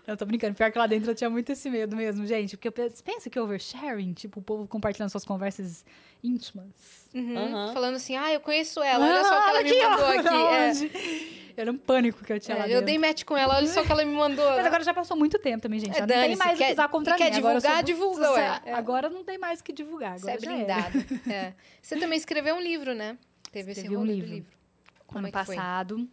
Não, 0.08 0.16
tô 0.16 0.26
brincando. 0.26 0.56
Pior 0.56 0.72
que 0.72 0.78
lá 0.78 0.88
dentro 0.88 1.12
eu 1.12 1.16
tinha 1.16 1.30
muito 1.30 1.52
esse 1.52 1.70
medo 1.70 1.96
mesmo, 1.96 2.26
gente. 2.26 2.56
Porque 2.58 2.72
pensa 2.72 3.30
que 3.30 3.40
oversharing, 3.40 4.14
tipo, 4.14 4.40
o 4.40 4.44
povo 4.44 4.68
compartilhando 4.68 5.10
suas 5.10 5.26
conversas 5.26 5.84
íntimas. 6.24 6.68
Uhum. 7.14 7.38
Aham. 7.38 7.74
Falando 7.74 7.96
assim, 7.96 8.16
ah, 8.16 8.32
eu 8.32 8.40
conheço 8.40 8.82
ela, 8.82 9.06
olha 9.06 9.24
só 9.24 9.40
o 9.40 9.44
que 9.44 9.50
ela 9.50 9.64
me 9.64 9.86
ó, 9.86 9.90
mandou 9.90 10.50
aqui. 10.50 10.92
É. 11.58 11.62
Era 11.62 11.72
um 11.72 11.78
pânico 11.78 12.24
que 12.24 12.32
eu 12.32 12.40
tinha 12.40 12.58
lá 12.62 12.66
É, 12.66 12.68
dentro. 12.70 12.82
eu 12.82 12.86
dei 12.86 12.98
match 12.98 13.24
com 13.24 13.38
ela, 13.38 13.56
olha 13.56 13.68
só 13.68 13.82
o 13.82 13.86
que 13.86 13.92
ela 13.92 14.04
me 14.06 14.14
mandou. 14.14 14.50
Mas 14.50 14.66
agora 14.66 14.84
já 14.84 14.94
passou 14.94 15.18
muito 15.18 15.38
tempo 15.40 15.62
também, 15.62 15.80
gente. 15.80 15.92
É, 15.92 16.00
Já 16.00 16.08
não 16.08 16.08
tem 16.08 16.36
mais 16.36 16.54
o 16.54 16.58
quer- 16.58 16.68
que 16.68 16.74
usar 16.74 16.88
contra 16.90 17.16
quer 17.16 17.24
mim. 17.32 17.38
Eu 17.38 17.42
divulgar, 17.42 17.76
sou- 17.76 17.84
divulga. 17.84 18.62
É. 18.66 18.74
Agora 18.74 19.10
não 19.10 19.24
tem 19.24 19.38
mais 19.38 19.60
o 19.60 19.64
que 19.64 19.74
divulgar. 19.74 20.18
Você 20.20 20.30
é 20.30 20.34
Agora 20.34 20.46
já 20.46 20.58
era. 20.58 20.90
blindada. 20.90 21.32
É. 21.34 21.54
Você 21.82 21.98
também 21.98 22.18
escreveu 22.18 22.56
um 22.56 22.62
livro, 22.62 22.94
né? 22.96 23.18
Teve 23.52 23.72
esse 23.72 23.82
Escrevi 23.82 23.96
um 23.96 24.00
rolê 24.00 24.14
livro. 24.14 24.30
livro. 24.30 24.52
Como 25.06 25.20
ano 25.20 25.28
é 25.28 25.32
que 25.32 25.46
foi? 25.46 25.56
passado, 25.58 26.08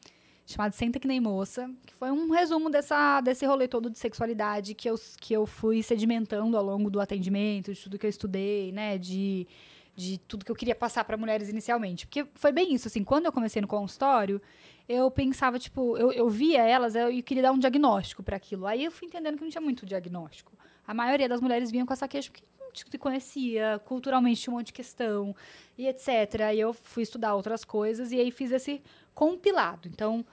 chamado 0.45 0.73
Senta 0.73 0.99
Que 0.99 1.07
Nem 1.07 1.21
Moça, 1.21 1.71
que 1.87 1.95
foi 1.95 2.11
um 2.11 2.31
resumo 2.31 2.69
dessa, 2.69 3.21
desse 3.21 3.47
rolê 3.47 3.69
todo 3.69 3.89
de 3.89 3.99
sexualidade 3.99 4.75
que 4.75 4.91
eu, 4.91 4.97
que 5.21 5.33
eu 5.35 5.47
fui 5.47 5.83
sedimentando 5.83 6.57
ao 6.57 6.65
longo 6.65 6.91
do 6.91 7.01
atendimento, 7.01 7.73
de 7.73 7.81
tudo 7.81 7.97
que 7.99 8.07
eu 8.07 8.11
estudei, 8.11 8.73
né, 8.73 8.99
de, 8.99 9.47
de 9.95 10.19
tudo 10.27 10.45
que 10.45 10.51
eu 10.51 10.57
queria 10.57 10.75
passar 10.75 11.05
para 11.05 11.17
mulheres 11.17 11.49
inicialmente. 11.49 12.07
Porque 12.07 12.27
foi 12.35 12.51
bem 12.51 12.75
isso, 12.75 12.89
assim, 12.89 13.05
quando 13.05 13.27
eu 13.27 13.33
comecei 13.33 13.63
no 13.63 13.69
consultório, 13.69 14.41
eu 14.89 15.11
pensava, 15.11 15.59
tipo, 15.59 15.99
eu, 15.99 16.11
eu 16.13 16.29
via 16.31 16.63
elas 16.63 16.95
eu, 16.95 17.11
eu 17.11 17.23
queria 17.23 17.43
dar 17.43 17.53
um 17.53 17.59
diagnóstico 17.59 18.23
para 18.23 18.37
aquilo. 18.37 18.67
Aí 18.67 18.85
eu 18.85 18.91
fui 18.91 19.07
entendendo 19.07 19.37
que 19.37 19.45
não 19.45 19.51
tinha 19.51 19.61
muito 19.61 19.85
diagnóstico. 19.85 20.53
A 20.87 20.95
maioria 20.95 21.29
das 21.29 21.41
mulheres 21.41 21.71
vinham 21.71 21.87
com 21.87 21.93
essa 21.93 22.09
queixa 22.09 22.31
porque 22.31 22.45
não 22.59 22.73
te 22.73 22.99
conhecia, 22.99 23.81
culturalmente 23.85 24.41
tinha 24.41 24.55
um 24.55 24.57
monte 24.57 24.69
de 24.69 24.73
questão 24.73 25.37
e 25.77 25.87
etc. 25.87 26.41
Aí 26.47 26.59
eu 26.59 26.73
fui 26.73 27.03
estudar 27.03 27.35
outras 27.35 27.65
coisas 27.65 28.13
e 28.13 28.19
aí 28.19 28.31
fiz 28.31 28.51
esse 28.51 28.83
compilado. 29.15 29.89
Então, 29.89 30.25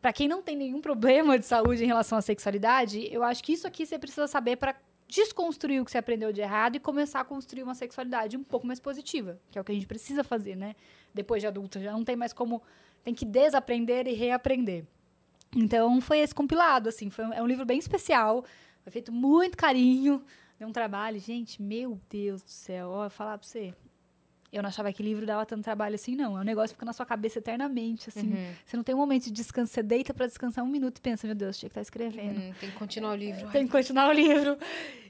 para 0.00 0.12
quem 0.12 0.28
não 0.28 0.40
tem 0.40 0.56
nenhum 0.56 0.80
problema 0.82 1.36
de 1.36 1.44
saúde 1.44 1.82
em 1.82 1.86
relação 1.86 2.16
à 2.16 2.22
sexualidade, 2.22 3.08
eu 3.12 3.24
acho 3.24 3.42
que 3.42 3.52
isso 3.52 3.66
aqui 3.66 3.84
você 3.84 3.98
precisa 3.98 4.28
saber 4.28 4.56
para 4.56 4.76
desconstruir 5.08 5.80
o 5.80 5.84
que 5.84 5.90
você 5.90 5.98
aprendeu 5.98 6.32
de 6.32 6.40
errado 6.40 6.76
e 6.76 6.80
começar 6.80 7.20
a 7.20 7.24
construir 7.24 7.62
uma 7.62 7.74
sexualidade 7.74 8.36
um 8.36 8.44
pouco 8.44 8.66
mais 8.66 8.78
positiva, 8.78 9.38
que 9.50 9.58
é 9.58 9.60
o 9.60 9.64
que 9.64 9.72
a 9.72 9.74
gente 9.74 9.86
precisa 9.86 10.24
fazer, 10.24 10.56
né? 10.56 10.74
Depois 11.14 11.40
de 11.40 11.46
adulta, 11.46 11.80
já 11.80 11.92
não 11.92 12.04
tem 12.04 12.16
mais 12.16 12.32
como 12.32 12.62
tem 13.06 13.14
que 13.14 13.24
desaprender 13.24 14.08
e 14.08 14.14
reaprender. 14.14 14.84
Então, 15.54 16.00
foi 16.00 16.18
esse 16.18 16.34
compilado, 16.34 16.88
assim, 16.88 17.08
foi 17.08 17.24
um, 17.24 17.32
é 17.32 17.40
um 17.40 17.46
livro 17.46 17.64
bem 17.64 17.78
especial, 17.78 18.44
foi 18.82 18.90
feito 18.90 19.12
muito 19.12 19.56
carinho, 19.56 20.24
deu 20.58 20.66
um 20.66 20.72
trabalho, 20.72 21.20
gente, 21.20 21.62
meu 21.62 22.00
Deus 22.10 22.42
do 22.42 22.50
céu, 22.50 22.88
ó, 22.88 23.04
eu 23.04 23.10
falar 23.10 23.38
pra 23.38 23.46
você, 23.46 23.72
eu 24.52 24.60
não 24.60 24.68
achava 24.68 24.92
que 24.92 25.04
livro 25.04 25.24
dava 25.24 25.46
tanto 25.46 25.62
trabalho 25.62 25.94
assim, 25.94 26.16
não. 26.16 26.36
É 26.36 26.40
um 26.40 26.44
negócio 26.44 26.70
que 26.70 26.74
fica 26.74 26.86
na 26.86 26.92
sua 26.92 27.06
cabeça 27.06 27.38
eternamente, 27.38 28.08
assim. 28.08 28.32
Uhum. 28.32 28.54
Você 28.64 28.76
não 28.76 28.82
tem 28.82 28.94
um 28.94 28.98
momento 28.98 29.24
de 29.24 29.30
descanso, 29.30 29.72
você 29.72 29.84
deita 29.84 30.12
pra 30.12 30.26
descansar 30.26 30.64
um 30.64 30.68
minuto 30.68 30.98
e 30.98 31.00
pensa, 31.00 31.28
meu 31.28 31.36
Deus, 31.36 31.56
tinha 31.56 31.68
que 31.68 31.72
estar 31.72 31.82
escrevendo. 31.82 32.40
Hum, 32.40 32.54
tem 32.58 32.70
que 32.70 32.76
continuar 32.76 33.12
o 33.12 33.16
livro. 33.16 33.48
Tem 33.50 33.66
que 33.66 33.72
continuar 33.72 34.08
o 34.08 34.12
livro. 34.12 34.58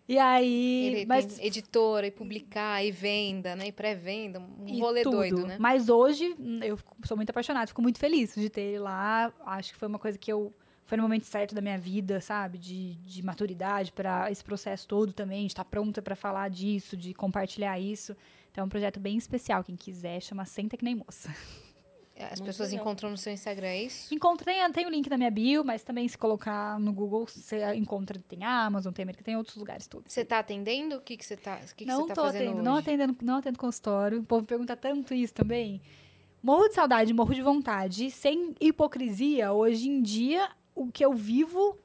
E 0.08 0.18
aí. 0.18 0.86
Ele 0.86 1.06
mas 1.06 1.26
tem 1.26 1.46
editora, 1.46 2.06
e 2.06 2.10
publicar, 2.10 2.84
e 2.84 2.92
venda, 2.92 3.56
né? 3.56 3.68
E 3.68 3.72
pré-venda, 3.72 4.38
um 4.38 4.66
e 4.68 4.80
rolê 4.80 5.02
tudo. 5.02 5.16
doido, 5.16 5.46
né? 5.46 5.56
Mas 5.58 5.88
hoje, 5.88 6.34
hum, 6.38 6.60
eu 6.62 6.78
sou 7.04 7.16
muito 7.16 7.30
apaixonada, 7.30 7.66
fico 7.66 7.82
muito 7.82 7.98
feliz 7.98 8.34
de 8.34 8.48
ter 8.48 8.60
ele 8.62 8.78
lá. 8.78 9.32
Acho 9.44 9.72
que 9.72 9.78
foi 9.78 9.88
uma 9.88 9.98
coisa 9.98 10.16
que 10.16 10.32
eu. 10.32 10.54
Foi 10.84 10.96
no 10.96 11.02
momento 11.02 11.24
certo 11.24 11.52
da 11.52 11.60
minha 11.60 11.76
vida, 11.76 12.20
sabe? 12.20 12.58
De, 12.58 12.94
de 12.94 13.20
maturidade 13.24 13.90
para 13.90 14.30
esse 14.30 14.44
processo 14.44 14.86
todo 14.86 15.12
também, 15.12 15.40
de 15.46 15.52
estar 15.52 15.64
pronta 15.64 16.00
para 16.00 16.14
falar 16.14 16.48
disso, 16.48 16.96
de 16.96 17.12
compartilhar 17.12 17.76
isso. 17.80 18.16
Então 18.52 18.62
é 18.62 18.64
um 18.64 18.68
projeto 18.68 19.00
bem 19.00 19.16
especial. 19.16 19.64
Quem 19.64 19.74
quiser, 19.74 20.20
chama 20.20 20.44
Senta 20.44 20.76
Que 20.76 20.84
Nem 20.84 20.94
Moça. 20.94 21.34
As 22.18 22.40
Muito 22.40 22.44
pessoas 22.47 22.70
legal. 22.70 22.84
encontram 22.84 23.10
no 23.10 23.16
seu 23.18 23.32
Instagram, 23.32 23.66
é 23.68 23.82
isso? 23.82 24.14
Encontrei, 24.14 24.56
tem 24.72 24.86
o 24.86 24.90
link 24.90 25.09
na 25.10 25.18
minha 25.18 25.30
bio, 25.30 25.62
mas 25.62 25.82
também 25.82 26.09
se 26.09 26.16
colocar 26.16 26.80
no 26.80 26.93
Google, 26.93 27.26
você 27.26 27.74
encontra, 27.74 28.18
tem 28.26 28.43
Amazon, 28.43 28.93
tem 28.93 29.02
América, 29.02 29.22
tem 29.22 29.36
outros 29.36 29.56
lugares 29.56 29.86
todos. 29.86 30.12
Você 30.12 30.24
tá 30.24 30.38
atendendo? 30.38 30.97
O 30.97 31.01
que, 31.02 31.16
que 31.16 31.24
você 31.26 31.36
tá, 31.36 31.56
o 31.62 31.74
que 31.74 31.84
que 31.84 31.86
não 31.86 32.02
você 32.02 32.09
tá 32.09 32.14
tô 32.14 32.22
fazendo 32.22 32.38
atendendo, 32.40 32.56
hoje? 32.60 32.64
não 32.64 32.76
atendendo, 32.76 33.16
não 33.22 33.36
atendo 33.36 33.59
consultório. 33.59 34.20
O 34.20 34.24
povo 34.24 34.47
pergunta 34.47 34.74
tanto 34.74 35.12
isso 35.12 35.34
também. 35.34 35.80
morro 36.43 36.68
de 36.68 36.74
saudade, 36.74 37.12
morro 37.12 37.34
de 37.34 37.43
vontade, 37.43 38.10
sem 38.10 38.55
hipocrisia, 38.60 39.52
hoje 39.52 39.88
em 39.88 40.01
dia, 40.01 40.48
o 40.74 40.90
que 40.90 41.05
eu 41.05 41.12
vivo 41.12 41.78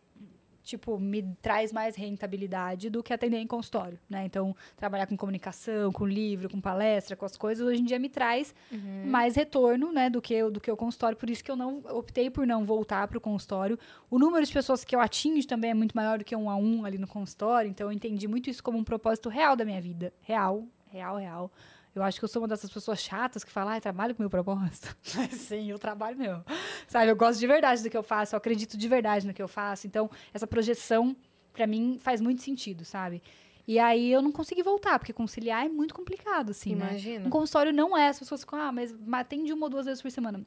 tipo, 0.63 0.99
me 0.99 1.23
traz 1.41 1.71
mais 1.73 1.95
rentabilidade 1.95 2.89
do 2.89 3.01
que 3.03 3.13
atender 3.13 3.37
em 3.37 3.47
consultório, 3.47 3.99
né? 4.09 4.25
Então, 4.25 4.55
trabalhar 4.77 5.07
com 5.07 5.17
comunicação, 5.17 5.91
com 5.91 6.05
livro, 6.05 6.49
com 6.49 6.61
palestra, 6.61 7.15
com 7.15 7.25
as 7.25 7.35
coisas, 7.35 7.65
hoje 7.65 7.81
em 7.81 7.85
dia 7.85 7.97
me 7.99 8.09
traz 8.09 8.53
Uhum. 8.71 9.03
mais 9.07 9.35
retorno, 9.35 9.91
né, 9.91 10.09
do 10.09 10.21
que, 10.21 10.41
o- 10.43 10.51
do 10.51 10.59
que 10.61 10.71
o 10.71 10.77
consultório. 10.77 11.17
Por 11.17 11.29
isso 11.29 11.43
que 11.43 11.49
eu 11.51 11.55
não 11.55 11.79
optei 11.89 12.29
por 12.29 12.45
não 12.45 12.63
voltar 12.63 13.07
para 13.07 13.17
o 13.17 13.21
consultório. 13.21 13.77
O 14.09 14.17
número 14.19 14.45
de 14.45 14.51
pessoas 14.53 14.83
que 14.83 14.95
eu 14.95 14.99
atingo 14.99 15.45
também 15.47 15.71
é 15.71 15.73
muito 15.73 15.95
maior 15.95 16.17
do 16.19 16.25
que 16.25 16.35
um 16.35 16.49
a 16.49 16.55
um 16.55 16.85
ali 16.85 16.97
no 16.97 17.07
consultório. 17.07 17.69
Então, 17.69 17.87
eu 17.87 17.91
entendi 17.91 18.27
muito 18.27 18.49
isso 18.49 18.63
como 18.63 18.77
um 18.77 18.83
propósito 18.83 19.29
real 19.29 19.55
da 19.55 19.63
minha 19.65 19.81
vida. 19.81 20.13
Real, 20.21 20.65
real, 20.89 21.15
real. 21.17 21.51
Eu 21.93 22.03
acho 22.03 22.17
que 22.19 22.23
eu 22.23 22.29
sou 22.29 22.41
uma 22.41 22.47
dessas 22.47 22.71
pessoas 22.71 22.99
chatas 23.01 23.43
que 23.43 23.51
falam, 23.51 23.73
ah, 23.73 23.81
trabalho 23.81 24.15
com 24.15 24.23
meu 24.23 24.29
propósito. 24.29 24.95
Sim, 25.31 25.69
eu 25.71 25.77
trabalho 25.77 26.17
meu. 26.17 26.41
Sabe, 26.87 27.11
eu 27.11 27.15
gosto 27.15 27.39
de 27.39 27.47
verdade 27.47 27.83
do 27.83 27.89
que 27.89 27.97
eu 27.97 28.03
faço, 28.03 28.33
eu 28.33 28.37
acredito 28.37 28.77
de 28.77 28.87
verdade 28.87 29.27
no 29.27 29.33
que 29.33 29.41
eu 29.41 29.47
faço. 29.47 29.87
Então, 29.87 30.09
essa 30.33 30.47
projeção, 30.47 31.15
pra 31.51 31.67
mim, 31.67 31.97
faz 31.99 32.21
muito 32.21 32.41
sentido, 32.41 32.85
sabe? 32.85 33.21
E 33.67 33.77
aí 33.77 34.11
eu 34.11 34.21
não 34.21 34.31
consegui 34.31 34.63
voltar, 34.63 34.97
porque 34.99 35.13
conciliar 35.13 35.65
é 35.65 35.69
muito 35.69 35.93
complicado, 35.93 36.51
assim, 36.51 36.75
né? 36.75 36.89
Imagina. 36.91 37.27
Um 37.27 37.29
consultório 37.29 37.73
não 37.73 37.95
é, 37.97 38.07
as 38.07 38.17
pessoas 38.19 38.41
ficam, 38.41 38.59
ah, 38.59 38.71
mas 38.71 38.91
ma- 38.93 39.19
atende 39.19 39.51
uma 39.53 39.65
ou 39.65 39.69
duas 39.69 39.85
vezes 39.85 40.01
por 40.01 40.09
semana. 40.09 40.41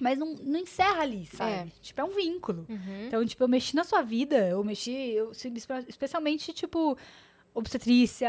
Mas 0.00 0.18
não, 0.18 0.34
não 0.34 0.58
encerra 0.58 1.02
ali, 1.02 1.26
sabe? 1.26 1.72
Tipo, 1.80 2.00
é 2.00 2.04
um 2.04 2.10
vínculo. 2.10 2.66
Uhum. 2.68 3.06
Então, 3.06 3.24
tipo, 3.24 3.44
eu 3.44 3.48
mexi 3.48 3.76
na 3.76 3.84
sua 3.84 4.02
vida, 4.02 4.48
eu 4.48 4.62
mexi, 4.64 4.90
eu, 4.92 5.32
especialmente, 5.86 6.52
tipo, 6.52 6.96
obstetrícia, 7.54 8.28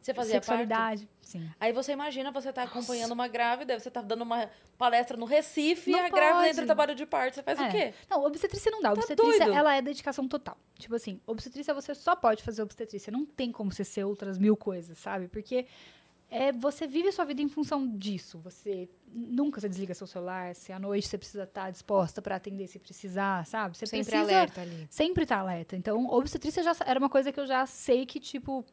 Você 0.00 0.12
fazia 0.14 0.34
sexualidade. 0.34 1.08
Sim. 1.20 1.48
Aí 1.60 1.72
você 1.72 1.92
imagina, 1.92 2.30
você 2.32 2.50
tá 2.52 2.62
acompanhando 2.62 3.12
uma 3.12 3.28
grávida, 3.28 3.78
você 3.78 3.90
tá 3.90 4.00
dando 4.00 4.22
uma 4.22 4.48
palestra 4.78 5.14
no 5.16 5.26
Recife, 5.26 5.90
Não 5.90 5.98
e 5.98 6.02
a 6.06 6.08
grávida 6.08 6.36
pode. 6.38 6.48
entra 6.50 6.62
em 6.62 6.66
trabalho 6.66 6.94
de 6.94 7.04
parto. 7.04 7.34
Você 7.34 7.42
faz 7.42 7.58
É. 7.60 7.68
o 7.68 7.70
quê? 7.70 7.94
Não, 8.08 8.24
obstetrícia 8.24 8.70
não 8.70 8.80
dá. 8.80 8.92
Obstetrícia, 8.92 9.44
doido? 9.44 9.56
ela 9.58 9.74
é 9.76 9.82
dedicação 9.82 10.26
total. 10.26 10.56
Tipo 10.78 10.94
assim, 10.94 11.20
obstetrícia 11.26 11.74
você 11.74 11.94
só 11.94 12.16
pode 12.16 12.42
fazer 12.42 12.62
obstetrícia. 12.62 13.10
Não 13.12 13.26
tem 13.26 13.52
como 13.52 13.70
você 13.70 13.84
ser 13.84 14.04
outras 14.04 14.38
mil 14.38 14.56
coisas, 14.56 14.96
sabe? 14.98 15.28
Porque 15.28 15.66
é, 16.30 16.52
você 16.52 16.86
vive 16.86 17.08
a 17.08 17.12
sua 17.12 17.24
vida 17.24 17.40
em 17.40 17.48
função 17.48 17.86
disso. 17.96 18.38
Você 18.38 18.88
nunca 19.12 19.60
você 19.60 19.68
desliga 19.68 19.94
seu 19.94 20.06
celular. 20.06 20.54
Se 20.54 20.72
à 20.72 20.78
noite 20.78 21.06
você 21.08 21.16
precisa 21.16 21.44
estar 21.44 21.70
disposta 21.70 22.20
para 22.20 22.36
atender 22.36 22.66
se 22.66 22.78
precisar, 22.78 23.46
sabe? 23.46 23.76
Você 23.76 23.86
Sempre 23.86 24.06
precisa 24.10 24.22
alerta 24.36 24.60
ali. 24.60 24.86
sempre 24.90 25.24
tá 25.26 25.38
alerta. 25.38 25.76
Então, 25.76 26.06
obstetrícia 26.10 26.62
já 26.62 26.76
era 26.84 26.98
uma 26.98 27.08
coisa 27.08 27.32
que 27.32 27.40
eu 27.40 27.46
já 27.46 27.64
sei 27.66 28.04
que, 28.04 28.20
tipo, 28.20 28.64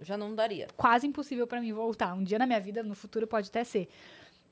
Já 0.00 0.16
não 0.16 0.34
daria. 0.34 0.68
quase 0.76 1.06
impossível 1.06 1.46
pra 1.46 1.60
mim 1.60 1.72
voltar. 1.72 2.14
Um 2.14 2.24
dia 2.24 2.38
na 2.38 2.46
minha 2.46 2.60
vida, 2.60 2.82
no 2.82 2.94
futuro, 2.94 3.26
pode 3.26 3.48
até 3.48 3.62
ser. 3.62 3.88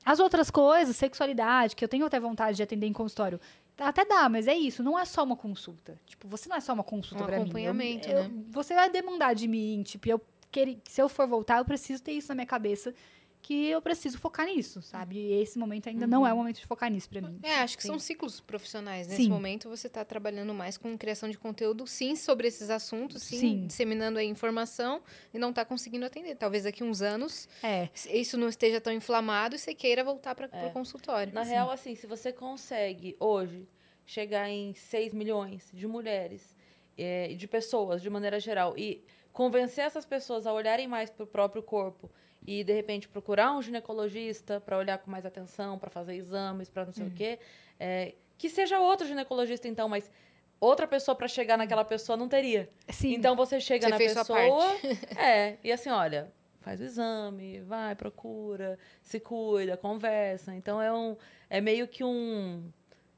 As 0.05 0.19
outras 0.21 0.51
coisas, 0.51 0.97
sexualidade, 0.97 1.75
que 1.77 1.85
eu 1.85 1.89
tenho 1.89 2.07
até 2.07 2.19
vontade 2.21 2.57
de 2.57 2.63
atender 2.63 2.87
em 2.87 2.93
consultório, 2.93 3.39
até 3.79 4.05
dá, 4.05 4.29
mas 4.29 4.47
é 4.47 4.55
isso, 4.55 4.83
não 4.83 4.99
é 4.99 5.05
só 5.05 5.23
uma 5.25 5.37
consulta. 5.37 5.99
Tipo, 6.07 6.27
você 6.29 6.49
não 6.49 6.57
é 6.57 6.61
só 6.61 6.73
uma 6.73 6.85
consulta 6.85 7.25
Um 7.25 7.27
pra 7.27 7.37
mim. 7.37 7.41
Eu- 7.43 7.45
acompanhamento, 7.45 8.09
eu- 8.09 8.23
né? 8.29 8.31
Você 8.51 8.75
vai 8.75 8.89
demandar 8.91 9.35
de 9.35 9.47
mim, 9.49 9.83
tipo, 9.83 10.09
eu 10.09 10.21
querer, 10.51 10.79
se 10.85 11.01
eu 11.01 11.09
for 11.09 11.27
voltar, 11.27 11.59
eu 11.59 11.65
preciso 11.65 12.03
ter 12.03 12.13
isso 12.13 12.29
na 12.29 12.35
minha 12.35 12.47
cabeça, 12.47 12.95
que 13.43 13.69
eu 13.69 13.81
preciso 13.81 14.19
focar 14.19 14.45
nisso, 14.45 14.83
sabe? 14.83 15.17
E 15.17 15.33
esse 15.41 15.59
momento 15.59 15.89
ainda 15.89 16.07
não 16.07 16.27
é 16.27 16.33
o 16.33 16.37
momento 16.37 16.61
de 16.61 16.67
focar 16.67 16.91
nisso 16.91 17.09
pra 17.09 17.23
mim. 17.23 17.39
É, 17.43 17.55
acho 17.61 17.75
que 17.75 17.83
Sim. 17.83 17.89
são 17.89 17.99
ciclos 17.99 18.39
profissionais. 18.39 19.09
Nesse 19.09 19.23
Sim. 19.23 19.31
momento, 19.31 19.67
você 19.67 19.87
está 19.87 20.05
trabalhando 20.05 20.53
mais 20.53 20.77
com 20.77 20.97
criação 20.99 21.27
de 21.31 21.39
conteúdo, 21.39 21.87
sim, 21.87 22.15
sobre 22.17 22.49
esses 22.49 22.69
assuntos, 22.69 23.23
sim, 23.23 23.39
Sim. 23.39 23.67
disseminando 23.67 24.19
a 24.19 24.23
informação 24.23 25.03
e 25.33 25.39
não 25.39 25.49
está 25.51 25.65
conseguindo 25.65 26.05
atender. 26.05 26.37
Talvez 26.37 26.65
daqui 26.65 26.85
uns 26.85 27.01
anos 27.01 27.49
É, 27.63 27.89
isso 28.13 28.37
não 28.37 28.49
esteja 28.49 28.79
tão 28.79 28.93
inflamado 28.93 29.57
e 29.57 29.59
você 29.59 29.75
queira 29.75 30.05
voltar 30.05 30.35
para 30.35 30.51
o 30.67 30.71
consultório. 30.71 31.33
Na 31.33 31.43
real, 31.43 31.71
assim, 31.71 31.95
se 31.95 32.07
você 32.07 32.33
consegue 32.35 33.17
hoje 33.19 33.67
chegar 34.05 34.51
em 34.51 34.75
6 34.75 35.15
milhões 35.15 35.71
de 35.73 35.87
mulheres 35.87 36.55
e 36.99 37.35
de 37.37 37.49
pessoas 37.49 38.03
de 38.03 38.11
maneira 38.11 38.39
geral 38.39 38.77
e 38.77 39.03
convencer 39.33 39.85
essas 39.85 40.05
pessoas 40.05 40.47
a 40.47 40.53
olharem 40.53 40.89
mais 40.89 41.11
para 41.11 41.25
o 41.25 41.27
próprio 41.27 41.63
corpo 41.63 42.11
e 42.47 42.65
de 42.65 42.73
repente 42.73 43.09
procurar 43.09 43.53
um 43.53 43.63
ginecologista 43.63 44.61
para 44.61 44.77
olhar 44.77 44.99
com 44.99 45.11
mais 45.11 45.27
atenção, 45.27 45.79
para 45.79 45.91
fazer 45.91 46.15
exames, 46.15 46.69
para 46.69 46.87
não 46.87 46.93
sei 46.93 47.07
o 47.07 47.11
quê, 47.11 47.39
eh, 47.79 48.15
que 48.39 48.49
seja 48.49 48.81
outro 48.81 49.07
ginecologista 49.07 49.69
então, 49.69 49.89
mas 49.89 50.11
outra 50.59 50.87
pessoa 50.87 51.15
para 51.15 51.29
chegar 51.29 51.57
naquela 51.57 51.85
pessoa 51.85 52.17
não 52.17 52.29
teria. 52.29 52.69
sim. 52.89 53.15
Então 53.15 53.37
você 53.37 53.61
chega 53.61 53.87
Você 53.87 53.91
na 53.91 53.97
fez 53.97 54.13
sua 54.13 54.25
pessoa, 54.25 54.65
é, 55.17 55.59
e 55.63 55.73
assim, 55.73 55.91
olha, 55.91 56.33
faz 56.61 56.81
o 56.81 56.85
exame, 56.85 57.61
vai, 57.61 57.95
procura, 57.95 58.79
se 59.03 59.19
cuida, 59.19 59.77
conversa. 59.77 60.55
Então 60.55 60.81
é 60.81 60.93
um 60.93 61.17
é 61.49 61.61
meio 61.61 61.89
que 61.89 62.05
um, 62.05 62.71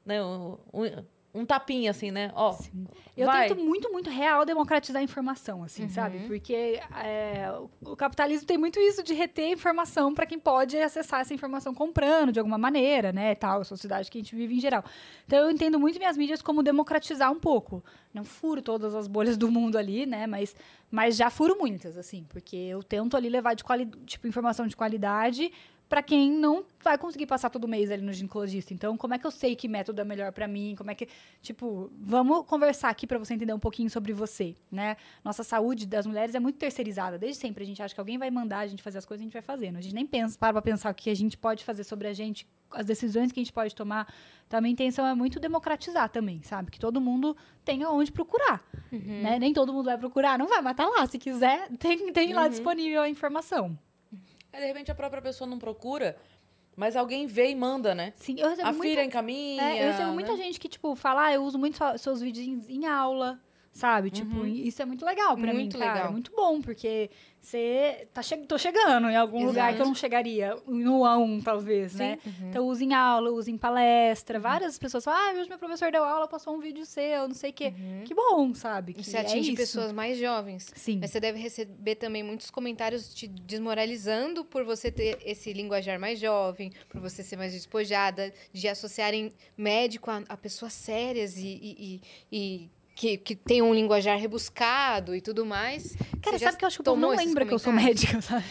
né, 0.05 0.23
um, 0.23 0.57
um, 0.73 1.05
um 1.33 1.45
tapinha 1.45 1.89
assim, 1.91 2.11
né? 2.11 2.31
Ó, 2.35 2.55
Eu 3.17 3.25
vai. 3.25 3.47
tento 3.47 3.59
muito, 3.59 3.91
muito 3.91 4.09
real 4.09 4.45
democratizar 4.45 4.99
a 5.01 5.03
informação, 5.03 5.63
assim, 5.63 5.89
sabe? 5.89 6.19
Porque 6.27 6.79
é, 7.03 7.51
o- 7.81 7.91
o 7.91 7.95
capitalismo 7.95 8.45
tem 8.45 8.57
muito 8.57 8.79
isso 8.79 9.01
de 9.01 9.13
reter 9.15 9.49
informação 9.51 10.13
para 10.13 10.25
quem 10.27 10.37
pode 10.37 10.77
acessar 10.77 11.21
essa 11.21 11.33
informação 11.33 11.73
comprando 11.73 12.31
de 12.31 12.39
alguma 12.39 12.57
maneira, 12.57 13.11
né? 13.11 13.33
Tal, 13.35 13.61
a 13.61 13.63
sociedade 13.63 14.11
que 14.11 14.17
a 14.19 14.21
gente 14.21 14.35
vive 14.35 14.55
em 14.55 14.59
geral. 14.59 14.83
Então 15.25 15.39
eu 15.39 15.49
entendo 15.51 15.79
muito 15.79 15.97
minhas 15.97 16.15
mídias 16.17 16.41
como 16.41 16.61
democratizar 16.61 17.31
um 17.31 17.39
pouco. 17.39 17.83
Não 18.13 18.23
furo 18.23 18.61
todas 18.61 18.93
as 18.93 19.07
bolhas 19.07 19.35
do 19.35 19.49
mundo 19.49 19.75
ali, 19.77 20.05
né? 20.05 20.27
Mas, 20.27 20.55
mas 20.91 21.15
já 21.15 21.31
furo 21.31 21.57
muitas, 21.57 21.97
assim, 21.97 22.25
porque 22.29 22.55
eu 22.55 22.83
tento 22.83 23.17
ali 23.17 23.27
levar 23.27 23.55
de 23.55 23.63
quali 23.63 23.87
tipo, 24.05 24.27
informação 24.27 24.67
de 24.67 24.75
qualidade 24.75 25.51
para 25.93 26.01
quem 26.01 26.31
não 26.31 26.65
vai 26.83 26.97
conseguir 26.97 27.27
passar 27.27 27.51
todo 27.51 27.67
mês 27.67 27.91
ali 27.91 28.01
no 28.01 28.11
ginecologista. 28.11 28.73
Então, 28.73 28.97
como 28.97 29.13
é 29.13 29.19
que 29.19 29.27
eu 29.27 29.29
sei 29.29 29.55
que 29.55 29.67
método 29.67 30.01
é 30.01 30.03
melhor 30.03 30.31
para 30.31 30.47
mim? 30.47 30.73
Como 30.75 30.89
é 30.89 30.95
que, 30.95 31.07
tipo, 31.39 31.91
vamos 32.01 32.47
conversar 32.47 32.89
aqui 32.89 33.05
para 33.05 33.19
você 33.19 33.35
entender 33.35 33.53
um 33.53 33.59
pouquinho 33.59 33.91
sobre 33.91 34.11
você, 34.11 34.55
né? 34.71 34.97
Nossa 35.23 35.43
saúde 35.43 35.85
das 35.85 36.07
mulheres 36.07 36.33
é 36.33 36.39
muito 36.39 36.57
terceirizada. 36.57 37.19
Desde 37.19 37.39
sempre 37.39 37.63
a 37.63 37.67
gente 37.67 37.79
acha 37.79 37.93
que 37.93 38.01
alguém 38.01 38.17
vai 38.17 38.31
mandar 38.31 38.61
a 38.61 38.65
gente 38.65 38.81
fazer 38.81 38.97
as 38.97 39.05
coisas, 39.05 39.21
a 39.21 39.25
gente 39.25 39.33
vai 39.33 39.41
fazendo. 39.43 39.77
A 39.77 39.81
gente 39.81 39.93
nem 39.93 40.03
pensa, 40.03 40.35
para 40.35 40.53
pra 40.53 40.63
pensar 40.63 40.91
o 40.91 40.95
que 40.95 41.11
a 41.11 41.15
gente 41.15 41.37
pode 41.37 41.63
fazer 41.63 41.83
sobre 41.83 42.07
a 42.07 42.13
gente, 42.13 42.47
as 42.71 42.87
decisões 42.87 43.31
que 43.31 43.39
a 43.39 43.43
gente 43.43 43.53
pode 43.53 43.75
tomar. 43.75 44.11
Então, 44.47 44.57
a 44.57 44.61
minha 44.61 44.73
intenção 44.73 45.05
é 45.05 45.13
muito 45.13 45.39
democratizar 45.39 46.09
também, 46.09 46.41
sabe? 46.41 46.71
Que 46.71 46.79
todo 46.79 46.99
mundo 46.99 47.37
tenha 47.63 47.87
onde 47.91 48.11
procurar, 48.11 48.67
né? 48.91 49.37
Nem 49.37 49.53
todo 49.53 49.71
mundo 49.71 49.85
vai 49.85 49.97
procurar, 49.99 50.39
não 50.39 50.47
vai, 50.47 50.59
mas 50.59 50.75
tá 50.75 50.87
lá. 50.87 51.05
Se 51.05 51.19
quiser, 51.19 51.69
tem, 51.77 52.11
tem 52.11 52.33
lá 52.33 52.47
disponível 52.47 53.03
a 53.03 53.07
informação. 53.07 53.77
Aí, 54.53 54.61
de 54.61 54.67
repente 54.67 54.91
a 54.91 54.95
própria 54.95 55.21
pessoa 55.21 55.49
não 55.49 55.57
procura, 55.57 56.15
mas 56.75 56.95
alguém 56.95 57.25
vê 57.25 57.49
e 57.49 57.55
manda, 57.55 57.95
né? 57.95 58.13
Sim, 58.15 58.35
eu 58.39 58.49
recebo 58.49 58.67
A 58.67 58.71
muita 58.71 58.89
filha 58.89 59.03
encaminha. 59.03 59.63
É, 59.63 59.83
eu 59.83 59.91
recebo 59.91 60.11
muita 60.11 60.31
né? 60.33 60.37
gente 60.37 60.59
que, 60.59 60.69
tipo, 60.69 60.95
fala, 60.95 61.25
ah, 61.25 61.33
eu 61.33 61.43
uso 61.43 61.57
muito 61.57 61.77
seus 61.97 62.21
vídeos 62.21 62.45
em, 62.45 62.61
em 62.69 62.85
aula, 62.85 63.39
sabe? 63.73 64.09
Tipo, 64.11 64.45
isso 64.45 64.81
é 64.81 64.85
muito 64.85 65.03
legal 65.03 65.35
pra 65.35 65.51
Muito 65.53 65.77
mim, 65.77 65.83
cara. 65.83 65.93
legal. 65.95 66.11
Muito 66.11 66.31
bom, 66.35 66.61
porque 66.61 67.09
você 67.41 68.07
tá 68.13 68.21
che 68.21 68.37
tô 68.47 68.57
chegando 68.57 69.09
em 69.09 69.15
algum 69.17 69.45
lugar 69.45 69.73
que 69.75 69.81
eu 69.81 69.85
não 69.85 69.95
chegaria, 69.95 70.55
no 70.67 70.99
A1, 71.01 71.43
talvez, 71.43 71.95
né? 71.95 72.17
Então, 72.49 72.65
usa 72.67 72.83
em 72.83 72.93
aula, 72.93 73.31
usa 73.31 73.49
em 73.51 73.57
palestra. 73.57 74.39
Várias 74.39 74.77
pessoas 74.77 75.03
falam, 75.03 75.19
ah, 75.19 75.39
hoje 75.39 75.49
meu 75.49 75.57
professor 75.57 75.91
deu 75.91 76.03
aula, 76.03 76.27
passou 76.27 76.55
um 76.55 76.59
vídeo 76.59 76.85
seu, 76.85 77.27
não 77.27 77.35
sei 77.35 77.49
o 77.49 77.53
quê. 77.53 77.73
Que 78.05 78.13
bom, 78.13 78.53
sabe? 78.53 78.93
Que 78.93 79.03
Você 79.03 79.17
é 79.17 79.21
atinge 79.21 79.49
isso. 79.49 79.57
pessoas 79.57 79.91
mais 79.91 80.17
jovens. 80.17 80.71
Sim. 80.75 80.99
Mas 81.01 81.09
você 81.11 81.19
deve 81.19 81.39
receber 81.39 81.95
também 81.95 82.21
muitos 82.23 82.49
comentários 82.51 83.13
te 83.13 83.27
desmoralizando 83.27 84.45
por 84.45 84.63
você 84.63 84.91
ter 84.91 85.17
esse 85.25 85.51
linguajar 85.51 85.99
mais 85.99 86.19
jovem, 86.19 86.71
por 86.87 87.01
você 87.01 87.23
ser 87.23 87.37
mais 87.37 87.53
despojada, 87.53 88.31
de 88.53 88.67
associarem 88.67 89.31
médico 89.57 90.11
a, 90.11 90.21
a 90.29 90.37
pessoas 90.37 90.73
sérias 90.73 91.37
e, 91.37 91.47
e- 91.47 92.01
e- 92.31 92.37
e 92.37 92.69
que, 92.95 93.17
que 93.17 93.35
tem 93.35 93.61
um 93.61 93.73
linguajar 93.73 94.17
rebuscado 94.19 95.15
e 95.15 95.21
tudo 95.21 95.45
mais. 95.45 95.95
Cara, 96.21 96.37
sabe 96.37 96.57
que 96.57 96.63
eu 96.63 96.67
acho 96.67 96.77
que 96.77 96.81
o 96.81 96.85
povo 96.85 96.99
não 96.99 97.09
lembra 97.09 97.45
que 97.45 97.53
eu 97.53 97.59
sou 97.59 97.73
médica, 97.73 98.21
sabe? 98.21 98.45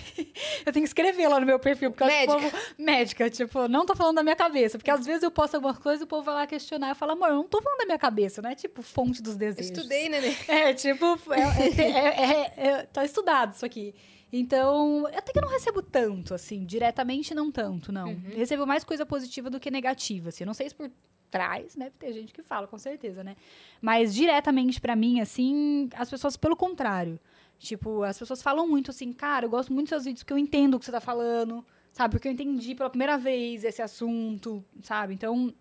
Eu 0.66 0.73
tenho 0.73 0.82
que 0.85 0.89
escrever 0.89 1.28
lá 1.28 1.39
no 1.39 1.47
meu 1.47 1.59
perfil, 1.59 1.90
porque 1.90 2.02
eu 2.02 2.06
acho 2.09 2.16
que 2.16 2.31
o 2.31 2.35
Médica. 2.35 2.51
povo... 2.59 2.74
Médica, 2.78 3.31
tipo, 3.31 3.69
não 3.69 3.86
tô 3.86 3.94
falando 3.94 4.16
da 4.16 4.23
minha 4.23 4.35
cabeça. 4.36 4.77
Porque 4.78 4.90
às 4.90 5.06
vezes 5.06 5.23
eu 5.23 5.31
posto 5.31 5.55
alguma 5.55 5.74
coisa 5.74 6.02
e 6.02 6.05
o 6.05 6.09
povo 6.09 6.24
vai 6.24 6.35
lá 6.35 6.47
questionar 6.47 6.90
e 6.90 6.94
fala, 6.94 7.12
amor, 7.12 7.28
eu 7.28 7.36
não 7.36 7.48
tô 7.48 7.62
falando 7.62 7.78
da 7.78 7.86
minha 7.86 7.98
cabeça, 7.98 8.43
não 8.43 8.51
é 8.51 8.55
tipo 8.55 8.82
fonte 8.82 9.23
dos 9.23 9.35
Eu 9.35 9.39
desejos. 9.39 9.70
estudei, 9.70 10.09
né? 10.09 10.19
É, 10.48 10.74
tipo, 10.74 11.05
é, 11.31 11.40
é, 11.81 11.90
é, 11.90 12.23
é- 12.66 12.66
é- 12.69 12.82
tá 12.86 13.05
estudado 13.05 13.55
isso 13.55 13.64
aqui. 13.64 13.94
Então, 14.32 15.06
até 15.14 15.31
que 15.32 15.39
eu 15.39 15.43
não 15.43 15.51
recebo 15.51 15.82
tanto, 15.82 16.32
assim, 16.35 16.64
diretamente 16.64 17.35
não 17.35 17.52
tanto, 17.52 17.93
não. 17.93 18.16
Recebo 18.35 18.66
mais 18.66 18.82
coisa 18.82 19.05
positiva 19.05 19.51
do 19.51 19.60
que 19.60 19.70
negativa, 19.70 20.31
assim. 20.31 20.44
Eu 20.44 20.47
não 20.47 20.55
sei 20.55 20.70
se 20.70 20.74
por 20.74 20.90
trás, 21.33 21.75
né? 21.75 21.91
Tem 21.99 22.13
gente 22.13 22.33
que 22.33 22.43
fala, 22.43 22.69
com 22.69 22.79
certeza, 22.79 23.25
né? 23.25 23.35
Mas 23.81 24.15
diretamente 24.15 24.81
pra 24.81 24.95
mim, 24.95 25.19
assim, 25.21 25.89
as 25.97 26.09
pessoas, 26.09 26.37
pelo 26.37 26.55
contrário. 26.55 27.19
Tipo, 27.59 28.03
as 28.05 28.19
pessoas 28.19 28.41
falam 28.43 28.69
muito 28.69 28.91
assim, 28.91 29.13
cara, 29.13 29.47
eu 29.47 29.51
gosto 29.51 29.73
muito 29.73 29.87
dos 29.87 29.91
seus 29.91 30.05
vídeos 30.05 30.23
porque 30.23 30.33
eu 30.33 30.39
entendo 30.39 30.75
o 30.75 30.79
que 30.79 30.85
você 30.85 30.93
tá 30.93 31.01
falando, 31.01 31.65
sabe? 31.93 32.13
Porque 32.13 32.29
eu 32.29 32.33
entendi 32.33 32.75
pela 32.75 32.91
primeira 32.91 33.17
vez 33.17 33.65
esse 33.65 33.81
assunto, 33.81 34.65
sabe? 34.83 35.15
Então, 35.15 35.53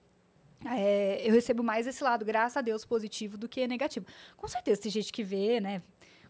é, 0.65 1.22
eu 1.27 1.31
recebo 1.34 1.64
mais 1.64 1.88
esse 1.88 2.03
lado, 2.03 2.26
graças 2.26 2.57
a 2.57 2.61
Deus, 2.61 2.84
positivo 2.85 3.38
do 3.38 3.48
que 3.48 3.65
negativo. 3.68 4.06
Com 4.35 4.48
certeza 4.48 4.81
tem 4.81 4.91
gente 4.91 5.11
que 5.14 5.23
vê, 5.23 5.60
né, 5.60 5.81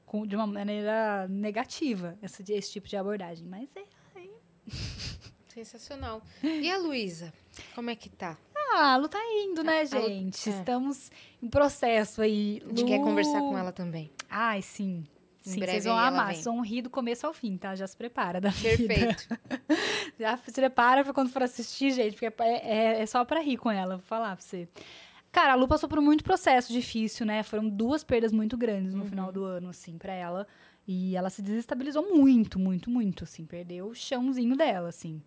com- 0.06 0.28
de 0.28 0.36
uma 0.36 0.46
maneira 0.46 1.26
negativa 1.30 2.18
esse, 2.22 2.44
esse 2.54 2.72
tipo 2.74 2.88
de 2.88 2.98
abordagem, 2.98 3.48
mas 3.48 3.70
é. 3.76 3.84
aí- 4.16 4.30
Sensacional. 5.48 6.22
E 6.44 6.70
a 6.72 6.78
Luísa? 6.78 7.34
Como 7.76 7.90
é 7.90 7.96
que 7.96 8.10
tá? 8.10 8.38
Ah, 8.74 8.94
a 8.94 8.98
Lu 8.98 9.08
tá 9.08 9.20
indo, 9.44 9.64
né, 9.64 9.82
Lu- 9.82 9.88
gente? 9.88 10.50
é. 10.50 10.54
Estamos 10.54 11.12
em 11.42 11.48
processo 11.50 12.22
aí. 12.22 12.62
A 12.66 12.70
gente 12.70 12.86
quer 12.86 13.00
conversar 13.00 13.40
com 13.40 13.58
ela 13.58 13.72
também. 13.72 14.12
Ai, 14.30 14.62
sim. 14.62 15.04
Em 15.46 15.50
Sim, 15.50 15.60
breve 15.60 15.72
vocês 15.74 15.86
vão 15.86 15.98
amar. 15.98 16.28
vem. 16.28 16.36
Vocês 16.36 16.46
vão 16.46 16.62
rir 16.62 16.84
do 16.84 16.90
começo 16.90 17.26
ao 17.26 17.34
fim, 17.34 17.58
tá? 17.58 17.76
Já 17.76 17.88
se 17.88 17.98
prepara 17.98 18.40
da. 18.40 18.52
Perfeito. 18.52 19.28
Já 20.20 20.38
se 20.38 20.52
prepara 20.52 21.04
pra 21.04 21.14
quando 21.14 21.30
for 21.32 21.42
assistir, 21.42 21.92
gente, 21.92 22.14
porque 22.14 22.28
é, 22.44 22.44
é- 22.98 23.02
é 23.02 23.06
só 23.06 23.26
pra 23.26 23.40
rir 23.42 23.58
com 23.58 23.72
ela, 23.72 23.98
vou 23.98 24.06
falar 24.06 24.36
pra 24.36 24.46
você. 24.46 24.68
Cara, 25.32 25.54
a 25.54 25.56
Lu 25.56 25.68
passou 25.68 25.90
por 25.90 26.00
muito 26.02 26.24
processo 26.24 26.72
difícil, 26.72 27.26
né? 27.26 27.42
Foram 27.42 27.68
duas 27.70 28.04
perdas 28.04 28.32
muito 28.32 28.56
grandes 28.58 28.94
no 28.94 29.06
final 29.06 29.32
do 29.32 29.44
ano, 29.46 29.70
assim, 29.70 29.98
pra 29.98 30.14
ela. 30.14 30.46
E 30.88 31.16
ela 31.16 31.30
se 31.30 31.42
desestabilizou 31.42 32.14
muito, 32.16 32.60
muito, 32.60 32.90
muito, 32.90 33.24
assim. 33.24 33.46
Perdeu 33.46 33.88
o 33.88 33.96
chãozinho 33.96 34.56
dela, 34.58 34.90
assim. 34.90 35.24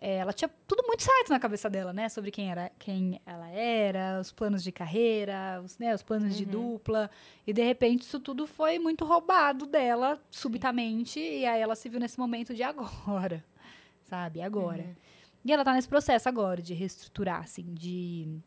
É, 0.00 0.16
ela 0.16 0.32
tinha 0.32 0.48
tudo 0.66 0.82
muito 0.86 1.02
certo 1.02 1.28
na 1.28 1.38
cabeça 1.38 1.68
dela, 1.68 1.92
né? 1.92 2.08
Sobre 2.08 2.30
quem, 2.30 2.50
era, 2.50 2.72
quem 2.78 3.20
ela 3.26 3.48
era, 3.50 4.18
os 4.18 4.32
planos 4.32 4.62
de 4.62 4.72
carreira, 4.72 5.60
os, 5.62 5.76
né, 5.78 5.94
os 5.94 6.02
planos 6.02 6.34
de 6.34 6.46
dupla. 6.46 7.10
E, 7.46 7.52
de 7.52 7.62
repente, 7.62 8.02
isso 8.02 8.18
tudo 8.18 8.46
foi 8.46 8.78
muito 8.78 9.04
roubado 9.04 9.66
dela, 9.66 10.18
subitamente. 10.30 11.20
E 11.20 11.44
aí 11.44 11.60
ela 11.60 11.76
se 11.76 11.88
viu 11.90 12.00
nesse 12.00 12.18
momento 12.18 12.54
de 12.54 12.62
agora, 12.62 13.44
sabe? 14.04 14.40
Agora. 14.40 14.96
E 15.44 15.52
ela 15.52 15.64
tá 15.64 15.74
nesse 15.74 15.88
processo 15.88 16.28
agora 16.28 16.62
de 16.62 16.72
reestruturar, 16.72 17.42
assim, 17.42 17.74
de, 17.74 18.40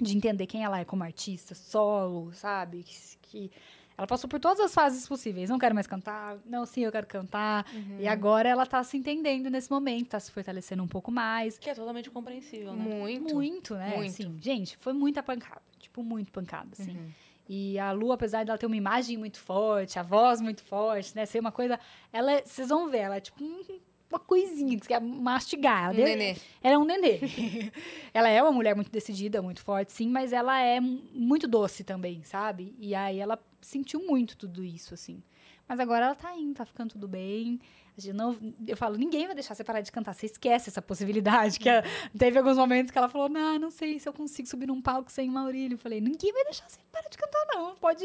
de 0.00 0.16
entender 0.16 0.46
quem 0.46 0.64
ela 0.64 0.80
é 0.80 0.84
como 0.84 1.02
artista, 1.02 1.54
solo, 1.54 2.32
sabe? 2.32 2.82
Que, 2.82 2.96
que 3.20 3.50
ela 3.96 4.06
passou 4.06 4.28
por 4.28 4.38
todas 4.38 4.60
as 4.60 4.74
fases 4.74 5.06
possíveis. 5.08 5.48
Não 5.48 5.58
quero 5.58 5.74
mais 5.74 5.86
cantar. 5.86 6.36
Não, 6.44 6.66
sim, 6.66 6.82
eu 6.84 6.92
quero 6.92 7.06
cantar. 7.06 7.64
E 7.98 8.06
agora 8.06 8.48
ela 8.48 8.66
tá 8.66 8.82
se 8.84 8.96
entendendo 8.96 9.48
nesse 9.50 9.70
momento, 9.70 10.08
tá 10.10 10.20
se 10.20 10.30
fortalecendo 10.30 10.82
um 10.82 10.88
pouco 10.88 11.10
mais. 11.10 11.58
Que 11.58 11.70
é 11.70 11.74
totalmente 11.74 12.10
compreensível, 12.10 12.74
né? 12.74 12.82
Muito. 12.84 13.34
Muito, 13.34 13.74
né? 13.74 13.96
Muito. 13.96 14.10
Assim, 14.10 14.36
gente, 14.40 14.76
foi 14.76 14.92
muita 14.92 15.22
pancada. 15.22 15.62
Tipo, 15.78 16.02
muito 16.02 16.30
pancada, 16.30 16.68
assim. 16.72 16.92
Uhum. 16.96 17.10
E 17.48 17.78
a 17.78 17.92
Lu, 17.92 18.10
apesar 18.12 18.44
dela 18.44 18.58
ter 18.58 18.66
uma 18.66 18.76
imagem 18.76 19.16
muito 19.16 19.38
forte, 19.38 19.98
a 19.98 20.02
voz 20.02 20.40
muito 20.40 20.62
forte, 20.64 21.14
né? 21.14 21.24
Ser 21.24 21.38
uma 21.38 21.52
coisa... 21.52 21.78
Ela, 22.12 22.32
é- 22.32 22.42
vocês 22.42 22.68
vão 22.68 22.88
ver, 22.88 22.98
ela 22.98 23.16
é 23.16 23.20
tipo 23.20 23.42
um- 23.44 23.62
uma 24.10 24.18
coisinha 24.20 24.76
que 24.78 24.84
você 24.84 24.88
quer 24.88 25.00
mastigar. 25.00 25.84
Ela 25.84 25.92
Um 25.92 25.96
deu- 25.96 26.04
nenê. 26.06 26.36
ela 26.62 26.74
é 26.74 26.78
um 26.78 26.84
nenê. 26.84 27.20
ela 28.14 28.28
é 28.28 28.42
uma 28.42 28.52
mulher 28.52 28.74
muito 28.74 28.90
decidida, 28.90 29.42
muito 29.42 29.62
forte, 29.62 29.92
sim, 29.92 30.08
mas 30.08 30.32
ela 30.32 30.60
é 30.60 30.80
mu- 30.80 31.02
muito 31.12 31.46
doce 31.48 31.82
também, 31.84 32.22
sabe? 32.24 32.74
E 32.78 32.94
aí 32.94 33.18
ela 33.18 33.38
sentiu 33.60 34.00
muito 34.06 34.36
tudo 34.36 34.64
isso, 34.64 34.94
assim. 34.94 35.22
Mas 35.68 35.80
agora 35.80 36.06
ela 36.06 36.14
tá 36.14 36.34
indo, 36.36 36.54
tá 36.54 36.64
ficando 36.64 36.90
tudo 36.90 37.08
bem. 37.08 37.58
A 37.98 38.00
gente 38.00 38.12
não, 38.14 38.36
eu 38.68 38.76
falo, 38.76 38.96
ninguém 38.96 39.24
vai 39.26 39.34
deixar 39.34 39.54
você 39.54 39.64
parar 39.64 39.80
de 39.80 39.90
cantar. 39.90 40.12
Você 40.14 40.26
esquece 40.26 40.68
essa 40.68 40.80
possibilidade. 40.82 41.58
Que 41.58 41.68
ela- 41.68 41.82
teve 42.16 42.38
alguns 42.38 42.56
momentos 42.56 42.92
que 42.92 42.98
ela 42.98 43.08
falou, 43.08 43.28
não, 43.28 43.58
não 43.58 43.70
sei 43.70 43.98
se 43.98 44.08
eu 44.08 44.12
consigo 44.12 44.46
subir 44.46 44.66
num 44.68 44.80
palco 44.80 45.10
sem 45.10 45.28
Maurílio. 45.28 45.74
Eu 45.74 45.78
falei, 45.78 46.00
ninguém 46.00 46.32
vai 46.32 46.44
deixar 46.44 46.68
você 46.68 46.78
parar 46.92 47.08
de 47.08 47.16
cantar, 47.18 47.44
não. 47.48 47.74
Pode 47.74 48.04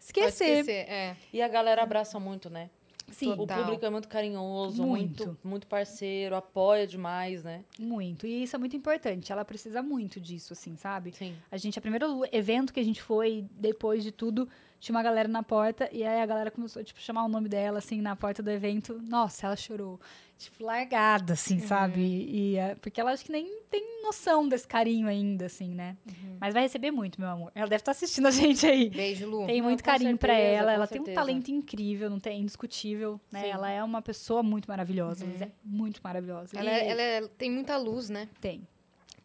esquecer. 0.00 0.60
esquecer, 0.60 0.88
é. 0.90 1.16
E 1.32 1.40
a 1.40 1.46
galera 1.48 1.82
abraça 1.82 2.18
muito, 2.18 2.50
né? 2.50 2.70
Sim, 3.10 3.32
O 3.32 3.46
público 3.46 3.84
é 3.84 3.90
muito 3.90 4.08
carinhoso, 4.08 4.84
Muito. 4.84 5.26
muito, 5.26 5.38
muito 5.44 5.66
parceiro, 5.66 6.34
apoia 6.34 6.86
demais, 6.86 7.44
né? 7.44 7.64
muito. 7.78 8.26
E 8.26 8.42
isso 8.42 8.56
é 8.56 8.58
muito 8.58 8.76
importante. 8.76 9.30
Ela 9.30 9.44
precisa 9.44 9.80
muito 9.82 10.20
disso, 10.20 10.52
assim, 10.52 10.76
sabe? 10.76 11.12
Sim. 11.12 11.34
A 11.50 11.56
gente, 11.56 11.78
a 11.78 11.82
primeiro 11.82 12.24
evento 12.32 12.72
que 12.72 12.80
a 12.80 12.84
gente 12.84 13.00
foi, 13.00 13.46
depois 13.52 14.02
de 14.02 14.10
tudo, 14.10 14.48
tinha 14.78 14.94
uma 14.94 15.02
galera 15.02 15.28
na 15.28 15.42
porta, 15.42 15.88
e 15.92 16.04
aí 16.04 16.20
a 16.20 16.26
galera 16.26 16.50
começou, 16.50 16.82
tipo, 16.84 17.00
chamar 17.00 17.24
o 17.24 17.28
nome 17.28 17.48
dela, 17.48 17.78
assim, 17.78 18.00
na 18.00 18.14
porta 18.14 18.42
do 18.42 18.50
evento. 18.50 19.00
Nossa, 19.08 19.46
ela 19.46 19.56
chorou. 19.56 20.00
Tipo, 20.38 20.64
largada, 20.64 21.32
assim, 21.32 21.58
sabe? 21.60 22.02
E, 22.02 22.56
é, 22.56 22.74
porque 22.74 23.00
ela 23.00 23.10
acho 23.12 23.24
que 23.24 23.32
nem 23.32 23.62
tem 23.70 24.02
noção 24.02 24.46
desse 24.46 24.68
carinho 24.68 25.08
ainda, 25.08 25.46
assim, 25.46 25.70
né? 25.74 25.96
Mas 26.38 26.52
vai 26.52 26.62
receber 26.64 26.90
muito, 26.90 27.18
meu 27.18 27.30
amor. 27.30 27.50
Ela 27.54 27.66
deve 27.68 27.80
estar 27.80 27.92
assistindo 27.92 28.26
a 28.28 28.30
gente 28.30 28.66
aí. 28.66 28.90
Beijo, 28.90 29.26
Lu. 29.26 29.46
Tem 29.46 29.62
Não, 29.62 29.68
muito 29.68 29.82
com 29.82 29.90
carinho 29.90 30.18
pra 30.18 30.34
certeza, 30.34 30.56
ela. 30.58 30.72
Ela 30.74 30.86
tem 30.86 31.00
um 31.00 31.04
certeza. 31.06 31.24
talento 31.26 31.48
incrível, 31.50 32.10
não 32.10 32.20
tem 32.20 32.42
indiscutível, 32.42 33.18
né? 33.32 33.44
Sim. 33.44 33.48
Ela 33.48 33.70
é 33.70 33.82
uma 33.82 34.02
pessoa 34.02 34.42
muito 34.42 34.66
maravilhosa. 34.68 35.24
Mas 35.24 35.40
é 35.40 35.50
muito 35.64 36.00
maravilhosa. 36.04 36.50
Ela, 36.58 36.70
E 36.70 36.86
ela 36.88 37.00
é- 37.02 37.28
tem 37.38 37.50
muita 37.50 37.76
luz, 37.78 38.10
né? 38.10 38.28
tem. 38.38 38.66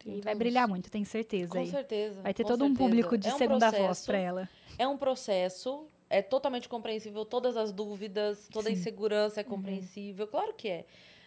Tem 0.02 0.16
E 0.18 0.20
vai 0.22 0.34
brilhar 0.34 0.66
muito, 0.66 0.90
tenho 0.90 1.04
certeza 1.06 1.52
Com 1.52 1.58
aí. 1.58 1.68
certeza. 1.70 2.22
Vai 2.22 2.34
ter 2.34 2.42
todo 2.44 2.64
um 2.64 2.68
certeza. 2.68 2.88
público 2.88 3.18
de 3.18 3.28
É 3.28 3.34
um 3.34 3.38
segunda 3.38 3.66
voz 3.70 3.76
processo, 3.84 4.06
pra 4.06 4.18
ela. 4.18 4.48
É 4.82 4.86
um 4.88 4.96
processo, 4.96 5.86
é 6.10 6.20
totalmente 6.22 6.68
compreensível, 6.68 7.24
todas 7.24 7.56
as 7.56 7.70
dúvidas, 7.72 8.48
toda 8.52 8.68
a 8.68 8.70
Sim. 8.70 8.74
Uhum. 8.76 8.80
insegurança 8.80 9.40
é 9.40 9.44
compreensível. 9.44 10.26
Claro 10.26 10.52
que 10.54 10.68
é. 10.68 10.84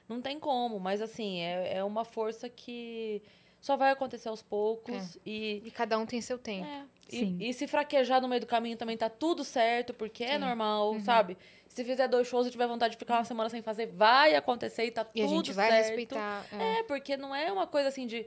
Não 0.09 0.21
tem 0.21 0.39
como, 0.39 0.79
mas 0.79 1.01
assim, 1.01 1.39
é, 1.39 1.77
é 1.77 1.83
uma 1.83 2.03
força 2.05 2.47
que 2.49 3.21
só 3.61 3.75
vai 3.75 3.91
acontecer 3.91 4.29
aos 4.29 4.41
poucos 4.41 5.17
e. 5.25 5.61
E 5.65 5.71
cada 5.71 5.97
um 5.97 6.05
tem 6.05 6.21
seu 6.21 6.37
tempo. 6.37 6.67
é, 6.67 6.83
Sim. 7.09 7.37
e, 7.39 7.49
e 7.49 7.53
se 7.53 7.65
fraquejar 7.67 8.21
no 8.21 8.27
meio 8.27 8.41
do 8.41 8.47
caminho 8.47 8.75
também 8.77 8.97
tá 8.97 9.09
tudo 9.09 9.43
certo, 9.43 9.93
porque 9.93 10.23
é 10.23 10.33
Sim. 10.33 10.37
normal, 10.39 10.91
Uhum. 10.93 10.99
sabe? 10.99 11.37
Se 11.67 11.83
fizer 11.83 12.07
dois 12.07 12.27
shows 12.27 12.45
e 12.47 12.51
tiver 12.51 12.67
vontade 12.67 12.91
de 12.93 12.97
ficar 12.97 13.15
uma 13.17 13.25
semana 13.25 13.49
sem 13.49 13.61
fazer, 13.61 13.87
vai 13.87 14.35
acontecer 14.35 14.85
e 14.85 14.91
tá 14.91 15.05
E 15.15 15.21
tudo 15.21 15.33
a 15.33 15.35
gente 15.37 15.53
vai 15.53 15.69
certo. 15.71 15.85
respeitar. 15.87 16.45
é. 16.51 16.79
É, 16.79 16.83
porque 16.83 17.17
não 17.17 17.33
é 17.35 17.51
uma 17.51 17.65
coisa 17.67 17.87
assim 17.89 18.05
de 18.05 18.25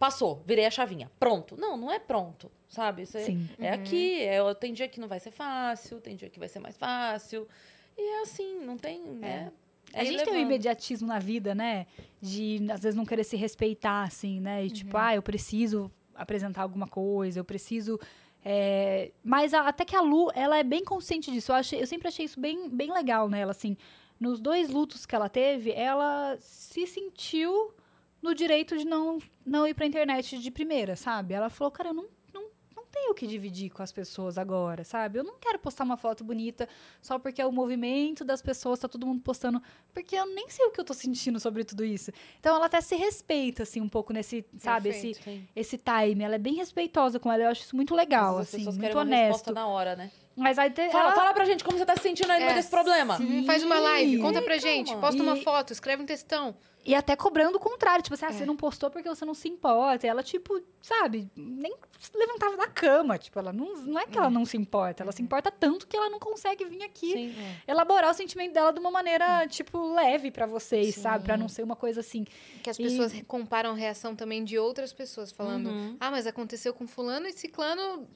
passou, 0.00 0.42
virei 0.46 0.64
a 0.64 0.70
chavinha, 0.70 1.10
pronto. 1.20 1.56
Não, 1.58 1.76
não 1.76 1.92
é 1.92 1.98
pronto, 1.98 2.50
sabe? 2.68 3.04
Você- 3.06 3.22
Sim. 3.26 3.48
É 3.58 3.70
aqui, 3.70 4.20
é, 4.22 4.42
tem 4.54 4.72
dia 4.72 4.88
que 4.88 4.98
não 4.98 5.06
vai 5.06 5.20
ser 5.20 5.30
fácil, 5.30 6.00
tem 6.00 6.16
dia 6.16 6.30
que 6.30 6.38
vai 6.38 6.48
ser 6.48 6.58
mais 6.58 6.76
fácil. 6.76 7.46
E 7.96 8.02
é 8.02 8.22
assim, 8.22 8.58
não 8.64 8.78
tem, 8.78 8.98
né? 9.02 9.52
É 9.92 10.00
a 10.00 10.04
gente 10.04 10.16
tem 10.24 10.32
um 10.32 10.36
levando. 10.36 10.46
imediatismo 10.50 11.06
na 11.06 11.18
vida, 11.18 11.54
né? 11.54 11.86
De, 12.20 12.66
às 12.72 12.80
vezes, 12.80 12.96
não 12.96 13.04
querer 13.04 13.24
se 13.24 13.36
respeitar, 13.36 14.02
assim, 14.04 14.40
né? 14.40 14.64
E, 14.64 14.70
tipo, 14.70 14.96
ah, 14.96 15.14
eu 15.14 15.22
preciso 15.22 15.90
apresentar 16.14 16.62
alguma 16.62 16.86
coisa, 16.86 17.38
eu 17.40 17.44
preciso... 17.44 17.98
é, 18.44 19.10
Mas 19.22 19.52
a- 19.52 19.68
até 19.68 19.84
que 19.84 19.94
a 19.94 20.00
Lu, 20.00 20.30
ela 20.34 20.56
é 20.58 20.62
bem 20.62 20.82
consciente 20.84 21.30
disso. 21.30 21.52
Eu, 21.52 21.56
achei, 21.56 21.82
eu 21.82 21.86
sempre 21.86 22.08
achei 22.08 22.24
isso 22.24 22.40
bem, 22.40 22.68
bem 22.70 22.90
legal 22.92 23.28
nela, 23.28 23.50
assim. 23.50 23.76
Nos 24.18 24.40
dois 24.40 24.70
lutos 24.70 25.04
que 25.04 25.14
ela 25.14 25.28
teve, 25.28 25.72
ela 25.72 26.36
se 26.40 26.86
sentiu 26.86 27.72
no 28.22 28.34
direito 28.34 28.76
de 28.76 28.84
não, 28.84 29.18
não 29.44 29.66
ir 29.66 29.74
pra 29.74 29.86
internet 29.86 30.38
de 30.38 30.50
primeira, 30.50 30.96
sabe? 30.96 31.34
Ela 31.34 31.48
falou, 31.50 31.70
cara, 31.70 31.90
eu 31.90 31.94
não, 31.94 32.06
não, 32.34 32.42
não 32.76 32.84
tenho 32.90 33.12
o 33.12 33.14
que 33.14 33.26
dividir 33.26 33.70
com 33.70 33.82
as 33.82 33.90
pessoas 33.92 34.36
agora, 34.36 34.84
sabe? 34.84 35.18
Eu 35.18 35.24
não 35.24 35.38
quero 35.38 35.58
postar 35.58 35.84
uma 35.84 35.96
foto 35.96 36.22
bonita 36.22 36.68
só 37.00 37.18
porque 37.18 37.40
é 37.40 37.46
o 37.46 37.52
movimento 37.52 38.22
das 38.24 38.42
pessoas, 38.42 38.78
tá 38.78 38.86
todo 38.88 39.06
mundo 39.06 39.22
postando, 39.22 39.62
porque 39.94 40.14
eu 40.16 40.26
nem 40.26 40.48
sei 40.50 40.66
o 40.66 40.70
que 40.70 40.80
eu 40.80 40.84
tô 40.84 40.92
sentindo 40.92 41.40
sobre 41.40 41.64
tudo 41.64 41.84
isso. 41.84 42.10
Então 42.38 42.54
ela 42.56 42.66
até 42.66 42.80
se 42.80 42.94
respeita, 42.96 43.62
assim, 43.62 43.80
um 43.80 43.88
pouco 43.88 44.12
nesse, 44.12 44.44
sabe, 44.58 44.90
esse, 44.90 45.14
Perfeito. 45.14 45.24
Sim. 45.24 45.48
esse 45.56 45.78
time. 45.78 46.22
Ela 46.24 46.34
é 46.34 46.38
bem 46.38 46.54
respeitosa 46.54 47.18
com 47.18 47.32
ela, 47.32 47.44
eu 47.44 47.48
acho 47.48 47.62
isso 47.62 47.74
muito 47.76 47.94
legal, 47.94 48.36
assim, 48.38 48.42
as 48.42 48.50
pessoas 48.64 48.76
muito 48.76 48.92
uma 48.94 49.00
honesto. 49.02 49.52
na 49.54 49.66
hhora, 49.66 49.96
né? 49.96 50.10
Mas 50.36 50.58
aí 50.58 50.70
te, 50.70 50.88
Fala, 50.90 51.04
ela- 51.06 51.14
fala 51.14 51.34
pra 51.34 51.44
gente 51.44 51.62
como 51.64 51.76
você 51.76 51.84
tá 51.84 51.94
se 51.96 52.02
sentindo 52.02 52.30
aí 52.30 52.42
É, 52.42 52.54
desse 52.54 52.70
problema. 52.70 53.16
sim. 53.18 53.44
Faz 53.44 53.62
uma 53.62 53.78
live, 53.78 54.18
conta 54.18 54.40
pra 54.40 54.58
calma. 54.58 54.60
gente, 54.60 54.96
posta 54.96 55.22
uma 55.22 55.36
E- 55.36 55.42
foto, 55.44 55.72
escreve 55.72 56.02
um 56.02 56.06
textão. 56.06 56.54
E 56.84 56.94
até 56.94 57.14
cobrando 57.14 57.56
o 57.56 57.60
contrário, 57.60 58.02
tipo 58.02 58.14
assim, 58.14 58.24
ah, 58.24 58.30
É. 58.30 58.32
você 58.32 58.46
não 58.46 58.56
postou 58.56 58.90
porque 58.90 59.08
você 59.08 59.24
não 59.24 59.34
se 59.34 59.48
importa. 59.48 60.06
E 60.06 60.08
ela, 60.08 60.22
tipo, 60.22 60.62
sabe, 60.80 61.28
nem 61.36 61.74
se 61.98 62.10
levantava 62.16 62.56
da 62.56 62.66
cama. 62.66 63.18
Tipo, 63.18 63.38
ela 63.38 63.52
não, 63.52 63.76
não 63.84 64.00
é 64.00 64.06
que 64.06 64.16
ela 64.16 64.30
não 64.30 64.44
se 64.46 64.56
importa, 64.56 65.02
ela 65.02 65.12
se 65.12 65.22
importa 65.22 65.50
tanto 65.50 65.86
que 65.86 65.94
ela 65.96 66.08
não 66.08 66.18
consegue 66.18 66.64
vir 66.64 66.82
aqui 66.82 67.12
Sim. 67.12 67.34
elaborar 67.68 68.10
o 68.10 68.14
sentimento 68.14 68.54
dela 68.54 68.72
de 68.72 68.80
uma 68.80 68.90
maneira, 68.90 69.46
tipo, 69.46 69.92
leve 69.94 70.30
pra 70.30 70.46
vocês, 70.46 70.94
Sim. 70.94 71.02
sabe? 71.02 71.24
Pra 71.24 71.36
não 71.36 71.48
ser 71.48 71.62
uma 71.62 71.76
coisa 71.76 72.00
assim. 72.00 72.24
Que 72.62 72.70
as 72.70 72.78
E- 72.78 72.82
pessoas 72.82 73.12
comparam 73.28 73.70
a 73.72 73.74
reação 73.74 74.16
também 74.16 74.42
de 74.42 74.58
outras 74.58 74.92
pessoas, 74.92 75.30
falando: 75.30 75.68
Uhum. 75.68 75.96
ah, 76.00 76.10
mas 76.10 76.26
aconteceu 76.26 76.72
com 76.72 76.86
Fulano 76.86 77.26
e 77.26 77.32
Ciclano 77.32 78.08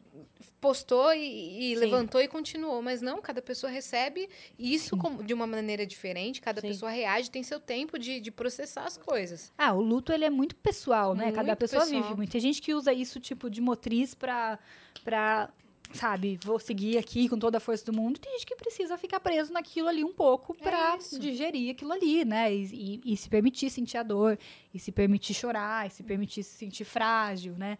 postou 0.61 1.13
e, 1.13 1.73
e 1.73 1.75
levantou 1.75 2.21
e 2.21 2.29
continuou. 2.29 2.81
Mas 2.81 3.03
não, 3.03 3.21
cada 3.21 3.43
pessoa 3.43 3.71
recebe 3.71 4.29
isso 4.59 4.97
como- 4.97 5.23
de 5.23 5.35
uma 5.35 5.47
maneira 5.47 5.85
diferente, 5.85 6.41
cada 6.41 6.61
Sim. 6.61 6.69
pessoa 6.69 6.91
reage, 6.91 7.31
tem 7.31 7.43
seu 7.43 7.61
tempo 7.61 7.99
de, 7.99 8.21
de 8.21 8.31
processar 8.57 8.85
as 8.85 8.97
coisas. 8.97 9.53
Ah, 9.59 9.73
o 9.73 9.81
luto, 9.81 10.13
ele 10.13 10.25
é 10.25 10.31
muito 10.31 10.55
pessoal, 10.57 11.15
né? 11.15 11.33
Cada 11.33 11.49
Muito 11.49 11.59
pessoa 11.59 11.83
pessoal. 11.85 12.03
vive 12.03 12.15
muito. 12.15 12.31
Tem 12.31 12.41
gente 12.41 12.61
que 12.63 12.75
usa 12.75 12.93
isso, 12.93 13.19
tipo, 13.21 13.51
de 13.51 13.61
motriz 13.61 14.15
pra, 14.15 14.59
pra, 15.03 15.51
sabe, 15.93 16.39
vou 16.43 16.59
seguir 16.59 16.99
aqui 16.99 17.29
com 17.29 17.39
toda 17.39 17.59
a 17.59 17.61
força 17.61 17.85
do 17.85 17.93
mundo. 17.93 18.19
Tem 18.19 18.33
gente 18.33 18.47
que 18.47 18.57
precisa 18.57 18.97
ficar 18.97 19.21
preso 19.21 19.53
naquilo 19.53 19.89
ali 19.89 20.05
um 20.05 20.13
pouco 20.13 20.57
É 20.61 20.63
pra 20.63 20.97
isso. 20.97 21.19
digerir 21.19 21.71
aquilo 21.73 21.93
ali, 21.93 22.25
né? 22.25 22.55
E, 22.55 23.01
e- 23.05 23.13
e 23.13 23.17
se 23.17 23.29
permitir 23.29 23.71
sentir 23.71 23.97
a 23.99 24.03
dor, 24.03 24.39
e 24.73 24.79
se 24.79 24.91
permitir 24.93 25.35
chorar, 25.35 25.87
e 25.87 25.91
se 25.91 26.03
permitir 26.03 26.43
se 26.43 26.57
sentir 26.57 26.85
frágil, 26.85 27.55
né? 27.57 27.79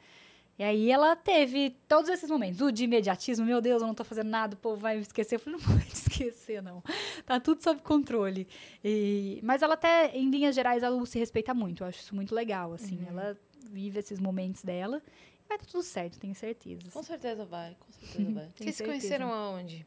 E 0.59 0.63
aí 0.63 0.91
ela 0.91 1.17
teve 1.17 1.71
todos 1.89 2.09
esses 2.09 2.31
momentos. 2.31 2.61
O 2.61 2.71
de 2.71 2.85
imediatismo, 2.85 3.45
meu 3.45 3.61
Deus, 3.61 3.83
eu 3.83 3.89
não 3.89 3.95
tô 3.95 4.05
fazendo 4.05 4.29
nada, 4.29 4.55
o 4.55 4.57
povo 4.59 4.77
vai 4.81 4.95
me 4.97 5.03
esquecer. 5.03 5.35
Eu 5.35 5.41
falei, 5.41 5.59
não 5.61 5.67
pode 5.67 5.93
esquecer, 5.93 6.63
não. 6.63 6.83
Tá 7.27 7.41
tudo 7.41 7.61
sob 7.63 7.81
controle. 7.83 8.47
E- 8.85 9.41
mas 9.43 9.63
ela 9.63 9.75
até, 9.75 10.17
em 10.17 10.31
linhas 10.31 10.55
gerais, 10.55 10.85
a 10.85 10.89
Lu 10.89 11.05
se 11.07 11.19
respeita 11.19 11.53
muito. 11.53 11.83
Eu 11.83 11.89
acho 11.89 11.99
isso 11.99 12.15
muito 12.15 12.35
legal, 12.35 12.73
assim. 12.73 12.99
Uhum. 12.99 13.07
Ela 13.09 13.39
vive 13.71 13.99
esses 13.99 14.21
momentos 14.21 14.63
dela. 14.63 15.03
E 15.45 15.49
vai 15.49 15.59
dar 15.59 15.67
tudo 15.67 15.83
certo, 15.83 16.19
tenho 16.21 16.35
certeza. 16.37 16.89
Com 16.93 17.03
certeza 17.03 17.45
vai, 17.45 17.77
com 17.81 17.93
certeza 17.93 18.31
vai. 18.33 18.49
Vocês 18.57 18.77
se 18.77 18.85
conheceram 18.85 19.33
aonde? 19.33 19.85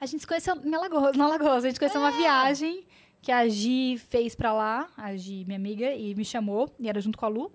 A 0.00 0.06
gente 0.06 0.20
se 0.20 0.26
conheceu 0.28 0.54
em 0.64 0.74
Alagoas, 0.74 1.16
na 1.16 1.24
Alagoas. 1.24 1.64
A 1.64 1.68
gente 1.68 1.78
conheceu 1.80 2.00
Ah! 2.00 2.04
uma 2.04 2.16
viagem 2.16 2.84
que 3.20 3.32
a 3.32 3.48
Gi 3.48 3.98
fez 3.98 4.36
pra 4.36 4.52
lá, 4.52 4.88
a 4.96 5.16
Gi, 5.16 5.44
minha 5.44 5.58
amiga, 5.58 5.92
e 5.92 6.14
me 6.14 6.24
chamou, 6.24 6.72
e 6.78 6.88
era 6.88 7.00
junto 7.00 7.18
com 7.18 7.24
a 7.26 7.28
Lu. 7.28 7.52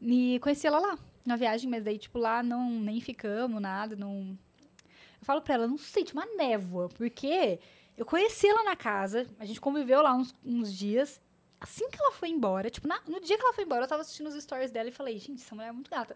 E 0.00 0.38
conheci 0.40 0.66
ela 0.68 0.78
lá, 0.78 0.96
na 1.24 1.36
viagem, 1.36 1.68
mas 1.70 1.82
daí, 1.84 1.98
tipo, 1.98 2.18
lá 2.18 2.42
não 2.42 2.68
nem 2.70 3.00
ficamos, 3.00 3.60
nada, 3.60 3.96
não. 3.96 4.36
Eu 5.20 5.24
falo 5.26 5.40
pra 5.40 5.54
ela, 5.54 5.66
não 5.66 5.78
sei, 5.78 6.04
tinha 6.04 6.20
uma 6.22 6.36
névoa, 6.36 6.88
porque 6.90 7.58
eu 7.96 8.04
conheci 8.04 8.46
ela 8.48 8.62
na 8.64 8.76
casa, 8.76 9.26
a 9.38 9.44
gente 9.44 9.60
conviveu 9.60 10.02
lá 10.02 10.14
uns, 10.14 10.34
uns 10.44 10.72
dias. 10.76 11.20
Assim 11.60 11.88
que 11.88 11.98
ela 11.98 12.12
foi 12.12 12.28
embora, 12.28 12.68
tipo, 12.68 12.86
na- 12.86 13.00
no 13.08 13.20
dia 13.20 13.38
que 13.38 13.42
ela 13.42 13.54
foi 13.54 13.64
embora, 13.64 13.84
eu 13.84 13.88
tava 13.88 14.02
assistindo 14.02 14.26
os 14.26 14.42
stories 14.42 14.70
dela 14.70 14.88
e 14.88 14.92
falei, 14.92 15.18
gente, 15.18 15.42
essa 15.42 15.54
mulher 15.54 15.68
é 15.68 15.72
muito 15.72 15.90
gata. 15.90 16.14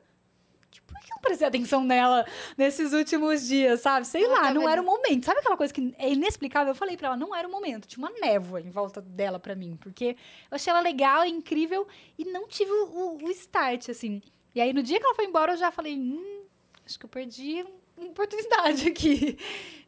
Tipo, 0.71 0.93
por 0.93 1.01
que 1.01 1.07
eu 1.11 1.15
não 1.15 1.23
prestei 1.23 1.49
atenção 1.49 1.83
nela 1.83 2.27
nesses 2.55 2.93
últimos 2.93 3.47
dias, 3.49 3.81
sabe? 3.81 4.07
Sei 4.07 4.23
Ela 4.25 4.35
lá, 4.35 4.41
tava 4.43 4.55
não 4.55 4.69
era 4.69 4.83
o 4.83 4.85
momento. 4.85 5.25
Sabe 5.25 5.41
aquela 5.41 5.57
coisa 5.57 5.73
que 5.73 5.95
é 5.97 6.13
inexplicável? 6.13 6.73
Eu 6.73 6.75
falei 6.75 6.95
pra 6.95 7.07
ela, 7.09 7.17
não 7.17 7.35
era 7.35 7.49
o 7.49 7.51
momento. 7.51 7.89
Tinha 7.89 8.07
uma 8.07 8.13
névoa 8.21 8.61
em 8.61 8.69
volta 8.69 9.01
dela 9.01 9.39
pra 9.39 9.55
mim. 9.55 9.79
Porque 9.81 10.15
eu 10.51 10.55
achei 10.57 10.71
ela 10.71 10.81
legal, 10.81 11.25
incrível, 11.25 11.89
e 12.19 12.27
não 12.27 12.47
tive 12.47 12.71
o- 12.71 13.17
o 13.25 13.31
start, 13.31 13.89
assim. 13.89 14.21
E 14.59 14.61
aí, 14.61 14.73
no 14.73 14.83
dia 14.83 14.99
que 14.99 15.05
ela 15.07 15.15
foi 15.15 15.25
embora, 15.27 15.53
eu 15.53 15.57
já 15.57 15.71
falei, 15.71 15.97
hum, 15.97 16.43
acho 16.85 16.99
que 16.99 17.05
eu 17.05 17.09
perdi 17.09 17.65
uma 17.97 18.09
oportunidade 18.09 18.89
aqui. 18.91 19.39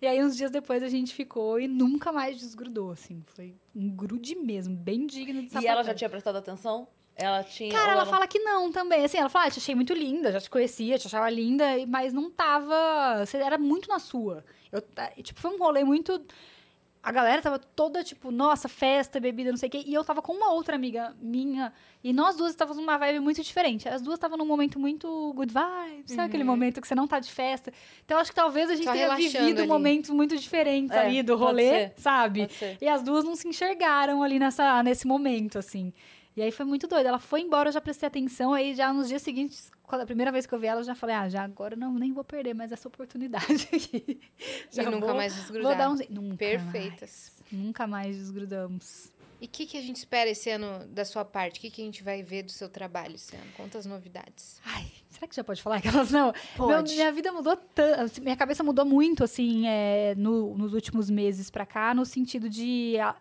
E 0.00 0.06
aí, 0.06 0.22
uns 0.22 0.36
dias 0.36 0.48
depois, 0.52 0.80
a 0.80 0.88
gente 0.88 1.12
ficou 1.12 1.58
e 1.58 1.66
nunca 1.66 2.12
mais 2.12 2.38
desgrudou, 2.38 2.92
assim. 2.92 3.20
Foi 3.34 3.56
um 3.74 3.90
grude 3.90 4.36
mesmo, 4.36 4.76
bem 4.76 5.08
digno 5.08 5.42
de 5.42 5.48
E 5.48 5.56
ela 5.56 5.60
sapatão. 5.62 5.84
já 5.84 5.94
tinha 5.94 6.08
prestado 6.08 6.36
atenção? 6.36 6.86
Ela 7.16 7.42
tinha. 7.42 7.72
Cara, 7.72 7.86
ou 7.86 7.92
ela 7.94 8.06
fala 8.06 8.28
que 8.28 8.38
não 8.38 8.70
também. 8.70 9.04
Assim, 9.04 9.18
ela 9.18 9.28
fala, 9.28 9.46
ah, 9.46 9.50
te 9.50 9.58
achei 9.58 9.74
muito 9.74 9.92
linda, 9.92 10.30
já 10.30 10.40
te 10.40 10.48
conhecia, 10.48 10.96
te 10.96 11.08
achava 11.08 11.28
linda, 11.28 11.64
mas 11.88 12.12
não 12.12 12.30
tava. 12.30 13.26
Você 13.26 13.38
era 13.38 13.58
muito 13.58 13.88
na 13.88 13.98
sua. 13.98 14.44
Eu, 14.70 14.80
e, 15.16 15.22
tipo, 15.24 15.40
foi 15.40 15.50
um 15.52 15.58
rolê 15.58 15.82
muito. 15.82 16.24
A 17.02 17.10
galera 17.12 17.40
tava 17.40 17.58
toda, 17.58 18.04
tipo, 18.04 18.30
nossa, 18.30 18.68
festa, 18.68 19.18
bebida, 19.18 19.50
não 19.50 19.56
sei 19.56 19.68
o 19.68 19.72
quê. 19.72 19.82
E 19.86 19.94
eu 19.94 20.04
tava 20.04 20.20
com 20.20 20.32
uma 20.34 20.52
outra 20.52 20.76
amiga 20.76 21.16
minha. 21.20 21.72
E 22.04 22.12
nós 22.12 22.36
duas 22.36 22.50
estávamos 22.50 22.76
numa 22.78 22.98
vibe 22.98 23.20
muito 23.20 23.42
diferente. 23.42 23.88
As 23.88 24.02
duas 24.02 24.16
estavam 24.16 24.36
num 24.36 24.44
momento 24.44 24.78
muito 24.78 25.32
good 25.34 25.50
vibes, 25.52 26.12
sabe 26.12 26.28
aquele 26.28 26.44
momento 26.44 26.78
que 26.78 26.86
você 26.86 26.94
não 26.94 27.08
tá 27.08 27.18
de 27.18 27.32
festa? 27.32 27.72
Então, 28.04 28.18
acho 28.18 28.30
que 28.30 28.36
talvez 28.36 28.68
a 28.68 28.74
gente 28.74 28.84
Só 28.84 28.92
tenha 28.92 29.14
vivido 29.16 29.60
ali. 29.60 29.66
momentos 29.68 30.10
muito 30.10 30.36
diferentes 30.36 30.94
É, 30.94 31.00
ali 31.00 31.22
do 31.22 31.32
pode 31.38 31.44
rolê, 31.44 31.68
ser. 31.70 31.92
sabe? 31.96 32.40
Pode 32.40 32.52
ser. 32.52 32.76
E 32.82 32.86
as 32.88 33.02
duas 33.02 33.24
não 33.24 33.34
se 33.34 33.48
enxergaram 33.48 34.22
ali 34.22 34.38
nessa, 34.38 34.82
nesse 34.82 35.06
momento, 35.06 35.58
assim. 35.58 35.94
E 36.36 36.42
aí 36.42 36.52
foi 36.52 36.64
muito 36.64 36.86
doido. 36.86 37.06
Ela 37.06 37.18
foi 37.18 37.40
embora, 37.40 37.68
eu 37.68 37.72
já 37.72 37.80
prestei 37.80 38.06
atenção. 38.06 38.52
Aí 38.52 38.74
já 38.74 38.92
nos 38.92 39.08
dias 39.08 39.20
seguintes, 39.20 39.70
quando 39.82 40.02
a 40.02 40.06
primeira 40.06 40.30
vez 40.30 40.46
que 40.46 40.54
eu 40.54 40.58
vi 40.58 40.66
ela, 40.68 40.80
eu 40.80 40.84
já 40.84 40.94
falei, 40.94 41.16
ah, 41.16 41.28
já 41.28 41.42
agora 41.42 41.74
não, 41.76 41.92
nem 41.94 42.12
vou 42.12 42.22
perder 42.24 42.54
mais 42.54 42.70
essa 42.72 42.86
oportunidade 42.88 43.68
aqui. 43.74 44.20
E 44.72 44.82
nunca 44.84 45.06
vou- 45.06 45.14
mais 45.16 45.32
Vou 45.34 45.42
desgrudar. 45.42 45.76
dar 45.78 45.90
um... 45.90 45.96
Nunca 46.08 46.36
Perfeitas. 46.36 47.32
mais. 47.50 47.52
Nunca 47.52 47.86
mais 47.86 48.16
desgrudamos. 48.16 49.12
E 49.40 49.46
o 49.46 49.48
que, 49.48 49.64
que 49.66 49.76
a 49.78 49.80
gente 49.80 49.96
espera 49.96 50.28
esse 50.28 50.50
ano 50.50 50.86
da 50.88 51.02
sua 51.04 51.24
parte? 51.24 51.58
O 51.58 51.62
que, 51.62 51.70
que 51.70 51.80
a 51.80 51.84
gente 51.84 52.02
vai 52.02 52.22
ver 52.22 52.42
do 52.42 52.52
seu 52.52 52.68
trabalho 52.68 53.14
esse 53.14 53.34
ano? 53.34 53.46
Conta 53.56 53.78
as 53.78 53.86
novidades. 53.86 54.60
Ai, 54.64 54.86
será 55.08 55.26
que 55.26 55.34
já 55.34 55.42
pode 55.42 55.62
falar 55.62 55.76
aquelas 55.82 56.10
não? 56.10 56.32
Pode. 56.56 56.90
Meu- 56.90 56.96
minha 56.96 57.10
vida 57.12 57.32
mudou 57.32 57.56
tanto, 57.56 58.20
minha 58.22 58.36
cabeça 58.36 58.62
mudou 58.62 58.84
muito, 58.84 59.24
assim, 59.24 59.66
é, 59.66 60.14
no- 60.14 60.56
nos 60.56 60.74
últimos 60.74 61.08
meses 61.10 61.50
pra 61.50 61.64
cá, 61.66 61.92
no 61.94 62.04
sentido 62.04 62.48
de... 62.50 62.98
a- 62.98 63.16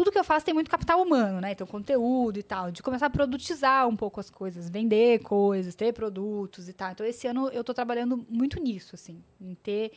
tudo 0.00 0.10
que 0.10 0.18
eu 0.18 0.24
faço 0.24 0.46
tem 0.46 0.54
muito 0.54 0.70
capital 0.70 1.02
humano, 1.02 1.42
né? 1.42 1.52
Então, 1.52 1.66
conteúdo 1.66 2.38
e 2.38 2.42
tal. 2.42 2.70
De 2.70 2.82
começar 2.82 3.04
a 3.04 3.10
produtizar 3.10 3.86
um 3.86 3.94
pouco 3.94 4.18
as 4.18 4.30
coisas, 4.30 4.70
vender 4.70 5.18
coisas, 5.18 5.74
ter 5.74 5.92
produtos 5.92 6.70
e 6.70 6.72
tal. 6.72 6.92
Então, 6.92 7.04
esse 7.04 7.26
ano 7.26 7.50
eu 7.50 7.62
tô 7.62 7.74
trabalhando 7.74 8.24
muito 8.26 8.58
nisso, 8.58 8.94
assim. 8.94 9.22
Em 9.38 9.54
ter... 9.54 9.92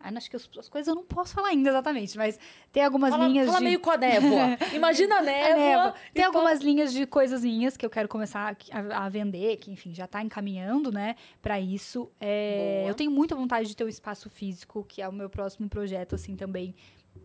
Acho 0.00 0.28
que 0.28 0.34
as, 0.34 0.48
as 0.58 0.68
coisas 0.68 0.88
eu 0.88 0.96
não 0.96 1.04
posso 1.04 1.32
falar 1.32 1.48
ainda 1.48 1.70
exatamente, 1.70 2.18
mas 2.18 2.38
ter 2.72 2.80
algumas 2.80 3.10
Fala, 3.10 3.28
linhas 3.28 3.46
fala 3.46 3.58
de... 3.58 3.64
meio 3.64 3.78
com 3.80 3.90
a 3.90 3.96
névoa. 3.96 4.58
Imagina 4.74 5.14
a 5.14 5.18
A 5.18 5.22
névoa. 5.22 5.56
névoa. 5.56 5.94
Tem 6.12 6.24
algumas 6.24 6.60
linhas 6.60 6.92
de 6.92 7.06
coisas 7.06 7.42
minhas 7.44 7.76
que 7.76 7.86
eu 7.86 7.90
quero 7.90 8.08
começar 8.08 8.56
a, 8.72 9.04
a 9.04 9.08
vender, 9.08 9.58
que, 9.58 9.70
enfim, 9.70 9.94
já 9.94 10.08
tá 10.08 10.20
encaminhando, 10.22 10.90
né, 10.90 11.14
para 11.40 11.60
isso. 11.60 12.10
É, 12.20 12.84
eu 12.88 12.94
tenho 12.94 13.12
muita 13.12 13.36
vontade 13.36 13.68
de 13.68 13.76
ter 13.76 13.84
um 13.84 13.88
espaço 13.88 14.28
físico, 14.28 14.84
que 14.84 15.00
é 15.00 15.08
o 15.08 15.12
meu 15.12 15.30
próximo 15.30 15.68
projeto, 15.68 16.16
assim, 16.16 16.34
também, 16.34 16.74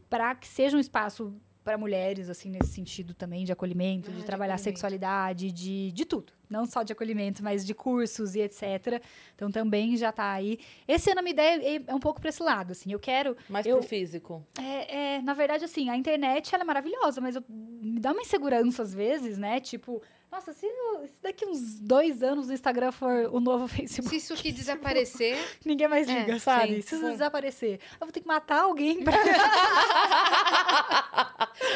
para 0.08 0.36
que 0.36 0.48
seja 0.48 0.78
um 0.78 0.80
espaço 0.80 1.36
para 1.64 1.78
mulheres, 1.78 2.30
assim, 2.30 2.50
nesse 2.50 2.72
sentido 2.74 3.14
também, 3.14 3.46
de 3.46 3.52
acolhimento, 3.52 4.10
Ah, 4.10 4.14
de 4.14 4.20
de 4.20 4.26
trabalhar 4.26 4.56
acolhimento. 4.56 4.64
sexualidade, 4.80 5.52
de, 5.52 5.92
de 5.92 6.06
tudo. 6.06 6.34
Não 6.50 6.66
só 6.66 6.84
de 6.84 6.92
acolhimento, 6.92 7.44
mas 7.44 7.66
de 7.66 7.74
cursos 7.74 8.36
e 8.36 8.40
etc. 8.42 9.02
Então, 9.36 9.50
também 9.52 9.96
já 9.96 10.12
tá 10.12 10.32
aí. 10.32 10.60
Esse 10.88 11.10
ano 11.12 11.20
a 11.20 11.24
minha 11.24 11.34
ideia 11.34 11.62
é, 11.78 11.84
é 11.88 11.96
um 11.96 12.00
pouco 12.00 12.20
para 12.20 12.30
esse 12.30 12.42
lado, 12.44 12.72
assim. 12.72 12.92
Eu 12.92 13.00
quero 13.00 13.38
Mais 13.48 13.66
eu- 13.66 13.78
pro 13.78 13.88
físico. 13.88 14.46
é, 14.60 15.16
é, 15.18 15.22
na 15.22 15.34
verdade, 15.34 15.64
assim, 15.64 15.90
a 15.90 15.96
internet 15.96 16.54
ela 16.54 16.64
é 16.64 16.66
maravilhosa, 16.66 17.22
mas 17.22 17.36
eu- 17.36 17.44
me 17.50 18.00
dá 18.00 18.12
uma 18.12 18.22
insegurança 18.22 18.82
às 18.84 18.94
vezes, 18.94 19.38
né? 19.38 19.60
Tipo, 19.60 20.02
nossa, 20.32 20.54
se, 20.54 20.66
se 21.08 21.22
daqui 21.22 21.46
uns 21.46 21.80
dois 21.80 22.24
anos 22.24 22.48
o 22.50 22.54
Instagram 22.54 22.92
for 22.92 23.30
o 23.34 23.40
novo 23.40 23.68
Facebook, 23.70 24.10
Se 24.10 24.16
isso 24.16 24.34
aqui 24.34 24.52
desaparecer, 24.52 25.38
ninguém 25.66 25.88
mais 25.88 26.08
É, 26.08 26.20
liga, 26.22 26.40
sabe? 26.40 26.76
sim. 26.76 26.82
Se 26.82 26.96
isso 26.96 27.04
Bom. 27.04 27.12
desaparecer, 27.12 27.80
eu 28.00 28.06
vou 28.08 28.12
ter 28.12 28.22
que 28.22 28.28
matar 28.28 28.62
alguém 28.62 29.04
pra... 29.04 29.14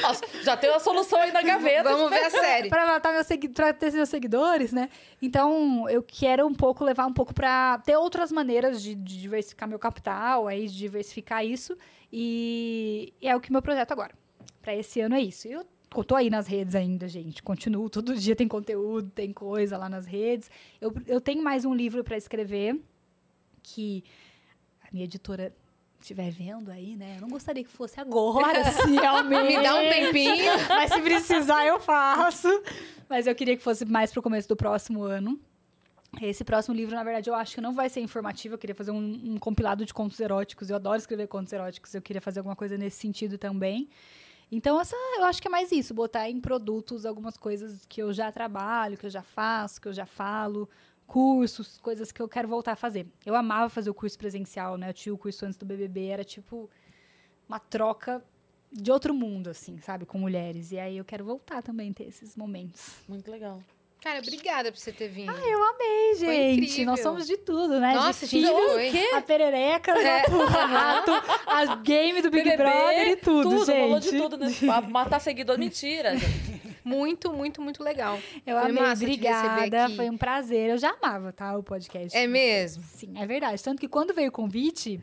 Nossa, 0.02 0.24
já 0.44 0.56
tem 0.58 0.70
uma 0.70 0.80
solução 0.80 1.20
aí 1.20 1.32
na 1.32 1.42
gaveta. 1.42 1.84
vamos 1.84 2.10
ver 2.10 2.26
a 2.26 2.30
série. 2.30 2.70
pra 2.70 2.86
matar 2.86 3.14
meus 3.14 3.28
pra 3.54 3.74
ter 3.74 3.92
meus 3.92 4.10
seguidores, 4.10 4.72
né? 4.72 4.90
Então, 5.22 5.90
eu 5.90 6.04
quero 6.04 6.46
um 6.48 6.54
pouco 6.54 6.84
levar 6.84 7.06
um 7.06 7.14
pouco 7.14 7.34
pra 7.34 7.80
ter 7.80 7.96
outras 7.98 8.32
maneiras 8.32 8.82
de, 8.82 8.96
de 8.96 9.20
diversificar 9.20 9.68
meu 9.68 9.80
capital, 9.80 10.48
aí 10.48 10.68
de 10.68 10.78
diversificar 10.78 11.46
isso. 11.46 11.78
E, 12.12 13.14
e 13.22 13.28
é 13.28 13.36
o 13.36 13.40
que 13.40 13.52
meu 13.52 13.62
projeto 13.62 13.92
agora. 13.92 14.14
Pra 14.62 14.74
esse 14.76 15.00
ano 15.02 15.16
é 15.16 15.22
isso. 15.22 15.48
Eu 15.48 15.66
eu 16.00 16.04
tô 16.04 16.16
aí 16.16 16.30
nas 16.30 16.48
redes 16.48 16.76
ainda, 16.76 17.08
gente. 17.08 17.42
Continuo. 17.42 17.90
Todo 17.90 18.16
dia 18.16 18.36
tem 18.36 18.48
conteúdo, 18.48 19.10
tem 19.10 19.32
coisa 19.32 19.78
lá 19.78 19.90
nas 19.90 20.06
redes. 20.06 20.50
Eu, 20.80 20.94
eu 21.08 21.22
tenho 21.22 21.44
mais 21.44 21.66
um 21.66 21.74
livro 21.74 22.04
pra 22.04 22.18
escrever 22.18 22.80
que 23.62 24.04
a 24.84 24.88
minha 24.92 25.06
editora 25.06 25.54
estiver 26.00 26.30
vendo 26.32 26.70
aí, 26.70 26.96
né? 26.96 27.16
Eu 27.18 27.22
não 27.22 27.30
gostaria 27.30 27.64
que 27.64 27.70
fosse 27.70 28.00
agora, 28.00 28.64
se 28.72 28.90
realmente. 28.92 29.58
Me 29.58 29.64
dá 29.64 29.76
um 29.76 29.90
tempinho. 29.90 30.54
Mas 30.70 30.94
se 30.94 31.02
precisar, 31.02 31.66
eu 31.66 31.80
faço. 31.80 32.48
Mas 33.10 33.28
eu 33.28 33.36
queria 33.36 33.58
que 33.58 33.64
fosse 33.64 33.86
mais 33.86 34.12
pro 34.12 34.22
começo 34.22 34.48
do 34.48 34.56
próximo 34.56 35.04
ano. 35.04 35.40
Esse 36.22 36.44
próximo 36.44 36.76
livro, 36.76 36.96
na 36.96 37.04
verdade, 37.04 37.30
eu 37.30 37.36
acho 37.36 37.56
que 37.56 37.62
não 37.62 37.74
vai 37.74 37.90
ser 37.90 38.00
informativo. 38.00 38.56
Eu 38.56 38.60
queria 38.60 38.76
fazer 38.76 38.92
um, 38.92 39.34
um 39.34 39.38
compilado 39.38 39.86
de 39.86 39.94
contos 39.94 40.20
eróticos. 40.20 40.70
Eu 40.70 40.76
adoro 40.76 40.98
escrever 40.98 41.28
contos 41.28 41.52
eróticos. 41.52 41.94
Eu 41.94 42.02
queria 42.02 42.22
fazer 42.22 42.40
alguma 42.40 42.56
coisa 42.56 42.78
nesse 42.78 42.98
sentido 42.98 43.38
também. 43.38 43.90
Então, 44.52 44.80
essa, 44.80 44.96
eu 45.18 45.26
acho 45.26 45.42
que 45.42 45.48
é 45.48 45.52
mais 45.52 45.72
isso. 45.72 45.94
Botar 45.94 46.30
em 46.30 46.40
produtos 46.40 47.06
algumas 47.06 47.38
coisas 47.38 47.86
que 47.88 48.02
eu 48.02 48.14
já 48.14 48.32
trabalho, 48.32 48.98
que 48.98 49.06
eu 49.06 49.10
já 49.10 49.24
faço, 49.24 49.82
que 49.82 49.88
eu 49.88 49.94
já 49.94 50.06
falo. 50.06 50.70
Cursos, 51.08 51.78
coisas 51.80 52.12
que 52.12 52.22
eu 52.22 52.28
quero 52.28 52.48
voltar 52.48 52.74
a 52.74 52.76
fazer. 52.76 53.08
Eu 53.26 53.36
amava 53.36 53.70
fazer 53.70 53.90
o 53.90 53.94
curso 53.94 54.18
presencial, 54.18 54.78
né? 54.78 54.90
Eu 54.90 54.94
tinha 54.94 55.14
o 55.14 55.18
curso 55.18 55.46
antes 55.46 55.58
do 55.58 55.66
BBB. 55.66 56.08
Era, 56.08 56.24
tipo, 56.24 56.70
uma 57.48 57.60
troca 57.60 58.24
de 58.72 58.92
outro 58.92 59.14
mundo, 59.14 59.50
assim, 59.50 59.80
sabe? 59.80 60.06
Com 60.06 60.18
mulheres. 60.18 60.72
E 60.72 60.80
aí 60.80 60.98
eu 60.98 61.06
quero 61.06 61.24
voltar 61.24 61.62
também 61.62 61.92
a 61.92 61.94
ter 61.94 62.08
esses 62.08 62.36
momentos. 62.36 62.96
Muito 63.08 63.30
legal. 63.30 63.62
Cara, 64.06 64.20
obrigada 64.20 64.72
por 64.72 64.78
você 64.78 64.92
ter 64.92 65.08
vindo. 65.08 65.32
Eu 65.32 65.64
amei, 65.64 66.14
gente. 66.14 66.86
Nós 66.86 67.00
somos 67.00 67.26
de 67.26 67.38
tudo, 67.38 67.80
né? 67.80 67.96
Nossa, 67.96 68.28
de 68.28 68.40
gente, 68.40 68.46
filhos, 68.80 69.14
a 69.16 69.20
perereca, 69.20 69.96
o 69.96 70.46
rato, 70.46 71.12
a 71.48 71.76
game 71.78 72.22
do 72.22 72.30
Big 72.30 72.44
BBB, 72.44 72.56
Brother 72.64 73.08
e 73.08 73.16
tudo, 73.16 73.50
tudo 73.50 73.66
gente. 73.66 73.80
rolou 73.80 74.00
de 74.00 74.12
tudo. 74.12 74.38
Né? 74.38 74.48
Matar 74.92 75.20
seguidor, 75.20 75.58
mentira. 75.58 76.16
gente. 76.16 76.76
Muito, 76.86 77.34
muito, 77.34 77.64
muito 77.64 77.84
legal. 77.84 78.20
Eu 78.46 78.60
Foi 78.60 78.70
amei, 78.70 78.84
massa 78.84 79.04
obrigada. 79.04 79.90
Foi 79.96 80.08
um 80.08 80.16
prazer. 80.16 80.70
Eu 80.70 80.78
já 80.78 80.92
amava, 80.92 81.34
tá? 81.34 81.58
O 81.58 81.64
podcast. 81.64 82.16
É 82.16 82.28
mesmo? 82.28 82.84
Sim, 82.84 83.12
é 83.16 83.26
verdade. 83.26 83.64
Tanto 83.64 83.80
que 83.80 83.88
quando 83.88 84.14
veio 84.14 84.30
o 84.30 84.32
convite, 84.32 85.02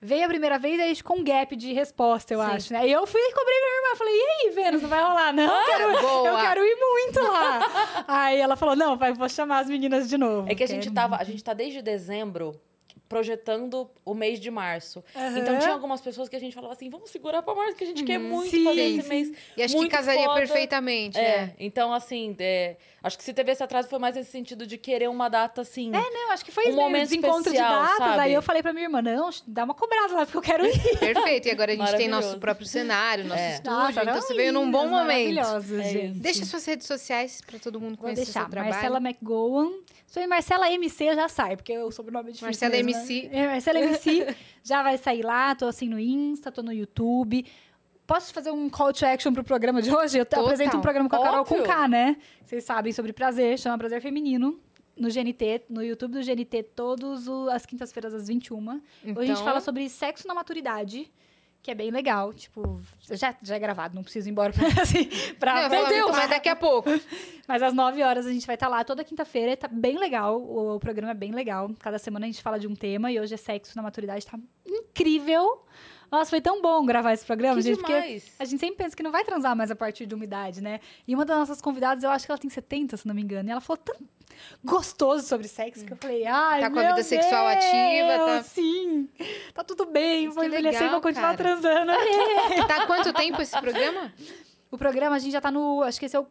veio 0.00 0.24
a 0.24 0.28
primeira 0.28 0.58
vez, 0.58 0.80
aí 0.80 1.02
com 1.02 1.18
um 1.18 1.24
gap 1.24 1.54
de 1.56 1.72
resposta, 1.72 2.32
eu 2.34 2.40
Sim. 2.40 2.46
acho, 2.46 2.72
né? 2.72 2.86
E 2.86 2.92
eu 2.92 3.06
fui 3.06 3.20
e 3.20 3.32
cobrei 3.32 3.60
minha 3.60 3.76
irmã. 3.76 3.96
Falei, 3.96 4.14
e 4.14 4.22
aí, 4.46 4.50
Vênus, 4.54 4.82
não 4.82 4.88
vai 4.88 5.02
rolar? 5.02 5.32
Não, 5.32 5.44
eu 5.44 5.66
quero, 5.66 6.00
boa. 6.02 6.28
eu 6.28 6.36
quero 6.38 6.64
ir 6.64 6.76
muito 6.76 7.20
lá. 7.22 8.04
aí 8.06 8.38
ela 8.40 8.56
falou, 8.56 8.76
não, 8.76 8.96
vai, 8.96 9.12
vou 9.12 9.28
chamar 9.28 9.60
as 9.60 9.68
meninas 9.68 10.08
de 10.08 10.16
novo. 10.18 10.50
É 10.50 10.54
que 10.54 10.62
a 10.62 10.68
gente 10.68 10.90
tava, 10.90 11.16
a 11.16 11.24
gente 11.24 11.42
tá 11.42 11.52
desde 11.54 11.80
dezembro 11.82 12.60
projetando 13.08 13.88
o 14.04 14.14
mês 14.14 14.40
de 14.40 14.50
março. 14.50 15.02
Aham. 15.14 15.38
Então 15.38 15.58
tinha 15.58 15.72
algumas 15.72 16.00
pessoas 16.00 16.28
que 16.28 16.34
a 16.36 16.40
gente 16.40 16.54
falava 16.54 16.74
assim, 16.74 16.90
vamos 16.90 17.10
segurar 17.10 17.42
pra 17.42 17.54
março, 17.54 17.76
que 17.76 17.84
a 17.84 17.86
gente 17.86 18.02
quer 18.02 18.18
muito 18.18 18.50
Sim, 18.50 18.64
fazer 18.64 18.80
esse 18.82 19.02
sim. 19.02 19.08
mês. 19.08 19.32
E 19.56 19.62
acho 19.62 19.78
que 19.78 19.88
casaria 19.88 20.24
foda. 20.24 20.34
perfeitamente. 20.40 21.16
É, 21.18 21.22
É. 21.22 21.54
então 21.58 21.92
assim, 21.92 22.34
é, 22.40 22.76
acho 23.06 23.16
que 23.16 23.24
se 23.24 23.32
teve 23.32 23.52
esse 23.52 23.62
atraso 23.62 23.88
foi 23.88 23.98
mais 23.98 24.14
nesse 24.16 24.30
sentido 24.30 24.66
de 24.66 24.76
querer 24.76 25.08
uma 25.08 25.28
data 25.28 25.60
assim. 25.62 25.88
É, 25.94 26.10
não, 26.10 26.32
acho 26.32 26.44
que 26.44 26.50
foi 26.52 26.66
Um 26.66 26.68
isso 26.70 26.76
momento 26.76 27.02
desencontro 27.08 27.42
de 27.44 27.48
especial, 27.56 27.82
datas. 27.82 27.96
sabe? 27.98 28.20
Aí 28.20 28.32
eu 28.34 28.42
falei 28.42 28.62
pra 28.62 28.72
minha 28.72 28.84
irmã, 28.86 29.00
não, 29.00 29.30
dá 29.46 29.64
uma 29.64 29.74
cobrada 29.74 30.14
lá, 30.14 30.24
porque 30.26 30.36
eu 30.38 30.42
quero 30.42 30.66
ir. 30.66 30.78
Perfeito. 30.98 31.48
E 31.48 31.50
agora 31.50 31.72
a 31.72 31.74
gente 31.76 31.84
tem 31.84 31.94
Maravilhoso. 32.08 32.26
nosso 32.28 32.38
próprio 32.40 32.66
cenário, 32.66 33.24
nosso 33.24 33.40
É. 33.40 33.50
estúdio. 33.54 33.70
Nossa, 33.72 34.02
então 34.02 34.20
você 34.20 34.34
veio 34.34 34.52
num 34.52 34.70
bom 34.70 34.88
momento. 34.88 35.34
maravilhosas, 35.34 35.80
É 35.80 35.88
gente. 35.90 36.18
Deixa 36.18 36.44
suas 36.44 36.64
redes 36.66 36.86
sociais 36.86 37.40
pra 37.46 37.58
todo 37.58 37.80
mundo 37.80 37.90
Vou 37.96 38.04
conhecer 38.04 38.24
deixar. 38.24 38.40
seu 38.42 38.50
trabalho. 38.50 38.72
Marcela 38.74 38.98
McGowan. 39.00 39.70
Sou 40.06 40.22
em 40.22 40.26
Marcela 40.26 40.70
MC 40.70 41.14
já 41.14 41.28
sai, 41.28 41.56
porque 41.56 41.76
o 41.78 41.90
sobrenome 41.90 42.28
é 42.28 42.32
difícil. 42.32 42.46
Marcela 42.46 42.72
mesmo, 42.82 42.90
MC. 42.90 43.28
Né? 43.28 43.38
É, 43.38 43.46
Marcela 43.48 43.78
MC 43.80 44.36
já 44.62 44.82
vai 44.82 44.96
sair 44.98 45.22
lá. 45.22 45.54
Tô 45.54 45.66
assim 45.66 45.88
no 45.88 45.98
Insta, 45.98 46.50
tô 46.52 46.62
no 46.62 46.72
YouTube. 46.72 47.44
Posso 48.06 48.32
fazer 48.32 48.50
um 48.52 48.68
call 48.70 48.92
to 48.92 49.04
action 49.04 49.32
pro 49.32 49.42
programa 49.42 49.82
de 49.82 49.90
hoje? 49.94 50.18
Eu 50.18 50.24
Total. 50.24 50.44
apresento 50.44 50.76
um 50.76 50.80
programa 50.80 51.08
com 51.08 51.16
a 51.16 51.22
Carol 51.22 51.40
Óbvio. 51.40 51.58
com 51.58 51.64
K, 51.64 51.88
né? 51.88 52.16
Vocês 52.44 52.62
sabem 52.64 52.92
sobre 52.92 53.12
prazer, 53.12 53.58
chama 53.58 53.76
Prazer 53.76 54.00
Feminino. 54.00 54.60
No 54.96 55.08
GNT, 55.10 55.64
no 55.68 55.82
YouTube 55.82 56.12
do 56.12 56.22
GNT, 56.22 56.62
todas 56.74 57.28
as 57.52 57.66
quintas-feiras 57.66 58.14
às 58.14 58.28
21. 58.28 58.56
Hoje 58.56 58.80
a 59.04 59.10
gente 59.10 59.30
Então- 59.32 59.44
fala 59.44 59.60
sobre 59.60 59.88
sexo 59.90 60.26
na 60.26 60.32
maturidade, 60.34 61.12
que 61.62 61.70
é 61.70 61.74
bem 61.74 61.90
legal. 61.90 62.32
Tipo, 62.32 62.80
já, 63.02 63.34
já 63.42 63.56
é 63.56 63.58
gravado, 63.58 63.94
não 63.94 64.02
preciso 64.02 64.28
ir 64.28 64.30
embora 64.30 64.52
pra, 64.54 64.62
assim, 64.82 65.06
pra 65.38 65.68
Não, 65.68 65.88
Meu 65.90 66.08
mas 66.12 66.30
daqui 66.30 66.48
a 66.48 66.56
pouco. 66.56 66.88
mas 67.46 67.62
às 67.62 67.74
9 67.74 68.02
horas 68.04 68.24
a 68.24 68.32
gente 68.32 68.46
vai 68.46 68.54
estar 68.54 68.68
lá 68.68 68.84
toda 68.84 69.02
quinta-feira. 69.04 69.54
Tá 69.56 69.68
bem 69.68 69.98
legal. 69.98 70.40
O, 70.40 70.76
o 70.76 70.80
programa 70.80 71.10
é 71.10 71.14
bem 71.14 71.32
legal. 71.32 71.68
Cada 71.80 71.98
semana 71.98 72.24
a 72.24 72.28
gente 72.28 72.40
fala 72.40 72.58
de 72.58 72.66
um 72.68 72.74
tema 72.74 73.10
e 73.12 73.20
hoje 73.20 73.34
é 73.34 73.36
sexo 73.36 73.76
na 73.76 73.82
maturidade. 73.82 74.24
Tá 74.24 74.38
incrível. 74.66 75.62
Nossa, 76.10 76.30
foi 76.30 76.40
tão 76.40 76.60
bom 76.62 76.84
gravar 76.86 77.12
esse 77.12 77.24
programa, 77.24 77.56
Que 77.56 77.62
gente, 77.62 77.76
porque 77.78 77.92
demais. 77.92 78.32
a 78.38 78.44
gente 78.44 78.60
sempre 78.60 78.76
pensa 78.76 78.96
que 78.96 79.02
não 79.02 79.10
vai 79.10 79.24
transar 79.24 79.56
mais 79.56 79.70
a 79.70 79.76
partir 79.76 80.06
de 80.06 80.14
uma 80.14 80.24
idade, 80.24 80.60
né? 80.62 80.80
E 81.06 81.14
uma 81.14 81.24
das 81.24 81.38
nossas 81.38 81.60
convidadas, 81.60 82.04
eu 82.04 82.10
acho 82.10 82.24
que 82.26 82.30
ela 82.32 82.38
tem 82.38 82.48
70, 82.50 82.96
se 82.96 83.06
não 83.06 83.14
me 83.14 83.22
engano, 83.22 83.48
e 83.48 83.52
ela 83.52 83.60
falou 83.60 83.78
tão 83.82 83.96
gostoso 84.62 85.26
sobre 85.26 85.48
sexo 85.48 85.84
que 85.84 85.92
eu 85.92 85.96
falei, 85.96 86.26
ai, 86.26 86.60
Tá 86.60 86.70
com 86.70 86.78
a 86.78 86.82
vida 86.88 87.02
sexual 87.02 87.46
ativa, 87.46 88.18
tá- 88.18 88.26
Deus, 88.34 88.46
Sim, 88.46 89.08
tá 89.54 89.64
tudo 89.64 89.86
bem, 89.86 90.28
vou 90.28 90.44
envelhecer 90.44 90.86
e 90.86 90.90
vou 90.90 91.00
continuar 91.00 91.36
cara. 91.36 91.56
transando. 91.60 91.92
Tá 92.68 92.82
há 92.82 92.86
quanto 92.86 93.12
tempo 93.12 93.40
esse 93.40 93.58
programa? 93.58 94.12
o 94.70 94.76
programa, 94.78 95.16
a 95.16 95.18
gente 95.18 95.32
já 95.32 95.40
tá 95.40 95.50
no, 95.50 95.82
acho 95.82 95.98
que 95.98 96.06
esse 96.06 96.16
é 96.16 96.20
o 96.20 96.26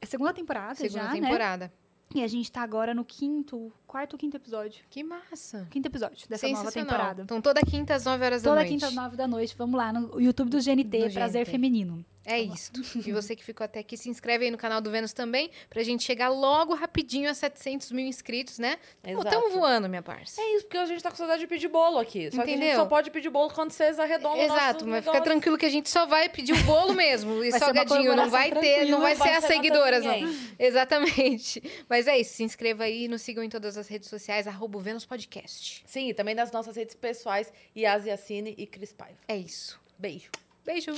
é 0.00 0.04
segunda 0.06 0.32
temporada 0.32 0.74
Segunda 0.74 1.04
já, 1.04 1.14
né? 1.14 1.70
E 2.14 2.22
a 2.22 2.28
gente 2.28 2.50
tá 2.50 2.62
agora 2.62 2.94
no 2.94 3.04
quinto, 3.04 3.70
quarto 3.86 4.14
ou 4.14 4.18
quinto 4.18 4.36
episódio. 4.36 4.84
Que 4.88 5.02
massa. 5.02 5.66
Quinto 5.70 5.86
episódio 5.88 6.26
dessa 6.28 6.48
nova 6.48 6.72
temporada. 6.72 7.22
Então, 7.22 7.40
toda 7.42 7.60
quinta 7.62 7.94
às 7.94 8.04
9 8.04 8.24
horas 8.24 8.42
da 8.42 8.50
Toda 8.50 8.60
noite. 8.60 8.72
quinta 8.72 8.86
às 8.86 8.94
nove 8.94 9.16
da 9.16 9.26
noite, 9.26 9.54
vamos 9.58 9.76
lá 9.76 9.92
no 9.92 10.20
YouTube 10.20 10.48
do 10.48 10.58
GNT, 10.58 11.08
Do 11.08 11.12
Prazer 11.12 11.42
GNT. 11.44 11.50
Feminino. 11.50 12.04
É 12.26 12.40
isso. 12.40 12.72
E 13.06 13.12
você 13.12 13.36
que 13.36 13.44
ficou 13.44 13.64
até 13.64 13.78
aqui, 13.78 13.96
se 13.96 14.10
inscreve 14.10 14.46
aí 14.46 14.50
no 14.50 14.58
canal 14.58 14.80
do 14.80 14.90
Vênus 14.90 15.12
também, 15.12 15.48
pra 15.70 15.80
gente 15.84 16.02
chegar 16.02 16.28
logo 16.28 16.74
rapidinho 16.74 17.30
a 17.30 17.34
700 17.34 17.92
mil 17.92 18.04
inscritos, 18.04 18.58
né? 18.58 18.78
Exato. 19.04 19.28
Estamos 19.28 19.52
voando, 19.52 19.88
minha 19.88 20.02
parça. 20.02 20.40
É 20.40 20.56
isso, 20.56 20.64
porque 20.64 20.76
a 20.76 20.86
gente 20.86 21.00
tá 21.00 21.10
com 21.10 21.16
saudade 21.16 21.40
de 21.40 21.46
pedir 21.46 21.68
bolo 21.68 21.98
aqui. 21.98 22.28
Só 22.32 22.38
que 22.38 22.42
a 22.42 22.46
gente 22.46 22.56
Entendeu? 22.56 22.76
só 22.80 22.86
pode 22.86 23.12
pedir 23.12 23.30
bolo 23.30 23.50
quando 23.50 23.70
vocês 23.70 24.00
arredondam 24.00 24.40
o 24.40 24.42
Exato, 24.42 24.86
mas 24.86 25.04
fica 25.04 25.20
tranquilo 25.20 25.56
que 25.56 25.66
a 25.66 25.70
gente 25.70 25.88
só 25.88 26.04
vai 26.04 26.28
pedir 26.28 26.52
o 26.52 26.62
bolo 26.64 26.92
mesmo 26.94 27.44
e 27.44 27.50
Vai 27.50 27.60
salgadinho, 27.60 28.16
não 28.16 28.28
vai 28.28 28.50
ter, 28.50 28.86
não 28.86 29.00
vai 29.00 29.14
tranquila, 29.14 29.40
ser 29.40 29.44
as 29.44 29.48
vai 29.48 29.56
seguidoras, 29.56 30.04
não. 30.04 30.34
Exatamente. 30.58 31.62
Mas 31.88 32.08
é 32.08 32.18
isso, 32.18 32.34
se 32.34 32.42
inscreva 32.42 32.84
aí 32.84 33.04
e 33.04 33.08
nos 33.08 33.22
sigam 33.22 33.44
em 33.44 33.48
todas 33.48 33.76
as 33.76 33.86
redes 33.86 34.08
sociais, 34.08 34.48
arroba 34.48 34.80
Vênus 34.80 35.06
Podcast. 35.06 35.84
Sim, 35.86 36.08
e 36.08 36.14
também 36.14 36.34
nas 36.34 36.50
nossas 36.50 36.74
redes 36.74 36.96
pessoais, 36.96 37.52
Yas 37.76 38.04
Yassine 38.04 38.52
e 38.58 38.66
Cris 38.66 38.92
Paiva. 38.92 39.18
É 39.28 39.36
isso. 39.36 39.80
Beijo. 39.96 40.28
Beijo. 40.64 40.92